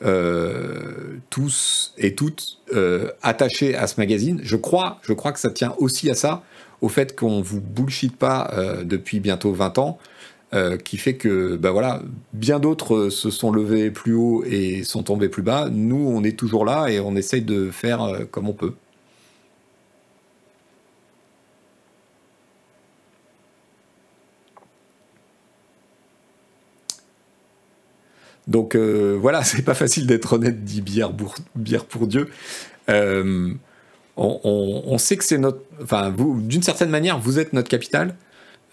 euh, 0.05 1.17
tous 1.31 1.95
et 1.97 2.15
toutes 2.15 2.59
euh, 2.75 3.11
attachés 3.23 3.75
à 3.75 3.87
ce 3.87 3.99
magazine. 3.99 4.41
Je 4.43 4.57
crois, 4.57 4.99
je 5.03 5.15
crois 5.15 5.33
que 5.33 5.41
ça 5.41 5.51
tient 5.51 5.75
aussi 5.79 6.11
à 6.11 6.15
ça, 6.15 6.43
au 6.83 6.89
fait 6.89 7.17
qu'on 7.17 7.41
vous 7.41 7.61
bullshit 7.61 8.15
pas 8.15 8.51
euh, 8.53 8.85
depuis 8.85 9.21
bientôt 9.21 9.53
20 9.53 9.79
ans, 9.79 9.99
qui 10.85 10.99
fait 10.99 11.15
que 11.15 11.57
ben 11.57 11.73
voilà, 11.73 12.01
bien 12.33 12.61
d'autres 12.61 13.09
se 13.09 13.29
sont 13.31 13.51
levés 13.51 13.91
plus 13.91 14.15
haut 14.15 14.45
et 14.47 14.85
sont 14.85 15.03
tombés 15.03 15.29
plus 15.29 15.43
bas. 15.43 15.69
Nous, 15.69 15.97
on 15.97 16.23
est 16.23 16.39
toujours 16.39 16.65
là 16.65 16.87
et 16.87 17.01
on 17.01 17.17
essaye 17.17 17.43
de 17.43 17.73
faire 17.73 18.21
comme 18.31 18.49
on 18.49 18.53
peut. 18.53 18.73
Donc 28.47 28.75
euh, 28.75 29.17
voilà, 29.21 29.43
c'est 29.45 29.63
pas 29.63 29.75
facile 29.75 30.07
d'être 30.07 30.35
honnête, 30.35 30.65
dit 30.65 30.81
bière 30.83 31.13
pour, 31.13 32.07
Dieu. 32.07 32.31
Euh, 32.89 33.53
on, 34.17 34.99
sait 34.99 35.17
que 35.17 35.25
c'est 35.25 35.39
notre. 35.39 35.63
Enfin, 35.83 36.15
d'une 36.17 36.63
certaine 36.63 36.91
manière, 36.91 37.19
vous 37.19 37.39
êtes 37.39 37.53
notre 37.53 37.69
capital. 37.69 38.15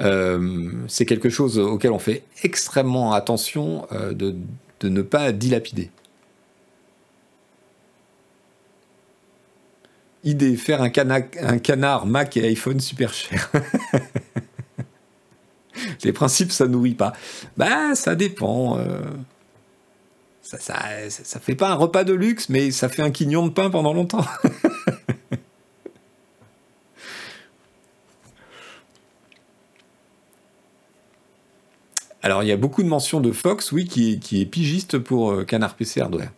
Euh, 0.01 0.71
c'est 0.87 1.05
quelque 1.05 1.29
chose 1.29 1.59
auquel 1.59 1.91
on 1.91 1.99
fait 1.99 2.23
extrêmement 2.43 3.13
attention 3.13 3.87
de, 3.91 4.35
ne 4.83 5.01
pas 5.01 5.31
dilapider. 5.31 5.91
Idée, 10.23 10.55
faire 10.55 10.83
un, 10.83 10.91
un 11.41 11.57
canard 11.57 12.05
Mac 12.05 12.37
et 12.37 12.45
iPhone 12.47 12.79
super 12.79 13.11
cher. 13.13 13.51
Les 16.03 16.13
principes, 16.13 16.51
ça 16.51 16.67
nourrit 16.67 16.93
pas. 16.93 17.13
Bah, 17.57 17.95
ça 17.95 18.13
dépend. 18.15 18.77
Ça, 20.59 21.09
ça, 21.09 21.23
ça 21.23 21.39
fait 21.39 21.55
pas 21.55 21.69
un 21.69 21.75
repas 21.75 22.03
de 22.03 22.11
luxe, 22.13 22.49
mais 22.49 22.71
ça 22.71 22.89
fait 22.89 23.01
un 23.01 23.11
quignon 23.11 23.47
de 23.47 23.51
pain 23.53 23.69
pendant 23.69 23.93
longtemps. 23.93 24.25
Alors, 32.23 32.43
il 32.43 32.47
y 32.47 32.51
a 32.51 32.57
beaucoup 32.57 32.83
de 32.83 32.87
mentions 32.89 33.21
de 33.21 33.31
Fox, 33.31 33.71
oui, 33.71 33.85
qui, 33.87 34.19
est 34.41 34.45
pigiste 34.45 34.99
pour 34.99 35.31
euh, 35.31 35.43
Canard 35.45 35.75
PC 35.75 36.01
Hardware. 36.01 36.31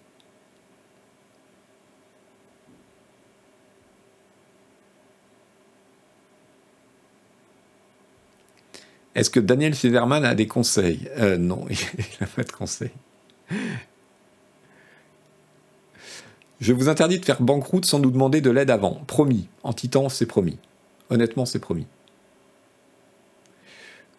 Est-ce 9.15 9.29
que 9.29 9.39
Daniel 9.39 9.75
Silverman 9.75 10.23
a 10.23 10.35
des 10.35 10.47
conseils? 10.47 11.09
Euh, 11.17 11.37
Non, 11.37 11.65
il 11.69 11.77
n'a 12.21 12.27
pas 12.27 12.43
de 12.43 12.51
conseils. 12.51 12.91
Je 16.63 16.71
vous 16.71 16.87
interdis 16.87 17.19
de 17.19 17.25
faire 17.25 17.41
banqueroute 17.41 17.83
sans 17.83 17.99
nous 17.99 18.09
demander 18.09 18.39
de 18.39 18.49
l'aide 18.49 18.71
avant. 18.71 19.01
Promis. 19.05 19.49
En 19.63 19.73
titan, 19.73 20.07
c'est 20.07 20.25
promis. 20.25 20.57
Honnêtement, 21.09 21.45
c'est 21.45 21.59
promis. 21.59 21.85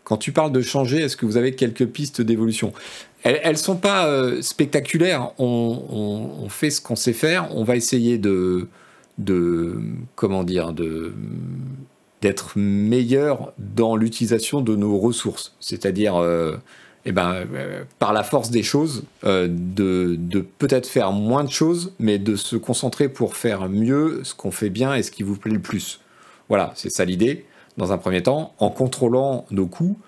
Quand 0.05 0.19
tu 0.19 0.31
parles 0.31 0.53
de 0.53 0.61
changer, 0.61 0.99
est-ce 0.99 1.17
que 1.17 1.25
vous 1.25 1.39
avez 1.39 1.55
quelques 1.55 1.87
pistes 1.87 2.21
d'évolution? 2.21 2.75
Elles 3.23 3.53
ne 3.53 3.57
sont 3.57 3.77
pas 3.77 4.09
euh, 4.09 4.43
spectaculaires. 4.43 5.31
On, 5.39 6.47
fait 6.51 6.69
ce 6.69 6.83
qu'on 6.83 6.97
sait 6.97 7.15
faire. 7.15 7.49
On 7.57 7.65
va 7.65 7.77
essayer 7.77 8.19
de, 8.19 8.69
comment 10.15 10.45
dire, 10.45 10.75
d'être 12.21 12.59
meilleur 12.59 13.55
dans 13.57 13.97
l'utilisation 13.97 14.61
de 14.61 14.77
nos 14.77 14.99
ressources. 14.99 15.57
C'est-à-dire, 15.61 16.17
euh, 16.17 16.59
eh 17.07 17.13
ben, 17.13 17.45
euh, 17.55 17.85
par 17.99 18.13
la 18.13 18.23
force 18.23 18.51
des 18.51 18.63
choses, 18.63 19.05
de, 19.25 19.49
de 19.49 20.41
peut-être 20.41 20.87
faire 20.87 21.13
moins 21.13 21.45
de 21.45 21.51
choses, 21.51 21.93
mais 21.99 22.19
de 22.19 22.37
se 22.37 22.57
concentrer 22.57 23.09
pour 23.09 23.37
faire 23.37 23.69
mieux 23.69 24.21
ce 24.25 24.35
qu'on 24.35 24.51
fait 24.51 24.71
bien 24.71 24.95
et 24.95 25.03
ce 25.03 25.11
qui 25.11 25.23
vous 25.23 25.37
plaît 25.37 25.53
le 25.53 25.61
plus. 25.61 26.01
Voilà, 26.49 26.73
c'est 26.75 26.91
ça 26.91 27.05
l'idée 27.05 27.45
dans 27.77 27.93
un 27.93 27.99
premier 27.99 28.23
temps, 28.23 28.55
en 28.59 28.71
contrôlant 28.71 29.47
nos 29.51 29.67
coûts. 29.67 29.99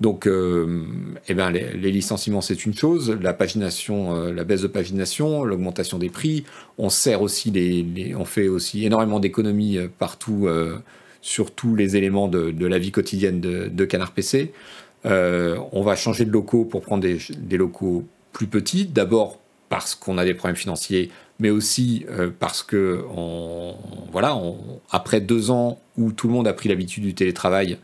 Donc, 0.00 0.26
euh, 0.26 0.84
eh 1.28 1.34
ben, 1.34 1.50
les, 1.50 1.90
licenciements, 1.90 2.42
c'est 2.42 2.66
une 2.66 2.74
chose, 2.74 3.16
la 3.20 3.32
pagination, 3.32 4.14
euh, 4.14 4.32
la 4.32 4.44
baisse 4.44 4.60
de 4.60 4.66
pagination, 4.66 5.42
l'augmentation 5.42 5.98
des 5.98 6.10
prix. 6.10 6.44
On 6.76 6.90
sert 6.90 7.22
aussi 7.22 7.50
les, 7.50 8.14
on 8.14 8.26
fait 8.26 8.48
aussi 8.48 8.84
énormément 8.84 9.20
d'économies 9.20 9.78
euh, 9.78 9.88
partout 9.98 10.48
sur 11.22 11.50
tous 11.50 11.74
les 11.74 11.96
éléments 11.96 12.28
de, 12.28 12.66
la 12.66 12.78
vie 12.78 12.92
quotidienne 12.92 13.40
de, 13.40 13.84
Canard 13.84 14.12
PC. 14.12 14.52
On 15.06 15.82
va 15.82 15.96
changer 15.96 16.24
de 16.24 16.32
locaux 16.32 16.64
pour 16.64 16.82
prendre 16.82 17.02
des, 17.02 17.18
des 17.38 17.56
locaux 17.56 18.04
plus 18.32 18.46
petits. 18.46 18.86
D'abord 18.86 19.38
parce 19.68 19.94
qu'on 19.94 20.18
a 20.18 20.24
des 20.24 20.34
problèmes 20.34 20.56
financiers, 20.56 21.10
mais 21.38 21.50
aussi 21.50 22.06
euh, 22.10 22.30
parce 22.38 22.62
que 22.62 23.04
voilà, 24.12 24.38
après 24.90 25.20
deux 25.20 25.50
ans 25.50 25.78
où 25.96 26.12
tout 26.12 26.28
le 26.28 26.34
monde 26.34 26.48
a 26.48 26.52
pris 26.52 26.68
l'habitude 26.68 27.04
du 27.04 27.14
télétravail, 27.14 27.78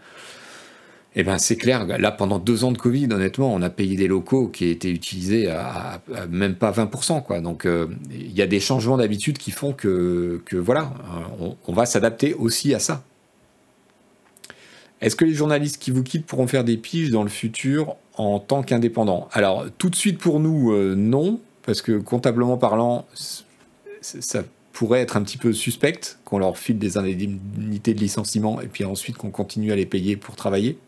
eh 1.15 1.25
ben 1.25 1.37
c'est 1.37 1.57
clair, 1.57 1.87
là 1.87 2.11
pendant 2.11 2.39
deux 2.39 2.65
ans 2.65 2.73
de 2.73 2.79
Covid, 2.79 3.09
honnêtement, 3.11 3.53
on 3.53 3.61
a 3.61 3.69
payé 3.69 3.97
des 3.97 4.09
locaux 4.09 4.49
qui 4.49 4.69
étaient 4.69 4.91
utilisés 4.91 5.51
à, 5.51 6.01
même 6.31 6.55
pas 6.55 6.73
20%. 6.73 7.23
Quoi. 7.23 7.41
Donc 7.41 7.67
euh, 7.67 7.87
il 8.11 8.33
y 8.33 8.41
a 8.41 8.47
des 8.47 8.61
changements 8.61 8.97
d'habitude 8.97 9.37
qui 9.37 9.51
font 9.51 9.73
que, 9.73 10.41
voilà, 10.55 10.95
on, 11.67 11.73
va 11.73 11.85
s'adapter 11.85 12.33
aussi 12.35 12.75
à 12.75 12.79
ça. 12.79 13.05
Est-ce 15.03 15.17
que 15.17 15.25
les 15.25 15.35
journalistes 15.35 15.83
qui 15.83 15.91
vous 15.91 16.05
quittent 16.05 16.25
pourront 16.25 16.47
faire 16.47 16.63
des 16.63 16.77
piges 16.77 17.11
dans 17.11 17.25
le 17.25 17.29
futur 17.29 17.97
en 18.15 18.39
tant 18.39 18.63
qu'indépendants? 18.63 19.29
Alors 19.33 19.67
tout 19.77 19.91
de 19.91 19.97
suite 19.97 20.19
pour 20.19 20.39
nous, 20.39 20.73
euh, 20.73 20.95
non, 20.95 21.41
parce 21.67 21.83
que 21.83 21.99
comptablement 21.99 22.57
parlant, 22.57 23.05
ça 24.01 24.45
pourrait 24.73 25.01
être 25.01 25.17
un 25.17 25.23
petit 25.23 25.39
peu 25.39 25.53
suspect 25.53 26.01
qu'on 26.25 26.39
leur 26.39 26.57
file 26.57 26.79
des 26.79 26.97
indemnités 26.97 27.95
de 27.95 27.99
licenciement 27.99 28.61
et 28.61 28.69
puis 28.69 28.85
ensuite 28.85 29.17
qu'on 29.17 29.31
continue 29.31 29.73
à 29.73 29.77
les 29.77 29.87
payer 29.87 30.17
pour 30.17 30.37
travailler, 30.37 30.79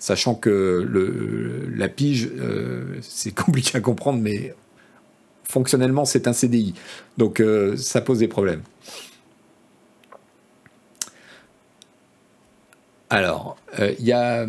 sachant 0.00 0.34
que 0.34 1.68
la 1.72 1.88
pige, 1.88 2.28
euh, 2.38 2.98
c'est 3.02 3.34
compliqué 3.34 3.78
à 3.78 3.80
comprendre, 3.80 4.20
mais 4.20 4.52
fonctionnellement, 5.44 6.04
c'est 6.04 6.26
un 6.26 6.32
CDI. 6.32 6.74
Donc 7.18 7.38
euh, 7.38 7.76
ça 7.76 8.00
pose 8.00 8.18
des 8.18 8.28
problèmes. 8.28 8.62
Alors, 13.10 13.56
euh, 13.80 13.92
il 13.98 14.06
y 14.06 14.12
a 14.12 14.46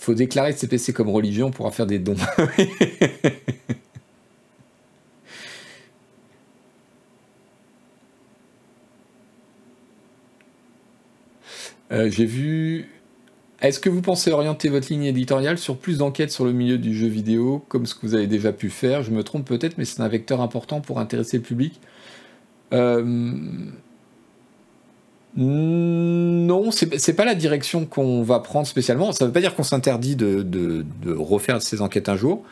faut 0.00 0.14
déclarer 0.14 0.52
CPC 0.52 0.92
comme 0.92 1.10
religion 1.10 1.50
pour 1.50 1.66
en 1.66 1.70
faire 1.70 1.86
des 1.86 1.98
dons. 1.98 2.16
Euh, 11.92 12.08
j'ai 12.08 12.24
vu. 12.24 12.88
Est-ce 13.60 13.80
que 13.80 13.90
vous 13.90 14.00
pensez 14.00 14.30
orienter 14.30 14.68
votre 14.68 14.92
ligne 14.92 15.04
éditoriale 15.04 15.58
sur 15.58 15.76
plus 15.76 15.98
d'enquêtes 15.98 16.30
sur 16.30 16.44
le 16.44 16.52
milieu 16.52 16.78
du 16.78 16.94
jeu 16.96 17.08
vidéo, 17.08 17.64
comme 17.68 17.84
ce 17.84 17.96
que 17.96 18.02
vous 18.02 18.14
avez 18.14 18.28
déjà 18.28 18.52
pu 18.52 18.70
faire? 18.70 19.02
Je 19.02 19.10
me 19.10 19.24
trompe 19.24 19.44
peut-être, 19.46 19.76
mais 19.76 19.84
c'est 19.84 20.00
un 20.00 20.08
vecteur 20.08 20.40
important 20.40 20.80
pour 20.80 21.00
intéresser 21.00 21.38
le 21.38 21.42
public. 21.42 21.80
Euh, 22.72 23.02
non, 25.36 26.70
c'est 26.70 27.14
pas 27.14 27.24
la 27.24 27.34
direction 27.34 27.86
qu'on 27.86 28.22
va 28.22 28.40
prendre 28.40 28.66
spécialement. 28.66 29.12
Ça 29.12 29.24
ne 29.24 29.28
veut 29.28 29.32
pas 29.32 29.40
dire 29.40 29.54
qu'on 29.54 29.62
s'interdit 29.62 30.16
de, 30.16 30.84
refaire 31.06 31.62
ces 31.62 31.82
enquêtes 31.82 32.08
un 32.08 32.16
jour. 32.16 32.42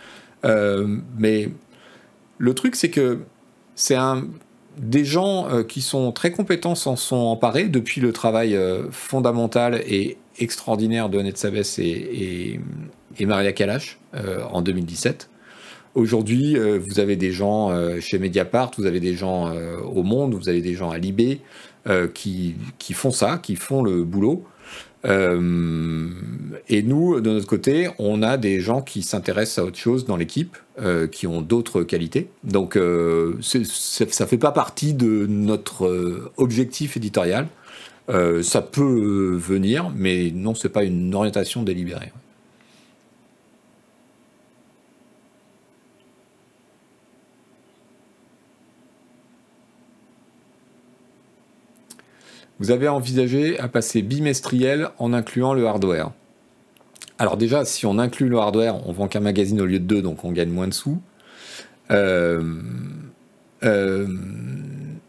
Euh, 0.44 0.98
mais 1.18 1.50
le 2.38 2.54
truc, 2.54 2.76
c'est 2.76 2.90
que 2.90 3.20
c'est 3.74 3.96
des 4.78 5.04
gens 5.04 5.48
euh, 5.48 5.64
qui 5.64 5.82
sont 5.82 6.12
très 6.12 6.30
compétents 6.30 6.76
s'en 6.76 6.94
sont 6.94 7.16
emparés 7.16 7.64
depuis 7.64 8.00
le 8.00 8.12
travail 8.12 8.56
fondamental 8.90 9.82
et 9.86 10.16
extraordinaire 10.38 11.08
de 11.08 11.18
Annette 11.18 11.38
Sabès 11.38 11.80
et, 11.80 12.60
et, 13.18 13.26
Maria 13.26 13.52
Kalash 13.52 13.98
en 14.52 14.62
2017. 14.62 15.28
Aujourd'hui, 15.98 16.56
vous 16.56 17.00
avez 17.00 17.16
des 17.16 17.32
gens 17.32 17.72
chez 18.00 18.20
Mediapart, 18.20 18.70
vous 18.78 18.86
avez 18.86 19.00
des 19.00 19.14
gens 19.14 19.52
au 19.82 20.04
Monde, 20.04 20.34
vous 20.34 20.48
avez 20.48 20.60
des 20.60 20.74
gens 20.74 20.90
à 20.90 20.98
Libé, 20.98 21.40
euh, 21.88 22.06
qui, 22.06 22.54
qui, 22.78 22.92
font 22.92 23.12
ça, 23.12 23.40
qui 23.42 23.56
font 23.56 23.82
le 23.82 24.04
boulot. 24.04 24.44
Euh, 25.06 26.10
et 26.68 26.82
nous, 26.82 27.20
de 27.20 27.30
notre 27.30 27.46
côté, 27.46 27.88
on 27.98 28.22
a 28.22 28.36
des 28.36 28.60
gens 28.60 28.82
qui 28.82 29.02
s'intéressent 29.02 29.64
à 29.64 29.66
autre 29.66 29.78
chose 29.78 30.04
dans 30.04 30.16
l'équipe, 30.16 30.58
euh, 30.80 31.06
qui 31.06 31.26
ont 31.26 31.40
d'autres 31.40 31.84
qualités. 31.84 32.28
Donc, 32.44 32.74
ça 33.40 33.58
ne 33.58 34.26
fait 34.26 34.38
pas 34.38 34.52
partie 34.52 34.92
de 34.92 35.26
notre 35.28 36.30
objectif 36.36 36.96
éditorial. 36.98 37.46
ça 38.42 38.60
peut 38.60 39.36
venir, 39.36 39.90
mais 39.96 40.30
non, 40.34 40.54
c'est 40.54 40.68
pas 40.68 40.84
une 40.84 41.14
orientation 41.14 41.62
délibérée. 41.62 42.12
Vous 52.60 52.70
avez 52.70 52.88
envisagé 52.88 53.58
à 53.58 53.68
passer 53.68 54.02
bimestriel 54.02 54.88
en 54.98 55.12
incluant 55.12 55.54
le 55.54 55.66
hardware. 55.66 56.10
Alors 57.18 57.36
déjà, 57.36 57.64
si 57.64 57.86
on 57.86 57.98
inclut 57.98 58.28
le 58.28 58.38
hardware, 58.38 58.86
on 58.88 58.92
vend 58.92 59.08
qu'un 59.08 59.20
magazine 59.20 59.60
au 59.60 59.66
lieu 59.66 59.78
de 59.80 59.84
deux, 59.84 60.02
donc 60.02 60.24
on 60.24 60.32
gagne 60.32 60.50
moins 60.50 60.68
de 60.68 60.74
sous. 60.74 61.00
Euh, 61.90 62.42
euh, 63.64 64.06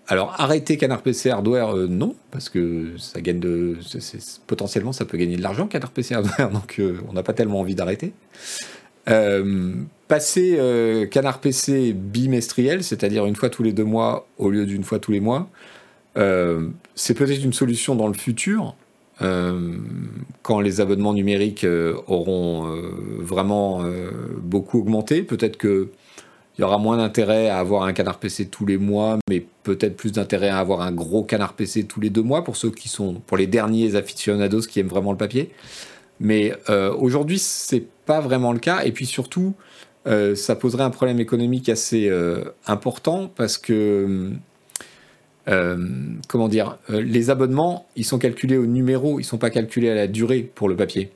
alors 0.07 0.33
arrêter 0.39 0.77
Canard 0.77 1.03
PC 1.03 1.29
Hardware, 1.29 1.75
euh, 1.75 1.87
non, 1.87 2.15
parce 2.31 2.49
que 2.49 2.97
ça 2.97 3.21
gagne 3.21 3.39
de, 3.39 3.77
potentiellement 4.47 4.91
ça 4.91 5.05
peut 5.05 5.17
gagner 5.17 5.35
de 5.35 5.43
l'argent 5.43 5.67
Canard 5.67 5.91
PC 5.91 6.15
Hardware, 6.15 6.49
donc 6.53 6.81
on 7.07 7.13
n'a 7.13 7.21
pas 7.21 7.33
tellement 7.33 7.59
envie 7.59 7.75
d'arrêter. 7.75 8.13
passer 10.07 11.07
Canard 11.11 11.39
PC 11.39 11.93
bimestriel, 11.93 12.83
c'est-à-dire 12.83 13.25
une 13.27 13.35
fois 13.35 13.49
tous 13.49 13.63
les 13.63 13.73
deux 13.73 13.83
mois 13.83 14.27
au 14.39 14.49
lieu 14.49 14.65
d'une 14.65 14.83
fois 14.83 14.97
tous 14.97 15.11
les 15.11 15.19
mois, 15.19 15.47
c'est 16.16 17.14
peut-être 17.14 17.43
une 17.43 17.53
solution 17.53 17.95
dans 17.95 18.07
le 18.07 18.14
futur, 18.14 18.76
euh, 19.22 19.78
quand 20.43 20.62
les 20.62 20.80
abonnements 20.80 21.14
numériques 21.14 21.66
euh, 21.66 21.95
auront 22.07 22.68
vraiment 23.20 23.84
beaucoup 24.41 24.80
augmenté. 24.80 25.24
Peut-être 25.24 25.57
qu'il 25.57 25.88
y 26.57 26.64
aura 26.64 26.78
moins 26.78 26.97
d'intérêt 26.97 27.49
à 27.49 27.60
avoir 27.60 27.84
un 27.84 27.93
canard 27.93 28.20
PC 28.20 28.47
tous 28.47 28.66
les 28.66 28.78
mois, 28.78 29.18
mais 29.30 29.45
peut-être 29.64 29.97
plus 29.97 30.12
d'intérêt 30.14 30.49
à 30.49 30.60
avoir 30.60 30.82
un 30.82 30.91
gros 30.91 31.24
canard 31.24 31.53
PC 31.53 31.84
tous 31.86 31.99
les 31.99 32.10
deux 32.10 32.24
mois 32.24 32.43
pour 32.43 32.55
ceux 32.55 32.72
qui 32.72 32.88
sont, 32.88 33.16
pour 33.26 33.38
les 33.38 33.47
derniers 33.47 33.95
aficionados 33.95 34.62
qui 34.62 34.80
aiment 34.80 34.88
vraiment 34.88 35.12
le 35.12 35.18
papier. 35.18 35.51
Mais 36.22 36.53
aujourd'hui, 36.68 37.39
c'est 37.39 37.86
pas 38.05 38.20
vraiment 38.20 38.51
le 38.51 38.60
cas. 38.60 38.84
Et 38.84 38.91
puis 38.91 39.05
surtout, 39.05 39.53
ça 40.05 40.55
poserait 40.55 40.84
un 40.84 40.89
problème 40.89 41.20
économique 41.20 41.70
assez 41.70 42.12
important 42.66 43.32
parce 43.34 43.57
que 43.57 44.30
euh, 44.30 44.30
comment 46.27 46.47
dire, 46.47 46.77
euh, 46.89 47.01
les 47.01 47.29
abonnements, 47.29 47.87
ils 47.95 48.05
sont 48.05 48.19
calculés 48.19 48.57
au 48.57 48.65
numéro, 48.65 49.19
ils 49.19 49.23
sont 49.23 49.37
pas 49.37 49.49
calculés 49.49 49.89
à 49.89 49.95
la 49.95 50.07
durée 50.07 50.41
pour 50.41 50.69
le 50.69 50.75
papier. 50.75 51.11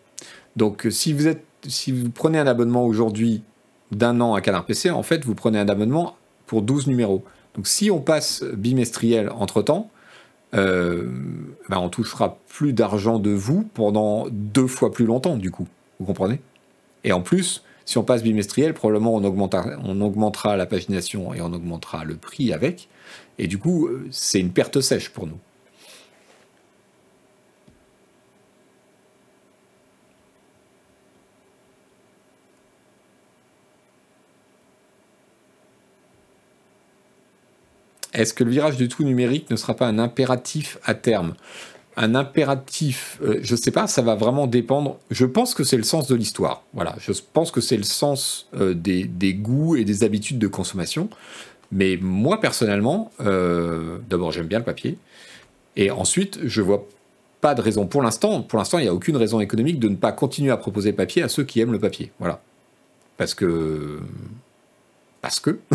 Donc 0.55 0.88
si 0.89 1.13
vous, 1.13 1.27
êtes, 1.27 1.43
si 1.67 1.91
vous 1.91 2.09
prenez 2.09 2.39
un 2.39 2.47
abonnement 2.47 2.86
aujourd'hui 2.86 3.43
d'un 3.91 4.21
an 4.21 4.34
à 4.34 4.41
Canard 4.41 4.65
PC, 4.65 4.89
en 4.89 5.03
fait, 5.03 5.25
vous 5.25 5.36
prenez 5.36 5.59
un 5.59 5.69
abonnement 5.69 6.17
pour 6.47 6.61
12 6.61 6.88
numéros. 6.88 7.23
Donc 7.55 7.67
si 7.67 7.91
on 7.91 7.99
passe 7.99 8.43
bimestriel 8.43 9.29
entre-temps, 9.29 9.89
euh, 10.55 11.09
ben 11.69 11.79
on 11.79 11.89
touchera 11.89 12.38
plus 12.47 12.73
d'argent 12.73 13.19
de 13.19 13.31
vous 13.31 13.67
pendant 13.73 14.27
deux 14.29 14.67
fois 14.67 14.91
plus 14.91 15.05
longtemps, 15.05 15.38
du 15.38 15.51
coup. 15.51 15.67
Vous 15.99 16.05
comprenez? 16.05 16.39
Et 17.03 17.11
en 17.11 17.21
plus, 17.21 17.63
si 17.86 17.97
on 17.97 18.03
passe 18.03 18.23
bimestriel, 18.23 18.73
probablement 18.73 19.15
on 19.15 19.23
augmentera, 19.23 19.65
on 19.84 19.99
augmentera 20.01 20.55
la 20.55 20.65
pagination 20.65 21.34
et 21.34 21.41
on 21.41 21.53
augmentera 21.53 22.03
le 22.03 22.15
prix 22.15 22.53
avec. 22.53 22.88
Et 23.39 23.47
du 23.47 23.57
coup, 23.57 23.88
euh, 23.88 24.07
c'est 24.11 24.39
une 24.39 24.51
perte 24.51 24.79
sèche 24.81 25.09
pour 25.09 25.27
nous. 25.27 25.39
Est-ce 38.13 38.34
que 38.34 38.43
le 38.43 38.51
virage 38.51 38.77
du 38.77 38.88
tout 38.88 39.03
numérique 39.03 39.49
ne 39.49 39.55
sera 39.55 39.75
pas 39.75 39.88
un 39.88 39.97
impératif 39.97 40.77
à 40.84 40.93
terme? 40.93 41.34
Un 41.95 42.15
impératif, 42.15 43.19
euh, 43.23 43.39
je 43.41 43.53
ne 43.53 43.59
sais 43.59 43.71
pas, 43.71 43.88
ça 43.88 44.01
va 44.01 44.15
vraiment 44.15 44.47
dépendre. 44.47 44.97
Je 45.11 45.25
pense 45.25 45.53
que 45.53 45.63
c'est 45.63 45.77
le 45.77 45.84
sens 45.84 46.07
de 46.07 46.15
l'histoire. 46.15 46.63
Voilà, 46.73 46.95
je 46.99 47.11
pense 47.34 47.51
que 47.51 47.61
c'est 47.61 47.77
le 47.77 47.84
sens 47.84 48.47
euh, 48.55 48.73
des, 48.73 49.34
goûts 49.34 49.75
et 49.75 49.84
des 49.84 50.03
habitudes 50.03 50.39
de 50.39 50.47
consommation. 50.47 51.09
Mais 51.74 51.97
moi, 51.99 52.39
personnellement, 52.39 53.11
euh, 53.19 53.97
d'abord, 54.07 54.32
j'aime 54.32 54.45
bien 54.45 54.59
le 54.59 54.65
papier. 54.65 54.97
Et 55.76 55.89
ensuite, 55.89 56.39
je 56.43 56.61
vois 56.61 56.88
pas 57.41 57.55
de 57.55 57.61
raison. 57.61 57.88
Pour 57.88 58.03
l'instant, 58.03 58.45
il 58.78 58.84
n'y 58.84 58.88
a 58.88 58.93
aucune 58.93 59.17
raison 59.17 59.39
économique 59.39 59.80
de 59.80 59.89
ne 59.89 59.95
pas 59.95 60.11
continuer 60.11 60.51
à 60.51 60.57
proposer 60.57 60.93
papier 60.93 61.24
à 61.24 61.30
ceux 61.30 61.43
qui 61.43 61.59
aiment 61.59 61.71
le 61.71 61.80
papier. 61.80 62.11
Voilà. 62.19 62.41
Parce 63.17 63.34
que. 63.34 63.99
Parce 65.21 65.39
que. 65.39 65.59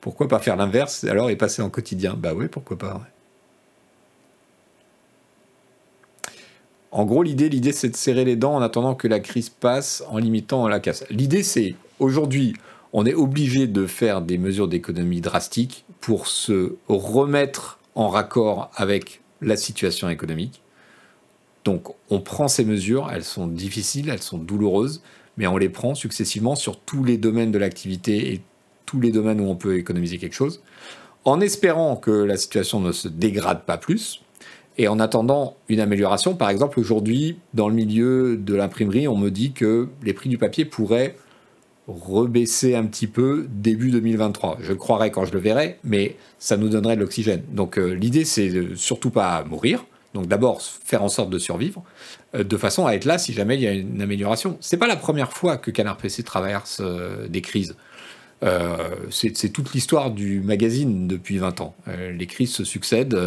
Pourquoi 0.00 0.28
pas 0.28 0.38
faire 0.38 0.54
l'inverse 0.54 1.02
alors 1.02 1.30
et 1.30 1.36
passer 1.36 1.62
en 1.62 1.70
quotidien? 1.70 2.14
Bah 2.16 2.32
oui, 2.32 2.46
pourquoi 2.46 2.78
pas. 2.78 3.00
En 6.92 7.04
gros, 7.04 7.24
l'idée, 7.24 7.48
l'idée, 7.48 7.72
c'est 7.72 7.88
de 7.88 7.96
serrer 7.96 8.24
les 8.24 8.36
dents 8.36 8.54
en 8.54 8.62
attendant 8.62 8.94
que 8.94 9.08
la 9.08 9.18
crise 9.18 9.50
passe, 9.50 10.04
en 10.08 10.18
limitant 10.18 10.68
la 10.68 10.78
casse. 10.78 11.04
L'idée, 11.10 11.42
c'est 11.42 11.74
aujourd'hui, 11.98 12.54
on 12.98 13.04
est 13.04 13.12
obligé 13.12 13.66
de 13.66 13.86
faire 13.86 14.22
des 14.22 14.38
mesures 14.38 14.68
d'économie 14.68 15.20
drastiques 15.20 15.84
pour 16.00 16.26
se 16.26 16.76
remettre 16.88 17.78
en 17.94 18.08
raccord 18.08 18.70
avec 18.74 19.20
la 19.42 19.58
situation 19.58 20.08
économique. 20.08 20.62
Donc, 21.66 21.88
on 22.08 22.20
prend 22.20 22.48
ces 22.48 22.64
mesures, 22.64 23.10
elles 23.12 23.22
sont 23.22 23.48
difficiles, 23.48 24.08
elles 24.08 24.22
sont 24.22 24.38
douloureuses, 24.38 25.02
mais 25.36 25.46
on 25.46 25.58
les 25.58 25.68
prend 25.68 25.94
successivement 25.94 26.54
sur 26.54 26.80
tous 26.80 27.04
les 27.04 27.18
domaines 27.18 27.52
de 27.52 27.58
l'activité 27.58 28.32
et 28.32 28.40
tous 28.86 28.98
les 28.98 29.12
domaines 29.12 29.42
où 29.42 29.50
on 29.50 29.56
peut 29.56 29.76
économiser 29.76 30.16
quelque 30.16 30.32
chose, 30.32 30.62
en 31.26 31.42
espérant 31.42 31.96
que 31.96 32.10
la 32.10 32.38
situation 32.38 32.80
ne 32.80 32.92
se 32.92 33.08
dégrade 33.08 33.66
pas 33.66 33.76
plus, 33.76 34.22
et 34.78 34.88
en 34.88 35.00
attendant 35.00 35.58
une 35.68 35.80
amélioration. 35.80 36.34
Par 36.34 36.48
exemple, 36.48 36.80
aujourd'hui, 36.80 37.36
dans 37.52 37.68
le 37.68 37.74
milieu 37.74 38.38
de 38.38 38.54
l'imprimerie, 38.54 39.06
on 39.06 39.16
me 39.16 39.30
dit 39.30 39.52
que 39.52 39.88
les 40.02 40.14
prix 40.14 40.30
du 40.30 40.38
papier 40.38 40.64
pourraient 40.64 41.16
rebaisser 41.88 42.74
un 42.74 42.84
petit 42.84 43.06
peu 43.06 43.46
début 43.48 43.90
2023. 43.90 44.58
Je 44.60 44.72
croirais 44.72 45.10
quand 45.10 45.24
je 45.24 45.32
le 45.32 45.38
verrai, 45.38 45.78
mais 45.84 46.16
ça 46.38 46.56
nous 46.56 46.68
donnerait 46.68 46.96
de 46.96 47.00
l'oxygène. 47.00 47.42
Donc 47.52 47.78
euh, 47.78 47.90
l'idée, 47.90 48.24
c'est 48.24 48.74
surtout 48.74 49.10
pas 49.10 49.44
mourir. 49.44 49.84
Donc 50.14 50.26
d'abord 50.26 50.62
faire 50.62 51.02
en 51.02 51.08
sorte 51.08 51.30
de 51.30 51.38
survivre, 51.38 51.84
euh, 52.34 52.42
de 52.42 52.56
façon 52.56 52.86
à 52.86 52.94
être 52.94 53.04
là 53.04 53.18
si 53.18 53.32
jamais 53.32 53.56
il 53.56 53.62
y 53.62 53.68
a 53.68 53.72
une 53.72 54.02
amélioration. 54.02 54.56
C'est 54.60 54.78
pas 54.78 54.86
la 54.86 54.96
première 54.96 55.32
fois 55.32 55.56
que 55.58 55.70
Canard 55.70 55.98
PC 55.98 56.22
traverse 56.22 56.78
euh, 56.80 57.28
des 57.28 57.40
crises. 57.40 57.76
C'est 59.10 59.48
toute 59.48 59.72
l'histoire 59.72 60.10
du 60.10 60.40
magazine 60.40 61.08
depuis 61.08 61.38
20 61.38 61.62
ans. 61.62 61.74
Les 62.12 62.26
crises 62.26 62.52
se 62.52 62.64
succèdent 62.64 63.18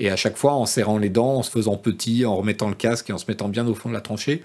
et 0.00 0.10
à 0.10 0.16
chaque 0.16 0.36
fois, 0.36 0.54
en 0.54 0.66
serrant 0.66 0.98
les 0.98 1.10
dents, 1.10 1.36
en 1.36 1.42
se 1.42 1.50
faisant 1.50 1.76
petit, 1.76 2.24
en 2.24 2.36
remettant 2.36 2.68
le 2.68 2.74
casque 2.74 3.10
et 3.10 3.12
en 3.12 3.18
se 3.18 3.26
mettant 3.28 3.48
bien 3.48 3.66
au 3.68 3.74
fond 3.74 3.90
de 3.90 3.94
la 3.94 4.00
tranchée, 4.00 4.42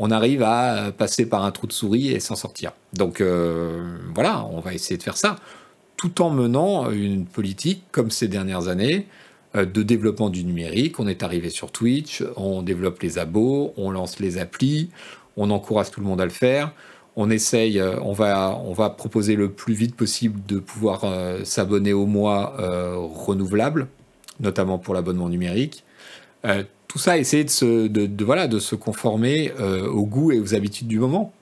on 0.00 0.10
arrive 0.10 0.42
à 0.42 0.92
passer 0.96 1.26
par 1.26 1.44
un 1.44 1.50
trou 1.50 1.66
de 1.66 1.72
souris 1.72 2.08
et 2.08 2.20
s'en 2.20 2.36
sortir. 2.36 2.72
Donc 2.94 3.20
voilà, 4.14 4.46
on 4.46 4.60
va 4.60 4.72
essayer 4.72 4.96
de 4.96 5.02
faire 5.02 5.16
ça, 5.16 5.36
tout 5.96 6.22
en 6.22 6.30
menant 6.30 6.90
une 6.90 7.26
politique 7.26 7.82
comme 7.92 8.10
ces 8.10 8.28
dernières 8.28 8.68
années 8.68 9.06
de 9.54 9.82
développement 9.82 10.30
du 10.30 10.44
numérique. 10.44 11.00
On 11.00 11.08
est 11.08 11.22
arrivé 11.22 11.50
sur 11.50 11.72
Twitch, 11.72 12.22
on 12.36 12.62
développe 12.62 13.02
les 13.02 13.18
abos, 13.18 13.74
on 13.76 13.90
lance 13.90 14.20
les 14.20 14.38
applis, 14.38 14.90
on 15.36 15.50
encourage 15.50 15.90
tout 15.90 16.00
le 16.00 16.06
monde 16.06 16.20
à 16.20 16.24
le 16.24 16.30
faire 16.30 16.72
on 17.20 17.30
essaye, 17.30 17.80
euh, 17.80 17.98
on 18.02 18.12
va, 18.12 18.56
on 18.64 18.72
va 18.72 18.90
proposer 18.90 19.34
le 19.34 19.50
plus 19.50 19.74
vite 19.74 19.96
possible 19.96 20.40
de 20.46 20.60
pouvoir 20.60 21.00
euh, 21.02 21.42
s'abonner 21.42 21.92
au 21.92 22.06
mois 22.06 22.54
euh, 22.60 22.94
renouvelable, 22.96 23.88
notamment 24.38 24.78
pour 24.78 24.94
l'abonnement 24.94 25.28
numérique. 25.28 25.84
Tout 26.88 26.98
ça, 26.98 27.18
essayer 27.18 27.44
de 27.44 27.50
se, 27.50 27.86
de, 27.86 28.58
se 28.58 28.74
conformer 28.74 29.52
aux 29.52 30.06
goûts 30.06 30.32
et 30.32 30.40
aux 30.40 30.54
habitudes 30.54 30.88
du 30.88 30.98
moment. 30.98 31.32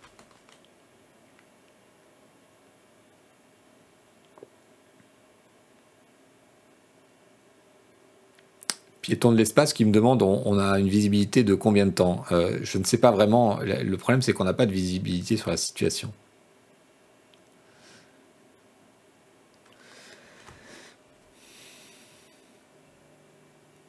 piéton 9.07 9.30
de 9.30 9.36
l'espace 9.36 9.72
qui 9.72 9.84
me 9.84 9.92
demande 9.92 10.20
on, 10.22 10.59
a 10.59 10.80
une 10.80 10.88
visibilité 10.88 11.44
de 11.44 11.55
combien 11.55 11.86
de 11.86 11.92
temps? 11.92 12.24
Euh, 12.32 12.59
Je 12.62 12.76
ne 12.78 12.82
sais 12.84 12.99
pas 12.99 13.12
vraiment. 13.12 13.61
Le 13.62 13.97
problème, 13.97 14.20
c'est 14.20 14.32
qu'on 14.32 14.44
n'a 14.44 14.53
pas 14.53 14.66
de 14.66 14.72
visibilité 14.72 15.36
sur 15.36 15.49
la 15.51 15.57
situation. 15.57 16.12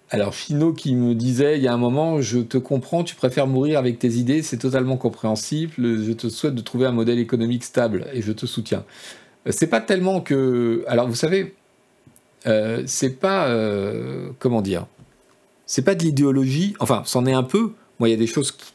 Alors, 0.09 0.33
Chino 0.33 0.73
qui 0.73 0.95
me 0.95 1.15
disait 1.15 1.57
il 1.57 1.63
y 1.63 1.67
a 1.67 1.73
un 1.73 1.77
moment, 1.77 2.21
je 2.21 2.39
te 2.39 2.57
comprends, 2.57 3.03
tu 3.03 3.15
préfères 3.15 3.47
mourir 3.47 3.77
avec 3.79 3.99
tes 3.99 4.13
idées, 4.13 4.41
c'est 4.41 4.57
totalement 4.57 4.97
compréhensible. 4.97 5.73
Je 5.77 6.11
te 6.13 6.29
souhaite 6.29 6.55
de 6.55 6.61
trouver 6.61 6.85
un 6.85 6.91
modèle 6.91 7.19
économique 7.19 7.63
stable 7.63 8.07
et 8.13 8.21
je 8.21 8.31
te 8.31 8.45
soutiens. 8.45 8.85
Euh, 9.47 9.51
c'est 9.51 9.67
pas 9.67 9.81
tellement 9.81 10.21
que. 10.21 10.85
Alors, 10.87 11.07
vous 11.07 11.15
savez, 11.15 11.55
euh, 12.45 12.83
c'est 12.85 13.19
pas. 13.19 13.53
comment 14.39 14.61
dire 14.61 14.87
c'est 15.67 15.81
pas 15.83 15.93
de 15.93 16.03
l'idéologie, 16.03 16.75
enfin, 16.79 17.03
c'en 17.05 17.25
est 17.25 17.33
un 17.33 17.43
peu. 17.43 17.73
Moi, 17.99 18.07
il 18.07 18.11
y 18.11 18.15
a 18.15 18.17
des 18.17 18.25
choses 18.25 18.53
qui, 18.53 18.73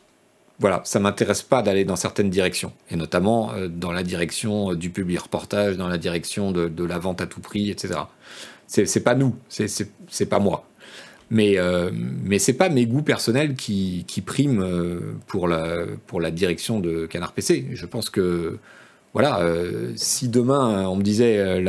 voilà, 0.58 0.82
ça 0.84 1.00
m'intéresse 1.00 1.42
pas 1.42 1.62
d'aller 1.62 1.84
dans 1.84 1.96
certaines 1.96 2.30
directions, 2.30 2.72
et 2.90 2.96
notamment 2.96 3.52
euh, 3.52 3.66
dans 3.66 3.90
la 3.90 4.02
direction 4.02 4.72
euh, 4.72 4.76
du 4.76 4.90
public 4.90 5.20
reportage, 5.20 5.76
dans 5.76 5.88
la 5.88 5.98
direction 5.98 6.52
de, 6.52 6.84
la 6.84 6.98
vente 6.98 7.20
à 7.20 7.26
tout 7.26 7.40
prix, 7.40 7.70
etc. 7.70 7.94
C'est 8.68 9.02
pas 9.02 9.14
nous, 9.14 9.34
c'est 9.48 10.26
pas 10.26 10.38
moi. 10.38 10.66
Mais, 11.34 11.58
euh, 11.58 11.90
mais 12.24 12.38
pas 12.52 12.68
mes 12.68 12.86
goûts 12.86 13.02
personnels 13.02 13.54
qui, 13.54 14.04
qui 14.06 14.20
priment 14.20 15.00
pour, 15.26 15.48
la, 15.48 15.86
pour 16.06 16.20
la 16.20 16.30
direction 16.30 16.78
de 16.78 17.06
Canard 17.06 17.32
PC. 17.32 17.68
Je 17.72 17.86
pense 17.86 18.10
que 18.10 18.58
voilà, 19.14 19.40
si 19.96 20.28
demain 20.28 20.86
on 20.88 20.96
me 20.96 21.02
disait 21.02 21.62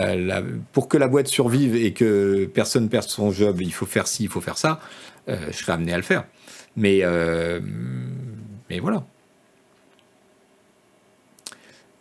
pour 0.74 0.88
que 0.88 0.98
la 0.98 1.08
boîte 1.08 1.28
survive 1.28 1.76
et 1.76 1.94
que 1.94 2.46
personne 2.46 2.90
perde 2.90 3.08
son 3.08 3.32
job, 3.32 3.62
il 3.62 3.74
faut 3.74 3.86
faire 3.86 4.08
ci, 4.08 4.24
il 4.24 4.30
faut 4.30 4.42
faire 4.42 4.58
ça, 4.58 4.80
euh, 5.30 5.38
je 5.52 5.58
serais 5.58 5.74
amené 5.74 5.94
à 5.94 5.98
le 5.98 6.04
faire. 6.04 6.26
Mais, 6.76 7.00
euh, 7.04 7.60
mais 8.70 8.80
voilà. 8.80 9.06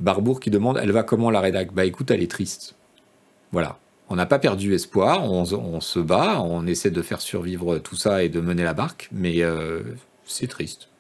Barbour 0.01 0.41
qui 0.41 0.51
demande 0.51 0.79
Elle 0.83 0.91
va 0.91 1.03
comment 1.05 1.31
la 1.31 1.41
rédac? 1.41 1.73
Bah 1.73 1.85
écoute, 1.85 2.11
elle 2.11 2.23
est 2.23 2.31
triste. 2.31 2.75
Voilà. 3.53 3.79
On 4.13 4.17
n'a 4.17 4.27
pas 4.27 4.39
perdu 4.39 4.75
espoir, 4.75 5.25
on, 5.25 5.81
se 5.81 5.99
bat, 5.99 6.43
on 6.43 6.67
essaie 6.67 6.91
de 6.91 7.01
faire 7.01 7.23
survivre 7.23 7.79
tout 7.79 7.97
ça 7.97 8.23
et 8.23 8.29
de 8.29 8.43
mener 8.43 8.63
la 8.63 8.75
barque, 8.75 9.09
mais 9.11 9.41
euh, 9.41 9.81
c'est 10.27 10.49
triste. 10.49 10.91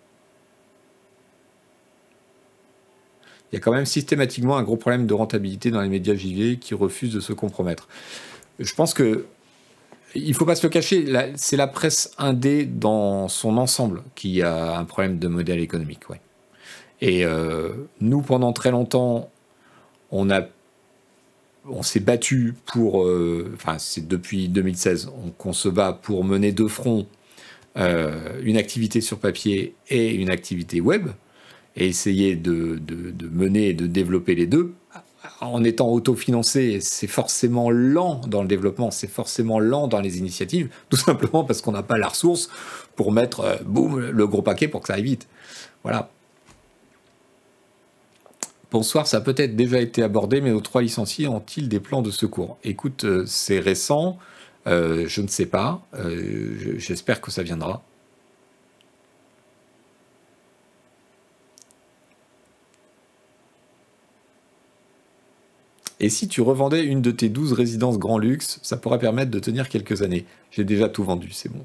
Il 3.52 3.56
y 3.56 3.58
a 3.58 3.60
quand 3.60 3.72
même 3.72 3.84
systématiquement 3.84 4.56
un 4.56 4.62
gros 4.62 4.78
problème 4.78 5.06
de 5.06 5.12
rentabilité 5.12 5.70
dans 5.70 5.82
les 5.82 5.90
médias 5.90 6.14
JV 6.14 6.56
qui 6.56 6.72
refusent 6.72 7.12
de 7.12 7.20
se 7.20 7.34
compromettre. 7.34 7.86
Je 8.58 8.74
pense 8.74 8.94
que 8.94 9.26
il 10.14 10.32
faut 10.32 10.46
pas 10.46 10.54
se 10.54 10.66
le 10.66 10.70
cacher, 10.70 11.04
c'est 11.34 11.58
la 11.58 11.66
presse 11.66 12.12
indé 12.16 12.64
dans 12.64 13.28
son 13.28 13.58
ensemble 13.58 14.04
qui 14.14 14.40
a 14.40 14.78
un 14.78 14.86
problème 14.86 15.18
de 15.18 15.28
modèle 15.28 15.60
économique. 15.60 16.08
Ouais. 16.08 16.22
Et 17.02 17.26
euh, 17.26 17.74
nous, 18.00 18.22
pendant 18.22 18.54
très 18.54 18.70
longtemps, 18.70 19.30
on 20.10 20.30
a 20.30 20.46
on 21.68 21.82
s'est 21.82 22.00
battu 22.00 22.54
pour, 22.66 23.04
euh, 23.04 23.52
enfin 23.54 23.78
c'est 23.78 24.06
depuis 24.06 24.48
2016 24.48 25.10
qu'on 25.38 25.52
se 25.52 25.68
bat 25.68 25.92
pour 25.92 26.24
mener 26.24 26.52
de 26.52 26.66
front 26.66 27.06
euh, 27.78 28.40
une 28.42 28.56
activité 28.56 29.00
sur 29.00 29.18
papier 29.18 29.74
et 29.88 30.14
une 30.14 30.30
activité 30.30 30.80
web, 30.80 31.08
et 31.74 31.86
essayer 31.86 32.36
de, 32.36 32.78
mener 33.30 33.70
et 33.70 33.74
de 33.74 33.86
développer 33.86 34.34
les 34.34 34.46
deux 34.46 34.74
en 35.40 35.64
étant 35.64 35.88
autofinancé, 35.88 36.80
c'est 36.80 37.06
forcément 37.06 37.70
lent 37.70 38.20
dans 38.26 38.42
le 38.42 38.48
développement, 38.48 38.90
c'est 38.90 39.08
forcément 39.08 39.58
lent 39.58 39.88
dans 39.88 40.00
les 40.00 40.18
initiatives, 40.18 40.68
tout 40.90 40.96
simplement 40.96 41.44
parce 41.44 41.62
qu'on 41.62 41.72
n'a 41.72 41.82
pas 41.82 41.98
la 41.98 42.08
ressource 42.08 42.48
pour 42.94 43.10
mettre, 43.10 43.40
euh, 43.40 43.56
boum, 43.64 44.10
le 44.10 44.26
gros 44.26 44.42
paquet 44.42 44.68
pour 44.68 44.82
que 44.82 44.88
ça 44.88 44.94
aille 44.94 45.02
vite. 45.02 45.26
Voilà. 45.82 46.10
Bonsoir, 48.72 49.06
ça 49.06 49.18
a 49.18 49.20
peut-être 49.20 49.54
déjà 49.54 49.80
été 49.80 50.02
abordé, 50.02 50.40
mais 50.40 50.50
nos 50.50 50.62
trois 50.62 50.80
licenciés 50.80 51.28
ont-ils 51.28 51.68
des 51.68 51.78
plans 51.78 52.00
de 52.00 52.10
secours? 52.10 52.56
Écoute, 52.64 53.04
euh, 53.04 53.24
c'est 53.26 53.60
récent, 53.60 54.18
euh, 54.66 55.04
je 55.08 55.20
ne 55.20 55.26
sais 55.28 55.44
pas, 55.44 55.86
j'espère 56.78 57.20
que 57.20 57.30
ça 57.30 57.42
viendra. 57.42 57.82
Et 66.00 66.10
si 66.10 66.28
tu 66.28 66.42
revendais 66.42 66.84
une 66.84 67.00
de 67.00 67.10
tes 67.10 67.30
12 67.30 67.54
résidences 67.54 67.98
grand 67.98 68.18
luxe, 68.18 68.58
ça 68.62 68.76
pourrait 68.76 68.98
permettre 68.98 69.30
de 69.30 69.38
tenir 69.38 69.70
quelques 69.70 70.02
années. 70.02 70.26
J'ai 70.50 70.64
déjà 70.64 70.90
tout 70.90 71.02
vendu, 71.04 71.30
c'est 71.30 71.48
bon. 71.50 71.64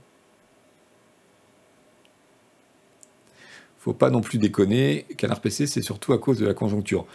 Faut 3.88 3.94
pas 3.94 4.10
non 4.10 4.20
plus 4.20 4.38
déconner, 4.38 5.06
Canard 5.16 5.40
PC, 5.40 5.66
c'est 5.66 5.82
surtout 5.82 6.12
à 6.12 6.18
cause 6.18 6.40
de 6.40 6.46
la 6.46 6.54
conjoncture. 6.54 7.06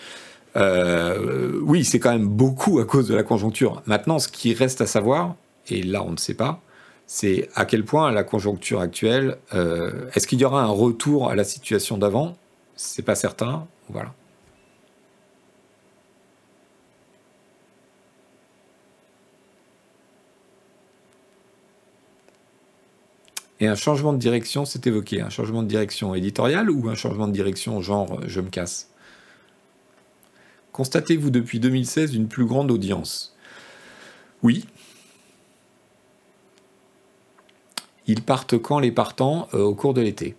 Euh, 0.57 1.61
oui, 1.61 1.85
c'est 1.85 1.99
quand 1.99 2.13
même 2.13 2.27
beaucoup 2.27 2.79
à 2.79 2.87
cause 2.87 3.09
de 3.09 3.15
la 3.15 3.23
conjoncture. 3.23 3.83
Maintenant, 3.85 4.19
ce 4.19 4.29
qui 4.29 4.55
reste 4.55 4.81
à 4.81 4.87
savoir, 4.87 5.37
et 5.69 5.83
là 5.83 6.03
on 6.03 6.13
ne 6.13 6.17
sait 6.17 6.33
pas, 6.33 6.63
c'est 7.07 7.51
à 7.55 7.67
quel 7.67 7.85
point 7.85 8.11
la 8.11 8.25
conjoncture 8.25 8.81
actuelle, 8.81 9.37
euh, 9.53 10.09
est-ce 10.15 10.27
qu'il 10.27 10.41
y 10.41 10.47
aura 10.47 10.63
un 10.63 10.71
retour 10.71 11.29
à 11.29 11.35
la 11.35 11.45
situation 11.45 11.99
d'avant? 11.99 12.39
C'est 12.75 13.05
pas 13.05 13.17
certain. 13.17 13.67
Voilà. 13.91 14.15
Et 23.63 23.69
un 23.69 23.77
changement 23.77 24.13
de 24.13 24.19
direction 24.19 24.65
s'est 24.65 24.81
évoqué. 24.87 25.21
Un 25.21 25.31
changement 25.31 25.63
de 25.63 25.69
direction 25.69 26.17
éditoriale 26.17 26.69
ou 26.69 26.89
un 26.89 26.97
changement 26.97 27.29
de 27.29 27.33
direction 27.33 27.81
genre 27.81 28.19
je 28.27 28.41
me 28.41 28.51
casse? 28.51 28.91
Constatez-vous 30.73 31.31
depuis 31.31 31.61
2016 31.61 32.17
une 32.17 32.27
plus 32.27 32.45
grande 32.45 32.73
audience? 32.73 33.37
Oui. 34.43 34.65
Ils 38.09 38.23
partent 38.23 38.59
quand 38.59 38.81
les 38.81 38.91
partants 38.91 39.47
euh, 39.55 39.63
Au 39.63 39.77
cours 39.77 39.95
de 39.95 40.01
l'été? 40.01 40.35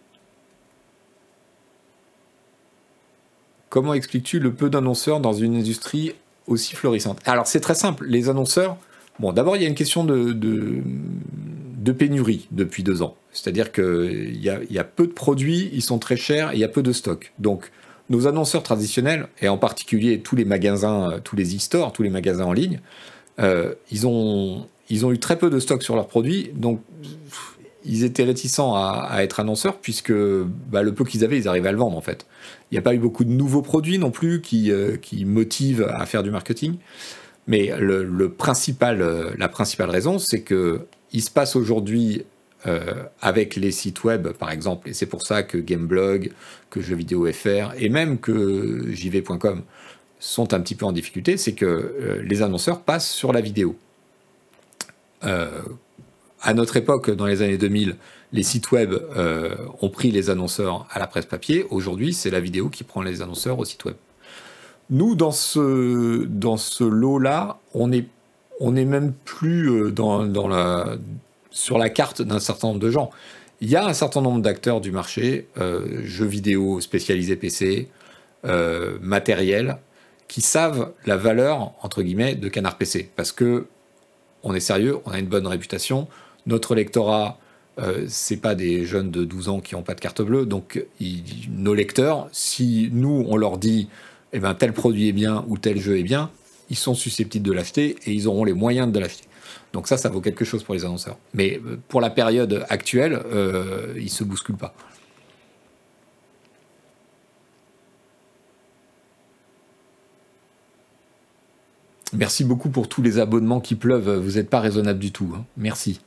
Comment 3.69 3.93
expliques-tu 3.93 4.39
le 4.39 4.53
peu 4.53 4.69
d'annonceurs 4.69 5.21
dans 5.21 5.31
une 5.31 5.55
industrie 5.55 6.13
aussi 6.47 6.75
florissante? 6.75 7.21
Alors 7.23 7.47
c'est 7.47 7.61
très 7.61 7.73
simple, 7.73 8.05
les 8.05 8.27
annonceurs, 8.27 8.75
bon 9.21 9.31
d'abord 9.31 9.55
il 9.55 9.61
y 9.61 9.65
a 9.65 9.69
une 9.69 9.75
question 9.75 10.03
de 10.03 10.33
pénurie 11.91 12.47
depuis 12.51 12.83
deux 12.83 13.01
ans. 13.01 13.15
C'est-à-dire 13.31 13.71
qu'il 13.71 14.35
y, 14.35 14.73
y, 14.73 14.79
a 14.79 14.83
peu 14.83 15.07
de 15.07 15.11
produits, 15.11 15.69
ils 15.73 15.81
sont 15.81 15.97
très 15.99 16.15
chers 16.15 16.51
et 16.51 16.55
il 16.55 16.59
y 16.59 16.63
a 16.63 16.69
peu 16.69 16.83
de 16.83 16.93
stock. 16.93 17.33
Donc, 17.39 17.71
nos 18.09 18.27
annonceurs 18.27 18.63
traditionnels, 18.63 19.27
et 19.41 19.49
en 19.49 19.57
particulier 19.57 20.19
tous 20.19 20.35
les 20.35 20.45
magasins, 20.45 21.11
euh, 21.11 21.19
tous 21.23 21.35
les 21.35 21.55
e-stores, 21.55 21.93
tous 21.93 22.03
les 22.03 22.09
magasins 22.09 22.45
en 22.45 22.53
ligne, 22.53 22.79
euh, 23.39 23.73
ils, 23.91 24.05
ont, 24.05 24.67
ils 24.89 25.05
ont 25.05 25.11
eu 25.11 25.19
très 25.19 25.37
peu 25.37 25.49
de 25.49 25.59
stock 25.59 25.83
sur 25.83 25.95
leurs 25.95 26.07
produits. 26.07 26.51
Donc, 26.53 26.81
ils 27.85 28.03
étaient 28.03 28.23
réticents 28.23 28.75
à, 28.75 29.23
être 29.23 29.41
annonceurs 29.41 29.77
puisque 29.77 30.13
bah, 30.13 30.83
le 30.83 30.93
peu 30.93 31.03
qu'ils 31.03 31.25
avaient, 31.25 31.37
ils 31.37 31.49
arrivaient 31.49 31.69
à 31.69 31.73
le 31.73 31.77
vendre 31.77 31.97
en 31.97 32.01
fait. 32.01 32.25
Il 32.71 32.75
n'y 32.75 32.79
a 32.79 32.81
pas 32.81 32.93
eu 32.93 32.99
beaucoup 32.99 33.25
de 33.25 33.31
nouveaux 33.31 33.61
produits 33.61 33.97
non 33.97 34.09
plus 34.09 34.41
qui, 34.41 34.71
euh, 34.71 34.95
qui 34.95 35.25
motivent 35.25 35.85
à 35.93 36.05
faire 36.05 36.23
du 36.23 36.31
marketing. 36.31 36.77
Mais 37.45 37.73
le, 37.77 38.29
principal, 38.29 39.33
la 39.37 39.49
principale 39.49 39.89
raison, 39.89 40.17
c'est 40.17 40.43
que 40.43 40.87
il 41.13 41.21
se 41.21 41.31
passe 41.31 41.55
aujourd'hui 41.55 42.25
euh, 42.65 43.03
avec 43.21 43.55
les 43.55 43.71
sites 43.71 44.03
web, 44.03 44.29
par 44.29 44.49
exemple, 44.49 44.89
et 44.89 44.93
c'est 44.93 45.05
pour 45.05 45.21
ça 45.21 45.43
que 45.43 45.57
Gameblog, 45.57 46.31
que 46.69 46.81
Jeuxvideo.fr 46.81 47.73
et 47.77 47.89
même 47.89 48.19
que 48.19 48.89
JV.com 48.89 49.63
sont 50.19 50.53
un 50.53 50.61
petit 50.61 50.75
peu 50.75 50.85
en 50.85 50.93
difficulté, 50.93 51.35
c'est 51.35 51.53
que 51.53 51.65
euh, 51.65 52.21
les 52.23 52.41
annonceurs 52.41 52.81
passent 52.81 53.09
sur 53.09 53.33
la 53.33 53.41
vidéo. 53.41 53.75
Euh, 55.25 55.61
à 56.41 56.53
notre 56.53 56.77
époque, 56.77 57.11
dans 57.11 57.25
les 57.25 57.41
années 57.41 57.57
2000, 57.57 57.97
les 58.31 58.43
sites 58.43 58.71
web 58.71 58.95
ont 59.81 59.89
pris 59.89 60.11
les 60.11 60.29
annonceurs 60.29 60.87
à 60.89 60.99
la 60.99 61.07
presse 61.07 61.25
papier. 61.25 61.65
Aujourd'hui, 61.69 62.13
c'est 62.13 62.31
la 62.31 62.39
vidéo 62.39 62.69
qui 62.69 62.83
prend 62.83 63.01
les 63.01 63.21
annonceurs 63.21 63.59
au 63.59 63.65
site 63.65 63.85
web. 63.85 63.95
Nous, 64.89 65.15
dans 65.15 65.31
ce, 65.31 66.25
dans 66.25 66.57
ce 66.57 66.83
lot-là, 66.83 67.59
on 67.73 67.91
est 67.91 68.07
on 68.59 68.71
n'est 68.73 68.85
même 68.85 69.13
plus 69.25 69.69
euh, 69.69 69.91
dans, 69.91 70.25
sur 71.51 71.77
la 71.77 71.89
carte 71.89 72.21
d'un 72.21 72.39
certain 72.39 72.67
nombre 72.69 72.79
de 72.79 72.89
gens. 72.89 73.11
Il 73.61 73.69
y 73.69 73.77
a 73.77 73.85
un 73.85 73.93
certain 73.93 74.21
nombre 74.21 74.41
d'acteurs 74.41 74.81
du 74.81 74.91
marché, 74.91 75.47
euh, 75.57 76.01
jeux 76.03 76.25
vidéo 76.25 76.81
spécialisés 76.81 77.37
PC, 77.37 77.87
euh, 78.43 78.97
matériel, 79.01 79.77
qui 80.27 80.41
savent 80.41 80.91
la 81.05 81.15
valeur, 81.15 81.71
entre 81.81 82.01
guillemets, 82.01 82.35
de 82.35 82.49
Canard 82.49 82.77
PC. 82.77 83.09
Parce 83.15 83.31
que 83.31 83.67
on 84.43 84.53
est 84.53 84.59
sérieux, 84.59 84.97
on 85.05 85.11
a 85.11 85.19
une 85.19 85.27
bonne 85.27 85.47
réputation. 85.47 86.09
Notre 86.45 86.75
lectorat, 86.75 87.39
euh, 87.79 88.03
c'est 88.09 88.41
pas 88.41 88.55
des 88.55 88.83
jeunes 88.83 89.11
de 89.11 89.23
12 89.23 89.47
ans 89.47 89.59
qui 89.61 89.75
n'ont 89.75 89.81
pas 89.81 89.95
de 89.95 90.01
carte 90.01 90.21
bleue. 90.21 90.45
Donc, 90.45 90.83
nos 91.49 91.73
lecteurs, 91.73 92.27
si 92.33 92.89
nous, 92.91 93.25
on 93.29 93.37
leur 93.37 93.57
dit, 93.57 93.87
eh 94.33 94.39
ben, 94.39 94.55
tel 94.55 94.73
produit 94.73 95.07
est 95.07 95.13
bien 95.13 95.45
ou 95.47 95.57
tel 95.57 95.79
jeu 95.79 95.97
est 95.97 96.03
bien, 96.03 96.29
ils 96.69 96.77
sont 96.77 96.93
susceptibles 96.93 97.45
de 97.45 97.53
l'acheter 97.53 97.97
et 98.05 98.11
ils 98.11 98.27
auront 98.27 98.43
les 98.43 98.53
moyens 98.53 98.91
de 98.91 98.99
l'acheter. 98.99 99.25
Donc 99.73 99.87
ça, 99.87 99.97
ça 99.97 100.09
vaut 100.09 100.21
quelque 100.21 100.45
chose 100.45 100.63
pour 100.63 100.73
les 100.73 100.85
annonceurs. 100.85 101.17
Mais 101.33 101.59
euh, 101.65 101.77
pour 101.87 102.01
la 102.01 102.09
période 102.09 102.65
actuelle, 102.69 103.19
euh, 103.25 103.93
ils 103.97 104.05
ne 104.05 104.09
se 104.09 104.23
bousculent 104.23 104.55
pas. 104.55 104.73
Merci 112.13 112.43
beaucoup 112.43 112.69
pour 112.69 112.87
tous 112.87 113.01
les 113.01 113.17
abonnements 113.17 113.59
qui 113.59 113.73
pleuvent. 113.73 114.17
Vous 114.17 114.33
n'êtes 114.33 114.49
pas 114.49 114.59
raisonnable 114.59 114.99
du 114.99 115.11
tout. 115.11 115.33
Hein. 115.35 115.45
Merci. 115.57 115.99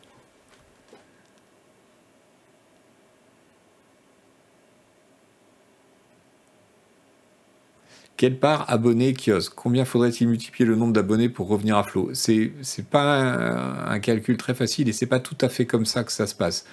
Quelle 8.16 8.38
part 8.38 8.64
abonné 8.68 9.12
kiosque? 9.12 9.52
Combien 9.54 9.84
faudrait-il 9.84 10.28
multiplier 10.28 10.66
le 10.66 10.74
nombre 10.74 10.94
d'abonnés 10.94 11.28
pour 11.28 11.48
revenir 11.48 11.76
à 11.76 11.82
flot? 11.82 12.10
C'est 12.14 12.52
c'est 12.62 12.86
pas 12.86 13.20
un, 13.20 13.98
calcul 13.98 14.38
très 14.38 14.54
facile 14.54 14.88
et 14.88 14.92
c'est 14.92 15.06
pas 15.06 15.20
tout 15.20 15.36
à 15.42 15.50
fait 15.50 15.66
comme 15.66 15.84
ça 15.84 16.02
que 16.02 16.12
ça 16.12 16.26
se 16.26 16.34
passe. 16.34 16.64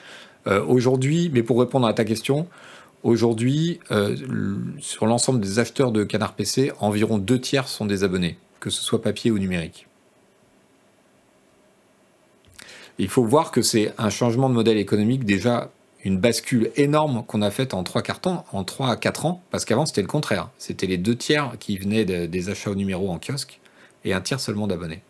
Euh, 0.47 0.63
aujourd'hui, 0.65 1.29
mais 1.33 1.43
pour 1.43 1.59
répondre 1.59 1.85
à 1.85 1.93
ta 1.93 2.05
question, 2.05 2.47
aujourd'hui, 3.03 3.79
euh, 3.91 4.15
sur 4.79 5.05
l'ensemble 5.05 5.41
des 5.41 5.59
acheteurs 5.59 5.91
de 5.91 6.05
Canard 6.05 6.33
PC, 6.33 6.71
environ 6.79 7.17
deux 7.17 7.39
tiers 7.39 7.67
sont 7.67 7.85
des 7.85 8.05
abonnés, 8.05 8.37
que 8.61 8.69
ce 8.69 8.81
soit 8.81 9.01
papier 9.01 9.29
ou 9.29 9.37
numérique. 9.37 9.87
Il 12.99 13.09
faut 13.09 13.25
voir 13.25 13.51
que 13.51 13.61
c'est 13.61 13.93
un 13.97 14.09
changement 14.09 14.49
de 14.49 14.53
modèle 14.53 14.77
économique 14.77 15.25
déjà 15.25 15.71
une 16.03 16.17
bascule 16.17 16.71
énorme 16.75 17.23
qu'on 17.25 17.41
a 17.41 17.49
faite 17.49 17.73
en 17.73 17.83
3 17.83 18.01
cartons, 18.01 18.43
en 18.51 18.63
3 18.63 18.89
à 18.89 18.95
4 18.95 19.25
ans, 19.25 19.41
parce 19.51 19.65
qu'avant 19.65 19.85
c'était 19.85 20.01
le 20.01 20.07
contraire. 20.07 20.49
C'était 20.57 20.87
les 20.87 20.97
deux 20.97 21.15
tiers 21.15 21.53
qui 21.59 21.77
venaient 21.77 22.05
des 22.05 22.49
achats 22.49 22.71
au 22.71 22.75
numéro 22.75 23.09
en 23.09 23.19
kiosque 23.19 23.59
et 24.03 24.13
un 24.13 24.21
tiers 24.21 24.39
seulement 24.39 24.67
d'abonnés. 24.67 25.01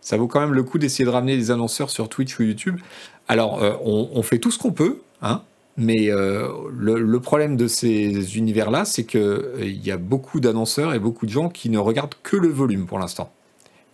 Ça 0.00 0.16
vaut 0.16 0.26
quand 0.26 0.40
même 0.40 0.54
le 0.54 0.62
coup 0.62 0.78
d'essayer 0.78 1.04
de 1.04 1.10
ramener 1.10 1.36
des 1.36 1.50
annonceurs 1.50 1.90
sur 1.90 2.08
Twitch 2.08 2.38
ou 2.38 2.42
YouTube. 2.42 2.80
Alors, 3.28 3.62
euh, 3.62 3.74
on, 3.82 4.22
fait 4.22 4.38
tout 4.38 4.50
ce 4.50 4.58
qu'on 4.58 4.72
peut, 4.72 5.02
hein, 5.20 5.42
mais 5.76 6.10
euh, 6.10 6.48
le, 6.72 7.20
problème 7.20 7.58
de 7.58 7.66
ces 7.66 8.38
univers-là, 8.38 8.86
c'est 8.86 9.04
qu'il 9.04 9.20
euh, 9.20 9.66
y 9.66 9.90
a 9.90 9.98
beaucoup 9.98 10.40
d'annonceurs 10.40 10.94
et 10.94 10.98
beaucoup 10.98 11.26
de 11.26 11.30
gens 11.30 11.50
qui 11.50 11.68
ne 11.68 11.76
regardent 11.76 12.14
que 12.22 12.36
le 12.36 12.48
volume 12.48 12.86
pour 12.86 12.98
l'instant 12.98 13.30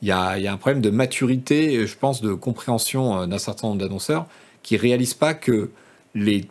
il 0.03 0.09
y, 0.09 0.12
a, 0.12 0.32
un 0.32 0.57
problème 0.57 0.82
de 0.82 0.90
maturité, 0.90 1.86
je 1.86 1.97
pense, 1.97 2.20
de 2.20 2.34
compréhension 2.34 3.20
euh, 3.20 3.26
d'un 3.26 3.38
certain 3.38 3.68
nombre 3.68 3.80
d'annonceurs 3.80 4.26
qui 4.62 4.74
ne 4.74 4.80
réalisent 4.80 5.14
pas 5.14 5.34
que 5.34 5.70
les 6.14 6.47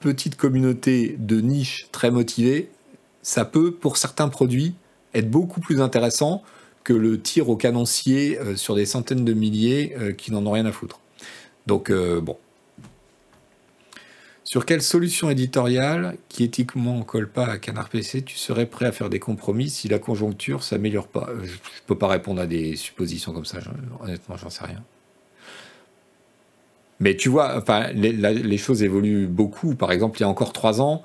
petites 0.00 0.36
communautés 0.36 1.16
de 1.18 1.40
niche 1.40 1.88
très 1.92 2.10
motivées, 2.10 2.70
ça 3.22 3.44
peut, 3.44 3.72
pour 3.72 3.96
certains 3.96 4.28
produits, 4.28 4.74
être 5.14 5.30
beaucoup 5.30 5.60
plus 5.60 5.80
intéressant 5.80 6.42
que 6.84 6.92
le 6.92 7.20
tir 7.20 7.48
au 7.48 7.56
canoncier 7.56 8.38
euh, 8.38 8.56
sur 8.56 8.74
des 8.74 8.86
centaines 8.86 9.24
de 9.24 9.32
milliers 9.32 9.94
euh, 9.98 10.12
qui 10.12 10.32
n'en 10.32 10.44
ont 10.46 10.52
rien 10.52 10.66
à 10.66 10.72
foutre. 10.72 11.00
Donc, 11.66 11.92
bon, 11.92 12.36
sur 14.44 14.66
quelle 14.66 14.82
solution 14.82 15.30
éditoriale 15.30 16.16
qui 16.28 16.44
éthiquement 16.44 16.98
ne 16.98 17.02
colle 17.04 17.28
pas 17.28 17.46
à 17.46 17.58
Canard 17.58 17.88
PC 17.88 18.22
tu 18.22 18.36
serais 18.36 18.66
prêt 18.66 18.86
à 18.86 18.92
faire 18.92 19.08
des 19.08 19.20
compromis 19.20 19.70
si 19.70 19.88
la 19.88 19.98
conjoncture 19.98 20.62
s'améliore 20.62 21.06
pas? 21.06 21.28
Je 21.42 21.52
ne 21.52 21.86
peux 21.86 21.96
pas 21.96 22.08
répondre 22.08 22.40
à 22.40 22.46
des 22.46 22.76
suppositions 22.76 23.32
comme 23.32 23.44
ça, 23.44 23.58
honnêtement, 24.00 24.36
j'en 24.36 24.50
sais 24.50 24.64
rien. 24.64 24.82
Mais 27.00 27.16
tu 27.16 27.28
vois, 27.28 27.56
enfin, 27.56 27.88
les, 27.92 28.56
choses 28.58 28.82
évoluent 28.82 29.26
beaucoup. 29.26 29.74
Par 29.74 29.90
exemple, 29.90 30.18
il 30.18 30.22
y 30.22 30.24
a 30.24 30.28
encore 30.28 30.52
trois 30.52 30.80
ans, 30.80 31.02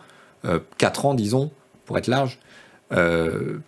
4 0.77 1.05
ans, 1.05 1.13
disons, 1.15 1.49
pour 1.85 1.97
être 1.97 2.07
large, 2.07 2.37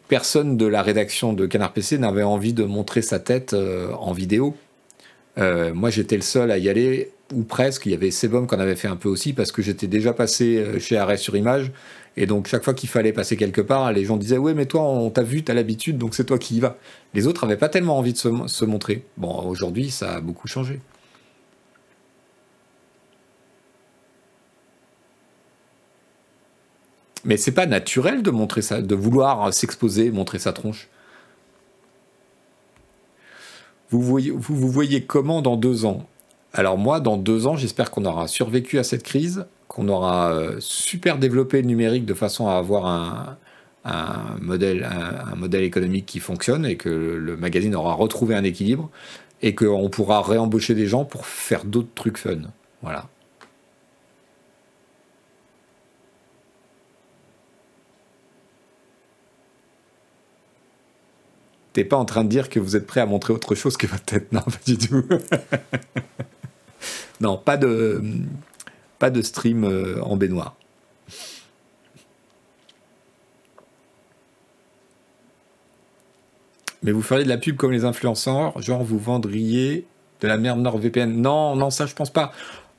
personne 0.07 0.55
de 0.55 0.65
la 0.65 0.83
rédaction 0.83 1.33
de 1.33 1.45
Canard 1.47 1.73
PC 1.73 1.97
n'avait 1.97 2.23
envie 2.23 2.53
de 2.53 2.63
montrer 2.65 3.01
sa 3.01 3.19
tête 3.19 3.55
en 3.55 4.11
vidéo. 4.13 4.55
moi, 5.37 5.89
j'étais 5.89 6.17
le 6.17 6.21
seul 6.21 6.51
à 6.51 6.59
y 6.59 6.69
aller, 6.69 7.11
ou 7.33 7.43
presque. 7.43 7.85
Il 7.85 7.91
y 7.91 7.95
avait 7.95 8.11
Sebum 8.11 8.47
qu'on 8.47 8.59
avait 8.59 8.75
fait 8.75 8.87
un 8.87 8.95
peu 8.95 9.09
aussi, 9.09 9.33
parce 9.33 9.51
que 9.51 9.61
j'étais 9.61 9.87
déjà 9.87 10.13
passé 10.13 10.79
chez 10.79 10.97
Arrêt 10.97 11.17
sur 11.17 11.35
Image. 11.35 11.71
Et 12.17 12.25
donc, 12.25 12.47
chaque 12.47 12.63
fois 12.65 12.73
qu'il 12.73 12.89
fallait 12.89 13.13
passer 13.13 13.37
quelque 13.37 13.61
part, 13.61 13.93
les 13.93 14.03
gens 14.05 14.17
disaient 14.17 14.37
Ouais, 14.37 14.53
mais 14.53 14.65
toi, 14.65 14.81
on 14.81 15.09
t'a 15.09 15.23
vu, 15.23 15.43
t'as 15.43 15.53
l'habitude, 15.53 15.97
donc 15.97 16.15
c'est 16.15 16.25
toi 16.25 16.37
qui 16.37 16.57
y 16.57 16.59
vas. 16.59 16.77
Les 17.13 17.27
autres 17.27 17.45
n'avaient 17.45 17.57
pas 17.57 17.69
tellement 17.69 17.97
envie 17.97 18.13
de 18.13 18.17
se, 18.17 18.65
montrer. 18.65 19.05
Bon, 19.17 19.43
aujourd'hui, 19.47 19.89
ça 19.89 20.15
a 20.15 20.21
beaucoup 20.21 20.47
changé. 20.47 20.81
Mais 27.23 27.37
c'est 27.37 27.51
pas 27.53 27.65
naturel 27.65 28.21
de 28.21 28.31
montrer 28.31 28.61
ça, 28.61 28.81
de 28.81 28.95
vouloir 28.95 29.53
s'exposer, 29.53 30.11
montrer 30.11 30.39
sa 30.39 30.53
tronche. 30.53 30.89
Vous 33.91 34.01
voyez 34.03 35.05
comment 35.05 35.41
dans 35.41 35.57
deux 35.57 35.85
ans? 35.85 36.07
Alors 36.53 36.77
moi, 36.77 36.99
dans 36.99 37.17
deux 37.17 37.47
ans, 37.47 37.55
j'espère 37.55 37.91
qu'on 37.91 38.05
aura 38.05 38.27
survécu 38.27 38.79
à 38.79 38.83
cette 38.83 39.03
crise, 39.03 39.45
qu'on 39.67 39.87
aura 39.87 40.31
euh, 40.31 40.57
super 40.59 41.19
développé 41.19 41.61
le 41.61 41.67
numérique 41.67 42.05
de 42.05 42.13
façon 42.13 42.47
à 42.47 42.55
avoir 42.55 42.85
un, 42.87 43.37
modèle, 44.41 44.83
un, 44.83 45.35
modèle 45.35 45.63
économique 45.63 46.05
qui 46.05 46.19
fonctionne 46.19 46.65
et 46.65 46.75
que 46.75 46.89
le 46.89 47.37
magazine 47.37 47.75
aura 47.75 47.93
retrouvé 47.93 48.35
un 48.35 48.43
équilibre 48.43 48.89
et 49.41 49.55
qu'on 49.55 49.89
pourra 49.89 50.21
réembaucher 50.21 50.75
des 50.75 50.87
gens 50.87 51.05
pour 51.05 51.25
faire 51.25 51.65
d'autres 51.65 51.93
trucs 51.95 52.17
fun. 52.17 52.39
Voilà. 52.81 53.05
T'es 61.73 61.83
pas 61.85 61.97
en 61.97 62.05
train 62.05 62.23
de 62.23 62.29
dire 62.29 62.49
que 62.49 62.59
vous 62.59 62.75
êtes 62.75 62.87
prêt 62.87 62.99
à 62.99 63.05
montrer 63.05 63.33
autre 63.33 63.53
chose 63.55 63.77
que 63.77 63.87
votre 63.87 64.03
tête, 64.03 64.31
non, 64.33 64.41
pas 64.41 64.51
du 64.65 64.77
tout. 64.77 65.03
non, 67.21 67.37
pas 67.37 67.57
de, 67.57 68.01
pas 68.99 69.09
de 69.09 69.21
stream 69.21 69.63
euh, 69.63 70.01
en 70.03 70.17
baignoire. 70.17 70.55
Mais 76.83 76.91
vous 76.91 77.01
feriez 77.01 77.23
de 77.23 77.29
la 77.29 77.37
pub 77.37 77.57
comme 77.57 77.71
les 77.71 77.83
influenceurs, 77.83 78.61
genre 78.61 78.83
vous 78.83 78.99
vendriez 78.99 79.85
de 80.21 80.27
la 80.27 80.37
merde 80.37 80.59
NordVPN. 80.59 81.21
Non, 81.21 81.55
non, 81.55 81.69
ça 81.69 81.85
je 81.85 81.93
pense 81.93 82.09
pas. 82.09 82.31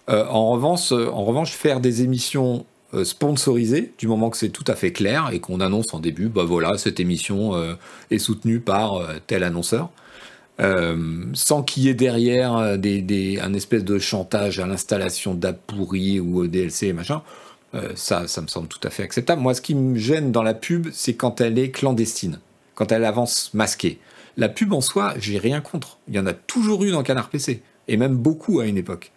Euh, 0.09 0.27
en, 0.27 0.51
revanche, 0.51 0.93
euh, 0.93 1.11
en 1.11 1.25
revanche, 1.25 1.53
faire 1.53 1.81
des 1.81 2.03
émissions 2.03 2.67
sponsorisées, 3.05 3.93
du 3.99 4.09
moment 4.09 4.31
que 4.31 4.37
c'est 4.37 4.49
tout 4.49 4.65
à 4.67 4.75
fait 4.75 4.91
clair 4.91 5.31
et 5.33 5.39
qu'on 5.39 5.61
annonce 5.61 5.95
en 5.95 6.01
début, 6.01 6.27
bah 6.27 6.43
voilà, 6.43 6.77
cette 6.77 6.99
émission 6.99 7.53
est 8.11 8.19
soutenue 8.19 8.59
par 8.59 9.01
tel 9.29 9.45
annonceur. 9.45 9.91
Euh, 10.61 11.25
sans 11.33 11.63
qu'il 11.63 11.85
y 11.85 11.89
ait 11.89 11.95
derrière 11.95 12.57
euh, 12.57 12.77
un 12.77 13.55
espèce 13.55 13.85
de 13.85 13.99
chantage 13.99 14.61
à 14.61 14.67
l'installation 14.67 15.35
d'app 15.35 15.59
pourri 15.67 16.21
ou 16.21 16.47
DLC 16.47 16.89
et 16.89 16.93
machin, 16.93 17.23
euh, 17.75 17.93
ça, 17.95 18.29
ça 18.29 18.43
me 18.43 18.47
semble 18.47 18.69
tout 18.69 18.81
à 18.83 18.91
fait 18.91 19.03
acceptable. 19.03 19.41
Moi, 19.41 19.55
ce 19.55 19.63
qui 19.63 19.75
me 19.75 19.97
gêne 19.97 20.33
dans 20.33 20.43
la 20.43 20.55
pub, 20.55 20.89
c'est 20.93 21.15
quand 21.15 21.41
elle 21.41 21.59
est 21.59 21.71
clandestine, 21.71 22.41
quand 22.75 22.93
elle 22.93 23.05
avance 23.05 23.55
masquée. 23.55 23.99
La 24.37 24.49
pub 24.49 24.73
en 24.73 24.81
soi, 24.81 25.15
j'ai 25.19 25.39
rien 25.39 25.61
contre. 25.61 25.99
Il 26.09 26.15
y 26.15 26.19
en 26.19 26.27
a 26.27 26.35
toujours 26.35 26.85
eu 26.85 26.91
dans 26.91 27.03
Canard 27.03 27.31
PC, 27.31 27.63
et 27.89 27.97
même 27.97 28.17
beaucoup 28.17 28.61
à 28.61 28.67
une 28.67 28.77
époque. 28.77 29.13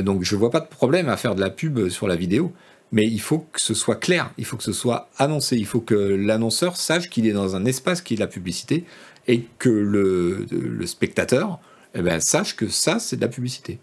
donc 0.00 0.22
je 0.22 0.36
vois 0.36 0.50
pas 0.50 0.60
de 0.60 0.66
problème 0.66 1.08
à 1.08 1.16
faire 1.16 1.34
de 1.34 1.40
la 1.40 1.50
pub 1.50 1.88
sur 1.88 2.08
la 2.08 2.16
vidéo, 2.16 2.52
mais 2.92 3.06
il 3.06 3.20
faut 3.20 3.38
que 3.52 3.60
ce 3.60 3.74
soit 3.74 3.96
clair, 3.96 4.32
il 4.38 4.44
faut 4.44 4.56
que 4.56 4.62
ce 4.62 4.72
soit 4.72 5.08
annoncé, 5.18 5.56
il 5.56 5.66
faut 5.66 5.80
que 5.80 5.94
l'annonceur 5.94 6.76
sache 6.76 7.08
qu'il 7.08 7.26
est 7.26 7.32
dans 7.32 7.54
un 7.54 7.64
espace 7.64 8.00
qui 8.00 8.14
est 8.14 8.16
la 8.16 8.26
publicité, 8.26 8.84
et 9.30 9.46
que 9.60 9.68
le, 9.68 10.84
spectateur 10.86 11.60
eh 11.94 12.02
ben, 12.02 12.20
sache 12.20 12.56
que 12.56 12.66
ça, 12.66 12.98
c'est 12.98 13.14
de 13.14 13.20
la 13.20 13.28
publicité. 13.28 13.78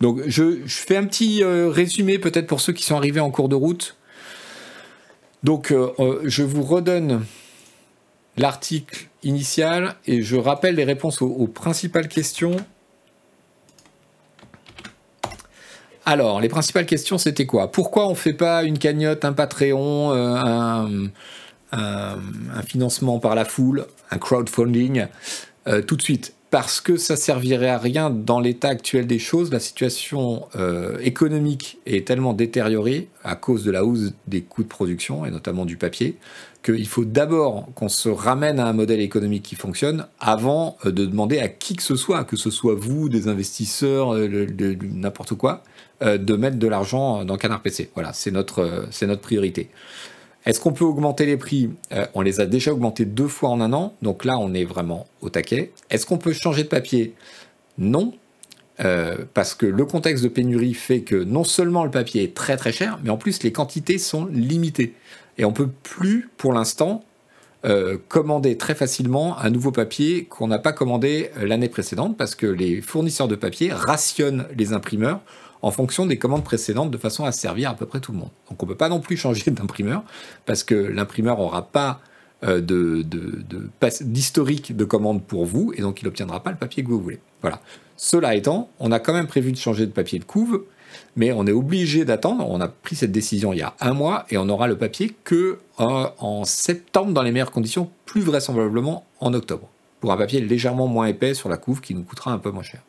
Donc 0.00 0.22
je, 0.26 0.62
fais 0.66 0.96
un 0.96 1.04
petit 1.04 1.44
euh, 1.44 1.68
résumé 1.68 2.18
peut-être 2.18 2.46
pour 2.46 2.62
ceux 2.62 2.72
qui 2.72 2.84
sont 2.84 2.96
arrivés 2.96 3.20
en 3.20 3.30
cours 3.30 3.50
de 3.50 3.54
route. 3.54 3.98
Donc 5.42 5.70
euh, 5.70 5.90
euh, 5.98 6.22
je 6.24 6.42
vous 6.42 6.62
redonne 6.62 7.26
l'article 8.38 9.08
initial 9.22 9.96
et 10.06 10.22
je 10.22 10.36
rappelle 10.36 10.76
les 10.76 10.84
réponses 10.84 11.20
aux 11.20 11.46
principales 11.46 12.08
questions 12.08 12.56
Alors, 16.06 16.40
les 16.40 16.48
principales 16.48 16.86
questions, 16.86 17.18
c'était 17.18 17.46
quoi? 17.46 17.70
Pourquoi 17.70 18.06
on 18.06 18.10
ne 18.10 18.14
fait 18.14 18.32
pas 18.32 18.64
une 18.64 18.78
cagnotte, 18.78 19.24
un 19.24 19.32
Patreon, 19.32 20.12
euh, 20.12 21.06
un, 21.72 22.62
financement 22.66 23.18
par 23.18 23.34
la 23.34 23.44
foule, 23.44 23.86
un 24.10 24.18
crowdfunding 24.18 25.06
euh, 25.68 25.82
tout 25.82 25.96
de 25.96 26.02
suite? 26.02 26.34
Parce 26.50 26.80
que 26.80 26.96
ça 26.96 27.14
servirait 27.14 27.68
à 27.68 27.78
rien 27.78 28.10
dans 28.10 28.40
l'état 28.40 28.68
actuel 28.68 29.06
des 29.06 29.20
choses. 29.20 29.52
La 29.52 29.60
situation 29.60 30.48
euh, 30.56 30.98
économique 30.98 31.78
est 31.86 32.08
tellement 32.08 32.32
détériorée 32.32 33.08
à 33.22 33.36
cause 33.36 33.62
de 33.62 33.70
la 33.70 33.84
hausse 33.84 34.12
des 34.26 34.40
coûts 34.40 34.64
de 34.64 34.68
production 34.68 35.24
et 35.24 35.30
notamment 35.30 35.64
du 35.64 35.76
papier 35.76 36.16
qu'il 36.64 36.88
faut 36.88 37.04
d'abord 37.04 37.68
qu'on 37.74 37.88
se 37.88 38.08
ramène 38.08 38.58
à 38.58 38.66
un 38.66 38.72
modèle 38.72 39.00
économique 39.00 39.44
qui 39.44 39.54
fonctionne 39.54 40.06
avant 40.18 40.76
de 40.84 41.06
demander 41.06 41.38
à 41.38 41.48
qui 41.48 41.76
que 41.76 41.82
ce 41.82 41.94
soit, 41.94 42.24
que 42.24 42.36
ce 42.36 42.50
soit 42.50 42.74
vous, 42.74 43.08
des 43.08 43.28
investisseurs, 43.28 44.14
n'importe 44.14 45.34
quoi, 45.34 45.62
de 46.00 46.34
mettre 46.34 46.58
de 46.58 46.66
l'argent 46.66 47.24
dans 47.24 47.36
Canard 47.36 47.60
PC. 47.60 47.90
Voilà, 47.94 48.12
c'est 48.12 48.30
notre, 48.30 48.60
euh, 48.60 48.86
c'est 48.90 49.06
notre 49.06 49.20
priorité. 49.20 49.68
Est-ce 50.46 50.58
qu'on 50.58 50.72
peut 50.72 50.84
augmenter 50.84 51.26
les 51.26 51.36
prix? 51.36 51.70
Euh, 51.92 52.06
On 52.14 52.22
les 52.22 52.40
a 52.40 52.46
déjà 52.46 52.72
augmentés 52.72 53.04
deux 53.04 53.28
fois 53.28 53.50
en 53.50 53.60
un 53.60 53.72
an, 53.72 53.94
donc 54.00 54.24
là 54.24 54.38
on 54.38 54.54
est 54.54 54.64
vraiment 54.64 55.06
au 55.20 55.28
taquet. 55.28 55.72
Est-ce 55.90 56.06
qu'on 56.06 56.16
peut 56.16 56.32
changer 56.32 56.62
de 56.62 56.68
papier? 56.68 57.14
Non, 57.78 58.14
parce 59.34 59.52
que 59.54 59.66
le 59.66 59.84
contexte 59.84 60.24
de 60.24 60.28
pénurie 60.28 60.72
fait 60.72 61.02
que 61.02 61.16
non 61.16 61.44
seulement 61.44 61.84
le 61.84 61.90
papier 61.90 62.22
est 62.22 62.34
très 62.34 62.56
très 62.56 62.72
cher, 62.72 62.98
mais 63.04 63.10
en 63.10 63.18
plus 63.18 63.42
les 63.42 63.52
quantités 63.52 63.98
sont 63.98 64.24
limitées. 64.24 64.94
Et 65.36 65.44
on 65.44 65.52
peut 65.52 65.68
plus, 65.82 66.30
pour 66.38 66.54
l'instant, 66.54 67.04
commander 68.08 68.56
très 68.56 68.74
facilement 68.74 69.38
un 69.38 69.50
nouveau 69.50 69.70
papier 69.70 70.24
qu'on 70.24 70.48
n'a 70.48 70.58
pas 70.58 70.72
commandé 70.72 71.30
l'année 71.42 71.68
précédente, 71.68 72.16
parce 72.16 72.34
que 72.34 72.46
les 72.46 72.80
fournisseurs 72.80 73.28
de 73.28 73.36
papier 73.36 73.70
rationnent 73.70 74.46
les 74.56 74.72
imprimeurs 74.72 75.20
en 75.62 75.70
fonction 75.70 76.06
des 76.06 76.18
commandes 76.18 76.44
précédentes 76.44 76.90
de 76.90 76.98
façon 76.98 77.24
à 77.24 77.32
servir 77.32 77.70
à 77.70 77.74
peu 77.74 77.86
près 77.86 78.00
tout 78.00 78.12
le 78.12 78.18
monde. 78.18 78.30
Donc 78.48 78.62
on 78.62 78.66
ne 78.66 78.70
peut 78.70 78.76
pas 78.76 78.88
non 78.88 79.00
plus 79.00 79.16
changer 79.18 79.50
d'imprimeur 79.50 80.02
parce 80.46 80.64
que 80.64 80.74
l'imprimeur 80.74 81.38
n'aura 81.38 81.62
pas 81.62 82.00
euh, 82.42 82.60
d'historique 84.02 84.72
de, 84.72 84.78
de, 84.78 84.84
commande 84.84 85.22
pour 85.22 85.44
vous 85.44 85.72
et 85.76 85.82
donc 85.82 86.00
il 86.00 86.06
n'obtiendra 86.06 86.42
pas 86.42 86.50
le 86.50 86.56
papier 86.56 86.82
que 86.82 86.88
vous 86.88 87.00
voulez. 87.00 87.20
Voilà. 87.42 87.60
Cela 87.96 88.34
étant, 88.34 88.70
on 88.78 88.92
a 88.92 88.98
quand 88.98 89.12
même 89.12 89.26
prévu 89.26 89.52
de 89.52 89.58
changer 89.58 89.84
de 89.86 89.92
papier 89.92 90.18
de 90.18 90.24
couve, 90.24 90.64
mais 91.16 91.32
on 91.32 91.46
est 91.46 91.52
obligé 91.52 92.06
d'attendre. 92.06 92.48
On 92.48 92.60
a 92.62 92.68
pris 92.68 92.96
cette 92.96 93.12
décision 93.12 93.52
il 93.52 93.58
y 93.58 93.62
a 93.62 93.74
un 93.80 93.92
mois 93.92 94.24
et 94.30 94.38
on 94.38 94.48
aura 94.48 94.68
le 94.68 94.78
papier 94.78 95.14
que 95.24 95.58
euh, 95.80 96.06
en 96.18 96.44
septembre 96.44 97.12
dans 97.12 97.22
les 97.22 97.30
meilleures 97.30 97.50
conditions, 97.50 97.90
plus 98.06 98.22
vraisemblablement 98.22 99.04
en 99.20 99.34
octobre, 99.34 99.68
pour 100.00 100.12
un 100.12 100.16
papier 100.16 100.40
légèrement 100.40 100.86
moins 100.86 101.06
épais 101.06 101.34
sur 101.34 101.50
la 101.50 101.58
couve 101.58 101.82
qui 101.82 101.94
nous 101.94 102.02
coûtera 102.02 102.32
un 102.32 102.38
peu 102.38 102.50
moins 102.50 102.62
cher. 102.62 102.80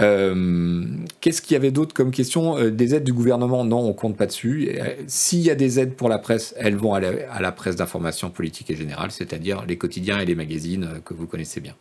Euh, 0.00 0.84
qu'est-ce 1.20 1.42
qu'il 1.42 1.54
y 1.54 1.56
avait 1.56 1.72
d'autre 1.72 1.92
comme 1.92 2.12
question 2.12 2.56
euh, 2.56 2.70
Des 2.70 2.94
aides 2.94 3.04
du 3.04 3.12
gouvernement? 3.12 3.64
Non, 3.64 3.80
on 3.80 3.92
compte 3.92 4.16
pas 4.16 4.26
dessus. 4.26 4.70
Euh, 4.72 4.94
s'il 5.08 5.40
y 5.40 5.50
a 5.50 5.54
des 5.54 5.80
aides 5.80 5.94
pour 5.94 6.08
la 6.08 6.18
presse, 6.18 6.54
elles 6.56 6.76
vont 6.76 6.94
à 6.94 7.00
la, 7.00 7.52
presse 7.52 7.76
d'information 7.76 8.30
politique 8.30 8.70
et 8.70 8.76
générale, 8.76 9.10
c'est-à-dire 9.10 9.64
les 9.66 9.76
quotidiens 9.76 10.20
et 10.20 10.24
les 10.24 10.34
magazines 10.34 11.00
que 11.04 11.14
vous 11.14 11.26
connaissez 11.26 11.60
bien. 11.60 11.74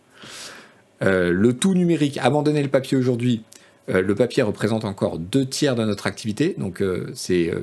le 1.01 1.51
tout 1.53 1.75
numérique, 1.75 2.17
abandonner 2.17 2.63
le 2.63 2.69
papier 2.69 2.97
aujourd'hui, 2.97 3.43
le 3.87 4.15
papier 4.15 4.43
représente 4.43 4.83
encore 4.83 5.19
deux 5.19 5.45
tiers 5.45 5.75
de 5.75 5.85
notre 5.85 6.07
activité, 6.07 6.55
donc 6.57 6.83
c'est 7.13 7.53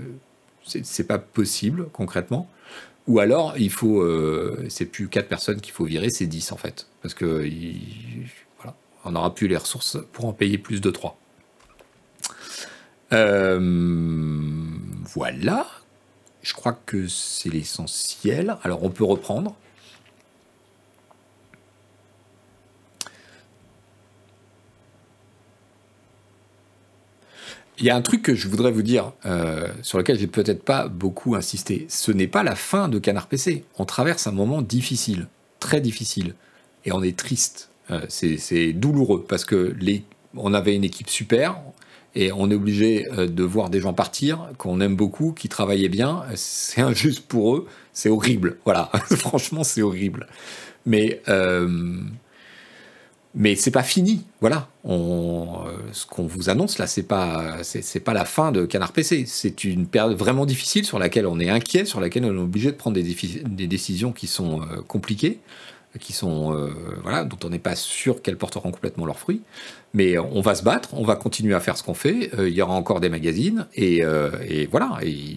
c'est 0.64 1.06
pas 1.06 1.18
possible 1.18 1.88
concrètement. 1.92 2.48
Ou 3.06 3.18
alors, 3.18 3.54
il 3.58 3.70
faut, 3.70 4.06
c'est 4.68 4.86
plus 4.86 5.08
quatre 5.08 5.28
personnes 5.28 5.60
qu'il 5.60 5.72
faut 5.72 5.84
virer, 5.84 6.10
c'est 6.10 6.26
10 6.26 6.52
en 6.52 6.56
fait, 6.56 6.86
parce 7.02 7.14
que 7.14 7.44
on 9.04 9.12
n'aura 9.12 9.34
plus 9.34 9.48
les 9.48 9.56
ressources 9.56 9.98
pour 10.12 10.26
en 10.26 10.32
payer 10.32 10.58
plus 10.58 10.80
de 10.80 10.90
3. 10.90 11.18
Euh, 13.12 13.58
voilà. 15.14 15.66
Je 16.42 16.52
crois 16.54 16.72
que 16.72 17.06
c'est 17.06 17.48
l'essentiel. 17.48 18.56
Alors 18.62 18.82
on 18.82 18.90
peut 18.90 19.04
reprendre. 19.04 19.56
Il 27.78 27.84
y 27.84 27.90
a 27.90 27.96
un 27.96 28.02
truc 28.02 28.22
que 28.22 28.34
je 28.36 28.46
voudrais 28.48 28.70
vous 28.70 28.82
dire, 28.82 29.12
euh, 29.26 29.68
sur 29.82 29.98
lequel 29.98 30.16
j'ai 30.18 30.28
peut-être 30.28 30.64
pas 30.64 30.86
beaucoup 30.86 31.34
insisté. 31.34 31.86
Ce 31.88 32.12
n'est 32.12 32.28
pas 32.28 32.44
la 32.44 32.54
fin 32.54 32.88
de 32.88 32.98
Canard 33.00 33.26
PC. 33.26 33.64
On 33.78 33.84
traverse 33.84 34.26
un 34.28 34.32
moment 34.32 34.62
difficile 34.62 35.26
très 35.64 35.80
difficile. 35.80 36.34
Et 36.84 36.92
on 36.92 37.02
est 37.02 37.16
triste. 37.16 37.70
Euh, 37.90 38.00
c'est 38.08 38.72
douloureux 38.72 39.24
parce 39.28 39.44
que 39.44 39.76
on 40.36 40.54
avait 40.54 40.74
une 40.74 40.84
équipe 40.84 41.10
super 41.10 41.56
et 42.14 42.32
on 42.32 42.50
est 42.50 42.54
obligé 42.54 43.06
euh, 43.12 43.26
de 43.26 43.42
voir 43.42 43.70
des 43.70 43.80
gens 43.80 43.92
partir 43.92 44.50
qu'on 44.58 44.80
aime 44.80 44.94
beaucoup, 44.94 45.32
qui 45.32 45.48
travaillaient 45.48 45.88
bien. 45.88 46.22
C'est 46.36 46.80
injuste 46.80 47.26
pour 47.26 47.56
eux. 47.56 47.66
C'est 47.92 48.08
horrible. 48.08 48.58
Voilà. 48.64 48.90
Franchement, 49.16 49.64
c'est 49.64 49.82
horrible. 49.82 50.28
Mais 50.86 51.22
euh, 51.28 51.98
mais 53.36 53.56
c'est 53.56 53.72
pas 53.72 53.82
fini, 53.82 54.24
voilà. 54.40 54.68
On, 54.84 55.58
euh, 55.66 55.72
ce 55.90 56.06
qu'on 56.06 56.24
vous 56.24 56.50
annonce 56.50 56.78
là, 56.78 56.86
c'est 56.86 57.02
pas 57.02 57.64
c'est 57.64 57.98
pas 58.00 58.12
la 58.12 58.24
fin 58.24 58.52
de 58.52 58.64
Canard 58.64 58.92
PC. 58.92 59.24
C'est 59.26 59.64
une 59.64 59.86
période 59.88 60.16
vraiment 60.16 60.46
difficile 60.46 60.84
sur 60.84 61.00
laquelle 61.00 61.26
on 61.26 61.40
est 61.40 61.48
inquiet, 61.48 61.84
sur 61.84 62.00
laquelle 62.00 62.26
on 62.26 62.34
est 62.34 62.42
obligé 62.42 62.70
de 62.70 62.76
prendre 62.76 62.94
des, 62.94 63.66
décisions 63.66 64.12
qui 64.12 64.28
sont 64.28 64.60
compliquées, 64.86 65.40
qui 66.00 66.12
sont 66.12 66.54
euh, 66.54 66.70
voilà, 67.02 67.24
dont 67.24 67.38
on 67.44 67.50
n'est 67.50 67.58
pas 67.58 67.76
sûr 67.76 68.22
qu'elles 68.22 68.36
porteront 68.36 68.70
complètement 68.70 69.06
leurs 69.06 69.18
fruits. 69.18 69.42
Mais 69.92 70.18
on 70.18 70.40
va 70.40 70.54
se 70.54 70.62
battre, 70.62 70.90
on 70.94 71.04
va 71.04 71.16
continuer 71.16 71.54
à 71.54 71.60
faire 71.60 71.76
ce 71.76 71.82
qu'on 71.82 71.94
fait. 71.94 72.30
il 72.38 72.52
y 72.52 72.62
aura 72.62 72.74
encore 72.74 73.00
des 73.00 73.08
magazines 73.08 73.66
et, 73.74 74.02
et 74.48 74.66
voilà. 74.66 74.98
Et 75.02 75.36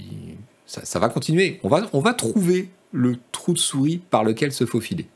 ça, 0.65 0.83
ça, 0.83 0.97
va 0.97 1.09
continuer. 1.09 1.59
On 1.63 1.69
va 1.69 1.87
on 1.93 1.99
va 1.99 2.13
trouver 2.13 2.69
le 2.91 3.17
trou 3.31 3.53
de 3.53 3.59
souris 3.59 4.01
par 4.09 4.23
lequel 4.23 4.51
se 4.51 4.65
faufiler. 4.65 5.07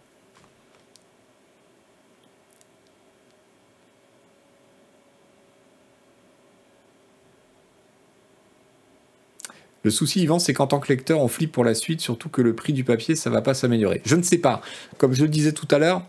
Le 9.84 9.90
souci, 9.90 10.22
Yvan, 10.22 10.38
c'est 10.38 10.54
qu'en 10.54 10.68
tant 10.68 10.80
que 10.80 10.90
lecteur, 10.90 11.20
on 11.20 11.28
flippe 11.28 11.52
pour 11.52 11.64
la 11.64 11.74
suite, 11.74 12.02
surtout 12.02 12.30
que 12.30 12.42
le 12.42 12.54
prix 12.54 12.72
du 12.74 12.84
papier, 12.84 13.16
ça 13.16 13.30
va 13.30 13.42
pas 13.42 13.54
s'améliorer. 13.54 14.02
Je 14.06 14.16
ne 14.16 14.22
sais 14.22 14.38
pas. 14.38 14.62
Comme 14.98 15.14
je 15.14 15.24
le 15.24 15.30
disais 15.30 15.54
tout 15.54 15.68
à 15.72 15.80
l'heure, 15.80 16.04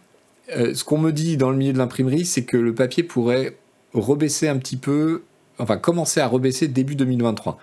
euh, 0.55 0.74
ce 0.74 0.85
qu'on 0.85 0.99
me 0.99 1.11
dit 1.11 1.36
dans 1.36 1.51
le 1.51 1.57
milieu 1.57 1.73
de 1.73 1.78
l'imprimerie, 1.78 2.27
c'est 2.27 2.44
que 2.44 2.59
le 2.59 2.74
papier 2.74 3.03
pourrait 3.03 3.57
rebaisser 3.94 4.49
un 4.49 4.59
petit 4.59 4.77
peu, 4.77 5.23
enfin 5.59 5.78
commencer 5.78 6.20
à 6.20 6.27
rebaisser 6.27 6.69
début 6.69 6.97
2023. 6.97 7.59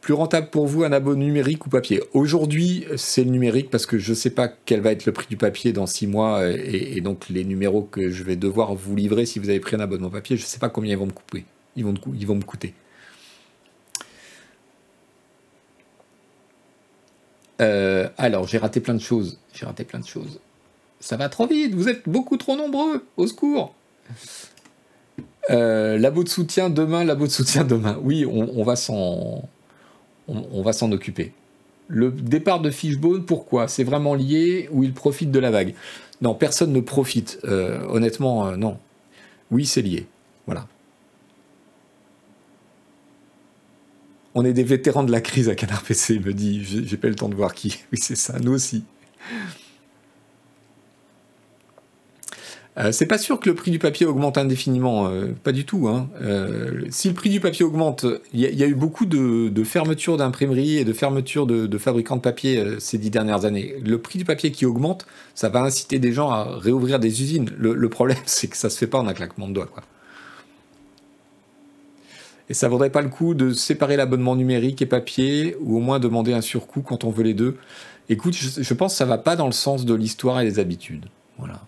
Plus 0.00 0.14
rentable 0.14 0.48
pour 0.48 0.66
vous 0.66 0.84
un 0.84 0.92
abo 0.92 1.16
numérique 1.16 1.66
ou 1.66 1.70
papier? 1.70 2.02
Aujourd'hui, 2.14 2.86
c'est 2.96 3.24
le 3.24 3.30
numérique 3.30 3.68
parce 3.68 3.84
que 3.84 3.98
je 3.98 4.10
ne 4.10 4.14
sais 4.14 4.30
pas 4.30 4.48
quel 4.48 4.80
va 4.80 4.92
être 4.92 5.06
le 5.06 5.12
prix 5.12 5.26
du 5.28 5.36
papier 5.36 5.72
dans 5.72 5.86
six 5.86 6.06
mois 6.06 6.48
et, 6.48 6.96
et, 6.96 7.00
donc 7.02 7.28
les 7.28 7.44
numéros 7.44 7.82
que 7.82 8.10
je 8.10 8.22
vais 8.22 8.36
devoir 8.36 8.74
vous 8.74 8.96
livrer 8.96 9.26
si 9.26 9.38
vous 9.38 9.50
avez 9.50 9.60
pris 9.60 9.76
un 9.76 9.80
abonnement 9.80 10.08
papier, 10.08 10.36
je 10.36 10.44
ne 10.44 10.46
sais 10.46 10.58
pas 10.58 10.70
combien 10.70 10.92
ils 10.92 10.98
vont 10.98 11.06
me 11.06 11.12
couper. 11.12 11.44
Ils 11.76 11.84
vont 11.84 11.92
me 11.92 12.42
coûter. 12.42 12.74
Euh, 17.60 18.08
alors, 18.18 18.46
j'ai 18.46 18.58
raté 18.58 18.80
plein 18.80 18.94
de 18.94 19.00
choses. 19.00 19.38
J'ai 19.52 19.66
raté 19.66 19.84
plein 19.84 19.98
de 19.98 20.06
choses. 20.06 20.40
Ça 21.00 21.16
va 21.16 21.28
trop 21.28 21.46
vite, 21.46 21.74
vous 21.74 21.88
êtes 21.88 22.08
beaucoup 22.08 22.36
trop 22.36 22.56
nombreux. 22.56 23.04
Au 23.16 23.26
secours. 23.26 23.74
Euh, 25.50 25.98
labo 25.98 26.24
de 26.24 26.28
soutien 26.28 26.70
demain, 26.70 27.04
labo 27.04 27.26
de 27.26 27.32
soutien 27.32 27.64
demain. 27.64 27.98
Oui, 28.02 28.26
on, 28.26 28.62
va 28.64 28.76
s'en, 28.76 29.42
occuper. 30.92 31.32
Le 31.88 32.10
départ 32.10 32.60
de 32.60 32.70
Fishbone, 32.70 33.24
pourquoi? 33.24 33.68
C'est 33.68 33.84
vraiment 33.84 34.14
lié 34.14 34.68
ou 34.72 34.82
il 34.82 34.92
profite 34.92 35.30
de 35.30 35.38
la 35.38 35.50
vague? 35.50 35.74
Non, 36.20 36.34
personne 36.34 36.72
ne 36.72 36.80
profite. 36.80 37.38
Euh, 37.44 37.80
honnêtement, 37.88 38.56
non. 38.56 38.78
Oui, 39.50 39.64
c'est 39.64 39.82
lié. 39.82 40.06
Voilà. 40.46 40.66
On 44.38 44.44
est 44.44 44.52
des 44.52 44.62
vétérans 44.62 45.02
de 45.02 45.10
la 45.10 45.20
crise 45.20 45.48
à 45.48 45.56
Canard 45.56 45.82
PC, 45.82 46.14
il 46.14 46.20
me 46.24 46.32
dit. 46.32 46.62
J'ai 46.64 46.96
pas 46.96 47.08
le 47.08 47.16
temps 47.16 47.28
de 47.28 47.34
voir 47.34 47.54
qui. 47.54 47.80
Oui, 47.92 47.98
c'est 48.00 48.14
ça, 48.14 48.38
nous 48.38 48.52
aussi. 48.52 48.84
Euh, 52.76 52.92
c'est 52.92 53.06
pas 53.06 53.18
sûr 53.18 53.40
que 53.40 53.48
le 53.48 53.56
prix 53.56 53.72
du 53.72 53.80
papier 53.80 54.06
augmente 54.06 54.38
indéfiniment, 54.38 55.08
euh, 55.08 55.34
pas 55.42 55.50
du 55.50 55.64
tout. 55.64 55.88
Hein. 55.88 56.08
Euh, 56.22 56.84
si 56.88 57.08
le 57.08 57.14
prix 57.14 57.30
du 57.30 57.40
papier 57.40 57.64
augmente, 57.64 58.06
il 58.32 58.38
y, 58.38 58.62
a 58.62 58.66
eu 58.68 58.76
beaucoup 58.76 59.06
de, 59.06 59.64
fermetures 59.64 60.16
d'imprimeries 60.16 60.76
et 60.76 60.84
de 60.84 60.92
fermetures 60.92 61.44
de, 61.44 61.76
fabricants 61.76 62.14
de 62.14 62.20
papier 62.20 62.64
ces 62.78 62.96
dix 62.96 63.10
dernières 63.10 63.44
années. 63.44 63.74
Le 63.84 63.98
prix 63.98 64.20
du 64.20 64.24
papier 64.24 64.52
qui 64.52 64.66
augmente, 64.66 65.04
ça 65.34 65.48
va 65.48 65.62
inciter 65.62 65.98
des 65.98 66.12
gens 66.12 66.30
à 66.30 66.44
réouvrir 66.44 67.00
des 67.00 67.22
usines. 67.22 67.50
Le, 67.58 67.88
problème, 67.88 68.18
c'est 68.24 68.46
que 68.46 68.56
ça 68.56 68.70
se 68.70 68.78
fait 68.78 68.86
pas 68.86 69.00
en 69.00 69.08
un 69.08 69.14
claquement 69.14 69.48
de 69.48 69.54
doigts. 69.54 69.68
Et 72.48 72.54
ça 72.54 72.68
vaudrait 72.68 72.90
pas 72.90 73.02
le 73.02 73.08
coup 73.08 73.34
de 73.34 73.52
séparer 73.52 73.96
l'abonnement 73.96 74.36
numérique 74.36 74.80
et 74.80 74.86
papier, 74.86 75.56
ou 75.60 75.76
au 75.76 75.80
moins 75.80 75.98
demander 75.98 76.32
un 76.32 76.40
surcoût 76.40 76.82
quand 76.82 77.04
on 77.04 77.10
veut 77.10 77.24
les 77.24 77.34
deux. 77.34 77.56
Écoute, 78.08 78.34
je, 78.34 78.74
pense 78.74 78.92
que 78.92 78.98
ça 78.98 79.04
va 79.04 79.18
pas 79.18 79.36
dans 79.36 79.46
le 79.46 79.52
sens 79.52 79.84
de 79.84 79.94
l'histoire 79.94 80.40
et 80.40 80.44
des 80.44 80.58
habitudes. 80.58 81.06
Voilà. 81.36 81.60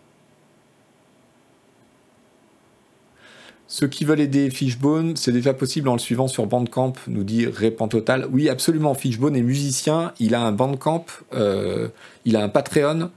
Ceux 3.69 3.86
qui 3.86 4.05
veulent 4.05 4.20
aider 4.20 4.51
Fishbone, 4.51 5.16
c'est 5.16 5.32
déjà 5.32 5.52
possible 5.55 5.89
en 5.89 5.93
le 5.93 5.98
suivant 5.98 6.28
sur 6.28 6.47
Bandcamp, 6.47 6.94
nous 7.07 7.24
dit 7.24 7.47
Répand 7.47 7.89
Total. 7.89 8.27
Oui, 8.32 8.48
absolument. 8.48 8.94
Fishbone 8.94 9.36
est 9.36 9.43
musicien, 9.43 10.12
il 10.19 10.35
a 10.35 10.40
un 10.40 10.51
Bandcamp, 10.51 11.05
euh, 11.35 11.89
il 12.24 12.36
a 12.36 12.43
un 12.43 12.48
Patreon, 12.48 13.11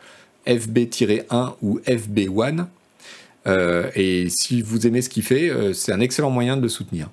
FB-1 0.46 1.54
ou 1.62 1.80
FB1. 1.80 2.68
Euh, 3.48 3.90
et 3.96 4.30
si 4.30 4.62
vous 4.62 4.86
aimez 4.86 5.02
ce 5.02 5.10
qu'il 5.10 5.24
fait, 5.24 5.50
euh, 5.50 5.74
c'est 5.74 5.92
un 5.92 6.02
excellent 6.02 6.30
moyen 6.30 6.58
de 6.58 6.62
le 6.62 6.70
soutenir. 6.70 7.10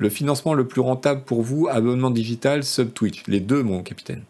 Le 0.00 0.08
financement 0.08 0.54
le 0.54 0.66
plus 0.66 0.80
rentable 0.80 1.24
pour 1.24 1.42
vous, 1.42 1.68
abonnement 1.68 2.10
digital, 2.10 2.64
sub 2.64 2.94
Twitch. 2.94 3.22
Les 3.26 3.38
deux, 3.38 3.62
mon 3.62 3.82
capitaine. 3.82 4.22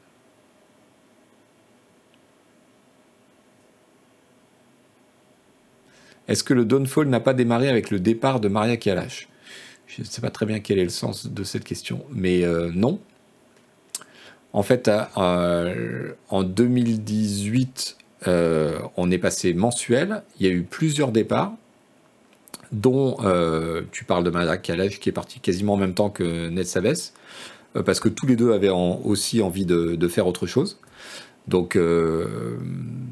Est-ce 6.27 6.43
que 6.43 6.55
le 6.55 6.65
Downfall 6.65 7.07
n'a 7.07 7.21
pas 7.21 7.35
démarré 7.35 7.69
avec 7.69 7.91
le 7.91 8.01
départ 8.01 8.41
de 8.41 8.49
Maria 8.49 8.77
Kalash? 8.77 9.29
Je 9.87 10.03
ne 10.03 10.07
sais 10.07 10.21
pas 10.21 10.31
très 10.31 10.45
bien 10.45 10.59
quel 10.59 10.81
est 10.81 10.85
le 10.85 10.91
sens 10.91 11.29
de 11.29 11.45
cette 11.45 11.63
question, 11.63 12.05
mais 12.11 12.45
euh, 12.45 12.73
non. 12.75 12.99
En 14.53 14.65
fait, 14.65 14.91
euh, 15.19 16.13
en 16.31 16.43
2018, 16.43 17.97
euh, 18.27 18.81
on 18.97 19.09
est 19.13 19.19
passé 19.19 19.55
mensuel. 19.55 20.25
Il 20.41 20.47
y 20.47 20.51
a 20.51 20.53
eu 20.53 20.65
plusieurs 20.65 21.13
départs 21.13 21.53
dont 22.73 23.17
euh, 23.25 23.83
tu 23.93 24.05
parles 24.05 24.25
de 24.25 24.31
Maria 24.31 24.57
Kalev 24.57 24.99
qui 24.99 25.09
est 25.09 25.13
parti 25.13 25.41
quasiment 25.41 25.75
en 25.75 25.77
même 25.77 25.95
temps 25.95 26.11
que 26.11 26.49
Ned 26.49 26.67
Saves, 26.67 27.11
euh, 27.77 27.83
parce 27.83 28.01
que 28.01 28.09
tous 28.09 28.27
les 28.27 28.37
deux 28.37 28.53
avaient 28.53 28.71
aussi 28.71 29.43
envie 29.43 29.67
de, 29.67 30.09
faire 30.09 30.27
autre 30.27 30.47
chose. 30.47 30.79
Donc, 31.49 31.77
euh, 31.77 32.57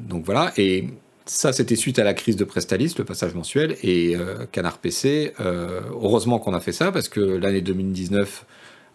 donc 0.07 0.23
voilà, 0.23 0.53
et 0.57 0.87
ça 1.25 1.51
c'était 1.51 1.75
suite 1.75 1.99
à 1.99 2.03
la 2.03 2.13
crise 2.13 2.35
de 2.35 2.43
Prestalis, 2.43 2.95
le 2.97 3.03
passage 3.03 3.33
mensuel, 3.35 3.75
et 3.83 4.15
Canard 4.51 4.77
PC, 4.77 5.33
heureusement 5.39 6.39
qu'on 6.39 6.53
a 6.53 6.59
fait 6.59 6.71
ça, 6.71 6.91
parce 6.91 7.09
que 7.09 7.19
l'année 7.19 7.61
2019 7.61 8.45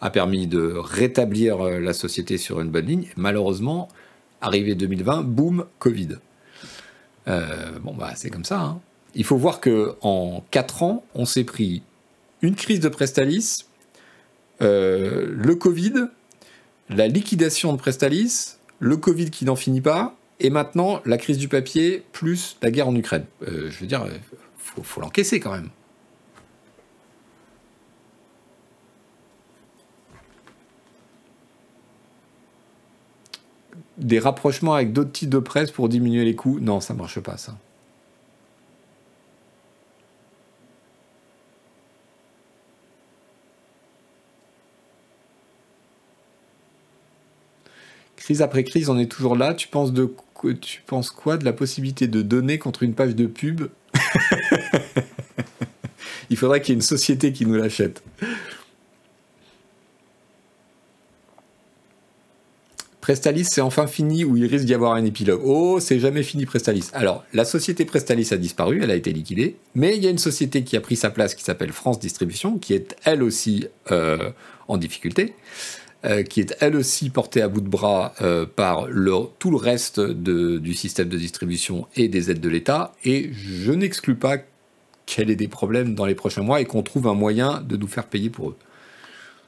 a 0.01 0.11
permis 0.11 0.47
de 0.47 0.75
rétablir 0.77 1.59
la 1.59 1.93
société 1.93 2.39
sur 2.39 2.61
une 2.61 2.71
bonne 2.71 2.87
ligne. 2.87 3.07
Malheureusement, 3.17 3.89
arrivé 4.41 4.75
2020, 4.75 5.23
boum, 5.23 5.67
Covid. 5.79 6.17
bon 7.27 7.95
bah 7.97 8.13
c'est 8.17 8.31
comme 8.31 8.45
ça. 8.45 8.61
Hein 8.61 8.81
il 9.15 9.25
faut 9.25 9.37
voir 9.37 9.61
que 9.61 9.95
en 10.03 10.43
4 10.51 10.83
ans, 10.83 11.05
on 11.15 11.25
s'est 11.25 11.45
pris 11.45 11.83
une 12.43 12.55
crise 12.55 12.81
de 12.81 12.89
Prestalis, 12.89 13.65
euh, 14.61 15.27
le 15.31 15.55
Covid, 15.55 16.09
la 16.89 17.09
liquidation 17.09 17.73
de 17.73 17.79
Prestalis, 17.79 18.57
le 18.81 18.97
Covid 18.97 19.31
qui 19.31 19.45
n'en 19.45 19.57
finit 19.57 19.81
pas, 19.81 20.17
et 20.41 20.51
maintenant 20.51 21.01
la 21.05 21.17
crise 21.17 21.39
du 21.39 21.49
papier 21.49 22.05
plus 22.13 22.57
la 22.63 22.71
guerre 22.71 22.89
en 22.89 22.95
Ukraine. 22.95 23.25
Euh, 23.49 23.71
je 23.71 23.81
veux 23.81 23.87
dire, 23.87 24.07
faut, 24.59 24.83
faut 24.83 25.01
l'encaisser 25.01 25.41
quand 25.41 25.53
même. 25.53 25.71
Des 33.97 34.19
rapprochements 34.19 34.75
avec 34.75 34.93
d'autres 34.93 35.13
types 35.13 35.31
de 35.31 35.39
presse 35.39 35.71
pour 35.71 35.89
diminuer 35.89 36.25
les 36.25 36.35
coûts? 36.35 36.59
Non, 36.61 36.81
ça 36.81 36.95
marche 36.95 37.21
pas 37.21 37.37
ça. 37.37 37.57
Crise 48.25 48.41
après 48.41 48.65
crise, 48.65 48.89
on 48.89 48.99
est 48.99 49.11
toujours 49.11 49.37
là. 49.37 49.53
Tu 49.53 49.69
penses, 49.69 49.93
de, 49.93 50.07
quoi 50.07 51.37
de 51.37 51.45
la 51.45 51.53
possibilité 51.53 52.07
de 52.07 52.23
donner 52.23 52.59
contre 52.59 52.83
une 52.83 52.95
page 52.95 53.15
de 53.15 53.27
pub 53.27 53.69
Il 56.31 56.39
faudrait 56.39 56.63
qu'il 56.63 56.71
y 56.71 56.73
ait 56.73 56.77
une 56.77 56.81
société 56.81 57.35
qui 57.35 57.45
nous 57.45 57.55
l'achète. 57.55 58.03
Prestalis, 63.03 63.45
c'est 63.45 63.61
enfin 63.61 63.87
fini 63.87 64.25
ou 64.25 64.39
il 64.39 64.47
risque 64.47 64.65
d'y 64.65 64.73
avoir 64.73 64.95
un 64.95 65.05
épilogue 65.05 65.43
Oh, 65.45 65.79
c'est 65.79 66.01
jamais 66.01 66.23
fini 66.23 66.47
Prestalis. 66.47 66.89
Alors, 66.95 67.23
la 67.35 67.45
société 67.45 67.85
Prestalis 67.85 68.29
a 68.33 68.39
disparu, 68.39 68.81
elle 68.83 68.91
a 68.91 68.95
été 68.95 69.13
liquidée, 69.13 69.57
mais 69.75 69.99
il 69.99 70.03
y 70.03 70.07
a 70.07 70.11
une 70.11 70.17
société 70.17 70.65
qui 70.65 70.79
a 70.79 70.81
pris 70.81 70.97
sa 70.97 71.11
place 71.11 71.35
qui 71.35 71.45
s'appelle 71.45 71.73
France 71.73 71.99
Distribution, 71.99 72.57
qui 72.57 72.73
est 72.73 72.97
elle 73.05 73.23
aussi 73.23 73.67
euh, 73.91 74.31
en 74.67 74.79
difficulté. 74.79 75.35
Qui 76.29 76.41
est 76.41 76.57
elle 76.61 76.77
aussi 76.77 77.11
portée 77.11 77.41
à 77.41 77.49
bout 77.49 77.61
de 77.61 77.69
bras 77.69 78.15
par 78.57 78.89
tout 79.39 79.51
le 79.51 79.57
reste 79.57 80.01
du 80.01 80.75
système 80.75 81.09
de 81.09 81.17
distribution 81.17 81.87
et 81.97 82.09
des 82.09 82.31
aides 82.31 82.41
de 82.41 82.49
l'État. 82.49 82.93
Et 83.05 83.31
je 83.33 83.73
n'exclus 83.73 84.17
pas 84.17 84.39
qu'elle 85.07 85.31
ait 85.31 85.37
des 85.37 85.49
problèmes 85.49 85.95
dans 85.95 86.07
les 86.07 86.15
prochains 86.15 86.43
mois 86.43 86.61
et 86.61 86.65
qu'on 86.65 86.83
trouve 86.83 87.07
un 87.07 87.15
moyen 87.15 87.63
de 87.63 87.77
nous 87.77 87.89
faire 87.89 88.07
payer 88.07 88.31
pour 88.31 88.51
eux. 88.51 88.57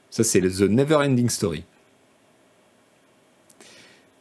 Ça, 0.09 0.23
c'est 0.23 0.41
The 0.41 0.61
Never 0.61 0.95
Ending 0.95 1.29
Story. 1.29 1.63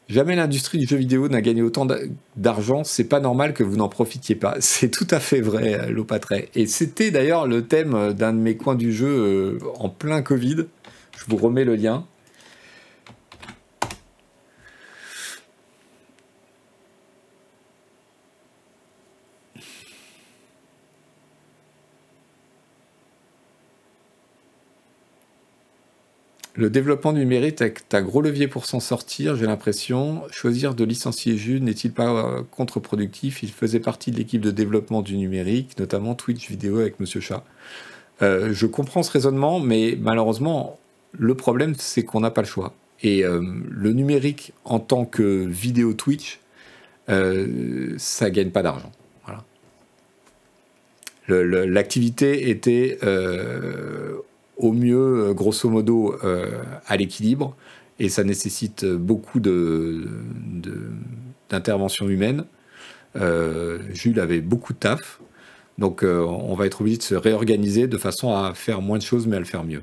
Jamais 0.09 0.37
l'industrie 0.37 0.79
du 0.79 0.87
jeu 0.87 0.97
vidéo 0.97 1.29
n'a 1.29 1.41
gagné 1.41 1.63
autant 1.63 1.87
d'argent, 2.37 2.85
c'est 2.85 3.05
pas 3.09 3.19
normal 3.19 3.55
que 3.55 3.65
vous 3.65 3.77
n'en 3.77 3.89
profitiez 3.89 4.37
pas. 4.37 4.57
C'est 4.61 4.89
tout 4.89 5.07
à 5.11 5.19
fait 5.19 5.41
vrai, 5.41 5.91
Lopatré. 5.91 6.49
Et 6.55 6.67
c'était 6.67 7.11
d'ailleurs 7.11 7.49
le 7.49 7.67
thème 7.67 8.13
d'un 8.13 8.33
de 8.33 8.39
mes 8.39 8.57
coins 8.57 8.77
du 8.77 8.93
jeu 8.93 9.09
euh, 9.09 9.59
en 9.81 9.89
plein 9.89 10.23
Covid. 10.23 10.67
Je 11.19 11.25
vous 11.27 11.37
remets 11.37 11.65
le 11.65 11.75
lien. 11.75 12.07
Le 26.57 26.71
développement 26.71 27.13
numérique 27.13 27.61
est 27.61 27.95
un 27.95 28.01
gros 28.01 28.23
levier 28.23 28.49
pour 28.49 28.65
s'en 28.65 28.81
sortir, 28.81 29.37
j'ai 29.37 29.45
l'impression. 29.45 30.23
Choisir 30.31 30.75
de 30.75 30.85
licencier 30.85 31.37
Jules 31.37 31.63
n'est-il 31.63 31.93
pas 31.93 32.09
euh, 32.09 32.43
contre-productif? 32.51 33.43
Il 33.43 33.51
faisait 33.51 33.79
partie 33.79 34.11
de 34.11 34.17
l'équipe 34.17 34.41
de 34.41 34.51
développement 34.51 35.03
du 35.03 35.19
numérique, 35.19 35.79
notamment 35.79 36.15
Twitch 36.15 36.49
vidéo 36.49 36.79
avec 36.79 36.99
Monsieur 36.99 37.21
Chat. 37.21 37.45
Euh, 38.23 38.55
je 38.55 38.65
comprends 38.65 39.03
ce 39.03 39.11
raisonnement, 39.11 39.61
mais 39.61 39.99
malheureusement, 40.01 40.79
le 41.13 41.35
problème, 41.35 41.75
c'est 41.77 42.05
qu'on 42.05 42.21
n'a 42.21 42.31
pas 42.31 42.41
le 42.41 42.47
choix. 42.47 42.73
Et 43.03 43.23
euh, 43.23 43.43
le 43.69 43.93
numérique 43.93 44.55
en 44.65 44.79
tant 44.79 45.05
que 45.05 45.45
vidéo 45.45 45.93
Twitch, 45.93 46.41
ça 47.07 48.31
gagne 48.31 48.51
pas 48.51 48.63
d'argent. 48.63 48.91
L'activité 51.29 52.51
était 52.51 52.99
au 54.57 54.73
mieux, 54.73 55.29
euh, 55.29 55.35
grosso 55.35 55.69
modo, 55.69 56.17
euh, 56.25 56.63
à 56.87 56.97
l'équilibre, 56.97 57.55
et 57.99 58.09
ça 58.09 58.25
nécessite 58.25 58.85
beaucoup 58.85 59.41
d'intervention 59.41 62.07
de, 62.07 62.11
humaine. 62.11 62.45
Euh, 63.17 63.79
Jules 63.93 64.21
avait 64.21 64.41
beaucoup 64.41 64.73
de 64.75 64.79
taf, 64.79 65.21
donc 65.79 66.03
on 66.03 66.55
va 66.55 66.67
être 66.67 66.83
obligé 66.83 66.99
de 66.99 67.03
se 67.03 67.15
réorganiser 67.15 67.87
de 67.87 67.99
façon 67.99 68.35
à 68.35 68.53
faire 68.55 68.83
moins 68.83 68.99
de 68.99 69.03
choses, 69.03 69.27
mais 69.27 69.37
à 69.37 69.39
le 69.39 69.47
faire 69.47 69.65
mieux. 69.65 69.83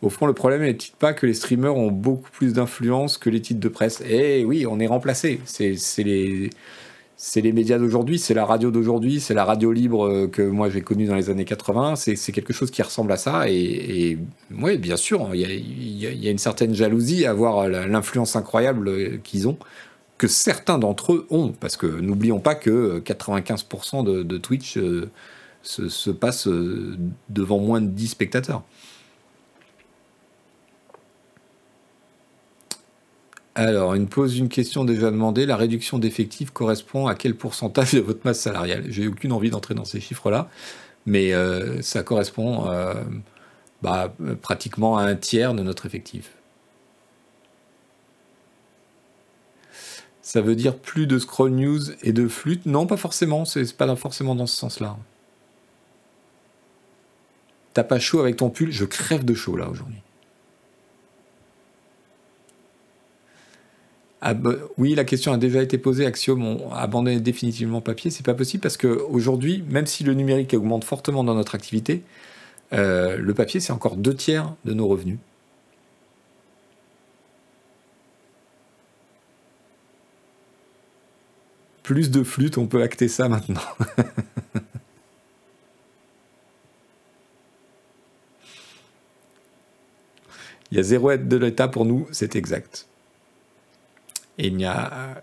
Au 0.00 0.10
fond, 0.10 0.26
le 0.26 0.32
problème 0.32 0.62
n'est-il 0.62 0.92
pas 0.92 1.12
que 1.12 1.26
les 1.26 1.34
streamers 1.34 1.76
ont 1.76 1.90
beaucoup 1.90 2.30
plus 2.30 2.52
d'influence 2.52 3.18
que 3.18 3.30
les 3.30 3.40
titres 3.42 3.58
de 3.58 3.68
presse 3.68 4.00
Eh 4.08 4.44
oui, 4.44 4.64
on 4.64 4.78
est 4.78 4.86
remplacé. 4.86 5.40
C'est 5.44 5.74
les, 6.04 7.52
médias 7.52 7.78
d'aujourd'hui, 7.78 8.20
c'est 8.20 8.34
la 8.34 8.44
radio 8.44 8.70
d'aujourd'hui, 8.70 9.18
c'est 9.18 9.34
la 9.34 9.44
radio 9.44 9.72
libre 9.72 10.06
euh, 10.06 10.28
que 10.28 10.42
moi 10.42 10.70
j'ai 10.70 10.82
connue 10.82 11.06
dans 11.06 11.16
les 11.16 11.30
années 11.30 11.44
80. 11.44 11.96
C'est 11.96 12.30
quelque 12.30 12.52
chose 12.52 12.70
qui 12.70 12.80
ressemble 12.80 13.10
à 13.10 13.16
ça. 13.16 13.48
Et, 13.48 14.18
oui, 14.56 14.78
bien 14.78 14.96
sûr, 14.96 15.30
il 15.34 15.40
y, 15.40 16.28
a, 16.28 16.30
une 16.30 16.38
certaine 16.38 16.74
jalousie 16.74 17.26
à 17.26 17.32
voir 17.32 17.68
l'influence 17.68 18.36
incroyable 18.36 18.88
euh, 18.88 19.18
qu'ils 19.24 19.48
ont, 19.48 19.58
que 20.16 20.28
certains 20.28 20.78
d'entre 20.78 21.14
eux 21.14 21.26
ont. 21.30 21.52
Parce 21.58 21.76
que 21.76 21.86
n'oublions 21.86 22.38
pas 22.38 22.54
que 22.54 23.00
95% 23.00 24.04
de, 24.04 24.38
Twitch 24.38 24.76
euh, 24.78 25.10
se, 25.62 25.88
se 25.88 26.10
passe 26.10 26.48
devant 27.28 27.58
moins 27.58 27.80
de 27.80 27.88
10 27.88 28.06
spectateurs. 28.06 28.62
Alors, 33.58 33.94
une 33.94 34.06
pose 34.06 34.38
une 34.38 34.48
question 34.48 34.84
déjà 34.84 35.10
demandée. 35.10 35.44
La 35.44 35.56
réduction 35.56 35.98
d'effectifs 35.98 36.52
correspond 36.52 37.08
à 37.08 37.16
quel 37.16 37.34
pourcentage 37.34 37.92
de 37.92 37.98
votre 37.98 38.20
masse 38.24 38.38
salariale? 38.38 38.84
J'ai 38.88 39.08
aucune 39.08 39.32
envie 39.32 39.50
d'entrer 39.50 39.74
dans 39.74 39.84
ces 39.84 39.98
chiffres-là, 39.98 40.48
mais 41.06 41.32
euh, 41.34 41.82
ça 41.82 42.04
correspond 42.04 42.68
euh, 42.70 42.94
bah, 43.82 44.14
pratiquement 44.42 44.96
à 44.96 45.02
un 45.02 45.16
tiers 45.16 45.54
de 45.54 45.64
notre 45.64 45.86
effectif. 45.86 46.36
Ça 50.22 50.40
veut 50.40 50.54
dire 50.54 50.78
plus 50.78 51.08
de 51.08 51.18
scroll 51.18 51.50
news 51.50 51.80
et 52.04 52.12
de 52.12 52.28
flûte? 52.28 52.64
Non, 52.64 52.86
pas 52.86 52.96
forcément. 52.96 53.44
C'est 53.44 53.76
pas 53.76 53.96
forcément 53.96 54.36
dans 54.36 54.46
ce 54.46 54.54
sens-là. 54.54 54.96
T'as 57.74 57.82
pas 57.82 57.98
chaud 57.98 58.20
avec 58.20 58.36
ton 58.36 58.50
pull? 58.50 58.70
Je 58.70 58.84
crève 58.84 59.24
de 59.24 59.34
chaud 59.34 59.56
là 59.56 59.68
aujourd'hui. 59.68 60.00
Ah 64.20 64.34
bah, 64.34 64.54
oui, 64.78 64.94
la 64.94 65.04
question 65.04 65.32
a 65.32 65.38
déjà 65.38 65.62
été 65.62 65.78
posée. 65.78 66.04
Axiom 66.06 66.44
ont 66.44 66.72
abandonné 66.72 67.20
définitivement 67.20 67.80
papier. 67.80 68.10
C'est 68.10 68.26
pas 68.26 68.34
possible 68.34 68.62
parce 68.62 68.76
qu'aujourd'hui, 68.76 69.62
même 69.68 69.86
si 69.86 70.02
le 70.04 70.14
numérique 70.14 70.54
augmente 70.54 70.84
fortement 70.84 71.22
dans 71.24 71.34
notre 71.34 71.54
activité, 71.54 72.02
euh, 72.72 73.16
le 73.18 73.34
papier, 73.34 73.60
c'est 73.60 73.72
encore 73.72 73.96
deux 73.96 74.14
tiers 74.14 74.54
de 74.64 74.74
nos 74.74 74.88
revenus. 74.88 75.18
Plus 81.82 82.10
de 82.10 82.22
flûte, 82.22 82.58
on 82.58 82.66
peut 82.66 82.82
acter 82.82 83.08
ça 83.08 83.28
maintenant. 83.28 83.60
Il 90.70 90.76
y 90.76 90.80
a 90.80 90.82
zéro 90.82 91.10
aide 91.10 91.28
de 91.28 91.36
l'État 91.36 91.68
pour 91.68 91.84
nous, 91.84 92.06
c'est 92.12 92.36
exact. 92.36 92.86
Et 94.38 94.48
il 94.48 94.56
n'y 94.56 94.64
a, 94.64 95.22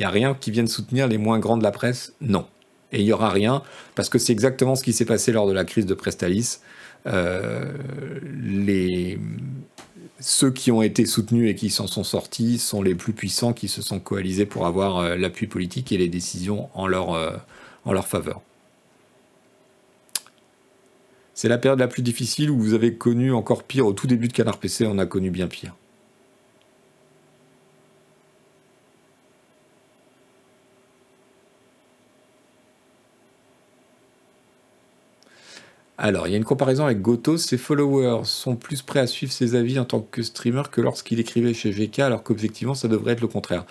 rien 0.00 0.34
qui 0.34 0.50
vienne 0.50 0.68
soutenir 0.68 1.08
les 1.08 1.18
moins 1.18 1.38
grands 1.38 1.56
de 1.56 1.62
la 1.62 1.72
presse 1.72 2.14
Non. 2.20 2.46
Et 2.92 3.00
il 3.00 3.04
n'y 3.04 3.12
aura 3.12 3.30
rien, 3.30 3.62
parce 3.94 4.08
que 4.08 4.18
c'est 4.18 4.32
exactement 4.32 4.74
ce 4.74 4.82
qui 4.82 4.92
s'est 4.92 5.04
passé 5.04 5.32
lors 5.32 5.46
de 5.46 5.52
la 5.52 5.64
crise 5.64 5.84
de 5.84 5.94
Prestalis. 5.94 6.60
Euh, 7.06 7.70
les, 8.42 9.18
ceux 10.20 10.50
qui 10.50 10.72
ont 10.72 10.82
été 10.82 11.06
soutenus 11.06 11.50
et 11.50 11.54
qui 11.54 11.70
s'en 11.70 11.86
sont 11.86 12.04
sortis 12.04 12.58
sont 12.58 12.82
les 12.82 12.94
plus 12.94 13.12
puissants 13.12 13.52
qui 13.52 13.68
se 13.68 13.82
sont 13.82 14.00
coalisés 14.00 14.46
pour 14.46 14.66
avoir 14.66 14.98
euh, 14.98 15.16
l'appui 15.16 15.46
politique 15.46 15.92
et 15.92 15.98
les 15.98 16.08
décisions 16.08 16.70
en 16.74 16.86
leur, 16.86 17.12
euh, 17.12 17.36
en 17.84 17.92
leur 17.92 18.08
faveur. 18.08 18.40
C'est 21.34 21.48
la 21.48 21.58
période 21.58 21.78
la 21.78 21.86
plus 21.86 22.02
difficile 22.02 22.50
où 22.50 22.58
vous 22.58 22.74
avez 22.74 22.94
connu 22.94 23.32
encore 23.32 23.62
pire. 23.62 23.86
Au 23.86 23.92
tout 23.92 24.08
début 24.08 24.26
de 24.26 24.32
Canard 24.32 24.58
PC, 24.58 24.86
on 24.86 24.98
a 24.98 25.06
connu 25.06 25.30
bien 25.30 25.46
pire. 25.46 25.76
Alors, 36.00 36.28
il 36.28 36.30
y 36.30 36.34
a 36.34 36.36
une 36.36 36.44
comparaison 36.44 36.84
avec 36.84 37.02
Goto. 37.02 37.36
Ses 37.36 37.58
followers 37.58 38.24
sont 38.24 38.54
plus 38.54 38.82
prêts 38.82 39.00
à 39.00 39.08
suivre 39.08 39.32
ses 39.32 39.56
avis 39.56 39.80
en 39.80 39.84
tant 39.84 40.00
que 40.00 40.22
streamer 40.22 40.62
que 40.70 40.80
lorsqu'il 40.80 41.18
écrivait 41.18 41.52
chez 41.52 41.72
GK, 41.72 41.98
alors 41.98 42.22
qu'objectivement, 42.22 42.74
ça 42.74 42.86
devrait 42.86 43.14
être 43.14 43.20
le 43.20 43.26
contraire. 43.26 43.66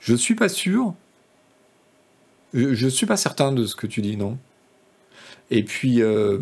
Je 0.00 0.14
suis 0.16 0.34
pas 0.34 0.48
sûr. 0.48 0.92
Je, 2.52 2.84
ne 2.84 2.90
suis 2.90 3.06
pas 3.06 3.16
certain 3.16 3.52
de 3.52 3.64
ce 3.64 3.76
que 3.76 3.86
tu 3.86 4.02
dis, 4.02 4.16
non. 4.16 4.38
Et 5.52 5.62
puis, 5.62 6.02
euh, 6.02 6.38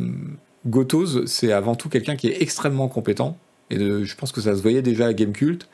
Gotos, 0.66 1.26
c'est 1.26 1.52
avant 1.52 1.74
tout 1.74 1.90
quelqu'un 1.90 2.16
qui 2.16 2.28
est 2.28 2.40
extrêmement 2.40 2.88
compétent. 2.88 3.36
Et 3.68 3.78
je 3.78 4.16
pense 4.16 4.32
que 4.32 4.40
ça 4.40 4.56
se 4.56 4.62
voyait 4.62 4.82
déjà 4.82 5.06
à 5.06 5.12
Gamecult. 5.12 5.68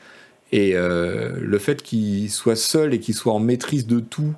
Et 0.51 0.75
euh, 0.75 1.37
le 1.39 1.57
fait 1.57 1.81
qu'il 1.81 2.29
soit 2.29 2.57
seul 2.57 2.93
et 2.93 2.99
qu'il 2.99 3.15
soit 3.15 3.33
en 3.33 3.39
maîtrise 3.39 3.87
de 3.87 4.01
tout 4.01 4.33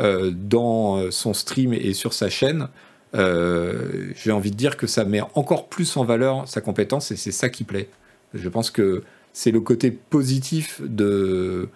euh, 0.00 0.32
dans 0.34 1.12
son 1.12 1.32
stream 1.32 1.72
et 1.72 1.92
sur 1.92 2.12
sa 2.12 2.28
chaîne, 2.28 2.68
euh, 3.14 4.10
j'ai 4.16 4.32
envie 4.32 4.50
de 4.50 4.56
dire 4.56 4.76
que 4.76 4.86
ça 4.86 5.04
met 5.04 5.20
encore 5.34 5.68
plus 5.68 5.96
en 5.96 6.04
valeur 6.04 6.48
sa 6.48 6.60
compétence 6.60 7.10
et 7.10 7.16
c'est 7.16 7.32
ça 7.32 7.48
qui 7.48 7.64
plaît. 7.64 7.88
Je 8.34 8.48
pense 8.48 8.70
que 8.70 9.04
c'est 9.32 9.52
le 9.52 9.60
côté 9.60 9.90
positif 9.90 10.80
de, 10.84 11.68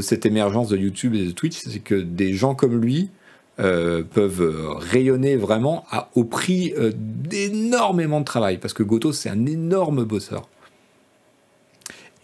cette 0.00 0.26
émergence 0.26 0.68
de 0.68 0.76
YouTube 0.76 1.14
et 1.14 1.24
de 1.26 1.30
Twitch, 1.30 1.58
c'est 1.64 1.78
que 1.78 1.94
des 1.94 2.34
gens 2.34 2.54
comme 2.54 2.80
lui 2.80 3.10
euh, 3.58 4.02
peuvent 4.02 4.76
rayonner 4.78 5.36
vraiment 5.36 5.84
au 6.14 6.24
prix 6.24 6.74
euh, 6.76 6.92
d'énormément 6.94 8.20
de 8.20 8.26
travail, 8.26 8.58
parce 8.58 8.74
que 8.74 8.82
Goto, 8.82 9.12
c'est 9.12 9.30
un 9.30 9.46
énorme 9.46 10.04
bosseur. 10.04 10.48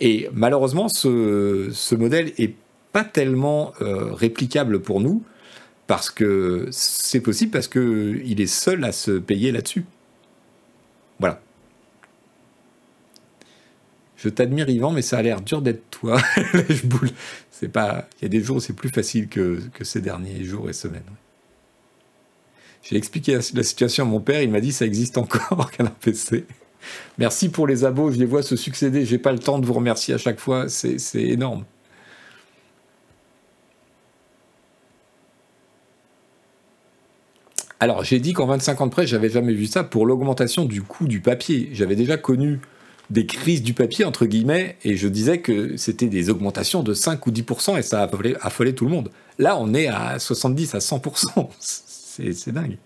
Et 0.01 0.29
malheureusement, 0.35 0.89
ce, 0.89 1.71
ce 1.73 1.95
modèle 1.95 2.33
est 2.37 2.55
pas 2.93 3.05
tellement 3.05 3.73
réplicable 3.81 4.83
pour 4.83 5.01
nous, 5.01 5.23
parce 5.87 6.11
que 6.11 6.69
c'est 6.71 7.21
possible 7.21 7.51
parce 7.51 7.69
qu'il 7.69 8.41
est 8.41 8.47
seul 8.47 8.85
à 8.85 8.93
se 8.93 9.13
payer 9.13 9.53
là-dessus. 9.53 9.85
Voilà. 11.19 11.41
Je 14.17 14.29
t'admire 14.29 14.69
Yvan, 14.69 14.93
mais 14.93 15.03
ça 15.03 15.19
a 15.19 15.23
l'air 15.23 15.41
dur 15.41 15.63
d'être 15.63 15.83
toi. 15.91 16.21
C'est 17.51 17.69
pas, 17.69 18.09
il 18.19 18.23
y 18.23 18.27
a 18.27 18.29
des 18.29 18.43
jours 18.43 18.57
où 18.57 18.61
c'est 18.61 18.73
plus 18.73 18.89
facile 18.89 19.29
que, 19.29 19.61
que, 19.73 19.85
ces 19.85 20.01
derniers 20.01 20.43
jours 20.43 20.69
et 20.69 20.73
semaines. 20.73 21.03
J'ai 22.83 22.97
expliqué 22.97 23.39
la, 23.55 23.63
situation 23.63 24.05
à 24.05 24.09
mon 24.09 24.19
père, 24.19 24.43
il 24.43 24.51
m'a 24.51 24.61
dit 24.61 24.73
ça 24.73 24.85
existe 24.85 25.17
encore, 25.17 25.71
Canard 25.77 25.95
PC. 25.95 26.45
Merci 27.19 27.51
pour 27.51 27.69
les 27.69 27.85
abos, 27.85 28.11
je 28.11 28.19
les 28.19 28.27
vois 28.27 28.43
se 28.43 28.57
succéder, 28.57 29.07
j'ai 29.07 29.19
pas 29.19 29.31
le 29.31 29.39
temps 29.39 29.61
de 29.61 29.67
vous 29.67 29.75
remercier 29.75 30.13
à 30.13 30.19
chaque 30.19 30.41
fois, 30.41 30.69
c'est 30.69 30.99
énorme. 31.15 31.65
Alors, 37.83 38.05
j'ai 38.05 38.21
dit 38.21 38.33
qu'en 38.33 38.47
25 38.47 38.81
ans 38.81 38.87
de 38.87 38.93
près, 38.93 39.09
j'avais 39.09 39.29
jamais 39.29 39.53
vu 39.53 39.67
ça 39.67 39.83
pour 39.83 40.07
l'augmentation 40.07 40.67
du 40.67 40.83
coût 40.83 41.09
du 41.09 41.19
papier. 41.19 41.69
J'avais 41.73 41.97
déjà 41.97 42.17
connu 42.17 42.61
des 43.11 43.27
crises 43.27 43.61
du 43.61 43.75
papier, 43.75 44.05
entre 44.05 44.25
guillemets, 44.25 44.77
et 44.85 44.97
je 44.97 45.09
disais 45.09 45.41
que 45.41 45.77
c'était 45.77 46.07
des 46.07 46.31
augmentations 46.31 46.85
de 46.85 46.95
5 46.95 47.27
ou 47.27 47.33
10%, 47.33 47.77
et 47.77 47.83
ça 47.83 48.05
a 48.05 48.11
affolé, 48.41 48.73
tout 48.73 48.85
le 48.85 48.91
monde. 48.93 49.11
Là, 49.41 49.59
on 49.59 49.75
est 49.75 49.89
à 49.89 50.21
70, 50.21 50.77
à 50.77 50.79
100%. 50.79 51.49
C'est 51.59 52.53
dingue. 52.53 52.79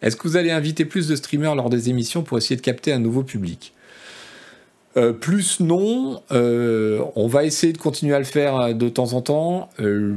Est-ce 0.00 0.16
que 0.16 0.26
vous 0.26 0.38
allez 0.38 0.50
inviter 0.50 0.86
plus 0.86 1.08
de 1.08 1.14
streamers 1.14 1.56
lors 1.56 1.68
des 1.68 1.90
émissions 1.90 2.22
pour 2.22 2.38
essayer 2.38 2.56
de 2.56 2.62
capter 2.62 2.90
un 2.90 3.00
nouveau 3.00 3.22
public? 3.22 3.74
Euh, 4.96 5.12
plus 5.12 5.60
non, 5.60 6.22
euh, 6.32 7.04
on 7.16 7.26
va 7.26 7.44
essayer 7.44 7.74
de 7.74 7.78
continuer 7.78 8.14
à 8.14 8.18
le 8.18 8.24
faire 8.24 8.74
de 8.74 8.88
temps 8.88 9.12
en 9.12 9.20
temps. 9.20 9.68
Euh, 9.78 10.14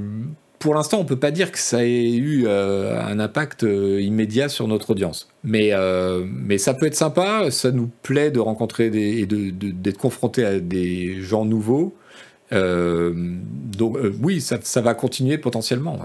pour 0.62 0.76
l'instant, 0.76 1.00
on 1.00 1.06
peut 1.06 1.20
pas 1.20 1.32
dire 1.32 1.52
que 1.52 1.58
ça 1.58 1.84
ait 1.84 2.14
eu 2.14 2.46
euh, 2.46 3.04
un 3.04 3.20
impact 3.20 3.64
euh, 3.64 4.00
immédiat 4.00 4.48
sur 4.48 4.68
notre 4.68 4.92
audience. 4.92 5.28
Mais, 5.44 5.70
euh, 5.74 6.24
mais 6.26 6.58
ça 6.58 6.74
peut 6.74 6.86
être 6.86 6.96
sympa, 6.96 7.50
ça 7.52 7.72
nous 7.72 7.90
plaît 8.04 8.32
de 8.32 8.40
rencontrer 8.40 8.86
et 8.86 9.26
d'être 9.26 9.98
confronté 9.98 10.46
à 10.46 10.60
des 10.60 11.20
gens 11.22 11.44
nouveaux. 11.44 11.96
donc 12.52 13.98
oui, 14.22 14.40
ça, 14.42 14.82
va 14.82 14.94
continuer 14.94 15.38
potentiellement. 15.38 16.00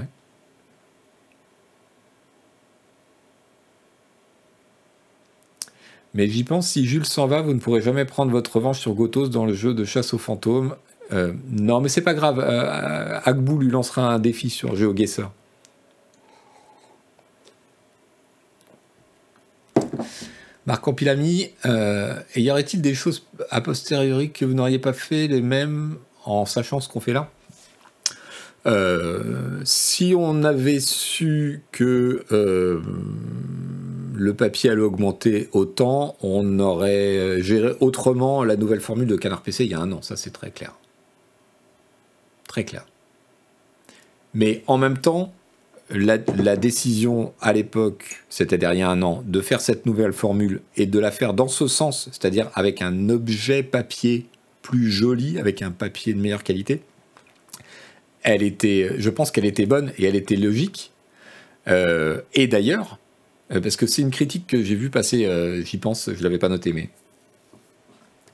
Mais 6.15 6.29
j'y 6.29 6.45
pense, 6.45 6.69
si 6.69 6.87
Jules 6.87 7.05
s'en 7.05 7.27
va, 7.27 7.43
vous 7.43 7.53
ne 7.53 7.61
pourrez 7.61 7.83
jamais 7.83 8.07
prendre 8.07 8.33
votre 8.33 8.57
revanche 8.57 8.81
sur 8.81 8.95
Gotos 8.95 9.29
dans 9.29 9.45
le 9.45 9.53
jeu 9.53 9.75
de 9.75 9.85
chasse 9.85 10.15
aux 10.15 10.19
fantômes. 10.19 10.75
Euh, 11.13 11.33
non, 11.51 11.81
mais 11.81 11.89
c'est 11.89 12.01
pas 12.01 12.15
grave. 12.15 12.41
Euh, 12.41 13.21
Agbou 13.25 13.59
lui 13.59 13.71
lancera 13.71 14.13
un 14.13 14.19
défi 14.19 14.51
sur 14.51 14.75
GeoGuessr. 14.75 15.31
Marc 20.67 20.89
Ampilami, 20.89 21.51
euh, 21.65 22.15
y 22.35 22.51
aurait-il 22.51 22.83
des 22.83 22.95
choses 22.95 23.25
a 23.51 23.61
posteriori 23.61 24.33
que 24.33 24.45
vous 24.45 24.55
n'auriez 24.55 24.81
pas 24.81 24.93
fait 24.93 25.29
les 25.29 25.41
mêmes 25.41 25.97
en 26.25 26.45
sachant 26.45 26.81
ce 26.81 26.89
qu'on 26.89 26.99
fait 26.99 27.13
là? 27.13 27.31
Euh, 28.67 29.61
Si 29.63 30.13
on 30.19 30.43
avait 30.43 30.81
su 30.81 31.63
que 31.71 32.25
le 34.17 34.35
papier 34.35 34.71
allait 34.71 34.81
augmenter 34.81 35.49
autant, 35.53 36.17
on 36.21 36.59
aurait 36.59 37.41
géré 37.43 37.77
autrement 37.79 38.43
la 38.43 38.57
nouvelle 38.57 38.81
formule 38.81 39.07
de 39.07 39.15
Canard 39.15 39.43
PC 39.43 39.67
il 39.67 39.71
y 39.71 39.75
a 39.75 39.79
un 39.79 39.93
an, 39.93 40.03
ça 40.03 40.17
c'est 40.17 40.31
très 40.33 40.51
clair 40.51 40.73
très 42.57 42.65
clair. 42.65 42.87
Mais 44.33 44.63
en 44.67 44.79
même 44.79 44.97
temps, 44.97 45.31
la, 45.91 46.17
décision 46.57 47.35
à 47.43 47.53
l'époque, 47.53 48.25
c'est-à-dire 48.31 48.71
un 48.71 49.03
an, 49.03 49.23
de 49.27 49.43
faire 49.43 49.61
cette 49.61 49.85
nouvelle 49.85 50.15
formule 50.15 50.63
et 50.75 50.87
de 50.87 50.99
la 50.99 51.11
faire 51.11 51.35
dans 51.35 51.49
ce 51.49 51.69
sens, 51.69 52.09
c'est-à-dire 52.13 52.51
avec 52.55 52.81
un 52.81 53.11
objet 53.11 53.63
papier 53.63 54.25
plus 54.63 54.91
joli, 54.91 55.39
avec 55.39 55.61
un 55.61 55.71
papier 55.71 56.15
de 56.15 56.19
meilleure 56.19 56.45
qualité, 56.45 56.81
elle 58.23 58.43
était, 58.43 58.93
je 58.97 59.11
pense 59.11 59.31
qu'elle 59.31 59.45
était 59.45 59.67
bonne 59.67 59.93
et 59.99 60.07
elle 60.07 60.17
était 60.17 60.37
logique. 60.37 60.93
Euh, 61.69 62.23
et 62.33 62.47
d'ailleurs, 62.47 62.99
euh, 63.53 63.61
parce 63.61 63.77
que 63.77 63.87
c'est 63.87 64.01
une 64.01 64.11
critique 64.11 64.47
que 64.47 64.63
j'ai 64.63 64.77
vu 64.77 64.89
passer, 64.89 65.27
euh, 65.27 65.63
j'y 65.63 65.77
pense, 65.77 66.09
je 66.11 66.23
l'avais 66.23 66.39
pas 66.39 66.49
noté, 66.49 66.73
mais 66.73 66.89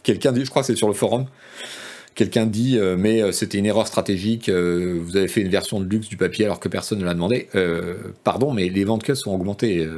quelqu'un 0.04 0.30
dit, 0.30 0.44
je 0.44 0.50
crois 0.50 0.62
c'est 0.62 0.76
sur 0.76 0.86
le 0.86 0.94
forum, 0.94 1.26
Quelqu'un 2.14 2.44
dit, 2.44 2.78
euh, 2.78 2.97
mais 2.98 3.22
euh, 3.22 3.32
c'était 3.32 3.56
une 3.59 3.64
erreur 3.64 3.86
stratégique, 3.86 4.51
euh, 4.51 5.01
vous 5.02 5.16
avez 5.16 5.28
fait 5.28 5.40
une 5.40 5.48
version 5.48 5.80
de 5.80 5.89
luxe 5.89 6.09
du 6.09 6.18
papier 6.18 6.44
alors 6.44 6.60
que 6.60 6.68
personne 6.68 6.98
ne 6.98 7.05
l'a 7.05 7.14
demandé. 7.14 7.48
pardon, 8.24 8.52
mais 8.52 8.68
les 8.68 8.84
ventes 8.84 9.02
que 9.02 9.14
sont 9.14 9.32
augmentées 9.32 9.89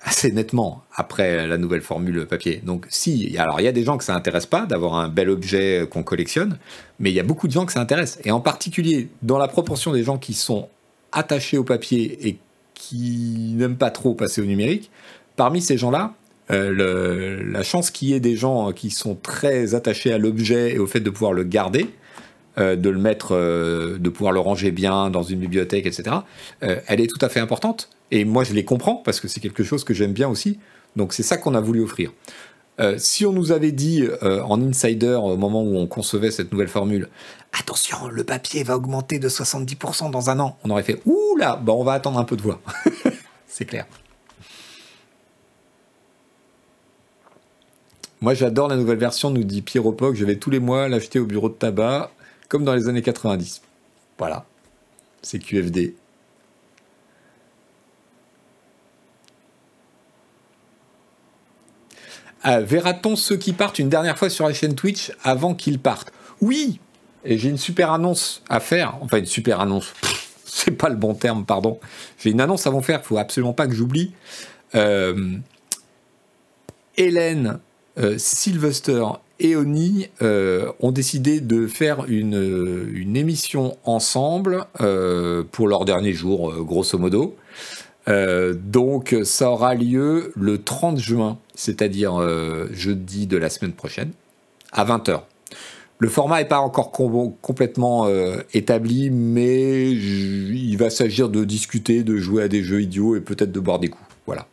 assez 0.00 0.32
nettement 0.32 0.82
après 0.94 1.46
la 1.46 1.58
nouvelle 1.58 1.80
formule 1.80 2.26
papier. 2.26 2.60
Donc 2.64 2.86
si, 2.88 3.36
alors 3.38 3.60
il 3.60 3.64
y 3.64 3.68
a 3.68 3.72
des 3.72 3.84
gens 3.84 3.96
que 3.98 4.04
ça 4.04 4.14
intéresse 4.14 4.46
pas 4.46 4.66
d'avoir 4.66 4.94
un 4.94 5.08
bel 5.08 5.30
objet 5.30 5.86
qu'on 5.90 6.02
collectionne, 6.02 6.58
mais 6.98 7.10
il 7.10 7.14
y 7.14 7.20
a 7.20 7.24
beaucoup 7.24 7.46
de 7.46 7.52
gens 7.52 7.66
que 7.66 7.72
ça 7.72 7.80
intéresse. 7.80 8.18
Et 8.24 8.30
en 8.30 8.40
particulier 8.40 9.08
dans 9.22 9.38
la 9.38 9.48
proportion 9.48 9.92
des 9.92 10.02
gens 10.02 10.18
qui 10.18 10.34
sont 10.34 10.68
attachés 11.12 11.58
au 11.58 11.64
papier 11.64 12.28
et 12.28 12.38
qui 12.74 13.54
n'aiment 13.54 13.76
pas 13.76 13.90
trop 13.90 14.14
passer 14.14 14.40
au 14.40 14.46
numérique, 14.46 14.90
parmi 15.36 15.62
ces 15.62 15.78
gens-là, 15.78 16.14
euh, 16.50 17.42
la 17.50 17.62
chance 17.62 17.90
qu'il 17.90 18.08
y 18.08 18.14
ait 18.14 18.20
des 18.20 18.36
gens 18.36 18.72
qui 18.72 18.90
sont 18.90 19.14
très 19.14 19.74
attachés 19.74 20.12
à 20.12 20.18
l'objet 20.18 20.74
et 20.74 20.78
au 20.78 20.86
fait 20.86 21.00
de 21.00 21.10
pouvoir 21.10 21.32
le 21.32 21.44
garder, 21.44 21.86
euh, 22.58 22.76
de 22.76 22.90
le 22.90 22.98
mettre, 22.98 23.34
euh, 23.34 23.98
de 23.98 24.10
pouvoir 24.10 24.32
le 24.32 24.40
ranger 24.40 24.70
bien 24.70 25.10
dans 25.10 25.22
une 25.22 25.38
bibliothèque, 25.38 25.86
etc., 25.86 26.16
elle 26.60 27.00
est 27.00 27.06
tout 27.06 27.24
à 27.24 27.28
fait 27.28 27.40
importante. 27.40 27.90
Et 28.10 28.24
moi, 28.24 28.44
je 28.44 28.52
les 28.52 28.64
comprends 28.64 28.96
parce 28.96 29.20
que 29.20 29.28
c'est 29.28 29.40
quelque 29.40 29.64
chose 29.64 29.84
que 29.84 29.94
j'aime 29.94 30.12
bien 30.12 30.28
aussi. 30.28 30.58
Donc, 30.96 31.12
c'est 31.12 31.22
ça 31.22 31.36
qu'on 31.36 31.54
a 31.54 31.60
voulu 31.60 31.82
offrir. 31.82 32.12
si 32.98 33.26
on 33.26 33.32
nous 33.32 33.50
avait 33.50 33.72
dit 33.72 34.06
en 34.22 34.62
insider 34.62 35.18
au 35.20 35.36
moment 35.36 35.62
où 35.62 35.76
on 35.76 35.86
concevait 35.86 36.30
cette 36.30 36.52
nouvelle 36.52 36.68
formule, 36.68 37.08
attention, 37.58 38.08
le 38.08 38.24
papier 38.24 38.62
va 38.62 38.76
augmenter 38.76 39.18
de 39.18 39.28
70% 39.28 40.10
dans 40.10 40.30
un 40.30 40.38
an, 40.38 40.58
on 40.64 40.70
aurait 40.70 40.82
fait 40.82 41.00
ouh 41.06 41.36
là, 41.38 41.60
bah, 41.60 41.72
on 41.72 41.84
va 41.84 41.92
attendre 41.92 42.18
un 42.18 42.24
peu 42.24 42.36
de 42.36 42.42
voir. 42.42 42.60
c'est 43.48 43.64
clair. 43.64 43.86
Moi, 48.24 48.32
j'adore 48.32 48.68
la 48.68 48.76
nouvelle 48.76 48.96
version, 48.96 49.28
nous 49.28 49.44
dit 49.44 49.60
Pierre 49.60 49.84
Opoc. 49.84 50.16
Je 50.16 50.24
vais 50.24 50.36
tous 50.36 50.48
les 50.48 50.58
mois 50.58 50.88
l'acheter 50.88 51.18
au 51.18 51.26
bureau 51.26 51.50
de 51.50 51.54
tabac, 51.54 52.10
comme 52.48 52.64
dans 52.64 52.74
les 52.74 52.88
années 52.88 53.02
90. 53.02 53.60
Voilà. 54.16 54.46
C'est 55.20 55.38
QFD. 55.38 55.94
Ah, 62.42 62.62
verra-t-on 62.62 63.14
ceux 63.14 63.36
qui 63.36 63.52
partent 63.52 63.78
une 63.78 63.90
dernière 63.90 64.16
fois 64.16 64.30
sur 64.30 64.48
la 64.48 64.54
chaîne 64.54 64.74
Twitch 64.74 65.12
avant 65.22 65.54
qu'ils 65.54 65.78
partent? 65.78 66.10
Oui 66.40 66.80
Et 67.26 67.36
j'ai 67.36 67.50
une 67.50 67.58
super 67.58 67.92
annonce 67.92 68.42
à 68.48 68.58
faire. 68.58 68.96
Enfin, 69.02 69.18
une 69.18 69.26
super 69.26 69.60
annonce. 69.60 69.92
C'est 70.46 70.70
pas 70.70 70.88
le 70.88 70.96
bon 70.96 71.12
terme, 71.12 71.44
pardon. 71.44 71.78
J'ai 72.18 72.30
une 72.30 72.40
annonce 72.40 72.66
à 72.66 72.70
vous 72.70 72.80
faire, 72.80 73.00
il 73.02 73.06
faut 73.06 73.18
absolument 73.18 73.52
pas 73.52 73.66
que 73.66 73.74
j'oublie. 73.74 74.14
Euh, 74.74 75.36
Hélène 76.96 77.60
Sylvester 78.16 79.04
et 79.40 79.56
Oni 79.56 80.08
euh, 80.22 80.70
ont 80.80 80.92
décidé 80.92 81.40
de 81.40 81.66
faire 81.66 82.04
une, 82.06 82.88
une 82.92 83.16
émission 83.16 83.76
ensemble 83.84 84.66
euh, 84.80 85.42
pour 85.50 85.68
leur 85.68 85.84
dernier 85.84 86.12
jour, 86.12 86.52
grosso 86.64 86.98
modo. 86.98 87.36
donc 88.06 89.16
ça 89.24 89.50
aura 89.50 89.74
lieu 89.74 90.32
le 90.36 90.62
30 90.62 90.98
juin, 90.98 91.38
c'est-à-dire 91.54 92.20
jeudi 92.72 93.26
de 93.26 93.36
la 93.36 93.48
semaine 93.48 93.72
prochaine, 93.72 94.12
à 94.72 94.84
20h. 94.84 95.22
Le 96.00 96.08
format 96.08 96.38
n'est 96.38 96.48
pas 96.48 96.58
encore 96.58 96.90
complètement 96.90 98.06
établi, 98.52 99.10
mais 99.10 99.90
il 99.90 100.76
va 100.76 100.90
s'agir 100.90 101.28
de 101.28 101.44
discuter, 101.44 102.02
de 102.02 102.16
jouer 102.16 102.42
à 102.42 102.48
des 102.48 102.62
jeux 102.62 102.82
idiots 102.82 103.16
et 103.16 103.20
peut-être 103.20 103.52
de 103.52 103.60
boire 103.60 103.78
des 103.78 103.88
coups. 103.88 104.04
Voilà. 104.26 104.46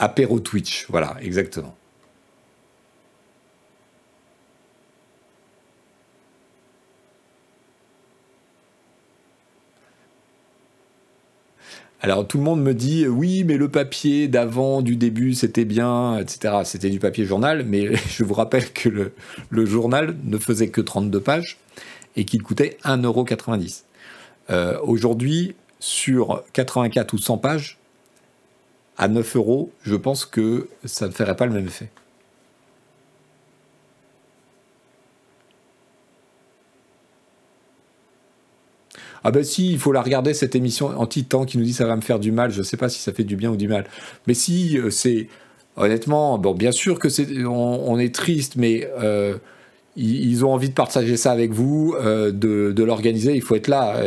Apéro 0.00 0.40
Twitch, 0.40 0.86
voilà, 0.88 1.16
exactement. 1.20 1.76
Alors 12.00 12.26
tout 12.26 12.38
le 12.38 12.44
monde 12.44 12.62
me 12.62 12.72
dit 12.72 13.06
oui, 13.06 13.44
mais 13.44 13.58
le 13.58 13.68
papier 13.68 14.26
d'avant, 14.26 14.80
du 14.80 14.96
début, 14.96 15.34
c'était 15.34 15.66
bien, 15.66 16.16
etc. 16.16 16.60
C'était 16.64 16.88
du 16.88 16.98
papier 16.98 17.26
journal, 17.26 17.66
mais 17.66 17.94
je 18.08 18.24
vous 18.24 18.32
rappelle 18.32 18.72
que 18.72 19.12
le, 19.50 19.66
journal 19.66 20.16
ne 20.24 20.38
faisait 20.38 20.68
que 20.70 20.80
32 20.80 21.20
pages 21.20 21.58
et 22.16 22.24
qu'il 22.24 22.42
coûtait 22.42 22.78
1,90€. 22.84 23.82
Euh, 24.48 24.78
Aujourd'hui, 24.82 25.54
sur 25.78 26.42
84 26.54 27.12
ou 27.12 27.18
100 27.18 27.36
pages, 27.36 27.79
à 29.00 29.08
9 29.08 29.36
euros, 29.36 29.72
je 29.82 29.96
pense 29.96 30.26
que 30.26 30.68
ça 30.84 31.06
ne 31.06 31.10
ferait 31.10 31.34
pas 31.34 31.46
le 31.46 31.52
même 31.52 31.66
effet. 31.66 31.88
Ah 39.24 39.30
ben 39.30 39.42
si, 39.42 39.72
il 39.72 39.78
faut 39.78 39.92
la 39.92 40.02
regarder 40.02 40.34
cette 40.34 40.54
émission 40.54 40.88
anti-temps 40.88 41.46
qui 41.46 41.56
nous 41.56 41.64
dit 41.64 41.72
ça 41.72 41.86
va 41.86 41.96
me 41.96 42.02
faire 42.02 42.18
du 42.18 42.30
mal. 42.30 42.50
Je 42.50 42.58
ne 42.58 42.62
sais 42.62 42.76
pas 42.76 42.90
si 42.90 43.00
ça 43.00 43.12
fait 43.14 43.24
du 43.24 43.36
bien 43.36 43.50
ou 43.50 43.56
du 43.56 43.68
mal. 43.68 43.86
Mais 44.26 44.34
si, 44.34 44.78
euh, 44.78 44.90
c'est 44.90 45.28
honnêtement, 45.76 46.36
bon, 46.36 46.52
bien 46.52 46.72
sûr 46.72 46.98
que 46.98 47.08
c'est, 47.08 47.26
on, 47.46 47.98
est 47.98 48.14
triste, 48.14 48.56
mais 48.56 48.86
euh, 48.98 49.38
ils, 49.96 50.44
ont 50.44 50.52
envie 50.52 50.68
de 50.68 50.74
partager 50.74 51.16
ça 51.16 51.32
avec 51.32 51.52
vous, 51.52 51.94
euh, 51.98 52.32
de, 52.32 52.82
l'organiser. 52.82 53.34
Il 53.34 53.42
faut 53.42 53.56
être 53.56 53.68
là. 53.68 54.02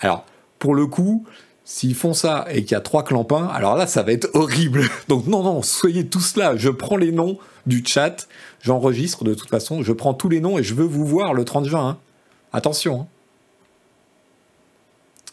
Alors, 0.00 0.26
pour 0.58 0.74
le 0.74 0.86
coup, 0.86 1.24
s'ils 1.66 1.96
font 1.96 2.14
ça 2.14 2.46
et 2.48 2.62
qu'il 2.62 2.72
y 2.72 2.74
a 2.76 2.80
trois 2.80 3.02
clampins, 3.02 3.48
alors 3.48 3.76
là, 3.76 3.88
ça 3.88 4.04
va 4.04 4.12
être 4.12 4.28
horrible. 4.34 4.88
Donc 5.08 5.26
non, 5.26 5.42
non, 5.42 5.62
soyez 5.62 6.06
tous 6.06 6.36
là. 6.36 6.56
Je 6.56 6.70
prends 6.70 6.96
les 6.96 7.10
noms 7.10 7.38
du 7.66 7.84
chat, 7.84 8.28
j'enregistre 8.62 9.24
de 9.24 9.34
toute 9.34 9.50
façon, 9.50 9.82
je 9.82 9.92
prends 9.92 10.14
tous 10.14 10.28
les 10.28 10.40
noms 10.40 10.58
et 10.58 10.62
je 10.62 10.74
veux 10.74 10.84
vous 10.84 11.04
voir 11.04 11.34
le 11.34 11.44
30 11.44 11.66
juin. 11.66 11.88
Hein. 11.88 11.98
Attention. 12.52 13.00
Hein. 13.00 13.06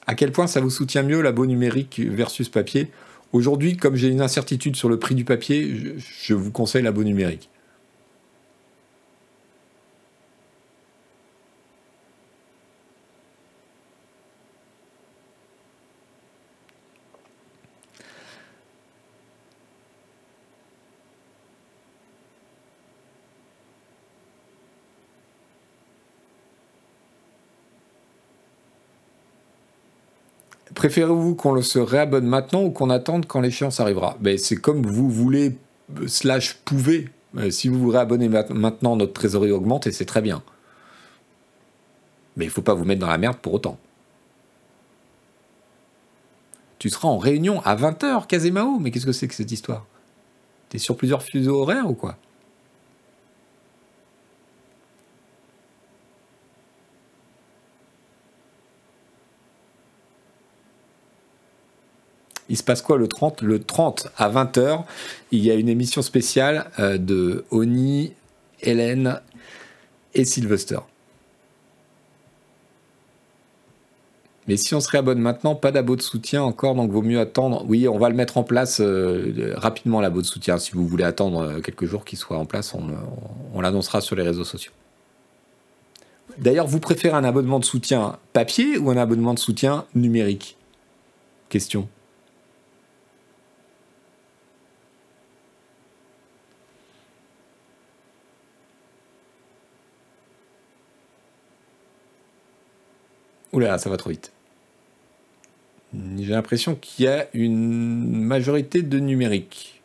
À 0.07 0.15
quel 0.15 0.31
point 0.31 0.47
ça 0.47 0.59
vous 0.59 0.71
soutient 0.71 1.03
mieux 1.03 1.21
labo 1.21 1.45
numérique 1.45 1.99
versus 1.99 2.49
papier? 2.49 2.89
Aujourd'hui, 3.31 3.77
comme 3.77 3.95
j'ai 3.95 4.07
une 4.07 4.21
incertitude 4.21 4.75
sur 4.75 4.89
le 4.89 4.97
prix 4.97 5.13
du 5.13 5.25
papier, 5.25 5.95
je, 5.97 6.33
vous 6.33 6.51
conseille 6.51 6.81
labo 6.81 7.03
numérique. 7.03 7.49
Préférez-vous 30.83 31.35
qu'on 31.35 31.61
se 31.61 31.79
réabonne 31.79 32.25
maintenant 32.25 32.65
ou 32.65 32.69
qu'on 32.69 32.89
attende 32.89 33.25
quand 33.25 33.39
l'échéance 33.39 33.79
arrivera? 33.79 34.17
Ben, 34.19 34.37
C'est 34.37 34.57
comme 34.57 34.85
vous 34.85 35.09
voulez, 35.09 35.55
slash 36.07 36.55
pouvez. 36.65 37.07
Euh, 37.37 37.51
si 37.51 37.69
vous 37.69 37.79
vous 37.79 37.87
réabonnez 37.87 38.27
maintenant, 38.27 38.97
notre 38.97 39.13
trésorerie 39.13 39.51
augmente 39.51 39.87
et 39.87 39.93
c'est 39.93 40.03
très 40.03 40.21
bien. 40.21 40.43
Mais 42.35 42.43
il 42.43 42.47
ne 42.49 42.51
faut 42.51 42.61
pas 42.61 42.73
vous 42.73 42.83
mettre 42.83 42.99
dans 42.99 43.07
la 43.07 43.17
merde 43.17 43.37
pour 43.37 43.53
autant. 43.53 43.79
Tu 46.79 46.89
seras 46.89 47.07
en 47.07 47.17
réunion 47.17 47.61
à 47.61 47.77
20h, 47.77 48.27
Kazemao? 48.27 48.77
Mais 48.79 48.91
qu'est-ce 48.91 49.05
que 49.05 49.13
c'est 49.13 49.29
que 49.29 49.35
cette 49.35 49.53
histoire? 49.53 49.85
T'es 50.67 50.79
sur 50.79 50.97
plusieurs 50.97 51.23
fuseaux 51.23 51.61
horaires 51.61 51.89
ou 51.89 51.93
quoi? 51.93 52.17
Il 62.53 62.57
se 62.57 62.63
passe 62.63 62.83
quoi 62.83 62.99
le 62.99 63.07
30 63.07 63.41
Le 63.41 63.57
30 63.57 64.09
à 64.15 64.29
20h, 64.29 64.83
il 65.31 65.43
y 65.43 65.49
a 65.49 65.55
une 65.55 65.69
émission 65.69 66.03
spéciale 66.03 66.69
euh, 66.77 66.99
de 66.99 67.45
Oni, 67.49 68.13
Hélène 68.61 69.19
et 70.13 70.23
Sylvester. 70.23 70.77
Mais 74.47 74.55
si 74.55 74.75
on 74.75 74.79
se 74.79 74.89
réabonne 74.89 75.17
maintenant, 75.17 75.55
pas 75.55 75.71
d'abo 75.71 75.95
de 75.95 76.03
soutien 76.03 76.43
encore, 76.43 76.75
donc 76.75 76.91
vaut 76.91 77.01
mieux 77.01 77.19
attendre. 77.19 77.65
Oui, 77.67 77.87
on 77.87 77.97
va 77.97 78.09
le 78.09 78.15
mettre 78.15 78.37
en 78.37 78.43
place 78.43 78.79
euh, 78.81 79.53
rapidement, 79.55 79.99
l'abo 79.99 80.21
de 80.21 80.27
soutien. 80.27 80.59
Si 80.59 80.73
vous 80.73 80.87
voulez 80.87 81.05
attendre 81.05 81.41
euh, 81.41 81.59
quelques 81.59 81.85
jours 81.85 82.05
qu'il 82.05 82.19
soit 82.19 82.37
en 82.37 82.45
place, 82.45 82.75
on 82.75 83.61
l'annoncera 83.61 83.99
sur 83.99 84.15
les 84.15 84.21
réseaux 84.21 84.43
sociaux. 84.43 84.73
D'ailleurs, 86.37 86.67
vous 86.67 86.79
préférez 86.79 87.17
un 87.17 87.23
abonnement 87.23 87.59
de 87.59 87.65
soutien 87.65 88.19
papier 88.31 88.77
ou 88.77 88.91
un 88.91 88.97
abonnement 88.97 89.33
de 89.33 89.39
soutien 89.39 89.85
numérique? 89.95 90.55
Question. 91.49 91.89
Oula, 103.53 103.77
ça 103.77 103.89
va 103.89 103.97
trop 103.97 104.09
vite. 104.09 104.31
J'ai 106.17 106.33
l'impression 106.33 106.75
qu'il 106.75 107.05
y 107.05 107.07
a 107.07 107.27
une 107.33 108.23
majorité 108.23 108.81
de 108.81 108.99
numérique. 108.99 109.81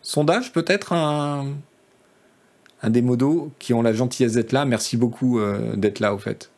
Sondage 0.00 0.52
peut-être 0.52 0.94
un, 0.94 1.48
un 2.82 2.90
des 2.90 3.02
modos 3.02 3.52
qui 3.58 3.74
ont 3.74 3.82
la 3.82 3.92
gentillesse 3.92 4.32
d'être 4.32 4.52
là. 4.52 4.64
Merci 4.64 4.96
beaucoup 4.96 5.38
euh, 5.38 5.76
d'être 5.76 6.00
là 6.00 6.14
au 6.14 6.18
fait. 6.18 6.50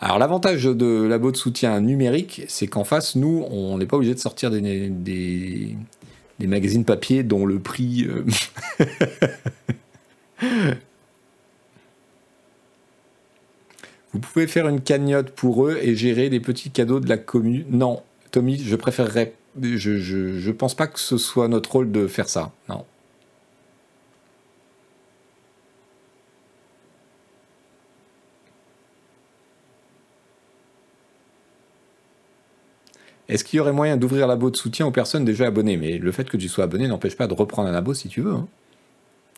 Alors 0.00 0.18
l'avantage 0.18 0.64
de 0.64 1.02
la 1.02 1.18
de 1.18 1.36
soutien 1.36 1.80
numérique, 1.80 2.42
c'est 2.48 2.68
qu'en 2.68 2.84
face, 2.84 3.16
nous, 3.16 3.44
on 3.50 3.76
n'est 3.78 3.86
pas 3.86 3.96
obligé 3.96 4.14
de 4.14 4.20
sortir 4.20 4.50
des, 4.50 4.88
des, 4.88 5.76
magazines 6.40 6.84
papier 6.84 7.22
dont 7.22 7.44
le 7.44 7.58
prix... 7.58 8.06
Euh, 10.40 10.64
Vous 14.18 14.26
pouvez 14.32 14.48
faire 14.48 14.66
une 14.66 14.80
cagnotte 14.80 15.30
pour 15.30 15.68
eux 15.68 15.78
et 15.80 15.94
gérer 15.94 16.28
les 16.28 16.40
petits 16.40 16.72
cadeaux 16.72 16.98
de 16.98 17.08
la 17.08 17.18
commune. 17.18 17.64
Non, 17.70 18.02
Tommy, 18.32 18.58
je 18.58 18.74
préférerais. 18.74 19.34
Je, 19.62 19.76
je, 19.76 20.40
je 20.40 20.50
pense 20.50 20.74
pas 20.74 20.88
que 20.88 20.98
ce 20.98 21.18
soit 21.18 21.46
notre 21.46 21.70
rôle 21.70 21.92
de 21.92 22.08
faire 22.08 22.28
ça. 22.28 22.50
Non. 22.68 22.84
Est-ce 33.28 33.44
qu'il 33.44 33.58
y 33.58 33.60
aurait 33.60 33.72
moyen 33.72 33.96
d'ouvrir 33.96 34.26
l'abo 34.26 34.50
de 34.50 34.56
soutien 34.56 34.84
aux 34.84 34.90
personnes 34.90 35.24
déjà 35.24 35.46
abonnées? 35.46 35.76
Mais 35.76 35.98
le 35.98 36.10
fait 36.10 36.28
que 36.28 36.36
tu 36.36 36.48
sois 36.48 36.64
abonné 36.64 36.88
n'empêche 36.88 37.16
pas 37.16 37.28
de 37.28 37.34
reprendre 37.34 37.68
un 37.68 37.74
abo 37.74 37.94
si 37.94 38.08
tu 38.08 38.20
veux. 38.20 38.32
Hein. 38.32 38.48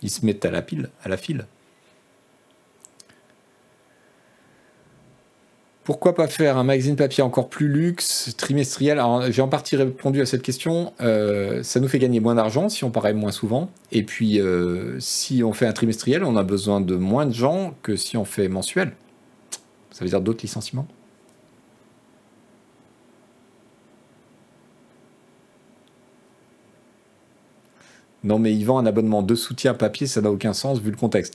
Ils 0.01 0.11
se 0.11 0.25
mettent 0.25 0.47
à 0.47 0.51
la 0.51 0.63
pile, 0.63 0.89
à 1.03 1.11
la 1.11 1.19
file. 1.19 1.45
Pourquoi 5.85 6.15
pas 6.15 6.29
faire 6.29 6.59
un 6.59 6.65
magazine 6.65 6.95
papier 6.95 7.23
encore 7.23 7.49
plus 7.49 7.67
luxe, 7.67 8.35
trimestriel? 8.37 9.01
J'ai 9.31 9.41
en 9.41 9.49
partie 9.49 9.77
répondu 9.77 10.21
à 10.21 10.27
cette 10.27 10.43
question. 10.43 10.93
Euh, 11.01 11.63
ça 11.63 11.81
nous 11.81 11.89
fait 11.89 11.99
gagner 11.99 12.21
moins 12.21 12.35
d'argent 12.35 12.69
si 12.69 12.85
on 12.85 12.91
paraît 12.91 13.15
moins 13.15 13.33
souvent. 13.33 13.71
Et 13.91 14.03
puis, 14.03 14.41
euh, 14.41 15.01
si 15.01 15.43
on 15.43 15.55
fait 15.55 15.67
un 15.67 15.73
trimestriel, 15.73 16.23
on 16.23 16.37
a 16.37 16.45
besoin 16.45 16.83
de 16.83 16.97
moins 16.97 17.25
de 17.25 17.33
gens 17.33 17.75
que 17.83 17.97
si 17.97 18.19
on 18.19 18.27
fait 18.27 18.49
mensuel. 18.49 18.93
Ça 19.91 20.05
veut 20.05 20.11
dire 20.11 20.21
d'autres 20.21 20.43
licenciements 20.43 20.87
Non, 28.23 28.39
mais 28.39 28.53
vend 28.63 28.79
un 28.79 28.87
abonnement 28.87 29.23
de 29.23 29.35
soutien 29.35 29.73
papier, 29.73 30.07
ça 30.07 30.21
n'a 30.21 30.31
aucun 30.31 30.53
sens 30.53 30.79
vu 30.79 30.91
le 30.91 30.97
contexte. 30.97 31.35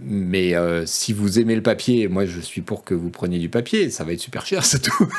Mais 0.00 0.54
euh, 0.54 0.86
si 0.86 1.12
vous 1.12 1.40
aimez 1.40 1.56
le 1.56 1.62
papier, 1.62 2.08
moi 2.08 2.24
je 2.24 2.40
suis 2.40 2.60
pour 2.60 2.84
que 2.84 2.94
vous 2.94 3.10
preniez 3.10 3.38
du 3.38 3.48
papier, 3.48 3.90
ça 3.90 4.04
va 4.04 4.12
être 4.12 4.20
super 4.20 4.46
cher, 4.46 4.64
c'est 4.64 4.82
tout. 4.82 5.08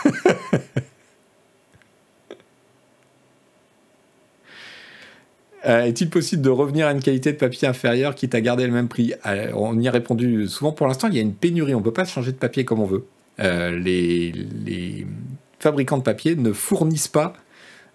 Euh, 5.66 5.84
est-il 5.84 6.10
possible 6.10 6.42
de 6.42 6.50
revenir 6.50 6.88
à 6.88 6.94
une 6.94 7.02
qualité 7.02 7.34
de 7.34 7.38
papier 7.38 7.68
inférieure 7.68 8.16
quitte 8.16 8.34
à 8.34 8.40
garder 8.40 8.66
le 8.66 8.72
même 8.72 8.88
prix? 8.88 9.14
Euh, 9.26 9.52
On 9.54 9.78
y 9.78 9.90
a 9.90 9.92
répondu 9.92 10.48
souvent. 10.48 10.72
Pour 10.72 10.88
l'instant, 10.88 11.10
il 11.10 11.16
y 11.16 11.20
a 11.20 11.22
une 11.22 11.34
pénurie. 11.34 11.76
On 11.76 11.80
ne 11.80 11.84
peut 11.84 11.92
pas 11.92 12.06
changer 12.06 12.32
de 12.32 12.38
papier 12.38 12.64
comme 12.64 12.80
on 12.80 12.86
veut. 12.86 13.06
les, 13.38 14.32
les, 14.66 15.06
fabricants 15.60 15.98
de 15.98 16.04
papier 16.04 16.38
ne 16.38 16.54
fournissent 16.54 17.10
pas 17.10 17.34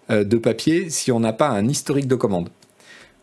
de 0.09 0.37
papier 0.37 0.91
si 0.91 1.11
on 1.11 1.19
n'a 1.19 1.33
pas 1.33 1.49
un 1.49 1.67
historique 1.67 2.07
de 2.07 2.13
commande. 2.13 2.49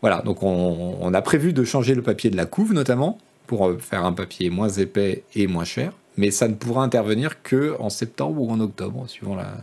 Voilà, 0.03 0.21
donc 0.21 0.43
on, 0.43 1.13
a 1.13 1.21
prévu 1.21 1.53
de 1.53 1.63
changer 1.63 1.95
le 1.95 2.01
papier 2.01 2.29
de 2.29 2.35
la 2.35 2.45
couve 2.45 2.73
notamment 2.73 3.19
pour 3.47 3.67
euh, 3.67 3.77
faire 3.77 4.05
un 4.05 4.13
papier 4.13 4.49
moins 4.49 4.69
épais 4.69 5.23
et 5.35 5.47
moins 5.47 5.65
cher, 5.65 5.93
mais 6.17 6.31
ça 6.31 6.47
ne 6.47 6.55
pourra 6.55 6.83
intervenir 6.83 7.41
que 7.41 7.75
en 7.79 7.89
septembre 7.89 8.41
ou 8.41 8.51
en 8.51 8.59
octobre, 8.59 9.07
suivant 9.07 9.35
la. 9.35 9.57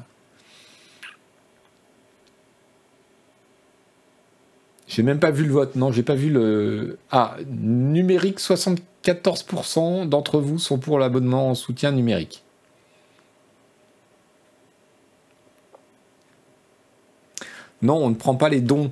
J'ai 4.87 5.03
même 5.05 5.21
pas 5.21 5.31
vu 5.31 5.45
le 5.45 5.53
vote, 5.53 5.77
non, 5.77 5.93
j'ai 5.93 6.03
pas 6.03 6.17
vu 6.17 6.31
le. 6.31 6.99
Ah, 7.11 7.37
numérique, 7.49 8.41
74% 8.41 10.09
d'entre 10.09 10.41
vous 10.41 10.59
sont 10.59 10.79
pour 10.79 10.99
l'abonnement 10.99 11.49
en 11.49 11.55
soutien 11.55 11.93
numérique. 11.93 12.43
Non, 17.83 17.97
on 17.97 18.11
ne 18.11 18.15
prend 18.15 18.35
pas 18.35 18.49
les 18.49 18.61
dons 18.61 18.91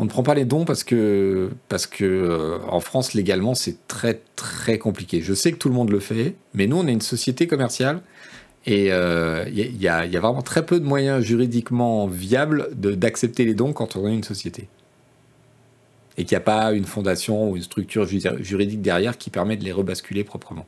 on 0.00 0.04
ne 0.04 0.08
prend 0.08 0.22
pas 0.22 0.32
les 0.32 0.46
dons 0.46 0.64
parce 0.64 0.82
que, 0.82 1.50
parce 1.68 1.86
que 1.86 2.06
euh, 2.06 2.58
en 2.70 2.80
France, 2.80 3.12
légalement, 3.12 3.54
c'est 3.54 3.86
très 3.86 4.22
très 4.34 4.78
compliqué. 4.78 5.20
Je 5.20 5.34
sais 5.34 5.52
que 5.52 5.58
tout 5.58 5.68
le 5.68 5.74
monde 5.74 5.90
le 5.90 6.00
fait, 6.00 6.36
mais 6.54 6.66
nous, 6.66 6.78
on 6.78 6.86
est 6.86 6.92
une 6.92 7.02
société 7.02 7.46
commerciale 7.46 8.00
et 8.64 8.86
il 8.86 8.92
euh, 8.92 9.46
y, 9.50 9.88
a, 9.88 10.06
vraiment 10.06 10.40
très 10.40 10.64
peu 10.64 10.80
de 10.80 10.86
moyens 10.86 11.22
juridiquement 11.22 12.06
viables 12.06 12.70
d'accepter 12.74 13.44
les 13.44 13.52
dons 13.52 13.74
quand 13.74 13.94
on 13.96 14.08
est 14.08 14.14
une 14.14 14.24
société. 14.24 14.68
Et 16.16 16.24
qu'il 16.24 16.34
n'y 16.34 16.42
a 16.42 16.46
pas 16.46 16.72
une 16.72 16.86
fondation 16.86 17.50
ou 17.50 17.56
une 17.56 17.62
structure 17.62 18.06
juridique 18.06 18.80
derrière 18.80 19.18
qui 19.18 19.28
permet 19.28 19.58
de 19.58 19.64
les 19.64 19.72
rebasculer 19.72 20.24
proprement. 20.24 20.64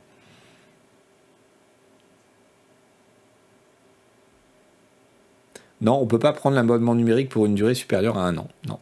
Non, 5.81 5.97
on 5.97 6.03
ne 6.03 6.07
peut 6.07 6.19
pas 6.19 6.33
prendre 6.33 6.55
l'abonnement 6.55 6.93
numérique 6.93 7.29
pour 7.29 7.47
une 7.47 7.55
durée 7.55 7.73
supérieure 7.73 8.19
à 8.19 8.27
un 8.27 8.37
an. 8.37 8.47
Non. 8.67 8.77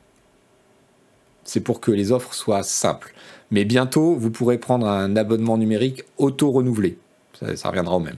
C'est 1.51 1.59
pour 1.59 1.81
que 1.81 1.91
les 1.91 2.13
offres 2.13 2.33
soient 2.33 2.63
simples. 2.63 3.13
Mais 3.49 3.65
bientôt, 3.65 4.15
vous 4.15 4.31
pourrez 4.31 4.57
prendre 4.57 4.87
un 4.87 5.17
abonnement 5.17 5.57
numérique 5.57 6.05
auto-renouvelé. 6.17 6.97
Ça, 7.33 7.67
reviendra 7.67 7.97
au 7.97 7.99
même. 7.99 8.15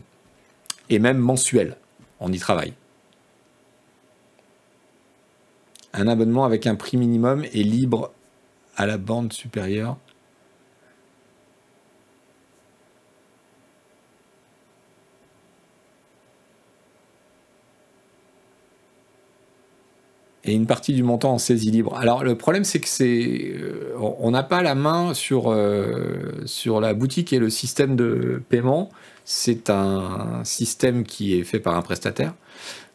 Et 0.92 1.00
même 1.00 1.18
mensuel. 1.18 1.76
On 2.20 2.32
y 2.32 2.38
travaille. 2.38 2.74
Un 5.94 6.08
abonnement 6.08 6.46
avec 6.46 6.68
un 6.68 6.76
prix 6.76 6.96
minimum 6.96 7.44
est 7.46 7.64
libre 7.64 8.12
à 8.76 8.86
la 8.86 9.00
bande 9.00 9.34
supérieure. 9.34 9.98
Et 20.45 20.53
une 20.53 20.65
partie 20.65 20.94
du 20.94 21.03
montant 21.03 21.34
en 21.34 21.38
saisie 21.38 21.72
libre. 21.72 21.95
Alors 21.98 22.24
le 22.24 22.36
problème 22.36 22.64
c'est 22.64 22.80
que 22.80 22.88
c'est 22.88 23.53
euh, 23.56 23.95
on 23.98 24.32
n'a 24.32 24.44
pas 24.44 24.61
la 24.61 24.76
main 24.76 25.14
sur 25.14 25.52
euh, 25.52 26.44
sur 26.45 26.82
la 26.82 26.94
boutique 26.94 27.32
et 27.34 27.40
le 27.40 27.49
système 27.49 27.95
de 27.95 28.41
paiement. 28.49 28.90
C'est 29.26 29.70
un 29.70 30.41
système 30.44 31.03
qui 31.03 31.40
est 31.40 31.44
fait 31.44 31.60
par 31.60 31.76
un 31.76 31.82
prestataire. 31.82 32.34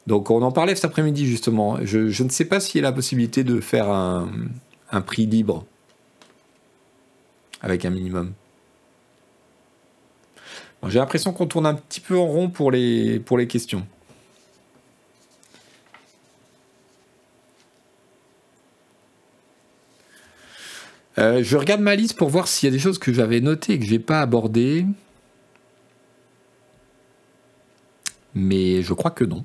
Donc 0.06 0.30
on 0.30 0.42
en 0.42 0.52
parlait 0.52 0.74
cet 0.74 0.84
après-midi 0.84 1.26
justement. 1.26 1.78
Je, 1.82 2.22
ne 2.22 2.28
sais 2.28 2.44
pas 2.44 2.60
s'il 2.60 2.80
y 2.80 2.84
a 2.84 2.88
la 2.88 2.92
possibilité 2.92 3.44
de 3.44 3.60
faire 3.60 3.88
un, 3.88 4.30
prix 5.06 5.26
libre 5.26 5.64
avec 7.62 7.84
un 7.84 7.90
minimum. 7.90 8.32
J'ai 10.86 10.98
l'impression 10.98 11.32
qu'on 11.32 11.46
tourne 11.46 11.66
un 11.66 11.74
petit 11.74 12.00
peu 12.00 12.16
en 12.16 12.26
rond 12.26 12.50
pour 12.50 12.70
les, 12.70 13.18
pour 13.20 13.36
les 13.36 13.48
questions. 13.48 13.86
Euh, 21.18 21.42
je 21.42 21.56
regarde 21.56 21.80
ma 21.80 21.96
liste 21.96 22.16
pour 22.16 22.28
voir 22.28 22.46
s'il 22.46 22.68
y 22.68 22.72
a 22.72 22.72
des 22.72 22.78
choses 22.78 22.98
que 22.98 23.12
j'avais 23.12 23.40
notées 23.40 23.74
et 23.74 23.78
que 23.78 23.84
je 23.84 23.90
n'ai 23.90 23.98
pas 23.98 24.20
abordées. 24.20 24.86
Mais 28.34 28.82
je 28.82 28.92
crois 28.94 29.10
que 29.10 29.24
non. 29.24 29.44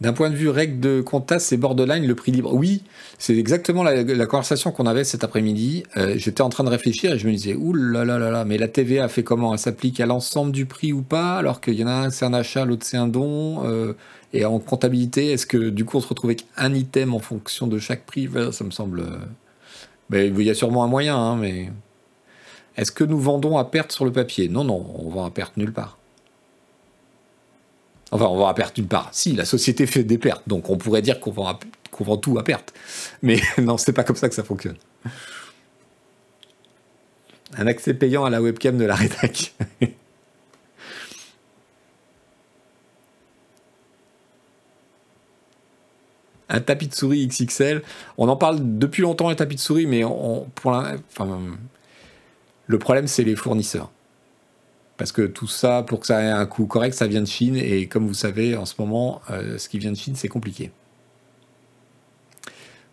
D'un 0.00 0.12
point 0.12 0.30
de 0.30 0.36
vue 0.36 0.48
règle 0.48 0.78
de 0.78 1.00
compta, 1.00 1.40
c'est 1.40 1.56
borderline 1.56 2.06
le 2.06 2.14
prix 2.14 2.30
libre. 2.30 2.54
Oui, 2.54 2.84
c'est 3.18 3.36
exactement 3.36 3.82
la, 3.82 4.26
conversation 4.26 4.70
qu'on 4.70 4.86
avait 4.86 5.02
cet 5.02 5.24
après-midi. 5.24 5.82
Euh, 5.96 6.14
j'étais 6.16 6.42
en 6.42 6.50
train 6.50 6.62
de 6.62 6.68
réfléchir 6.68 7.12
et 7.12 7.18
je 7.18 7.26
me 7.26 7.32
disais, 7.32 7.54
ouh 7.54 7.74
là 7.74 8.04
là 8.04 8.44
mais 8.44 8.58
la 8.58 8.68
TVA 8.68 9.08
fait 9.08 9.24
comment? 9.24 9.52
Elle 9.52 9.58
s'applique 9.58 9.98
à 9.98 10.06
l'ensemble 10.06 10.52
du 10.52 10.66
prix 10.66 10.92
ou 10.92 11.02
pas? 11.02 11.36
Alors 11.36 11.60
qu'il 11.60 11.74
y 11.74 11.82
en 11.82 11.88
a 11.88 11.92
un, 11.92 12.10
c'est 12.10 12.24
un 12.24 12.32
achat, 12.32 12.64
l'autre, 12.64 12.86
c'est 12.86 12.96
un 12.96 13.08
don. 13.08 13.66
Euh, 13.66 13.94
et 14.32 14.44
en 14.44 14.60
comptabilité, 14.60 15.32
est-ce 15.32 15.46
que 15.46 15.70
du 15.70 15.84
coup 15.84 15.96
on 15.96 16.00
se 16.00 16.08
retrouve 16.08 16.30
avec 16.30 16.44
un 16.56 16.74
item 16.74 17.12
en 17.12 17.18
fonction 17.18 17.66
de 17.66 17.80
chaque 17.80 18.06
prix? 18.06 18.28
Ça 18.52 18.62
me 18.62 18.70
semble. 18.70 19.00
Euh, 19.00 19.18
mais 20.10 20.28
il 20.28 20.42
y 20.42 20.50
a 20.50 20.54
sûrement 20.54 20.84
un 20.84 20.88
moyen, 20.88 21.16
hein, 21.16 21.36
mais. 21.36 21.70
Est-ce 22.76 22.92
que 22.92 23.02
nous 23.02 23.18
vendons 23.18 23.58
à 23.58 23.64
perte 23.64 23.90
sur 23.90 24.04
le 24.04 24.12
papier? 24.12 24.48
Non, 24.48 24.62
non, 24.62 24.86
on 24.96 25.08
vend 25.08 25.24
à 25.24 25.30
perte 25.30 25.56
nulle 25.56 25.72
part. 25.72 25.97
Enfin, 28.10 28.26
on 28.26 28.36
vend 28.36 28.46
à 28.48 28.54
perte 28.54 28.78
nulle 28.78 28.86
part. 28.86 29.08
Si, 29.12 29.32
la 29.34 29.44
société 29.44 29.86
fait 29.86 30.04
des 30.04 30.18
pertes, 30.18 30.48
donc 30.48 30.70
on 30.70 30.78
pourrait 30.78 31.02
dire 31.02 31.20
qu'on 31.20 31.30
vend, 31.30 31.58
tout 32.16 32.38
à 32.38 32.44
perte. 32.44 32.72
Mais 33.22 33.40
non, 33.58 33.76
c'est 33.76 33.92
pas 33.92 34.04
comme 34.04 34.16
ça 34.16 34.28
que 34.28 34.34
ça 34.34 34.44
fonctionne. 34.44 34.76
Un 37.56 37.66
accès 37.66 37.94
payant 37.94 38.24
à 38.24 38.30
la 38.30 38.40
webcam 38.42 38.76
de 38.78 38.84
la 38.84 38.94
rédac. 38.94 39.54
un 46.48 46.60
tapis 46.60 46.88
de 46.88 46.94
souris 46.94 47.26
XXL. 47.26 47.82
On 48.16 48.28
en 48.28 48.36
parle 48.36 48.78
depuis 48.78 49.02
longtemps, 49.02 49.28
les 49.28 49.36
tapis 49.36 49.56
de 49.56 49.60
souris, 49.60 49.86
mais 49.86 50.02
pour 50.54 50.72
le 52.66 52.78
problème, 52.78 53.06
c'est 53.06 53.24
les 53.24 53.36
fournisseurs. 53.36 53.90
Parce 54.98 55.12
que 55.12 55.22
tout 55.22 55.46
ça, 55.46 55.84
pour 55.84 56.00
que 56.00 56.08
ça 56.08 56.20
ait 56.20 56.28
un 56.28 56.44
coût 56.44 56.66
correct, 56.66 56.92
ça 56.92 57.06
vient 57.06 57.22
de 57.22 57.26
Chine. 57.26 57.56
Et 57.56 57.86
comme 57.86 58.06
vous 58.06 58.14
savez, 58.14 58.56
en 58.56 58.66
ce 58.66 58.74
moment, 58.80 59.22
euh, 59.30 59.56
ce 59.56 59.68
qui 59.68 59.78
vient 59.78 59.92
de 59.92 59.96
Chine, 59.96 60.14
c'est 60.16 60.28
compliqué. 60.28 60.72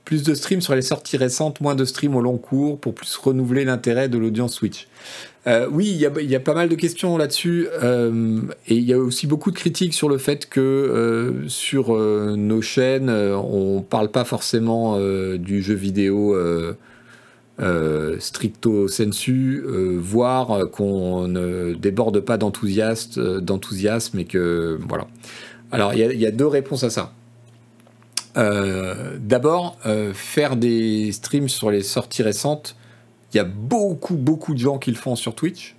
Plus 0.05 0.21
de 0.21 0.35
streams 0.35 0.61
sur 0.61 0.75
les 0.75 0.83
sorties 0.83 1.17
récentes, 1.17 1.61
moins 1.61 1.73
de 1.73 1.83
streams 1.83 2.15
au 2.15 2.21
long 2.21 2.37
cours 2.37 2.79
pour 2.79 2.93
plus 2.93 3.15
renouveler 3.15 3.65
l'intérêt 3.65 4.07
de 4.07 4.19
l'audience 4.19 4.53
Switch. 4.53 4.87
Euh, 5.47 5.67
oui, 5.71 5.87
il 5.89 6.29
y, 6.29 6.35
a 6.35 6.39
pas 6.39 6.53
mal 6.53 6.69
de 6.69 6.75
questions 6.75 7.17
là-dessus. 7.17 7.67
Euh, 7.81 8.41
et 8.67 8.75
il 8.75 8.83
y 8.83 8.93
a 8.93 8.99
aussi 8.99 9.25
beaucoup 9.25 9.49
de 9.49 9.57
critiques 9.57 9.95
sur 9.95 10.07
le 10.07 10.19
fait 10.19 10.47
que 10.47 11.43
sur 11.47 11.97
nos 11.97 12.61
chaînes, 12.61 13.09
on 13.09 13.81
parle 13.81 14.11
pas 14.11 14.25
forcément 14.25 14.99
du 15.37 15.63
jeu 15.63 15.73
vidéo 15.73 16.35
stricto 18.19 18.87
sensu, 18.87 19.63
voire 19.97 20.69
qu'on 20.71 21.27
ne 21.27 21.73
déborde 21.73 22.19
pas 22.19 22.37
d'enthousiasme 22.37 24.19
et 24.19 24.25
que 24.25 24.79
voilà. 24.87 25.07
Alors 25.71 25.93
il 25.93 25.99
y, 25.99 26.25
a 26.25 26.31
deux 26.31 26.47
réponses 26.47 26.83
à 26.83 26.89
ça. 26.89 27.13
D'abord, 28.35 29.77
faire 30.13 30.55
des 30.55 31.11
streams 31.11 31.49
sur 31.49 31.71
les 31.71 31.83
sorties 31.83 32.23
récentes 32.23 32.75
il 33.35 33.37
y 33.37 33.41
a 33.41 33.43
beaucoup, 33.43 34.15
beaucoup 34.15 34.53
de 34.53 34.59
gens 34.59 34.77
qui 34.77 34.91
le 34.91 34.95
font 34.95 35.17
sur 35.17 35.35
Twitch. 35.35 35.75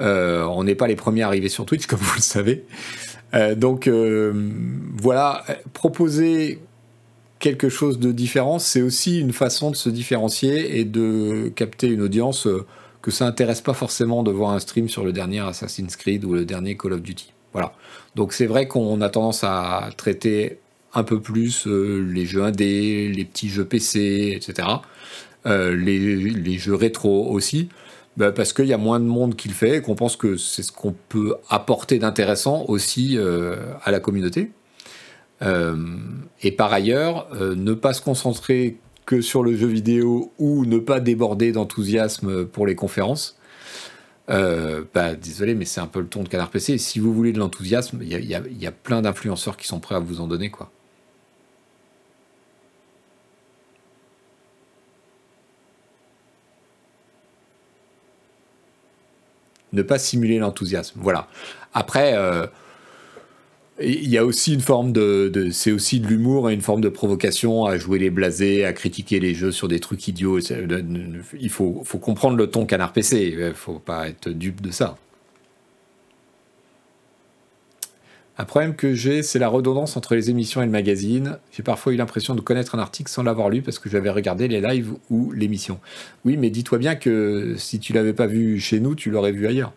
Euh, 0.00 0.44
on 0.44 0.64
n'est 0.64 0.74
pas 0.74 0.86
les 0.86 0.96
premiers 0.96 1.22
à 1.22 1.26
arriver 1.26 1.50
sur 1.50 1.66
Twitch, 1.66 1.86
comme 1.86 1.98
vous 1.98 2.16
le 2.16 2.22
savez. 2.22 2.64
Euh, 3.34 3.54
donc 3.54 3.86
euh, 3.86 4.32
voilà, 4.96 5.44
proposer 5.74 6.60
quelque 7.40 7.68
chose 7.68 7.98
de 7.98 8.12
différent, 8.12 8.60
c'est 8.60 8.82
aussi 8.82 9.18
une 9.18 9.32
façon 9.32 9.70
de 9.70 9.76
se 9.76 9.90
différencier 9.90 10.78
et 10.78 10.84
de 10.84 11.50
capter 11.56 11.88
une 11.88 12.02
audience 12.02 12.46
que 13.02 13.10
ça 13.10 13.26
intéresse 13.26 13.60
pas 13.60 13.74
forcément 13.74 14.22
de 14.22 14.30
voir 14.30 14.50
un 14.50 14.60
stream 14.60 14.88
sur 14.88 15.04
le 15.04 15.12
dernier 15.12 15.40
Assassin's 15.40 15.96
Creed 15.96 16.24
ou 16.24 16.34
le 16.34 16.44
dernier 16.44 16.76
Call 16.76 16.92
of 16.92 17.02
Duty. 17.02 17.32
Voilà. 17.52 17.72
Donc 18.14 18.32
c'est 18.32 18.46
vrai 18.46 18.68
qu'on 18.68 19.00
a 19.00 19.08
tendance 19.08 19.42
à 19.42 19.88
traiter 19.96 20.58
un 20.94 21.02
peu 21.02 21.20
plus 21.20 21.66
les 21.66 22.26
jeux 22.26 22.42
indés, 22.42 23.08
les 23.08 23.24
petits 23.24 23.48
jeux 23.48 23.64
PC, 23.64 24.32
etc. 24.36 24.68
Euh, 25.46 25.74
les, 25.74 26.58
jeux 26.58 26.74
rétro 26.74 27.30
aussi, 27.30 27.70
bah, 28.16 28.30
parce 28.30 28.52
qu'il 28.52 28.66
y 28.66 28.74
a 28.74 28.78
moins 28.78 29.00
de 29.00 29.06
monde 29.06 29.36
qui 29.36 29.48
le 29.48 29.54
fait 29.54 29.76
et 29.76 29.80
qu'on 29.80 29.94
pense 29.94 30.16
que 30.16 30.36
c'est 30.36 30.62
ce 30.62 30.70
qu'on 30.72 30.94
peut 31.08 31.36
apporter 31.48 31.98
d'intéressant 31.98 32.66
aussi 32.68 33.16
euh, 33.16 33.56
à 33.82 33.90
la 33.90 34.00
communauté. 34.00 34.50
Euh, 35.42 35.76
et 36.42 36.52
par 36.52 36.72
ailleurs, 36.72 37.28
ne 37.34 37.74
pas 37.74 37.92
se 37.92 38.02
concentrer 38.02 38.78
que 39.06 39.20
sur 39.20 39.42
le 39.42 39.56
jeu 39.56 39.66
vidéo 39.66 40.32
ou 40.38 40.64
ne 40.64 40.78
pas 40.78 41.00
déborder 41.00 41.52
d'enthousiasme 41.52 42.46
pour 42.46 42.66
les 42.66 42.74
conférences. 42.74 43.38
bah, 44.28 45.14
désolé, 45.20 45.54
mais 45.54 45.64
c'est 45.64 45.80
un 45.80 45.86
peu 45.86 46.00
le 46.00 46.06
ton 46.06 46.22
de 46.22 46.28
Canard 46.28 46.50
PC. 46.50 46.78
Si 46.78 46.98
vous 47.00 47.12
voulez 47.12 47.32
de 47.32 47.38
l'enthousiasme, 47.38 48.00
il 48.02 48.08
y, 48.08 48.66
a 48.66 48.72
plein 48.72 49.02
d'influenceurs 49.02 49.56
qui 49.56 49.66
sont 49.66 49.80
prêts 49.80 49.96
à 49.96 49.98
vous 50.00 50.20
en 50.20 50.26
donner, 50.26 50.50
quoi. 50.50 50.70
ne 59.72 59.82
pas 59.82 59.98
simuler 59.98 60.38
l'enthousiasme. 60.38 60.98
Voilà. 61.02 61.28
Après, 61.72 62.14
euh, 62.14 62.46
il 63.82 64.08
y 64.08 64.18
a 64.18 64.24
aussi 64.24 64.54
une 64.54 64.60
forme 64.60 64.92
de, 64.92 65.48
c'est 65.52 65.72
aussi 65.72 66.00
de 66.00 66.06
l'humour 66.06 66.50
et 66.50 66.54
une 66.54 66.60
forme 66.60 66.80
de 66.80 66.88
provocation 66.88 67.64
à 67.64 67.78
jouer 67.78 67.98
les 67.98 68.10
blasés, 68.10 68.64
à 68.64 68.72
critiquer 68.72 69.20
les 69.20 69.34
jeux 69.34 69.52
sur 69.52 69.68
des 69.68 69.80
trucs 69.80 70.06
idiots. 70.08 70.38
Il 70.38 71.50
faut, 71.50 71.82
faut 71.84 71.98
comprendre 71.98 72.36
le 72.36 72.48
ton 72.48 72.66
canard 72.66 72.92
PC. 72.92 73.34
Il 73.38 73.54
faut 73.54 73.78
pas 73.78 74.08
être 74.08 74.28
dupe 74.28 74.60
de 74.60 74.70
ça. 74.70 74.96
Un 78.38 78.44
problème 78.44 78.74
que 78.74 78.94
j'ai, 78.94 79.22
c'est 79.22 79.38
la 79.38 79.48
redondance 79.48 79.98
entre 79.98 80.14
les 80.14 80.30
émissions 80.30 80.62
et 80.62 80.64
le 80.64 80.70
magazine. 80.70 81.38
J'ai 81.52 81.62
parfois 81.62 81.92
eu 81.92 81.96
l'impression 81.96 82.34
de 82.34 82.40
connaître 82.40 82.74
un 82.74 82.78
article 82.78 83.10
sans 83.10 83.22
l'avoir 83.22 83.50
lu 83.50 83.60
parce 83.60 83.78
que 83.78 83.90
j'avais 83.90 84.08
regardé 84.08 84.48
les 84.48 84.62
lives 84.62 84.94
ou 85.10 85.30
l'émission. 85.32 85.78
Oui, 86.24 86.38
mais 86.38 86.48
dis-toi 86.48 86.78
bien 86.78 86.94
que 86.94 87.54
si 87.58 87.80
tu 87.80 87.92
l'avais 87.92 88.14
pas 88.14 88.26
vu 88.26 88.58
chez 88.58 88.80
nous, 88.80 88.94
tu 88.94 89.10
l'aurais 89.10 89.32
vu 89.32 89.46
ailleurs. 89.46 89.74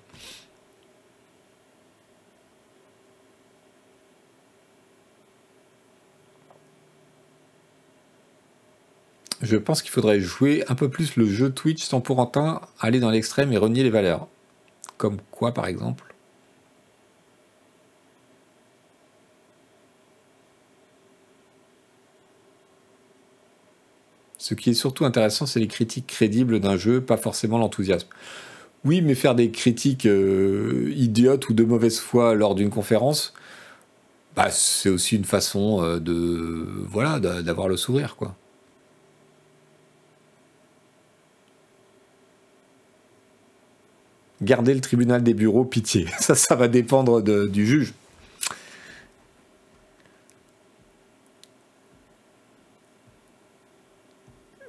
Je 9.44 9.58
pense 9.58 9.82
qu'il 9.82 9.92
faudrait 9.92 10.22
jouer 10.22 10.64
un 10.70 10.76
peu 10.76 10.90
plus 10.90 11.18
le 11.18 11.26
jeu 11.26 11.52
Twitch 11.52 11.84
sans 11.84 12.00
pour 12.00 12.18
autant 12.18 12.62
aller 12.80 13.02
dans 13.02 13.10
l'extrême 13.10 13.52
et 13.52 13.58
renier 13.58 13.84
les 13.84 13.90
valeurs. 13.90 14.30
Comme 14.98 15.18
quoi, 15.32 15.54
par 15.54 15.68
exemple 15.68 16.16
Ce 24.38 24.54
qui 24.54 24.70
est 24.70 24.74
surtout 24.74 25.04
intéressant, 25.04 25.46
c'est 25.46 25.60
les 25.60 25.68
critiques 25.68 26.08
crédibles 26.08 26.62
d'un 26.62 26.78
jeu, 26.78 27.02
pas 27.02 27.18
forcément 27.18 27.58
l'enthousiasme. 27.58 28.08
Oui, 28.86 29.02
mais 29.02 29.16
faire 29.16 29.36
des 29.36 29.52
critiques 29.52 30.06
euh, 30.06 30.94
idiotes 30.96 31.50
ou 31.50 31.54
de 31.54 31.64
mauvaise 31.66 32.00
foi 32.00 32.36
lors 32.36 32.56
d'une 32.56 32.70
conférence, 32.70 33.34
bah, 34.36 34.50
c'est 34.52 34.90
aussi 34.90 35.16
une 35.18 35.26
façon 35.26 35.84
euh, 35.84 36.00
de 36.00 36.68
voilà 36.90 37.20
d'avoir 37.20 37.68
le 37.68 37.78
sourire, 37.78 38.16
quoi. 38.16 38.36
Garder 44.44 44.74
le 44.74 44.82
tribunal 44.82 45.24
des 45.24 45.34
bureaux, 45.34 45.64
pitié. 45.64 46.06
Ça, 46.20 46.36
ça 46.36 46.56
va 46.56 46.68
dépendre 46.68 47.22
du 47.22 47.66
juge. 47.66 47.94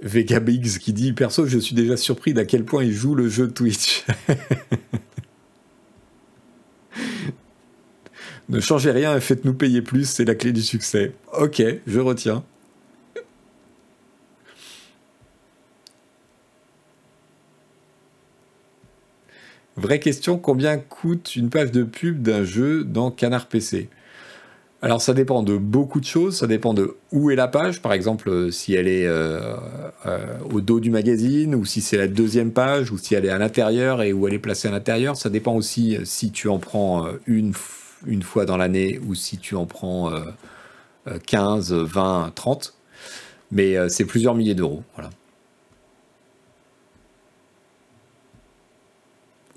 Vegabix 0.03 0.79
qui 0.79 0.93
dit 0.93 1.13
Perso, 1.15 1.47
je 1.47 1.59
suis 1.59 1.75
déjà 1.75 1.97
surpris 1.97 2.35
d'à 2.35 2.45
quel 2.45 2.65
point 2.65 2.85
il 2.85 2.93
joue 2.93 3.15
le 3.15 3.27
jeu 3.29 3.51
Twitch. 3.51 4.05
ne 8.51 8.61
changez 8.61 8.91
rien 8.91 9.17
et 9.17 9.21
faites-nous 9.21 9.55
payer 9.55 9.81
plus, 9.81 10.07
c'est 10.09 10.27
la 10.27 10.35
clé 10.35 10.53
du 10.53 10.61
succès. 10.61 11.15
Ok, 11.39 11.63
je 11.87 12.01
retiens. 12.01 12.45
Vraie 19.77 19.99
question, 19.99 20.39
combien 20.39 20.79
coûte 20.79 21.35
une 21.37 21.51
page 21.51 21.73
de 21.73 21.83
pub 21.83 22.23
d'un 22.23 22.45
jeu 22.45 22.85
dans 22.85 23.11
Canard 23.11 23.47
PC 23.47 23.89
alors 24.85 25.01
ça 25.01 25.15
dépend 25.15 25.43
de 25.43 25.57
beaucoup 25.57 25.99
de 25.99 26.05
choses, 26.05 26.37
ça 26.37 26.47
dépend 26.47 26.75
de 26.75 26.99
où 27.11 27.31
est 27.31 27.37
la 27.37 27.49
page, 27.49 27.81
par 27.81 27.95
exemple 27.95 28.29
euh, 28.29 28.51
si 28.51 28.75
elle 28.75 28.87
est 28.87 29.07
euh, 29.07 29.57
euh, 30.05 30.37
au 30.53 30.61
dos 30.61 30.79
du 30.79 30.91
magazine, 30.91 31.55
ou 31.55 31.65
si 31.65 31.81
c'est 31.81 31.97
la 31.97 32.07
deuxième 32.07 32.53
page, 32.53 32.91
ou 32.93 32.99
si 32.99 33.15
elle 33.15 33.25
est 33.25 33.31
à 33.31 33.39
l'intérieur 33.39 34.03
et 34.03 34.13
où 34.13 34.29
elle 34.29 34.35
est 34.35 34.39
placée 34.39 34.69
à 34.69 34.71
l'intérieur. 34.71 35.17
Ça 35.17 35.31
dépend 35.31 35.55
aussi 35.55 35.97
si 36.05 36.33
tu 36.33 36.49
en 36.49 36.59
prends 36.59 37.07
une, 37.27 37.55
une 38.07 38.23
fois 38.23 38.45
dans 38.45 38.59
l'année 38.59 39.01
ou 39.07 39.15
si 39.15 39.39
tu 39.39 39.55
en 39.57 39.65
prends 39.65 40.13
15, 41.27 41.73
20, 41.73 42.33
30. 42.35 42.75
Mais 43.53 43.89
c'est 43.89 44.05
plusieurs 44.05 44.35
milliers 44.35 44.55
d'euros. 44.55 44.83
Voilà. 44.97 45.09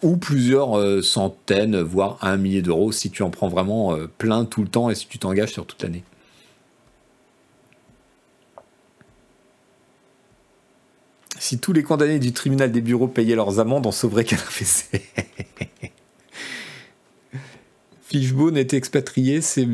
Ou 0.03 0.18
plusieurs 0.18 0.78
euh, 0.78 1.02
centaines, 1.02 1.82
voire 1.82 2.18
un 2.22 2.38
millier 2.38 2.61
d'euros 2.61 2.91
si 2.91 3.10
tu 3.10 3.24
en 3.24 3.30
prends 3.30 3.49
vraiment 3.49 3.95
euh, 3.95 4.07
plein 4.18 4.45
tout 4.45 4.61
le 4.61 4.68
temps 4.68 4.90
et 4.90 4.95
si 4.95 5.07
tu 5.07 5.19
t'engages 5.19 5.52
sur 5.52 5.65
toute 5.65 5.82
l'année. 5.84 6.03
Si 11.40 11.60
tous 11.60 11.72
les 11.72 11.84
condamnés 11.84 12.19
du 12.19 12.34
tribunal 12.34 12.72
des 12.72 12.82
bureaux 12.82 13.07
payaient 13.07 13.36
leurs 13.36 13.60
amendes, 13.60 13.86
on 13.86 13.91
sauverait 13.91 14.26
qu'un 14.26 14.38
PC. 14.57 15.02
Fishbone 18.02 18.56
est 18.56 18.74
expatrié, 18.74 19.41
c'est 19.41 19.65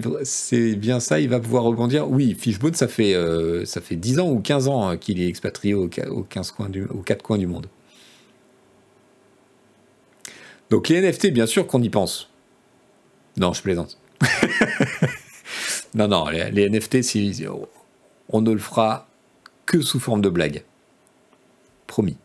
bien 0.75 0.99
ça, 0.99 1.19
il 1.19 1.29
va 1.29 1.39
pouvoir 1.39 1.63
rebondir? 1.63 2.09
Oui, 2.09 2.35
Fishbone, 2.37 2.73
ça 2.73 2.87
fait, 2.87 3.13
euh, 3.13 3.63
ça 3.65 3.79
fait 3.79 3.95
10 3.95 4.19
ans 4.19 4.29
ou 4.29 4.39
15 4.39 4.67
ans 4.67 4.87
hein, 4.87 4.97
qu'il 4.97 5.21
est 5.21 5.27
expatrié 5.27 5.75
aux, 5.75 5.87
15 5.87 6.51
coins 6.51 6.69
du, 6.69 6.85
aux 6.85 7.03
4 7.03 7.21
coins 7.21 7.37
du 7.37 7.45
monde. 7.45 7.67
Donc 10.73 10.89
les 10.89 11.07
NFT, 11.07 11.27
bien 11.27 11.45
sûr 11.45 11.67
qu'on 11.67 11.83
y 11.83 11.89
pense. 11.89 12.31
Non, 13.37 13.53
je 13.53 13.61
plaisante. 13.61 13.99
non, 15.93 16.07
non, 16.07 16.25
les, 16.29 16.67
NFT, 16.67 17.03
si, 17.03 17.45
on 18.29 18.41
ne 18.41 18.51
le 18.51 18.57
fera 18.57 19.07
que 19.67 19.81
sous 19.81 19.99
forme 19.99 20.21
de 20.21 20.29
blague. 20.29 20.63
Promis. 21.85 22.17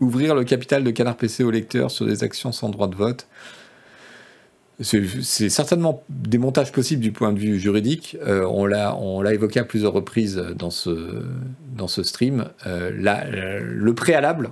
Ouvrir 0.00 0.34
le 0.34 0.44
capital 0.44 0.84
de 0.84 0.90
Canard 0.90 1.16
PC 1.16 1.44
au 1.44 1.50
lecteur 1.50 1.90
sur 1.90 2.04
des 2.04 2.22
actions 2.24 2.52
sans 2.52 2.68
droit 2.68 2.88
de 2.88 2.94
vote. 2.94 3.26
C'est 4.82 5.50
certainement 5.50 6.02
des 6.08 6.38
montages 6.38 6.72
possibles 6.72 7.02
du 7.02 7.12
point 7.12 7.32
de 7.32 7.38
vue 7.38 7.58
juridique. 7.58 8.16
Euh, 8.26 8.46
on 8.46 8.64
l'a 8.64 9.34
évoqué 9.34 9.60
à 9.60 9.64
plusieurs 9.64 9.92
reprises 9.92 10.36
dans 10.56 10.70
ce, 10.70 11.22
dans 11.76 11.88
ce 11.88 12.02
stream. 12.02 12.48
Euh, 12.66 12.90
le 13.62 13.94
préalable 13.94 14.50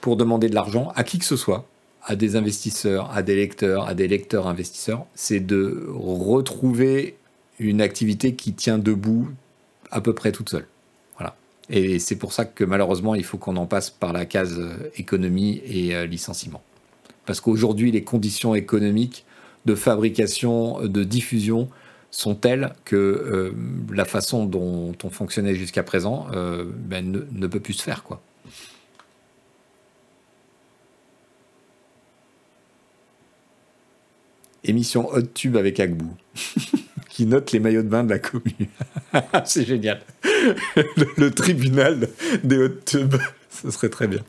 pour 0.00 0.16
demander 0.16 0.48
de 0.48 0.54
l'argent 0.54 0.92
à 0.96 1.04
qui 1.04 1.18
que 1.18 1.24
ce 1.24 1.36
soit, 1.36 1.68
à 2.02 2.16
des 2.16 2.34
investisseurs, 2.34 3.10
à 3.14 3.22
des 3.22 3.36
lecteurs, 3.36 3.86
à 3.86 3.94
des 3.94 4.08
lecteurs 4.08 4.48
investisseurs, 4.48 5.06
c'est 5.14 5.40
de 5.40 5.86
retrouver 5.94 7.16
une 7.60 7.80
activité 7.80 8.34
qui 8.34 8.54
tient 8.54 8.78
debout 8.78 9.28
à 9.92 10.00
peu 10.00 10.14
près 10.14 10.32
toute 10.32 10.48
seule. 10.48 10.66
Voilà. 11.16 11.36
Et 11.68 12.00
c'est 12.00 12.16
pour 12.16 12.32
ça 12.32 12.44
que 12.44 12.64
malheureusement, 12.64 13.14
il 13.14 13.24
faut 13.24 13.38
qu'on 13.38 13.56
en 13.56 13.66
passe 13.66 13.90
par 13.90 14.12
la 14.12 14.24
case 14.24 14.58
euh, 14.58 14.90
économie 14.96 15.62
et 15.64 16.06
licenciement. 16.08 16.62
Parce 17.24 17.40
qu'aujourd'hui, 17.40 17.92
les 17.92 18.02
conditions 18.02 18.56
économiques 18.56 19.26
de 19.66 19.74
fabrication, 19.74 20.86
de 20.86 21.04
diffusion 21.04 21.68
sont 22.10 22.34
telles 22.34 22.72
que 22.84 22.96
euh, 22.96 23.52
la 23.92 24.04
façon 24.04 24.44
dont 24.44 24.92
on 25.04 25.10
fonctionnait 25.10 25.54
jusqu'à 25.54 25.82
présent 25.82 26.26
euh, 26.34 26.64
ben, 26.66 27.24
ne, 27.30 27.46
peut 27.46 27.60
plus 27.60 27.74
se 27.74 27.82
faire. 27.82 28.02
quoi. 28.02 28.20
Émission 34.64 35.08
Hot 35.10 35.22
Tube 35.22 35.56
avec 35.56 35.80
Agbou, 35.80 36.14
qui 37.08 37.26
note 37.26 37.52
les 37.52 37.60
maillots 37.60 37.82
de 37.82 37.88
bain 37.88 38.04
de 38.04 38.10
la 38.10 38.18
commune. 38.18 38.68
C'est 39.44 39.64
génial. 39.64 40.02
Le, 41.16 41.30
tribunal 41.30 42.08
des 42.44 42.58
Hot 42.58 42.80
Tubes, 42.84 43.16
ce 43.50 43.70
serait 43.70 43.88
très 43.88 44.06
bien. 44.06 44.20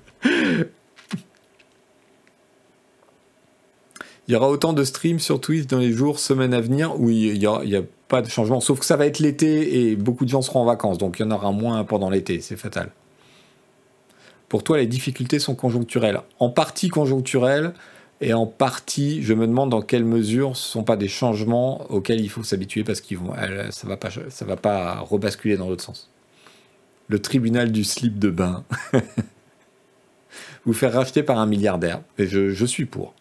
Il 4.32 4.36
y 4.36 4.38
aura 4.38 4.48
autant 4.48 4.72
de 4.72 4.86
streams 4.86 5.20
sur 5.20 5.42
Twitch 5.42 5.68
dans 5.68 5.80
les 5.80 5.92
jours, 5.92 6.18
semaines 6.18 6.54
à 6.54 6.62
venir 6.62 6.98
où 6.98 7.10
il 7.10 7.38
n'y 7.38 7.46
a, 7.46 7.82
pas 8.08 8.22
de 8.22 8.30
changement, 8.30 8.62
sauf 8.62 8.80
que 8.80 8.86
ça 8.86 8.96
va 8.96 9.06
être 9.06 9.20
l'été 9.20 9.90
et 9.90 9.98
beaucoup 9.98 10.24
de 10.24 10.30
gens 10.30 10.42
seront 10.42 10.62
en 10.62 10.66
vacances, 10.66 10.98
donc 10.98 11.20
il 11.20 11.24
y 11.24 11.26
en 11.26 11.32
aura 11.32 11.52
moins 11.52 11.84
pendant 11.84 12.10
l'été, 12.10 12.40
c'est 12.40 12.56
fatal. 12.56 12.92
Pour 14.48 14.64
toi, 14.64 14.78
les 14.78 14.88
difficultés 14.88 15.38
sont 15.38 15.54
conjoncturelles. 15.54 16.22
En 16.40 16.50
partie 16.50 16.88
conjoncturelles, 16.88 17.74
et 18.22 18.34
en 18.34 18.46
partie, 18.46 19.22
je 19.22 19.34
me 19.34 19.46
demande 19.46 19.70
dans 19.70 19.82
quelle 19.82 20.06
mesure 20.06 20.56
ce 20.56 20.66
ne 20.66 20.72
sont 20.72 20.84
pas 20.86 20.96
des 20.96 21.10
changements 21.10 21.92
auxquels 21.92 22.22
il 22.22 22.30
faut 22.30 22.44
s'habituer 22.44 22.86
parce 22.86 23.02
que 23.02 23.16
ça 23.72 23.86
ne 23.86 23.90
va, 23.90 23.98
pas, 23.98 24.10
va 24.46 24.56
pas 24.56 25.00
rebasculer 25.02 25.58
dans 25.58 25.68
l'autre 25.68 25.84
sens. 25.84 26.10
Le 27.10 27.20
tribunal 27.20 27.74
du 27.74 27.84
slip 27.84 28.18
de 28.18 28.30
bain. 28.30 28.64
Vous 30.66 30.72
faire 30.72 30.94
racheter 30.94 31.22
par 31.22 31.38
un 31.38 31.48
milliardaire. 31.48 32.02
Et 32.18 32.28
je 32.28 32.66
suis 32.66 32.86
pour 32.86 33.14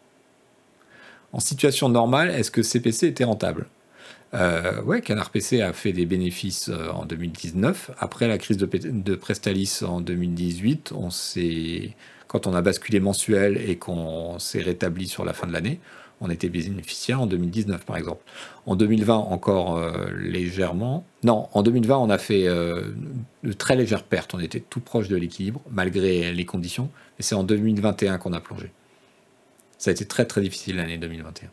en 1.32 1.40
situation 1.40 1.88
normale, 1.88 2.30
est-ce 2.30 2.50
que 2.50 2.62
CPC 2.62 3.06
était 3.06 3.24
rentable? 3.24 3.66
Euh, 4.34 4.80
ouais, 4.82 5.00
Canard 5.00 5.30
PC 5.30 5.60
a 5.60 5.72
fait 5.72 5.92
des 5.92 6.06
bénéfices 6.06 6.68
euh, 6.68 6.90
en 6.90 7.04
2019. 7.04 7.90
Après 7.98 8.28
la 8.28 8.38
crise 8.38 8.56
de, 8.56 9.14
Prestalis 9.16 9.80
en 9.82 10.00
2018, 10.00 10.92
on 10.94 11.08
quand 12.28 12.46
on 12.46 12.54
a 12.54 12.62
basculé 12.62 13.00
mensuel 13.00 13.56
et 13.56 13.76
qu'on 13.76 14.38
s'est 14.38 14.62
rétabli 14.62 15.08
sur 15.08 15.24
la 15.24 15.32
fin 15.32 15.48
de 15.48 15.52
l'année, 15.52 15.80
on 16.20 16.30
était 16.30 16.48
bénéficiaire 16.48 17.20
en 17.20 17.26
2019 17.26 17.84
par 17.84 17.96
exemple. 17.96 18.22
En 18.66 18.76
2020 18.76 19.16
encore 19.16 19.76
euh, 19.76 20.08
légèrement. 20.16 21.04
Non, 21.24 21.48
en 21.52 21.62
2020 21.64 21.98
on 21.98 22.10
a 22.10 22.18
fait 22.18 22.44
de 22.44 23.52
très 23.52 23.74
légères 23.74 24.04
pertes. 24.04 24.32
On 24.34 24.38
était 24.38 24.60
tout 24.60 24.80
proche 24.80 25.08
de 25.08 25.16
l'équilibre 25.16 25.60
malgré 25.72 26.32
les 26.32 26.44
conditions. 26.44 26.88
Et 27.18 27.24
c'est 27.24 27.34
en 27.34 27.42
2021 27.42 28.18
qu'on 28.18 28.32
a 28.32 28.40
plongé. 28.40 28.70
Ça 29.80 29.90
a 29.90 29.92
été 29.92 30.04
très 30.04 30.26
très 30.26 30.42
difficile 30.42 30.76
l'année 30.76 30.98
2021. 30.98 31.48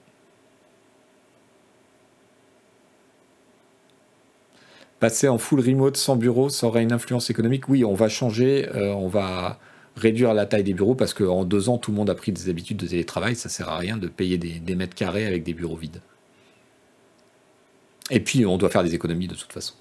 Passer 4.99 5.29
en 5.29 5.37
full 5.37 5.61
remote 5.61 5.95
sans 5.95 6.17
bureau, 6.17 6.49
ça 6.49 6.67
aurait 6.67 6.83
une 6.83 6.91
influence 6.91 7.29
économique 7.29 7.69
Oui, 7.69 7.85
on 7.85 7.93
va 7.93 8.09
changer, 8.09 8.67
euh, 8.75 8.93
on 8.93 9.07
va 9.07 9.59
réduire 9.95 10.33
la 10.33 10.45
taille 10.45 10.65
des 10.65 10.73
bureaux 10.73 10.93
parce 10.93 11.13
qu'en 11.13 11.45
deux 11.45 11.69
ans, 11.69 11.77
tout 11.77 11.91
le 11.91 11.95
monde 11.95 12.09
a 12.09 12.15
pris 12.15 12.33
des 12.33 12.49
habitudes 12.49 12.75
de 12.75 12.87
télétravail. 12.87 13.37
Ça 13.37 13.47
sert 13.47 13.69
à 13.69 13.77
rien 13.77 13.95
de 13.95 14.09
payer 14.09 14.37
des 14.37 14.75
mètres 14.75 14.95
carrés 14.95 15.25
avec 15.25 15.43
des 15.43 15.53
bureaux 15.53 15.77
vides. 15.77 16.01
Et 18.11 18.19
puis, 18.19 18.45
on 18.45 18.57
doit 18.57 18.69
faire 18.69 18.83
des 18.83 18.93
économies 18.93 19.29
de 19.29 19.35
toute 19.35 19.53
façon. 19.53 19.73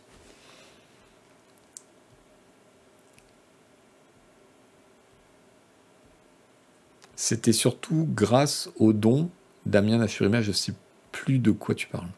C'était 7.17 7.53
surtout 7.53 8.07
grâce 8.15 8.69
au 8.77 8.93
don 8.93 9.31
Damien 9.65 9.97
Nachurima, 9.99 10.43
je 10.43 10.49
ne 10.49 10.55
sais 10.55 10.75
plus 11.13 11.39
de 11.39 11.51
quoi 11.51 11.75
tu 11.75 11.87
parles. 11.89 12.11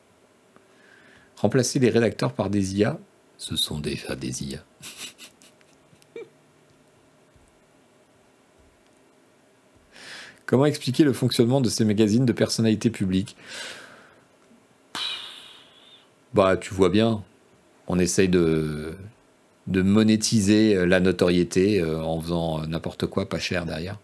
Remplacer 1.37 1.79
les 1.79 1.89
rédacteurs 1.89 2.33
par 2.33 2.51
des 2.51 2.77
IA, 2.77 2.99
ce 3.37 3.55
sont 3.55 3.79
déjà 3.79 4.17
des 4.17 4.43
IA. 4.43 4.59
Comment 10.47 10.67
expliquer 10.67 11.05
le 11.05 11.13
fonctionnement 11.13 11.61
de 11.61 11.69
ces 11.69 11.85
magazines 11.85 12.27
de 12.27 12.33
personnalités 12.33 12.91
publiques? 12.91 13.37
Bah, 16.35 16.57
tu 16.57 16.75
vois 16.75 16.89
bien, 16.91 17.23
on 17.89 17.99
essaye 17.99 18.29
de, 18.29 18.95
de 19.69 19.83
monétiser 19.83 20.87
la 20.87 21.01
notoriété 21.01 21.81
euh, 21.81 22.03
en 22.03 22.21
faisant 22.21 22.67
n'importe 22.67 23.07
quoi 23.07 23.29
pas 23.29 23.39
cher 23.41 23.67
derrière. 23.67 23.99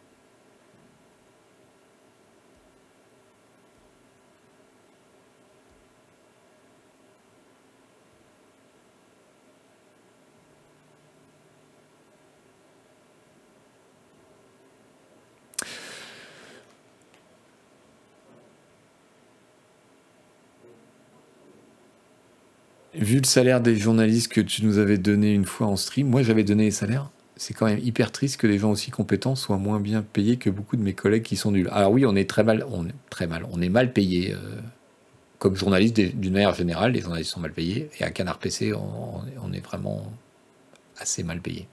Vu 22.94 23.12
le 23.24 23.28
salaire 23.28 23.62
des 23.62 23.74
journalistes 23.76 24.30
que 24.30 24.42
tu 24.42 24.66
nous 24.66 24.76
avais 24.76 24.98
donné 24.98 25.32
une 25.32 25.46
fois 25.46 25.66
en 25.66 25.76
stream, 25.76 26.08
moi 26.08 26.22
j'avais 26.22 26.44
donné 26.44 26.64
les 26.64 26.70
salaires. 26.70 27.08
C'est 27.36 27.54
quand 27.54 27.64
même 27.64 27.80
hyper 27.82 28.12
triste 28.12 28.38
que 28.38 28.46
des 28.46 28.58
gens 28.58 28.70
aussi 28.70 28.90
compétents 28.90 29.34
soient 29.34 29.56
moins 29.56 29.80
bien 29.80 30.02
payés 30.02 30.36
que 30.36 30.50
beaucoup 30.50 30.76
de 30.76 30.82
mes 30.82 30.92
collègues 30.92 31.22
qui 31.22 31.36
sont 31.36 31.50
nuls. 31.50 31.70
Alors 31.72 31.90
oui, 31.90 32.04
on 32.04 32.14
est 32.16 32.28
très 32.28 32.44
mal, 32.44 32.66
on 32.70 32.86
est 32.86 32.94
très 33.08 33.26
mal, 33.26 33.46
on 33.50 33.62
est 33.62 33.70
mal 33.70 33.94
payé 33.94 34.34
euh, 34.34 34.60
comme 35.38 35.56
journaliste 35.56 35.98
d'une 35.98 36.34
manière 36.34 36.54
générale. 36.54 36.92
Les 36.92 37.00
journalistes 37.00 37.30
sont 37.30 37.40
mal 37.40 37.52
payés 37.52 37.88
et 37.98 38.04
à 38.04 38.10
Canard 38.10 38.38
PC, 38.38 38.74
on, 38.74 39.52
est 39.52 39.64
vraiment 39.64 40.04
assez 40.98 41.22
mal 41.22 41.40
payé, 41.40 41.66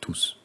tous. 0.00 0.38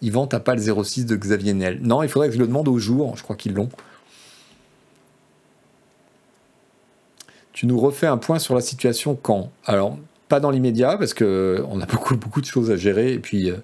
Yvan, 0.00 0.26
t'as 0.26 0.40
pas 0.40 0.54
le 0.54 0.82
06 0.82 1.04
de 1.04 1.16
Xavier 1.16 1.52
Niel 1.52 1.80
Non, 1.82 2.02
il 2.02 2.08
faudrait 2.08 2.28
que 2.28 2.34
je 2.34 2.40
le 2.40 2.46
demande 2.46 2.68
au 2.68 2.78
jour. 2.78 3.14
Je 3.16 3.22
crois 3.22 3.36
qu'ils 3.36 3.52
l'ont. 3.52 3.68
Tu 7.54 7.66
nous 7.66 7.78
refais 7.78 8.08
un 8.08 8.18
point 8.18 8.40
sur 8.40 8.56
la 8.56 8.60
situation 8.60 9.14
quand? 9.14 9.50
Alors, 9.64 9.96
pas 10.28 10.40
dans 10.40 10.50
l'immédiat, 10.50 10.98
parce 10.98 11.14
qu'on 11.14 11.80
a 11.80 11.86
beaucoup, 11.86 12.16
beaucoup 12.16 12.40
de 12.40 12.46
choses 12.46 12.70
à 12.72 12.76
gérer, 12.76 13.12
et 13.12 13.20
puis 13.20 13.48
euh, 13.48 13.58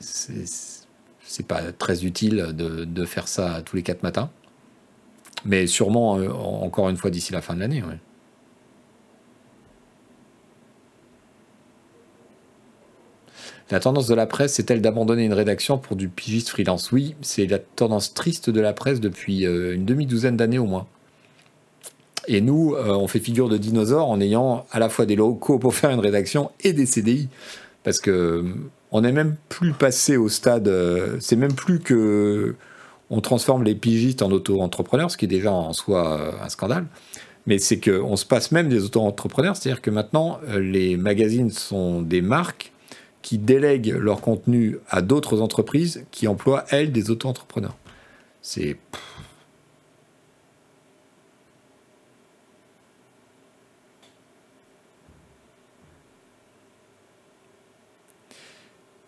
c'est 0.00 1.46
pas 1.46 1.72
très 1.72 2.04
utile 2.04 2.48
de, 2.52 3.04
faire 3.04 3.28
ça 3.28 3.62
tous 3.64 3.76
les 3.76 3.82
quatre 3.82 4.02
matins. 4.02 4.30
Mais 5.44 5.68
sûrement, 5.68 6.18
euh, 6.18 6.28
encore 6.28 6.88
une 6.88 6.96
fois, 6.96 7.10
d'ici 7.10 7.32
la 7.32 7.40
fin 7.40 7.54
de 7.54 7.60
l'année. 7.60 7.84
La 13.70 13.78
tendance 13.78 14.08
de 14.08 14.14
la 14.14 14.26
presse 14.26 14.58
est-elle 14.58 14.80
d'abandonner 14.80 15.24
une 15.24 15.32
rédaction 15.34 15.78
pour 15.78 15.94
du 15.94 16.08
pigiste 16.08 16.48
freelance? 16.48 16.90
Oui, 16.90 17.14
c'est 17.22 17.46
la 17.46 17.60
tendance 17.60 18.12
triste 18.12 18.50
de 18.50 18.60
la 18.60 18.72
presse 18.72 19.00
depuis 19.00 19.46
euh, 19.46 19.74
une 19.74 19.84
demi-douzaine 19.84 20.36
d'années 20.36 20.58
au 20.58 20.66
moins. 20.66 20.88
Et 22.28 22.40
nous, 22.40 22.74
euh, 22.74 22.88
on 22.88 23.08
fait 23.08 23.20
figure 23.20 23.48
de 23.48 23.56
dinosaures 23.56 24.08
en 24.08 24.20
ayant 24.20 24.66
à 24.70 24.78
la 24.78 24.88
fois 24.88 25.06
des 25.06 25.16
locaux 25.16 25.58
pour 25.58 25.74
faire 25.74 25.90
une 25.90 26.00
rédaction 26.00 26.50
et 26.62 26.72
des 26.72 26.86
CDI. 26.86 27.28
Parce 27.82 28.00
que 28.00 28.10
euh, 28.10 28.42
on 28.92 29.02
n'est 29.02 29.12
même 29.12 29.36
plus 29.48 29.72
passé 29.72 30.16
au 30.16 30.28
stade. 30.28 30.68
Euh, 30.68 31.16
c'est 31.20 31.36
même 31.36 31.52
plus 31.52 31.80
que 31.80 32.54
on 33.10 33.20
transforme 33.20 33.64
les 33.64 33.74
pigistes 33.74 34.22
en 34.22 34.30
auto-entrepreneurs, 34.30 35.10
ce 35.10 35.16
qui 35.16 35.26
est 35.26 35.28
déjà 35.28 35.52
en 35.52 35.72
soi 35.72 36.34
un 36.42 36.48
scandale. 36.48 36.86
Mais 37.46 37.58
c'est 37.58 37.78
qu'on 37.78 38.16
se 38.16 38.24
passe 38.24 38.50
même 38.50 38.70
des 38.70 38.82
auto-entrepreneurs, 38.84 39.56
c'est-à-dire 39.56 39.82
que 39.82 39.90
maintenant, 39.90 40.40
les 40.58 40.96
magazines 40.96 41.50
sont 41.50 42.00
des 42.00 42.22
marques 42.22 42.72
qui 43.20 43.36
délèguent 43.36 43.94
leur 43.98 44.22
contenu 44.22 44.78
à 44.88 45.02
d'autres 45.02 45.42
entreprises 45.42 46.06
qui 46.10 46.26
emploient, 46.26 46.64
elles, 46.70 46.92
des 46.92 47.10
auto-entrepreneurs. 47.10 47.76
C'est. 48.40 48.78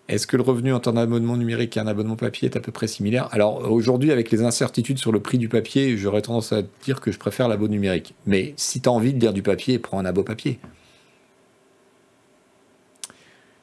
Est-ce 0.09 0.29
que 0.29 0.37
le 0.37 0.45
revenu 0.45 0.73
entre 0.73 0.89
un 0.89 0.97
abonnement 0.97 1.37
numérique 1.37 1.77
et 1.77 1.81
un 1.81 1.87
abonnement 1.89 2.15
papier 2.15 2.49
est 2.49 2.57
à 2.57 2.61
peu 2.61 2.71
près 2.71 2.87
similaire? 2.87 3.29
Alors 3.33 3.71
aujourd'hui, 3.71 4.13
avec 4.13 4.31
les 4.31 4.43
incertitudes 4.43 4.99
sur 4.99 5.11
le 5.11 5.19
prix 5.19 5.37
du 5.37 5.49
papier, 5.49 5.97
j'aurais 5.97 6.23
tendance 6.23 6.53
à 6.53 6.63
dire 6.85 7.01
que 7.01 7.11
je 7.11 7.19
préfère 7.19 7.49
l'abo 7.49 7.67
numérique. 7.67 8.15
Mais 8.25 8.55
si 8.57 8.81
tu 8.81 8.89
as 8.89 8.93
envie 8.93 9.13
de 9.13 9.19
lire 9.19 9.33
du 9.33 9.43
papier, 9.43 9.81
prends 9.81 9.99
un 9.99 10.05
abo 10.05 10.23
papier. 10.23 10.61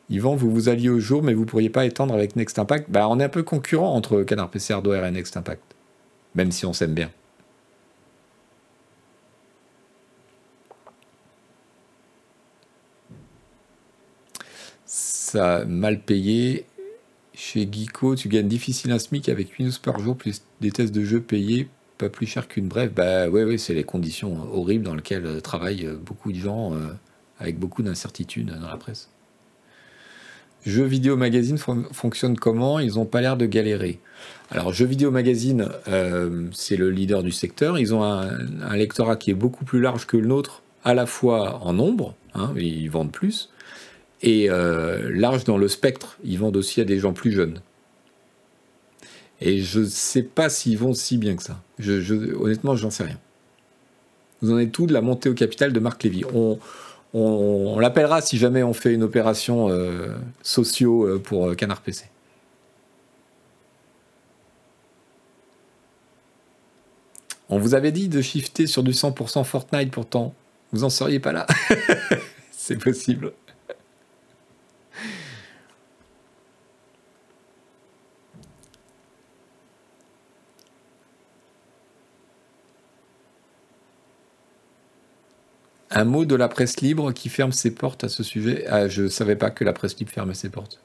Yvan, 0.09 0.35
vous 0.35 0.51
vous 0.51 0.67
alliez 0.67 0.89
au 0.89 0.99
jour, 0.99 1.23
mais 1.23 1.33
vous 1.33 1.45
pourriez 1.45 1.69
pas 1.69 1.85
étendre 1.85 2.13
avec 2.13 2.35
Next 2.35 2.59
Impact? 2.59 2.91
Bah, 2.91 3.07
On 3.07 3.21
est 3.21 3.23
un 3.23 3.29
peu 3.29 3.43
concurrent 3.43 3.95
entre 3.95 4.23
Canard 4.23 4.49
PC 4.49 4.73
Hardware 4.73 5.05
et 5.05 5.11
Next 5.11 5.37
Impact, 5.37 5.63
même 6.35 6.51
si 6.51 6.65
on 6.65 6.73
s'aime 6.73 6.93
bien. 6.93 7.09
Mal 15.35 15.99
payé. 16.01 16.65
Chez 17.35 17.67
Geeko, 17.71 18.15
tu 18.15 18.29
gagnes 18.29 18.47
difficile 18.47 18.91
un 18.91 18.99
SMIC 18.99 19.27
avec 19.27 19.49
8 19.49 19.63
news 19.63 19.71
par 19.81 19.99
jour, 19.99 20.15
plus 20.15 20.43
des 20.61 20.71
tests 20.71 20.93
de 20.93 21.03
jeux 21.03 21.21
payés, 21.21 21.67
pas 21.97 22.09
plus 22.09 22.27
cher 22.27 22.47
qu'une 22.47 22.67
brève. 22.67 22.91
Bah 22.93 23.27
ouais, 23.27 23.57
c'est 23.57 23.73
les 23.73 23.83
conditions 23.83 24.37
horribles 24.53 24.83
dans 24.83 24.93
lesquelles 24.93 25.25
euh, 25.25 25.39
travaillent 25.39 25.85
euh, 25.85 25.95
beaucoup 25.95 26.31
de 26.31 26.37
gens, 26.37 26.73
euh, 26.73 26.93
avec 27.39 27.57
beaucoup 27.57 27.81
d'incertitudes 27.81 28.51
dans 28.51 28.67
la 28.67 28.77
presse. 28.77 29.09
Jeux 30.65 30.85
vidéo 30.85 31.17
magazine 31.17 31.57
fonctionne 31.57 32.37
comment? 32.37 32.79
Ils 32.79 32.93
n'ont 32.93 33.05
pas 33.05 33.19
l'air 33.19 33.35
de 33.35 33.45
galérer. 33.45 33.99
Alors, 34.49 34.71
Jeux 34.71 34.85
vidéo 34.85 35.11
magazine, 35.11 35.67
c'est 36.53 36.77
le 36.77 36.89
leader 36.89 37.21
du 37.21 37.33
secteur. 37.33 37.77
Ils 37.77 37.93
ont 37.93 38.01
un, 38.01 38.37
lectorat 38.73 39.17
qui 39.17 39.31
est 39.31 39.33
beaucoup 39.33 39.65
plus 39.65 39.81
large 39.81 40.07
que 40.07 40.15
le 40.15 40.25
nôtre, 40.25 40.61
à 40.85 40.93
la 40.93 41.05
fois 41.05 41.59
en 41.63 41.73
nombre, 41.73 42.15
hein, 42.33 42.53
ils 42.55 42.89
vendent 42.89 43.11
plus, 43.11 43.49
et 44.23 44.49
euh, 44.49 45.11
large 45.13 45.43
dans 45.43 45.57
le 45.57 45.67
spectre. 45.67 46.17
Ils 46.23 46.39
vendent 46.39 46.57
aussi 46.57 46.81
à 46.81 46.85
des 46.85 46.97
gens 46.97 47.13
plus 47.13 47.31
jeunes. 47.31 47.61
Et 49.41 49.59
je 49.59 49.81
ne 49.81 49.85
sais 49.85 50.23
pas 50.23 50.49
s'ils 50.49 50.77
vont 50.77 50.93
si 50.93 51.17
bien 51.17 51.35
que 51.35 51.43
ça. 51.43 51.61
Je, 51.77 52.01
je, 52.01 52.15
honnêtement, 52.33 52.75
j'en 52.75 52.89
sais 52.89 53.03
rien. 53.03 53.19
Vous 54.41 54.51
en 54.51 54.57
êtes 54.57 54.71
tout 54.71 54.87
de 54.87 54.93
la 54.93 55.01
montée 55.01 55.29
au 55.29 55.33
capital 55.33 55.73
de 55.73 55.79
Marc 55.79 56.01
Lévy? 56.03 56.23
On, 57.13 57.79
l'appellera 57.79 58.21
si 58.21 58.37
jamais 58.37 58.63
on 58.63 58.73
fait 58.73 58.93
une 58.93 59.03
opération 59.03 59.69
euh, 59.69 60.15
socio 60.41 61.05
euh, 61.05 61.19
pour 61.19 61.55
Canard 61.55 61.81
PC. 61.81 62.05
On 67.49 67.59
vous 67.59 67.75
avait 67.75 67.91
dit 67.91 68.07
de 68.07 68.21
shifter 68.21 68.65
sur 68.65 68.81
du 68.81 68.91
100% 68.91 69.43
Fortnite 69.43 69.91
pourtant. 69.91 70.33
Vous 70.71 70.79
n'en 70.81 70.89
seriez 70.89 71.19
pas 71.19 71.33
là. 71.33 71.45
C'est 72.51 72.77
possible. 72.77 73.33
Un 85.95 86.05
mot 86.05 86.25
de 86.25 86.35
la 86.35 86.47
presse 86.49 86.81
libre 86.81 87.11
qui 87.11 87.29
ferme 87.29 87.51
ses 87.51 87.73
portes 87.73 88.03
à 88.03 88.09
ce 88.09 88.23
sujet. 88.23 88.65
Ah, 88.67 88.87
je 88.87 89.03
ne 89.03 89.07
savais 89.09 89.35
pas 89.35 89.51
que 89.51 89.63
la 89.63 89.73
presse 89.73 89.97
libre 89.97 90.11
fermait 90.11 90.33
ses 90.33 90.49
portes. 90.49 90.81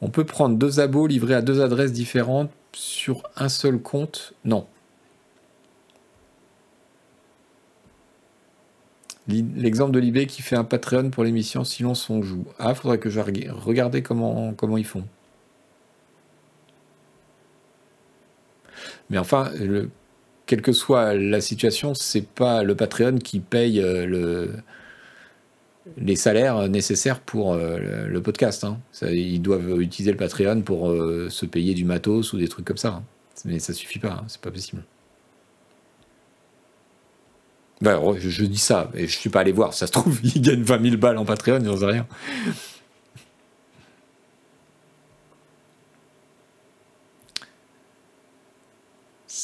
On 0.00 0.08
peut 0.10 0.24
prendre 0.24 0.56
deux 0.56 0.80
abos 0.80 1.06
livrés 1.06 1.34
à 1.34 1.42
deux 1.42 1.60
adresses 1.60 1.92
différentes 1.92 2.50
sur 2.72 3.22
un 3.36 3.48
seul 3.48 3.78
compte? 3.78 4.32
Non. 4.44 4.66
L'exemple 9.28 9.92
de 9.92 9.98
l'eBay 9.98 10.26
qui 10.26 10.40
fait 10.40 10.56
un 10.56 10.64
Patreon 10.64 11.10
pour 11.10 11.22
l'émission 11.24 11.62
Silence 11.64 12.08
on 12.08 12.22
joue. 12.22 12.46
Ah, 12.58 12.74
faudrait 12.74 12.98
que 12.98 13.10
je 13.10 13.20
regarde 13.20 14.00
comment 14.02 14.78
ils 14.78 14.86
font. 14.86 15.04
Mais 19.10 19.18
enfin, 19.18 19.50
quelle 20.48 20.62
que 20.62 20.72
soit 20.72 21.14
la 21.14 21.40
situation, 21.40 21.94
c'est 21.94 22.26
pas 22.26 22.62
le 22.62 22.74
Patreon 22.74 23.18
qui 23.18 23.38
paye 23.38 23.80
euh, 23.80 24.48
les 25.96 26.16
salaires 26.16 26.68
nécessaires 26.68 27.20
pour 27.20 27.52
euh, 27.52 28.06
le, 28.08 28.22
podcast. 28.22 28.64
Hein. 28.64 28.78
ils 29.02 29.40
doivent 29.40 29.80
utiliser 29.80 30.10
le 30.10 30.16
Patreon 30.16 30.62
pour 30.62 30.90
euh, 30.90 31.28
se 31.30 31.46
payer 31.46 31.74
du 31.74 31.84
matos 31.84 32.32
ou 32.32 32.38
des 32.38 32.48
trucs 32.48 32.64
comme 32.64 32.78
ça. 32.78 32.88
Hein. 32.88 33.02
Mais 33.44 33.58
ça 33.58 33.72
suffit 33.72 33.98
pas, 33.98 34.12
hein. 34.12 34.24
c'est 34.26 34.40
pas 34.40 34.50
possible. 34.50 34.82
Ben, 37.80 38.00
je, 38.18 38.44
dis 38.44 38.58
ça, 38.58 38.90
et 38.94 39.06
je 39.06 39.16
suis 39.16 39.30
pas 39.30 39.40
allé 39.40 39.52
voir. 39.52 39.72
Ça 39.72 39.86
se 39.86 39.92
trouve, 39.92 40.18
ils 40.24 40.40
gagnent 40.40 40.62
20 40.62 40.82
000 40.82 40.96
balles 40.96 41.18
en 41.18 41.24
Patreon, 41.24 41.60
j'en 41.64 41.76
sais 41.76 41.86
rien. 41.86 42.06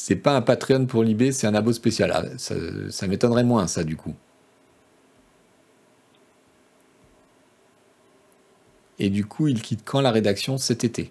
C'est 0.06 0.16
pas 0.16 0.36
un 0.36 0.42
Patreon 0.42 0.84
pour 0.84 1.02
l'IB, 1.02 1.30
c'est 1.32 1.46
un 1.46 1.54
abo 1.54 1.72
spécial. 1.72 2.12
Ah, 2.14 2.24
ça, 2.36 3.06
m'étonnerait 3.06 3.42
moins, 3.42 3.66
ça, 3.66 3.84
du 3.84 3.96
coup. 3.96 4.14
Et 8.98 9.08
du 9.08 9.24
coup, 9.24 9.48
il 9.48 9.62
quitte 9.62 9.80
quand 9.82 10.02
la 10.02 10.10
rédaction 10.10 10.58
Cet 10.58 10.84
été? 10.84 11.10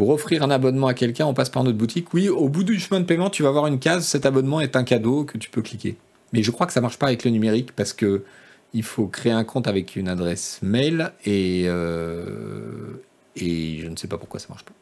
Pour 0.00 0.08
offrir 0.08 0.42
un 0.42 0.50
abonnement 0.50 0.86
à 0.86 0.94
quelqu'un, 0.94 1.26
on 1.26 1.34
passe 1.34 1.50
par 1.50 1.62
notre 1.62 1.76
boutique. 1.76 2.14
Oui, 2.14 2.30
au 2.30 2.48
bout 2.48 2.64
du 2.64 2.80
chemin 2.80 3.00
de 3.00 3.04
paiement, 3.04 3.28
tu 3.28 3.42
vas 3.42 3.50
avoir 3.50 3.66
une 3.66 3.78
case, 3.78 4.06
cet 4.06 4.24
abonnement 4.24 4.62
est 4.62 4.74
un 4.74 4.82
cadeau 4.82 5.24
que 5.24 5.36
tu 5.36 5.50
peux 5.50 5.60
cliquer. 5.60 5.98
Mais 6.32 6.42
je 6.42 6.50
crois 6.50 6.66
que 6.66 6.72
ça 6.72 6.80
marche 6.80 6.98
pas 6.98 7.08
avec 7.08 7.22
le 7.22 7.30
numérique 7.30 7.72
parce 7.76 7.92
que 7.92 8.24
il 8.72 8.82
faut 8.82 9.08
créer 9.08 9.32
un 9.32 9.44
compte 9.44 9.68
avec 9.68 9.96
une 9.96 10.08
adresse 10.08 10.58
mail 10.62 11.12
et, 11.26 11.64
euh, 11.66 13.02
je 13.36 13.86
ne 13.86 13.94
sais 13.94 14.08
pas 14.08 14.16
pourquoi 14.16 14.40
ça 14.40 14.46
marche 14.48 14.64
pas. 14.64 14.72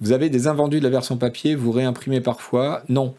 Vous 0.00 0.12
avez 0.12 0.30
des 0.30 0.46
invendus 0.46 0.78
de 0.78 0.84
la 0.84 0.90
version 0.90 1.16
papier, 1.16 1.56
vous 1.56 1.72
réimprimez 1.72 2.20
parfois? 2.20 2.84
Non. 2.88 3.16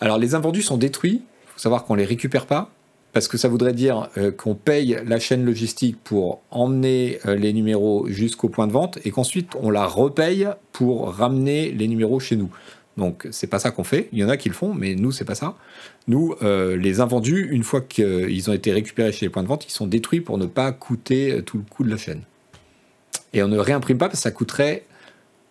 Alors 0.00 0.18
les 0.18 0.36
invendus 0.36 0.62
sont 0.62 0.76
détruits, 0.76 1.20
il 1.24 1.52
faut 1.52 1.58
savoir 1.58 1.82
qu'on 1.82 1.96
les 1.96 2.04
récupère 2.04 2.46
pas, 2.46 2.70
parce 3.12 3.28
que 3.28 3.36
ça 3.36 3.48
voudrait 3.48 3.74
dire 3.74 4.08
euh, 4.16 4.30
qu'on 4.30 4.54
paye 4.54 4.98
la 5.04 5.18
chaîne 5.18 5.44
logistique 5.44 5.96
pour 6.02 6.42
emmener 6.50 7.18
euh, 7.26 7.34
les 7.34 7.52
numéros 7.52 8.06
jusqu'au 8.08 8.48
point 8.48 8.66
de 8.66 8.72
vente 8.72 8.98
et 9.04 9.10
qu'ensuite 9.10 9.50
on 9.60 9.70
la 9.70 9.86
repaye 9.86 10.48
pour 10.72 11.12
ramener 11.12 11.70
les 11.72 11.88
numéros 11.88 12.20
chez 12.20 12.36
nous. 12.36 12.50
Donc 12.96 13.26
c'est 13.30 13.46
pas 13.46 13.58
ça 13.58 13.70
qu'on 13.70 13.84
fait. 13.84 14.08
Il 14.12 14.18
y 14.18 14.24
en 14.24 14.28
a 14.28 14.36
qui 14.36 14.48
le 14.48 14.54
font, 14.54 14.74
mais 14.74 14.94
nous 14.94 15.12
c'est 15.12 15.24
pas 15.24 15.34
ça. 15.34 15.56
Nous, 16.08 16.34
euh, 16.42 16.76
les 16.76 17.00
invendus, 17.00 17.48
une 17.50 17.62
fois 17.62 17.80
qu'ils 17.80 18.50
ont 18.50 18.52
été 18.52 18.72
récupérés 18.72 19.12
chez 19.12 19.26
les 19.26 19.30
points 19.30 19.42
de 19.42 19.48
vente, 19.48 19.66
ils 19.66 19.72
sont 19.72 19.86
détruits 19.86 20.20
pour 20.20 20.36
ne 20.36 20.46
pas 20.46 20.72
coûter 20.72 21.42
tout 21.44 21.58
le 21.58 21.64
coût 21.68 21.84
de 21.84 21.90
la 21.90 21.96
chaîne. 21.96 22.22
Et 23.32 23.42
on 23.42 23.48
ne 23.48 23.58
réimprime 23.58 23.96
pas 23.96 24.08
parce 24.08 24.18
que 24.18 24.22
ça 24.22 24.30
coûterait 24.30 24.84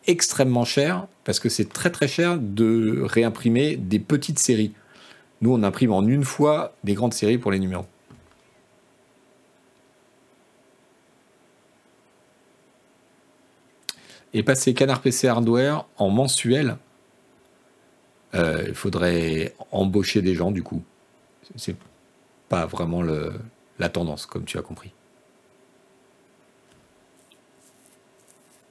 extrêmement 0.07 0.65
cher, 0.65 1.07
parce 1.23 1.39
que 1.39 1.49
c'est 1.49 1.71
très 1.71 1.89
très 1.89 2.07
cher 2.07 2.37
de 2.39 3.01
réimprimer 3.03 3.75
des 3.75 3.99
petites 3.99 4.39
séries. 4.39 4.73
Nous, 5.41 5.51
on 5.51 5.63
imprime 5.63 5.91
en 5.91 6.05
une 6.05 6.23
fois 6.23 6.73
des 6.83 6.93
grandes 6.93 7.13
séries 7.13 7.39
pour 7.39 7.51
les 7.51 7.59
numéros. 7.59 7.87
Et 14.33 14.43
passer 14.43 14.73
Canard 14.73 15.01
PC 15.01 15.27
Hardware 15.27 15.85
en 15.97 16.09
mensuel, 16.09 16.77
euh, 18.33 18.63
il 18.67 18.75
faudrait 18.75 19.53
embaucher 19.71 20.21
des 20.21 20.35
gens 20.35 20.51
du 20.51 20.63
coup. 20.63 20.83
C'est 21.55 21.75
pas 22.47 22.65
vraiment 22.65 23.01
la 23.01 23.89
tendance, 23.89 24.25
comme 24.25 24.45
tu 24.45 24.57
as 24.57 24.61
compris. 24.61 24.93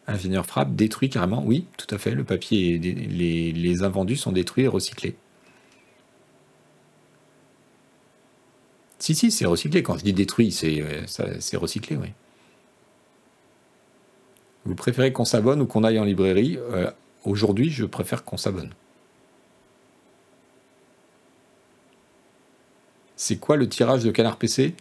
Ingénieur 0.07 0.47
frappe, 0.47 0.75
détruit 0.75 1.11
carrément. 1.11 1.43
Oui, 1.45 1.67
tout 1.77 1.93
à 1.95 1.99
fait. 1.99 2.13
Le 2.13 2.25
papier, 2.25 2.79
les, 2.79 3.53
les 3.53 3.83
invendus 3.83 4.17
sont 4.17 4.33
détruits 4.33 4.65
et 4.65 4.69
recyclés. 4.69 5.17
Si, 9.01 9.15
si, 9.15 9.31
c'est 9.31 9.47
recyclé. 9.47 9.83
Quand 9.83 9.99
je 9.99 10.05
dis 10.05 10.13
détruit, 10.13 10.53
c'est 10.53 10.81
euh, 10.83 11.59
recyclé, 11.59 11.97
oui. 11.97 12.09
Vous 14.67 14.75
préférez 14.75 15.13
qu'on 15.13 15.25
s'abonne 15.25 15.63
ou 15.63 15.67
qu'on 15.67 15.85
aille 15.85 15.99
en 15.99 16.05
librairie? 16.05 16.59
Euh, 16.73 16.91
Aujourd'hui, 17.25 17.71
je 17.71 17.85
préfère 17.85 18.25
qu'on 18.25 18.37
s'abonne. 18.37 18.71
C'est 23.17 23.37
quoi 23.37 23.57
le 23.57 23.69
tirage 23.69 24.05
de 24.05 24.11
Canard 24.11 24.37
PC 24.37 24.75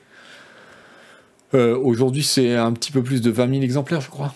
euh, 1.53 1.77
Aujourd'hui, 1.77 2.23
c'est 2.23 2.55
un 2.55 2.71
petit 2.71 2.93
peu 2.93 3.03
plus 3.03 3.21
de 3.21 3.29
20 3.29 3.49
000 3.49 3.61
exemplaires, 3.61 3.99
je 3.99 4.09
crois. 4.09 4.33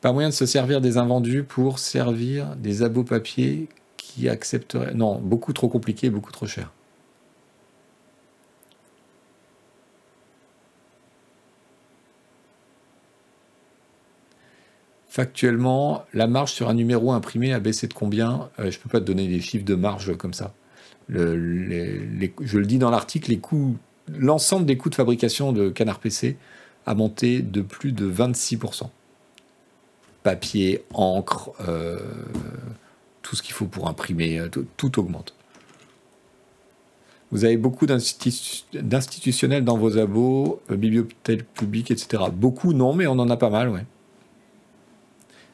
Pas 0.00 0.12
moyen 0.12 0.28
de 0.28 0.34
se 0.34 0.46
servir 0.46 0.80
des 0.80 0.96
invendus 0.96 1.42
pour 1.42 1.80
servir 1.80 2.54
des 2.56 2.82
abos 2.82 3.04
papier 3.04 3.68
qui 3.96 4.28
accepteraient. 4.28 4.94
Non, 4.94 5.18
beaucoup 5.18 5.52
trop 5.52 5.68
compliqué, 5.68 6.08
beaucoup 6.10 6.32
trop 6.32 6.46
cher. 6.46 6.70
Factuellement, 15.10 16.04
la 16.14 16.28
marge 16.28 16.52
sur 16.52 16.68
un 16.68 16.74
numéro 16.74 17.10
imprimé 17.10 17.52
a 17.52 17.58
baissé 17.58 17.88
de 17.88 17.94
combien? 17.94 18.48
Euh, 18.60 18.70
Je 18.70 18.78
ne 18.78 18.82
peux 18.82 18.88
pas 18.88 19.00
te 19.00 19.04
donner 19.04 19.26
des 19.26 19.40
chiffres 19.40 19.64
de 19.64 19.74
marge 19.74 20.16
comme 20.16 20.32
ça. 20.32 20.54
je 21.08 21.26
le 21.28 22.64
dis 22.64 22.78
dans 22.78 22.90
l'article, 22.90 23.36
l'ensemble 24.16 24.66
des 24.66 24.76
coûts 24.76 24.88
de 24.88 24.94
fabrication 24.94 25.52
de 25.52 25.68
Canard 25.68 25.98
PC 25.98 26.36
a 26.86 26.94
monté 26.94 27.42
de 27.42 27.60
plus 27.60 27.90
de 27.90 28.08
26% 28.08 28.88
papier, 30.22 30.84
encre, 30.94 31.50
euh, 31.66 31.98
tout 33.22 33.34
ce 33.34 33.42
qu'il 33.42 33.54
faut 33.54 33.66
pour 33.66 33.88
imprimer, 33.88 34.38
euh, 34.38 34.48
tout, 34.76 35.00
augmente. 35.00 35.34
Vous 37.32 37.44
avez 37.44 37.56
beaucoup 37.56 37.86
d'institutionnels 37.86 39.64
dans 39.64 39.76
vos 39.76 39.98
abos, 39.98 40.60
bibliothèques 40.68 41.52
publiques, 41.52 41.90
etc. 41.90 42.24
Beaucoup, 42.32 42.72
non, 42.74 42.92
mais 42.92 43.08
on 43.08 43.18
en 43.18 43.28
a 43.28 43.36
pas 43.36 43.50
mal, 43.50 43.70
ouais. 43.70 43.84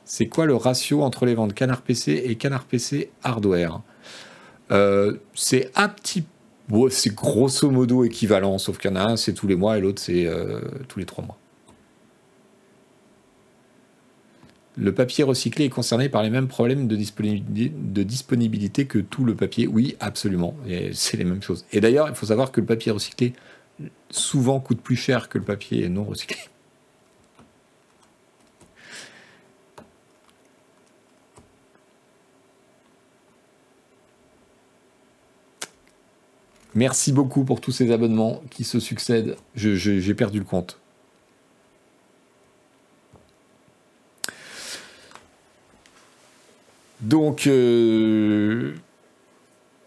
C'est 0.08 0.28
quoi 0.28 0.46
le 0.46 0.54
ratio 0.54 1.02
entre 1.02 1.26
les 1.26 1.34
ventes 1.34 1.52
Canard 1.52 1.82
PC 1.82 2.22
et 2.24 2.36
Canard 2.36 2.64
PC 2.64 3.10
hardware 3.22 3.82
C'est 5.34 5.70
un 5.74 5.88
petit 5.88 6.24
c'est 6.90 7.14
grosso 7.14 7.70
modo 7.70 8.04
équivalent, 8.04 8.58
sauf 8.58 8.78
qu'il 8.78 8.90
y 8.90 8.94
en 8.94 8.96
a 8.96 9.02
un, 9.02 9.16
c'est 9.16 9.34
tous 9.34 9.46
les 9.46 9.54
mois 9.56 9.78
et 9.78 9.80
l'autre, 9.80 10.00
c'est 10.00 10.28
tous 10.88 10.98
les 10.98 11.04
trois 11.04 11.24
mois. 11.24 11.38
Le 14.76 14.92
papier 14.92 15.24
recyclé 15.24 15.64
est 15.66 15.70
concerné 15.70 16.08
par 16.08 16.22
les 16.22 16.30
mêmes 16.30 16.48
problèmes 16.48 16.86
de 16.88 16.96
disponibilité, 18.02 18.86
que 18.86 18.98
tout 18.98 19.24
le 19.24 19.34
papier. 19.34 19.66
Oui, 19.66 19.96
absolument. 20.00 20.56
C'est 20.92 21.16
les 21.16 21.24
mêmes 21.24 21.42
choses. 21.42 21.64
Et 21.72 21.80
d'ailleurs, 21.80 22.08
il 22.08 22.14
faut 22.14 22.26
savoir 22.26 22.52
que 22.52 22.60
le 22.60 22.66
papier 22.66 22.92
recyclé 22.92 23.32
souvent 24.10 24.60
coûte 24.60 24.80
plus 24.80 24.96
cher 24.96 25.28
que 25.28 25.38
le 25.38 25.44
papier 25.44 25.88
non 25.88 26.04
recyclé. 26.04 26.38
Merci 36.76 37.10
beaucoup 37.10 37.42
pour 37.44 37.62
tous 37.62 37.72
ces 37.72 37.90
abonnements 37.90 38.42
qui 38.50 38.62
se 38.62 38.80
succèdent. 38.80 39.36
J'ai 39.54 40.14
perdu 40.14 40.38
le 40.38 40.44
compte. 40.44 40.78
Donc, 47.00 47.46
euh, 47.46 48.74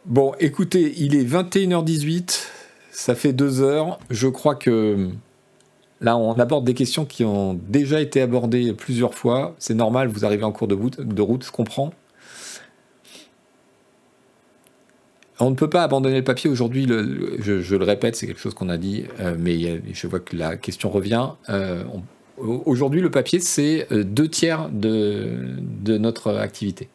bon, 0.06 0.34
écoutez, 0.40 0.96
il 0.98 1.16
est 1.16 1.24
21h18, 1.24 2.48
ça 2.92 3.14
fait 3.14 3.34
deux 3.34 3.62
heures. 3.62 4.00
Je 4.10 4.28
crois 4.28 4.56
que 4.56 5.10
là, 6.02 6.18
on 6.18 6.34
aborde 6.40 6.66
des 6.66 6.74
questions 6.74 7.06
qui 7.06 7.24
ont 7.24 7.54
déjà 7.54 8.02
été 8.02 8.20
abordées 8.20 8.74
plusieurs 8.74 9.14
fois. 9.14 9.56
C'est 9.60 9.76
normal, 9.76 10.08
vous 10.08 10.26
arrivez 10.26 10.44
en 10.44 10.52
cours 10.52 10.68
de 10.68 10.76
route, 10.76 11.00
de 11.00 11.22
route 11.22 11.46
je 11.46 11.52
comprends. 11.52 11.94
On 15.40 15.50
ne 15.50 15.56
peut 15.56 15.70
pas 15.70 15.84
abandonner 15.84 16.18
le 16.18 16.24
papier 16.24 16.50
aujourd'hui, 16.50 16.86
je, 16.88 17.76
le 17.76 17.84
répète, 17.84 18.16
c'est 18.16 18.28
quelque 18.28 18.42
chose 18.42 18.54
qu'on 18.54 18.70
a 18.70 18.78
dit, 18.78 19.06
euh, 19.20 19.36
mais 19.40 19.82
je 19.94 20.08
vois 20.08 20.20
que 20.20 20.36
la 20.36 20.58
question 20.58 20.90
revient. 20.90 21.30
Euh, 21.50 21.84
aujourd'hui, 22.38 23.00
le 23.00 23.10
papier, 23.10 23.40
c'est 23.40 23.88
deux 23.92 24.28
tiers 24.28 24.70
de 24.70 25.98
notre 25.98 26.36
activité. 26.36 26.90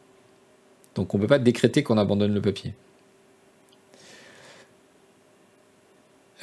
Donc 0.95 1.13
on 1.13 1.17
ne 1.17 1.23
peut 1.23 1.27
pas 1.27 1.39
décréter 1.39 1.83
qu'on 1.83 1.97
abandonne 1.97 2.33
le 2.33 2.41
papier. 2.41 2.73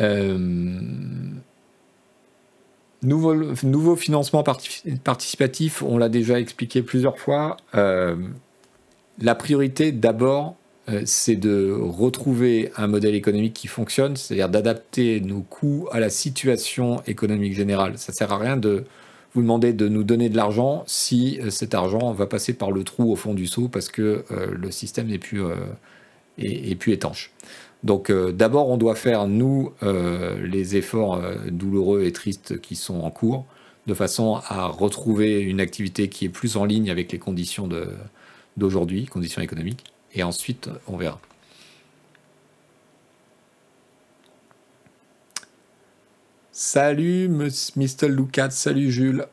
Euh, 0.00 0.38
nouveau, 3.02 3.96
financement 3.96 4.42
participatif, 4.42 5.82
on 5.82 5.98
l'a 5.98 6.08
déjà 6.08 6.38
expliqué 6.38 6.82
plusieurs 6.82 7.18
fois. 7.18 7.56
Euh, 7.74 8.16
la 9.20 9.34
priorité 9.34 9.92
d'abord, 9.92 10.48
euh, 10.50 10.61
c'est 11.04 11.36
de 11.36 11.70
retrouver 11.72 12.72
un 12.76 12.88
modèle 12.88 13.14
économique 13.14 13.54
qui 13.54 13.68
fonctionne, 13.68 14.16
c'est-à-dire 14.16 14.48
d'adapter 14.48 15.20
nos 15.20 15.40
coûts 15.40 15.88
à 15.92 16.00
la 16.00 16.10
situation 16.10 17.00
économique 17.06 17.54
générale. 17.54 17.98
Ça 17.98 18.12
ne 18.12 18.16
sert 18.16 18.32
à 18.32 18.38
rien 18.38 18.56
de 18.56 18.84
vous 19.34 19.42
demandez 19.42 19.72
de 19.72 19.88
nous 19.88 20.04
donner 20.04 20.28
de 20.28 20.36
l'argent 20.36 20.84
si 20.86 21.38
euh, 21.40 21.50
cet 21.50 21.74
argent 21.74 22.12
va 22.12 22.26
passer 22.26 22.52
par 22.52 22.70
le 22.70 22.84
trou 22.84 23.10
au 23.10 23.16
fond 23.16 23.34
du 23.34 23.46
seau 23.46 23.68
parce 23.68 23.88
que 23.88 24.24
euh, 24.30 24.54
le 24.54 24.70
système 24.70 25.06
n'est 25.09 25.18
plus, 25.18 25.42
euh, 25.42 25.54
plus 26.78 26.92
étanche. 26.92 27.32
Donc 27.82 28.12
d'abord, 28.12 28.68
on 28.68 28.76
doit 28.76 28.94
faire, 28.94 29.26
nous, 29.26 29.72
les 29.82 30.76
efforts 30.76 31.20
douloureux 31.50 32.04
et 32.04 32.12
tristes 32.12 32.60
qui 32.60 32.76
sont 32.76 33.00
en 33.00 33.10
cours, 33.10 33.44
de 33.88 33.94
façon 33.94 34.40
à 34.46 34.66
retrouver 34.66 35.40
une 35.40 35.59
activité 35.59 36.09
qui 36.09 36.26
est 36.26 36.28
plus 36.28 36.56
en 36.56 36.64
ligne 36.64 36.92
avec 36.92 37.10
les 37.10 37.18
conditions 37.18 37.68
d'aujourd'hui, 38.56 39.06
conditions 39.06 39.42
économiques, 39.42 39.91
et 40.14 40.22
ensuite, 40.22 40.68
on 40.86 40.97
verra. 40.97 41.20
Salut 46.52 47.28
Mr. 47.28 48.09
Lucas, 48.09 48.51
salut 48.51 48.90
Jules. 48.90 49.26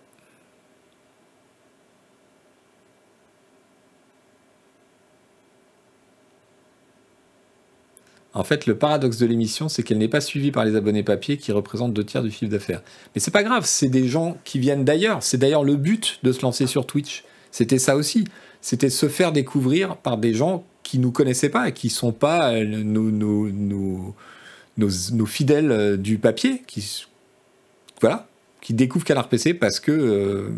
En 8.34 8.44
fait, 8.44 8.68
le 8.68 8.78
paradoxe 8.78 9.18
de 9.18 9.26
l'émission, 9.26 9.68
c'est 9.68 9.84
qu'elle 9.84 9.98
n'est 9.98 10.08
pas 10.08 10.22
suivie 10.22 10.52
par 10.52 10.64
les 10.64 10.76
abonnés 10.76 11.04
papier 11.04 11.38
qui 11.38 11.52
représentent 11.52 11.94
deux 11.94 12.06
tiers 12.06 12.24
du 12.24 12.32
chiffre 12.32 12.52
d'affaires. 12.52 12.82
Mais 13.14 13.20
c'est 13.20 13.32
pas 13.32 13.44
grave, 13.44 13.66
c'est 13.66 13.90
des 13.90 14.08
gens 14.08 14.38
qui 14.46 14.60
viennent 14.60 14.86
d'ailleurs. 14.86 15.24
C'est 15.24 15.38
d'ailleurs 15.38 15.64
le 15.64 15.76
but 15.76 16.20
de 16.24 16.32
se 16.32 16.42
lancer 16.42 16.68
sur 16.68 16.86
Twitch. 16.86 17.26
C'était 17.52 17.80
ça 17.80 17.96
aussi. 17.96 18.26
C'était 18.62 18.90
se 18.90 19.08
faire 19.08 19.32
découvrir 19.32 19.98
par 19.98 20.18
des 20.18 20.34
gens 20.34 20.66
qui 20.84 21.00
nous 21.00 21.12
connaissaient 21.12 21.50
pas 21.50 21.70
et 21.70 21.74
qui 21.74 21.90
sont 21.90 22.12
pas 22.12 22.54
euh, 22.54 22.66
nos, 22.66 24.16
fidèles 25.26 25.72
euh, 25.72 25.98
du 25.98 26.18
papier, 26.18 26.64
qui 26.66 27.06
découvrent 28.74 29.06
Canard 29.06 29.30
PC 29.30 29.54
parce 29.54 29.80
que 29.80 29.92
euh, 29.92 30.50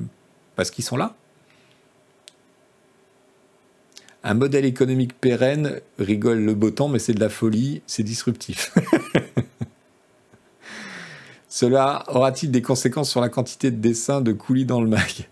parce 0.56 0.72
qu'ils 0.72 0.86
sont 0.86 0.98
là. 0.98 1.16
Un 4.24 4.36
modèle 4.36 4.66
économique 4.66 5.20
pérenne, 5.20 5.82
rigole 5.98 6.42
le 6.42 6.54
beau 6.54 6.70
temps, 6.70 6.88
mais 6.88 7.00
c'est 7.00 7.14
de 7.14 7.20
la 7.20 7.30
folie, 7.30 7.82
c'est 7.88 8.04
disruptif. 8.04 8.72
Cela 11.50 12.04
aura-t-il 12.08 12.52
des 12.52 12.62
conséquences 12.62 13.10
sur 13.10 13.20
la 13.20 13.30
quantité 13.30 13.72
de 13.72 13.78
dessins 13.78 14.22
de 14.22 14.32
coulis 14.32 14.66
dans 14.66 14.80
le 14.80 14.88
mag? 14.88 15.28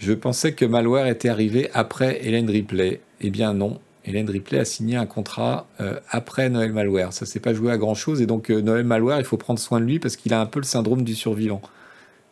Je 0.00 0.14
pensais 0.14 0.54
que 0.54 0.64
Malware 0.64 1.08
était 1.08 1.28
arrivé 1.28 1.68
après 1.74 2.24
Hélène 2.26 2.48
Ripley. 2.48 3.02
Eh 3.20 3.28
bien 3.28 3.52
non, 3.52 3.78
Hélène 4.06 4.30
Ripley 4.30 4.58
a 4.58 4.64
signé 4.64 4.96
un 4.96 5.04
contrat 5.04 5.66
euh, 5.78 6.00
après 6.08 6.48
Noël 6.48 6.72
Malware. 6.72 7.12
Ça 7.12 7.26
s'est 7.26 7.38
pas 7.38 7.52
joué 7.52 7.70
à 7.70 7.76
grand 7.76 7.94
chose 7.94 8.22
et 8.22 8.26
donc 8.26 8.50
euh, 8.50 8.62
Noël 8.62 8.86
Malware, 8.86 9.18
il 9.18 9.26
faut 9.26 9.36
prendre 9.36 9.60
soin 9.60 9.78
de 9.78 9.84
lui 9.84 9.98
parce 9.98 10.16
qu'il 10.16 10.32
a 10.32 10.40
un 10.40 10.46
peu 10.46 10.58
le 10.58 10.64
syndrome 10.64 11.04
du 11.04 11.14
survivant. 11.14 11.60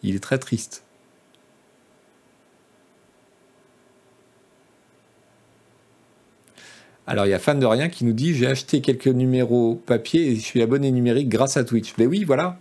Il 0.02 0.16
est 0.16 0.20
très 0.20 0.38
triste. 0.38 0.82
Alors 7.06 7.26
il 7.26 7.30
y 7.30 7.34
a 7.34 7.38
fan 7.38 7.60
de 7.60 7.66
rien 7.66 7.90
qui 7.90 8.06
nous 8.06 8.14
dit 8.14 8.34
j'ai 8.34 8.46
acheté 8.46 8.80
quelques 8.80 9.08
numéros 9.08 9.74
papier 9.74 10.30
et 10.30 10.36
je 10.36 10.40
suis 10.40 10.62
abonné 10.62 10.90
numérique 10.90 11.28
grâce 11.28 11.58
à 11.58 11.64
Twitch. 11.64 11.94
Ben 11.98 12.06
oui, 12.06 12.24
voilà. 12.24 12.58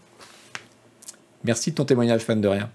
Merci 1.46 1.72
de 1.72 1.76
ton 1.76 1.86
témoignage, 1.86 2.24
fan 2.24 2.42
de 2.42 2.48
rien. 2.50 2.70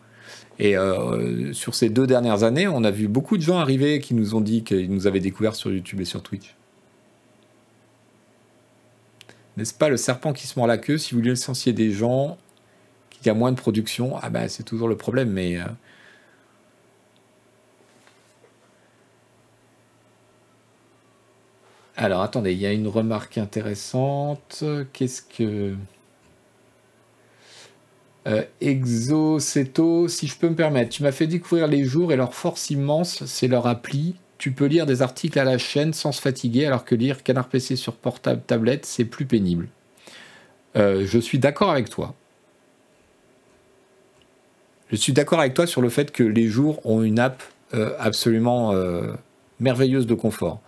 Et 0.58 0.76
euh, 0.76 1.52
sur 1.52 1.74
ces 1.74 1.88
deux 1.88 2.06
dernières 2.06 2.44
années, 2.44 2.68
on 2.68 2.84
a 2.84 2.90
vu 2.90 3.08
beaucoup 3.08 3.36
de 3.36 3.42
gens 3.42 3.58
arriver 3.58 4.00
qui 4.00 4.14
nous 4.14 4.34
ont 4.34 4.40
dit 4.40 4.64
qu'ils 4.64 4.92
nous 4.92 5.06
avaient 5.06 5.20
découvert 5.20 5.54
sur 5.54 5.70
YouTube 5.72 6.00
et 6.00 6.04
sur 6.04 6.22
Twitch. 6.22 6.54
N'est-ce 9.56 9.74
pas 9.74 9.88
le 9.88 9.96
serpent 9.96 10.32
qui 10.32 10.46
se 10.46 10.58
mord 10.58 10.66
la 10.66 10.78
queue 10.78 10.98
Si 10.98 11.12
vous 11.12 11.20
voulez 11.20 11.30
licencier 11.30 11.72
des 11.72 11.90
gens, 11.90 12.38
qu'il 13.10 13.26
y 13.26 13.30
a 13.30 13.34
moins 13.34 13.52
de 13.52 13.56
production, 13.56 14.16
ah 14.22 14.30
ben 14.30 14.48
c'est 14.48 14.62
toujours 14.62 14.88
le 14.88 14.96
problème, 14.96 15.30
mais. 15.30 15.58
Euh, 15.58 15.64
Alors 21.96 22.22
attendez, 22.22 22.52
il 22.52 22.58
y 22.58 22.66
a 22.66 22.72
une 22.72 22.88
remarque 22.88 23.38
intéressante. 23.38 24.64
Qu'est-ce 24.92 25.22
que. 25.22 25.76
Euh, 28.28 28.44
Exoceto, 28.60 30.08
si 30.08 30.28
je 30.28 30.36
peux 30.36 30.48
me 30.48 30.54
permettre, 30.54 30.90
tu 30.90 31.02
m'as 31.02 31.12
fait 31.12 31.26
découvrir 31.26 31.66
les 31.66 31.84
jours 31.84 32.12
et 32.12 32.16
leur 32.16 32.34
force 32.34 32.70
immense, 32.70 33.24
c'est 33.26 33.48
leur 33.48 33.66
appli. 33.66 34.14
Tu 34.38 34.52
peux 34.52 34.66
lire 34.66 34.86
des 34.86 35.02
articles 35.02 35.38
à 35.38 35.44
la 35.44 35.58
chaîne 35.58 35.92
sans 35.92 36.12
se 36.12 36.20
fatiguer, 36.20 36.66
alors 36.66 36.84
que 36.84 36.94
lire 36.94 37.22
Canard 37.22 37.48
PC 37.48 37.76
sur 37.76 37.94
portable, 37.94 38.42
tablette, 38.46 38.86
c'est 38.86 39.04
plus 39.04 39.26
pénible. 39.26 39.68
Euh, 40.76 41.04
je 41.06 41.18
suis 41.18 41.38
d'accord 41.38 41.70
avec 41.70 41.90
toi. 41.90 42.14
Je 44.90 44.96
suis 44.96 45.12
d'accord 45.12 45.40
avec 45.40 45.54
toi 45.54 45.66
sur 45.66 45.80
le 45.80 45.88
fait 45.88 46.12
que 46.12 46.22
les 46.22 46.48
jours 46.48 46.84
ont 46.86 47.02
une 47.02 47.18
app 47.18 47.42
euh, 47.74 47.94
absolument 47.98 48.74
merveilleuse 49.58 50.06
de 50.06 50.14
confort. 50.14 50.60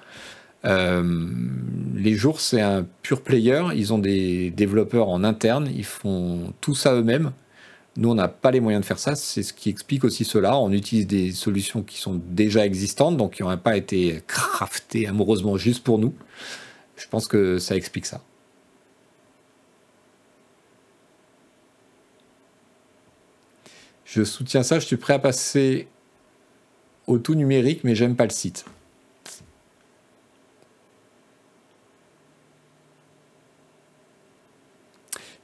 les 0.64 2.14
jours, 2.14 2.40
c'est 2.40 2.62
un 2.62 2.86
pur 3.02 3.22
player. 3.22 3.62
Ils 3.74 3.92
ont 3.92 3.98
des 3.98 4.50
développeurs 4.50 5.08
en 5.08 5.24
interne. 5.24 5.68
Ils 5.74 5.84
font 5.84 6.52
tout 6.60 6.74
ça 6.74 6.94
eux-mêmes. 6.94 7.32
Nous, 7.96 8.10
on 8.10 8.14
n'a 8.14 8.28
pas 8.28 8.50
les 8.50 8.60
moyens 8.60 8.82
de 8.82 8.86
faire 8.86 8.98
ça. 8.98 9.14
C'est 9.14 9.42
ce 9.42 9.52
qui 9.52 9.70
explique 9.70 10.02
aussi 10.04 10.24
cela. 10.24 10.58
On 10.58 10.72
utilise 10.72 11.06
des 11.06 11.30
solutions 11.30 11.82
qui 11.82 11.98
sont 11.98 12.20
déjà 12.26 12.66
existantes, 12.66 13.16
donc 13.16 13.34
qui 13.34 13.42
n'auraient 13.42 13.56
pas 13.56 13.76
été 13.76 14.20
craftées 14.26 15.06
amoureusement 15.06 15.56
juste 15.56 15.84
pour 15.84 15.98
nous. 15.98 16.12
Je 16.96 17.06
pense 17.08 17.28
que 17.28 17.58
ça 17.58 17.76
explique 17.76 18.06
ça. 18.06 18.20
Je 24.04 24.24
soutiens 24.24 24.64
ça. 24.64 24.80
Je 24.80 24.86
suis 24.86 24.96
prêt 24.96 25.14
à 25.14 25.18
passer 25.20 25.86
au 27.06 27.18
tout 27.18 27.34
numérique, 27.34 27.84
mais 27.84 27.94
j'aime 27.94 28.16
pas 28.16 28.24
le 28.24 28.30
site. 28.30 28.64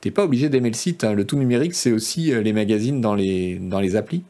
T'es 0.00 0.10
pas 0.10 0.24
obligé 0.24 0.48
d'aimer 0.48 0.70
le 0.70 0.76
site. 0.76 1.04
Hein. 1.04 1.14
Le 1.14 1.26
tout 1.26 1.36
numérique, 1.38 1.74
c'est 1.74 1.92
aussi 1.92 2.32
euh, 2.32 2.42
les 2.42 2.52
magazines 2.52 3.00
dans 3.00 3.14
les, 3.14 3.56
dans 3.56 3.80
les 3.80 3.96
applis. 3.96 4.24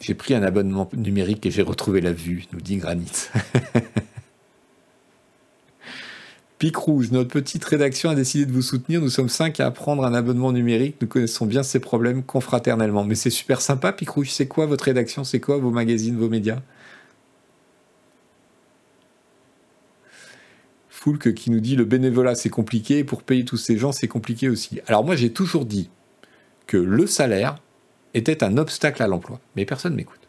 J'ai 0.00 0.14
pris 0.14 0.34
un 0.34 0.42
abonnement 0.42 0.88
numérique 0.92 1.46
et 1.46 1.50
j'ai 1.50 1.62
retrouvé 1.62 2.02
la 2.02 2.12
vue, 2.12 2.44
nous 2.52 2.60
dit 2.60 2.76
Granit. 2.76 3.30
Pic 6.58 6.76
Rouge, 6.76 7.10
notre 7.10 7.30
petite 7.30 7.64
rédaction 7.64 8.10
a 8.10 8.14
décidé 8.14 8.44
de 8.46 8.52
vous 8.52 8.62
soutenir. 8.62 9.00
Nous 9.00 9.08
sommes 9.08 9.30
cinq 9.30 9.60
à 9.60 9.70
prendre 9.70 10.04
un 10.04 10.12
abonnement 10.12 10.52
numérique. 10.52 10.96
Nous 11.00 11.08
connaissons 11.08 11.46
bien 11.46 11.62
ces 11.62 11.80
problèmes 11.80 12.22
confraternellement. 12.22 13.04
Mais 13.04 13.14
c'est 13.14 13.30
super 13.30 13.62
sympa, 13.62 13.92
Pic 13.92 14.10
Rouge. 14.10 14.30
C'est 14.30 14.46
quoi 14.46 14.66
votre 14.66 14.84
rédaction? 14.84 15.24
C'est 15.24 15.40
quoi 15.40 15.56
vos 15.56 15.70
magazines, 15.70 16.16
vos 16.16 16.28
médias? 16.28 16.60
Qui 21.12 21.50
nous 21.50 21.60
dit 21.60 21.76
le 21.76 21.84
bénévolat 21.84 22.34
c'est 22.34 22.50
compliqué, 22.50 23.04
pour 23.04 23.22
payer 23.22 23.44
tous 23.44 23.56
ces 23.56 23.76
gens 23.76 23.92
c'est 23.92 24.08
compliqué 24.08 24.48
aussi. 24.48 24.80
Alors 24.86 25.04
moi 25.04 25.16
j'ai 25.16 25.30
toujours 25.32 25.66
dit 25.66 25.90
que 26.66 26.76
le 26.76 27.06
salaire 27.06 27.56
était 28.14 28.42
un 28.42 28.56
obstacle 28.56 29.02
à 29.02 29.08
l'emploi, 29.08 29.40
mais 29.56 29.66
personne 29.66 29.94
m'écoute. 29.94 30.20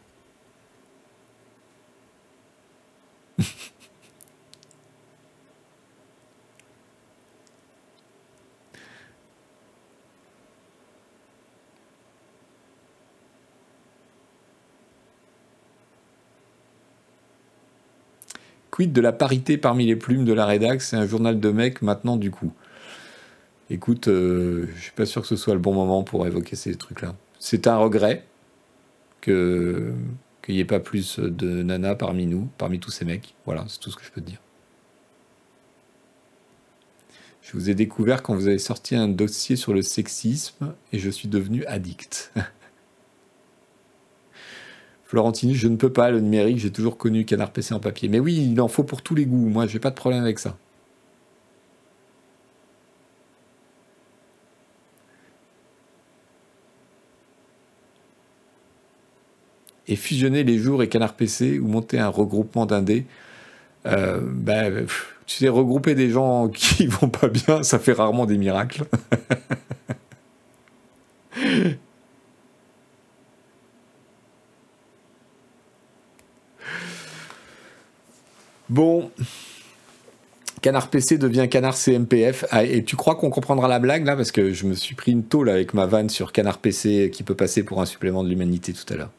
De 18.80 19.00
la 19.00 19.12
parité 19.12 19.56
parmi 19.56 19.86
les 19.86 19.96
plumes 19.96 20.26
de 20.26 20.34
la 20.34 20.44
rédac 20.44 20.82
C'est 20.82 20.96
un 20.96 21.06
journal 21.06 21.40
de 21.40 21.50
mecs 21.50 21.80
maintenant 21.80 22.16
du 22.16 22.30
coup. 22.30 22.52
Écoute, 23.70 24.08
euh, 24.08 24.68
je 24.76 24.82
suis 24.82 24.92
pas 24.92 25.06
sûr 25.06 25.22
que 25.22 25.28
ce 25.28 25.36
soit 25.36 25.54
le 25.54 25.60
bon 25.60 25.72
moment 25.72 26.02
pour 26.02 26.26
évoquer 26.26 26.56
ces 26.56 26.74
trucs-là. 26.74 27.14
C'est 27.38 27.66
un 27.66 27.78
regret 27.78 28.24
que 29.22 29.92
qu'il 30.42 30.54
n'y 30.54 30.60
ait 30.60 30.64
pas 30.64 30.78
plus 30.78 31.18
de 31.18 31.62
nanas 31.62 31.96
parmi 31.96 32.26
nous, 32.26 32.48
parmi 32.58 32.78
tous 32.78 32.90
ces 32.90 33.04
mecs. 33.04 33.34
Voilà, 33.46 33.64
c'est 33.66 33.80
tout 33.80 33.90
ce 33.90 33.96
que 33.96 34.04
je 34.04 34.12
peux 34.12 34.20
te 34.20 34.26
dire. 34.26 34.40
Je 37.42 37.52
vous 37.52 37.70
ai 37.70 37.74
découvert 37.74 38.22
quand 38.22 38.34
vous 38.34 38.46
avez 38.46 38.58
sorti 38.58 38.94
un 38.94 39.08
dossier 39.08 39.56
sur 39.56 39.72
le 39.72 39.82
sexisme 39.82 40.74
et 40.92 40.98
je 40.98 41.10
suis 41.10 41.28
devenu 41.28 41.64
addict. 41.64 42.32
Florentini, 45.06 45.54
je 45.54 45.68
ne 45.68 45.76
peux 45.76 45.92
pas, 45.92 46.10
le 46.10 46.20
numérique, 46.20 46.58
j'ai 46.58 46.72
toujours 46.72 46.96
connu 46.98 47.24
Canard 47.24 47.52
PC 47.52 47.74
en 47.74 47.80
papier. 47.80 48.08
Mais 48.08 48.18
oui, 48.18 48.48
il 48.52 48.60
en 48.60 48.68
faut 48.68 48.82
pour 48.84 49.02
tous 49.02 49.14
les 49.14 49.24
goûts, 49.24 49.48
moi, 49.48 49.66
j'ai 49.66 49.78
pas 49.78 49.90
de 49.90 49.94
problème 49.94 50.22
avec 50.22 50.38
ça. 50.38 50.56
Et 59.88 59.96
fusionner 59.96 60.42
les 60.42 60.58
jours 60.58 60.82
et 60.82 60.88
Canard 60.88 61.14
PC 61.14 61.58
ou 61.60 61.68
monter 61.68 61.98
un 62.00 62.08
regroupement 62.08 62.66
d'indés, 62.66 63.06
euh, 63.86 64.20
ben, 64.22 64.86
tu 65.26 65.36
sais, 65.38 65.48
regrouper 65.48 65.94
des 65.94 66.10
gens 66.10 66.48
qui 66.54 66.86
vont 66.88 67.08
pas 67.08 67.28
bien, 67.28 67.62
ça 67.62 67.78
fait 67.78 67.92
rarement 67.92 68.26
des 68.26 68.38
miracles. 68.38 68.84
Bon. 78.68 79.10
Canard 80.62 80.88
PC 80.88 81.18
devient 81.18 81.48
Canard 81.48 81.76
CMPF. 81.76 82.44
Ah, 82.50 82.64
et 82.64 82.82
tu 82.82 82.96
crois 82.96 83.14
qu'on 83.14 83.30
comprendra 83.30 83.68
la 83.68 83.78
blague 83.78 84.04
là? 84.04 84.16
Parce 84.16 84.32
que 84.32 84.52
je 84.52 84.66
me 84.66 84.74
suis 84.74 84.94
pris 84.94 85.12
une 85.12 85.24
tôle 85.24 85.48
avec 85.48 85.74
ma 85.74 85.86
vanne 85.86 86.08
sur 86.08 86.32
Canard 86.32 86.58
PC 86.58 87.10
qui 87.12 87.22
peut 87.22 87.34
passer 87.34 87.62
pour 87.62 87.80
un 87.80 87.86
supplément 87.86 88.24
de 88.24 88.28
l'humanité 88.28 88.72
tout 88.72 88.92
à 88.92 88.96
l'heure. 88.96 89.10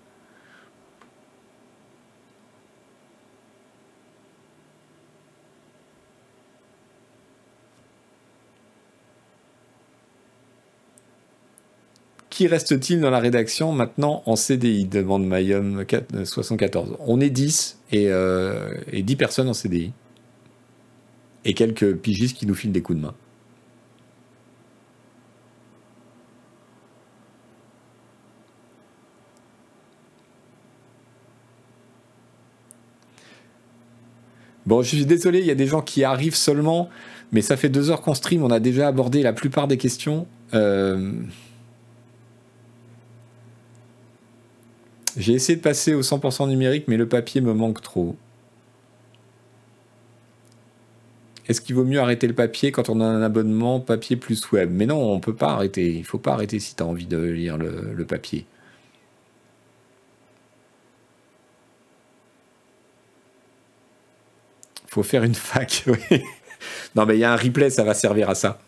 Qui 12.38 12.46
reste-t-il 12.46 13.02
dans 13.02 13.10
la 13.10 13.18
rédaction 13.18 13.72
maintenant 13.72 14.22
en 14.28 14.36
CDI 14.36 14.86
demande 14.86 15.26
Mayum 15.26 15.84
74. 16.24 16.96
On 17.00 17.20
est 17.20 17.32
10 17.32 17.80
et, 17.94 18.12
et 18.92 19.02
10 19.02 19.16
personnes 19.16 19.50
en 19.50 19.56
CDI. 19.56 19.92
Et 21.46 21.56
quelques 21.56 21.96
pigistes 21.96 22.38
qui 22.38 22.46
nous 22.46 22.54
filent 22.54 22.72
des 22.72 22.84
coups 22.84 23.00
de 23.00 23.06
main. 23.06 23.16
Bon, 34.68 34.84
je 34.84 34.90
suis 34.90 35.08
désolé, 35.08 35.40
il 35.40 35.46
y 35.48 35.52
a 35.52 35.56
des 35.56 35.66
gens 35.66 35.82
qui 35.82 36.04
arrivent 36.04 36.36
seulement, 36.36 36.90
mais 37.32 37.42
ça 37.42 37.58
fait 37.58 37.70
deux 37.70 37.90
heures 37.90 38.02
qu'on 38.02 38.14
stream, 38.14 38.44
on 38.44 38.52
a 38.52 38.60
déjà 38.60 38.90
abordé 38.90 39.24
la 39.24 39.34
plupart 39.34 39.68
des 39.68 39.78
questions. 39.78 40.28
Euh, 40.54 41.14
j'ai 45.18 45.34
essayé 45.34 45.56
de 45.58 45.62
passer 45.62 45.94
au 45.94 46.02
100% 46.02 46.48
numérique, 46.48 46.86
mais 46.88 46.98
le 46.98 47.08
papier 47.08 47.42
me 47.42 47.54
manque 47.54 47.82
trop. 47.82 48.16
Est-ce 51.48 51.62
qu'il 51.62 51.76
vaut 51.76 51.86
mieux 51.86 52.00
arrêter 52.00 52.28
le 52.28 52.34
papier 52.34 52.72
quand 52.72 52.90
on 52.90 53.00
a 53.02 53.06
un 53.06 53.22
abonnement 53.22 53.80
papier 53.80 54.18
plus 54.18 54.52
web? 54.52 54.70
Mais 54.72 54.86
non, 54.86 54.98
on 54.98 55.16
ne 55.16 55.22
peut 55.22 55.36
pas 55.36 55.52
arrêter. 55.52 55.92
Il 55.94 56.00
ne 56.00 56.06
faut 56.06 56.18
pas 56.18 56.34
arrêter 56.34 56.60
si 56.60 56.76
tu 56.76 56.84
as 56.84 56.86
envie 56.86 57.06
de 57.06 57.18
lire 57.18 57.58
le 57.58 58.06
papier. 58.06 58.46
faut 64.98 65.04
faire 65.04 65.24
une 65.24 65.36
fac. 65.36 65.86
non, 66.96 67.06
mais 67.06 67.16
il 67.18 67.20
y 67.20 67.24
a 67.24 67.32
un 67.32 67.36
replay, 67.36 67.70
ça 67.70 67.84
va 67.84 67.94
servir 67.94 68.32
à 68.32 68.36
ça. 68.36 68.60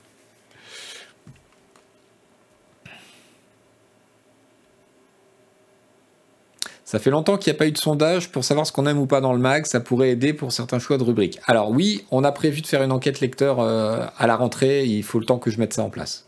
Ça 6.90 6.98
fait 6.98 7.11
longtemps 7.11 7.38
qu'il 7.38 7.53
n'y 7.53 7.56
a 7.56 7.60
pas 7.60 7.68
eu 7.68 7.72
de 7.72 7.78
sondage 7.78 8.32
pour 8.32 8.44
savoir 8.44 8.66
ce 8.66 8.72
qu'on 8.72 8.88
aime 8.88 8.98
ou 8.98 9.06
pas 9.06 9.22
dans 9.22 9.34
le 9.34 9.38
mag. 9.38 9.68
Ça 9.68 9.80
pourrait 9.80 10.10
aider 10.10 10.34
pour 10.34 10.52
certains 10.52 10.80
choix 10.80 10.98
de 10.98 11.03
rubriques. 11.03 11.40
Alors 11.45 11.70
oui, 11.70 12.03
on 12.10 12.24
a 12.24 12.32
prévu 12.32 12.61
de 12.61 12.66
faire 12.66 12.82
une 12.82 12.91
enquête 12.91 13.20
lecteur 13.20 13.60
euh, 13.60 14.07
à 14.18 14.26
la 14.26 14.36
rentrée. 14.36 14.86
Il 14.86 15.03
faut 15.03 15.20
le 15.20 15.26
temps 15.26 15.38
que 15.38 15.52
je 15.52 15.60
mette 15.60 15.72
ça 15.72 15.84
en 15.84 15.91
place. 15.91 16.26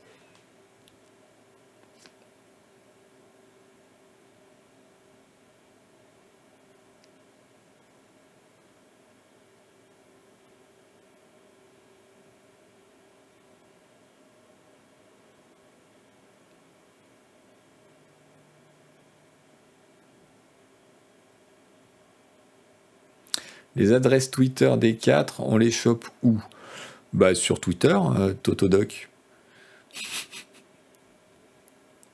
Les 23.76 23.93
adresses 23.93 24.31
Twitter 24.31 24.73
des 24.77 24.95
quatre, 24.95 25.41
on 25.41 25.57
les 25.57 25.72
chope 25.72 26.07
où? 26.23 26.38
Bah 27.14 27.35
sur 27.35 27.60
Twitter, 27.60 27.98
euh, 28.18 28.34
Totodoc. 28.34 29.10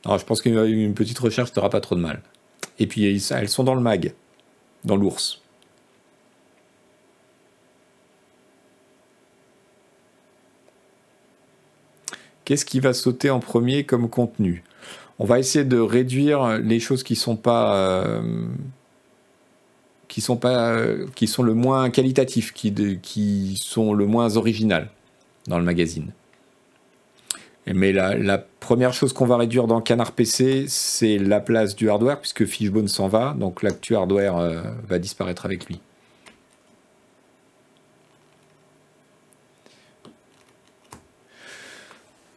Alors 0.06 0.20
je 0.20 0.26
pense 0.26 0.42
qu'une 0.42 0.94
petite 0.94 1.20
recherche 1.20 1.54
n'aura 1.56 1.70
pas 1.70 1.82
trop 1.82 1.96
de 1.96 2.02
mal. 2.02 2.22
Et 2.80 2.88
puis 2.88 3.06
elles 3.32 3.50
sont 3.50 3.64
dans 3.64 3.76
le 3.76 3.82
mag, 3.82 4.14
dans 4.86 4.96
l'ours. 4.96 5.42
Qu'est-ce 12.46 12.66
qui 12.66 12.80
va 12.80 12.94
sauter 12.94 13.30
en 13.30 13.42
premier 13.42 13.84
comme 13.84 14.10
contenu? 14.10 14.64
On 15.20 15.26
va 15.26 15.40
essayer 15.40 15.66
de 15.66 15.80
réduire 15.80 16.60
les 16.60 16.80
choses 16.80 17.04
qui 17.04 17.18
sont 17.18 17.36
pas 17.36 17.76
euh, 17.76 18.48
qui 20.18 20.22
sont 20.22 20.36
pas 20.36 20.82
qui 21.14 21.28
sont 21.28 21.44
le 21.44 21.54
moins 21.54 21.92
qualitatifs, 21.92 22.52
qui, 22.52 22.74
qui 23.04 23.56
sont 23.62 23.94
le 23.94 24.08
moins 24.08 24.36
original 24.36 24.90
dans 25.46 25.60
le 25.60 25.64
magazine. 25.64 26.12
Mais 27.68 27.92
la, 27.92 28.40
première 28.60 28.94
chose 28.94 29.14
qu'on 29.14 29.28
va 29.28 29.38
réduire 29.38 29.68
dans 29.68 29.80
Canard 29.80 30.14
PC, 30.14 30.66
c'est 30.70 31.20
la 31.20 31.40
place 31.40 31.76
du 31.76 31.88
hardware, 31.88 32.20
puisque 32.20 32.46
Fishbone 32.46 32.88
s'en 32.88 33.08
va, 33.08 33.36
donc 33.38 33.62
l'actu 33.62 33.96
hardware 33.96 34.38
euh, 34.38 34.64
va 34.88 34.98
disparaître 34.98 35.46
avec 35.46 35.68
lui. 35.68 35.80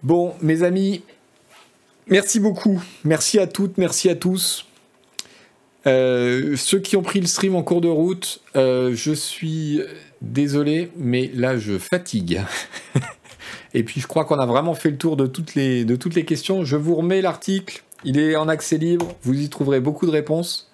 Bon, 0.02 0.35
mes 0.43 0.65
amis, 0.65 1.02
merci 2.09 2.40
beaucoup. 2.40 2.82
Merci 3.05 3.39
à 3.39 3.47
toutes, 3.47 3.78
merci 3.78 4.11
à 4.11 4.16
tous. 4.16 4.66
Euh, 5.86 6.57
ceux 6.57 6.78
qui 6.78 6.97
ont 6.97 7.02
pris 7.02 7.20
le 7.20 7.27
stream 7.27 7.55
en 7.57 7.62
cours 7.62 7.81
de 7.81 7.89
route, 7.89 8.40
euh, 8.57 8.93
je 8.94 9.12
suis 9.12 9.81
désolé, 10.20 10.90
mais 10.97 11.31
là 11.35 11.57
je 11.57 11.78
fatigue. 11.78 12.43
Et 13.74 13.82
puis 13.85 14.01
je 14.01 14.07
crois 14.07 14.24
qu'on 14.24 14.39
a 14.39 14.47
vraiment 14.47 14.74
fait 14.74 14.90
le 14.90 14.98
tour 14.98 15.16
de 15.16 15.27
toutes 15.27 15.55
les, 15.55 15.86
questions. 16.27 16.65
Je 16.65 16.77
vous 16.77 16.97
remets 16.97 17.23
l'article, 17.23 17.82
il 18.05 18.19
est 18.19 18.36
en 18.36 18.48
accès 18.48 18.77
libre, 18.77 19.15
vous 19.23 19.40
y 19.40 19.48
trouverez 19.48 19.81
beaucoup 19.81 20.07
de 20.07 20.11
réponses. 20.11 20.70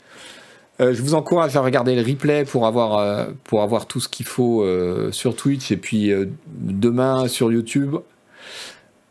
Euh, 0.80 0.92
je 0.92 1.00
vous 1.02 1.14
encourage 1.14 1.56
à 1.56 1.60
regarder 1.60 1.94
le 1.94 2.02
replay 2.02 2.44
pour 2.44 2.66
avoir, 2.66 3.28
pour 3.44 3.62
avoir 3.62 3.86
tout 3.86 4.00
ce 4.00 4.08
qu'il 4.08 4.26
faut 4.26 4.66
sur 5.12 5.36
Twitch 5.36 5.70
et 5.70 5.76
puis 5.76 6.10
demain 6.46 7.28
sur 7.28 7.52
YouTube. 7.52 7.96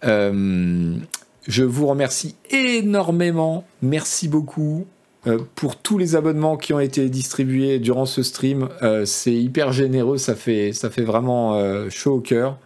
je 0.04 1.64
vous 1.64 1.88
remercie 1.88 2.36
énormément, 2.50 3.66
merci 3.82 4.28
beaucoup. 4.28 4.88
Euh, 5.28 5.40
pour 5.56 5.78
tous 5.78 5.98
les 5.98 6.16
abonnements 6.16 6.56
qui 6.58 6.74
ont 6.74 6.80
été 6.80 7.10
distribués 7.10 7.80
durant 7.80 8.06
ce 8.06 8.22
stream. 8.22 8.70
Euh, 8.84 9.06
c'est 9.06 9.34
hyper 9.34 9.72
généreux, 9.72 10.18
ça 10.18 10.36
fait, 10.36 10.72
ça 10.74 10.90
fait 10.90 11.04
vraiment 11.04 11.56
euh, 11.56 11.90
chaud 11.90 12.16
au 12.16 12.22
cœur. 12.22 12.60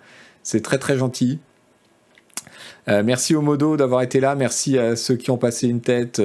C'est 0.43 0.61
très 0.61 0.77
très 0.77 0.97
gentil. 0.97 1.39
merci 2.87 3.35
au 3.35 3.41
Modo 3.41 3.77
d'avoir 3.77 4.01
été 4.01 4.19
là. 4.19 4.35
Merci 4.35 4.77
à 4.79 4.95
ceux 4.95 5.15
qui 5.15 5.29
ont 5.29 5.37
passé 5.37 5.67
une 5.67 5.81
tête. 5.81 6.21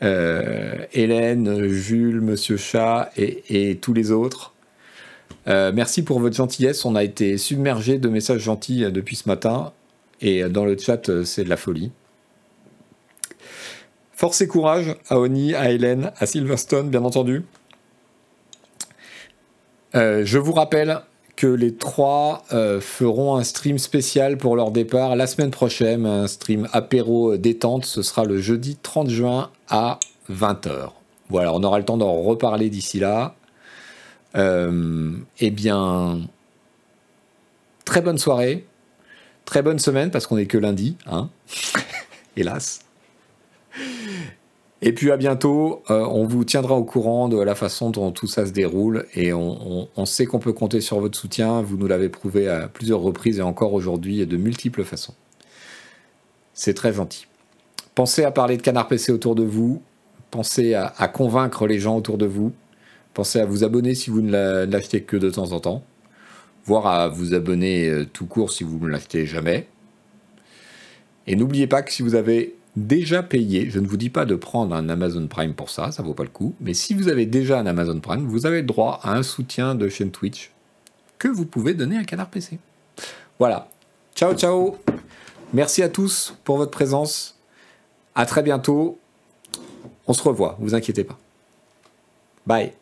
Hélène, 0.00 1.68
Jules, 1.68 2.20
Monsieur 2.20 2.56
Chat 2.56 3.12
et, 3.16 3.70
et 3.70 3.76
tous 3.76 3.92
les 3.92 4.10
autres. 4.10 4.54
merci 5.46 6.02
pour 6.02 6.18
votre 6.18 6.34
gentillesse. 6.34 6.84
On 6.84 6.96
a 6.96 7.04
été 7.04 7.38
submergé 7.38 7.98
de 7.98 8.08
messages 8.08 8.40
gentils 8.40 8.90
depuis 8.90 9.14
ce 9.14 9.28
matin. 9.28 9.72
Et 10.20 10.42
dans 10.48 10.64
le 10.64 10.76
chat, 10.76 11.22
c'est 11.24 11.44
de 11.44 11.48
la 11.48 11.56
folie. 11.56 11.92
Force 14.20 14.42
et 14.42 14.48
courage 14.48 14.96
à 15.08 15.18
Oni, 15.18 15.54
à 15.54 15.70
Hélène, 15.70 16.12
à 16.18 16.26
Silverstone, 16.26 16.90
bien 16.90 17.04
entendu. 17.04 17.42
Euh, 19.94 20.26
je 20.26 20.36
vous 20.36 20.52
rappelle 20.52 21.00
que 21.36 21.46
les 21.46 21.74
trois 21.74 22.42
euh, 22.52 22.82
feront 22.82 23.36
un 23.36 23.44
stream 23.44 23.78
spécial 23.78 24.36
pour 24.36 24.56
leur 24.56 24.72
départ 24.72 25.16
la 25.16 25.26
semaine 25.26 25.50
prochaine, 25.50 26.04
un 26.04 26.26
stream 26.26 26.68
apéro 26.74 27.38
détente. 27.38 27.86
Ce 27.86 28.02
sera 28.02 28.26
le 28.26 28.38
jeudi 28.38 28.76
30 28.76 29.08
juin 29.08 29.50
à 29.70 29.98
20h. 30.30 30.90
Voilà, 31.30 31.54
on 31.54 31.62
aura 31.62 31.78
le 31.78 31.86
temps 31.86 31.96
d'en 31.96 32.20
reparler 32.20 32.68
d'ici 32.68 33.00
là. 33.00 33.36
Euh, 34.36 35.12
eh 35.38 35.50
bien, 35.50 36.20
très 37.86 38.02
bonne 38.02 38.18
soirée, 38.18 38.66
très 39.46 39.62
bonne 39.62 39.78
semaine 39.78 40.10
parce 40.10 40.26
qu'on 40.26 40.36
n'est 40.36 40.44
que 40.44 40.58
lundi, 40.58 40.98
hein 41.06 41.30
hélas. 42.36 42.80
Et 44.82 44.92
puis 44.92 45.10
à 45.10 45.18
bientôt, 45.18 45.82
euh, 45.90 46.06
on 46.06 46.24
vous 46.24 46.44
tiendra 46.44 46.74
au 46.74 46.84
courant 46.84 47.28
de 47.28 47.38
la 47.38 47.54
façon 47.54 47.90
dont 47.90 48.12
tout 48.12 48.26
ça 48.26 48.46
se 48.46 48.52
déroule 48.52 49.04
et 49.14 49.34
on, 49.34 49.88
sait 50.06 50.24
qu'on 50.24 50.38
peut 50.38 50.54
compter 50.54 50.80
sur 50.80 51.00
votre 51.00 51.18
soutien, 51.18 51.60
vous 51.60 51.76
nous 51.76 51.86
l'avez 51.86 52.08
prouvé 52.08 52.48
à 52.48 52.66
plusieurs 52.66 53.00
reprises 53.00 53.38
et 53.38 53.42
encore 53.42 53.74
aujourd'hui 53.74 54.24
de 54.24 54.36
multiples 54.38 54.84
façons. 54.84 55.14
C'est 56.54 56.72
très 56.72 56.94
gentil. 56.94 57.26
Pensez 57.94 58.24
à 58.24 58.30
parler 58.30 58.56
de 58.56 58.62
Canard 58.62 58.88
PC 58.88 59.12
autour 59.12 59.34
de 59.34 59.42
vous, 59.42 59.82
pensez 60.30 60.72
à, 60.74 61.08
convaincre 61.08 61.66
les 61.66 61.78
gens 61.78 61.96
autour 61.98 62.16
de 62.16 62.26
vous, 62.26 62.52
pensez 63.12 63.38
à 63.38 63.44
vous 63.44 63.64
abonner 63.64 63.94
si 63.94 64.08
vous 64.08 64.22
ne 64.22 64.64
l'achetez 64.64 65.02
que 65.02 65.18
de 65.18 65.28
temps 65.28 65.52
en 65.52 65.60
temps, 65.60 65.84
voire 66.64 66.86
à 66.86 67.08
vous 67.08 67.34
abonner 67.34 67.88
euh, 67.88 68.06
tout 68.10 68.24
court 68.24 68.50
si 68.50 68.64
vous 68.64 68.78
ne 68.78 68.88
l'achetez 68.88 69.26
jamais. 69.26 69.66
Et 71.26 71.36
n'oubliez 71.36 71.66
pas 71.66 71.82
que 71.82 71.92
si 71.92 72.02
vous 72.02 72.14
avez 72.14 72.56
déjà 72.76 73.22
payé, 73.22 73.70
je 73.70 73.78
ne 73.78 73.86
vous 73.86 73.96
dis 73.96 74.10
pas 74.10 74.24
de 74.24 74.34
prendre 74.34 74.74
un 74.74 74.88
Amazon 74.88 75.26
Prime 75.26 75.54
pour 75.54 75.70
ça, 75.70 75.92
ça 75.92 76.02
vaut 76.02 76.14
pas 76.14 76.22
le 76.22 76.30
coup, 76.30 76.54
mais 76.60 76.74
si 76.74 76.94
vous 76.94 77.08
avez 77.08 77.26
déjà 77.26 77.58
un 77.58 77.66
Amazon 77.66 78.00
Prime, 78.00 78.26
vous 78.26 78.46
avez 78.46 78.60
le 78.60 78.66
droit 78.66 79.00
à 79.02 79.14
un 79.14 79.22
soutien 79.22 79.74
de 79.74 79.88
chaîne 79.88 80.10
Twitch 80.10 80.52
que 81.18 81.28
vous 81.28 81.46
pouvez 81.46 81.74
donner 81.74 81.98
à 81.98 82.04
Canard 82.04 82.30
PC. 82.30 82.58
Voilà. 83.38 83.68
Ciao, 84.14 84.34
ciao. 84.34 84.76
Merci 85.52 85.82
à 85.82 85.88
tous 85.88 86.36
pour 86.44 86.56
votre 86.56 86.70
présence. 86.70 87.38
À 88.14 88.26
très 88.26 88.42
bientôt. 88.42 88.98
On 90.06 90.12
se 90.12 90.22
revoit, 90.22 90.56
vous 90.60 90.74
inquiétez 90.74 91.04
pas. 91.04 91.18
Bye. 92.46 92.79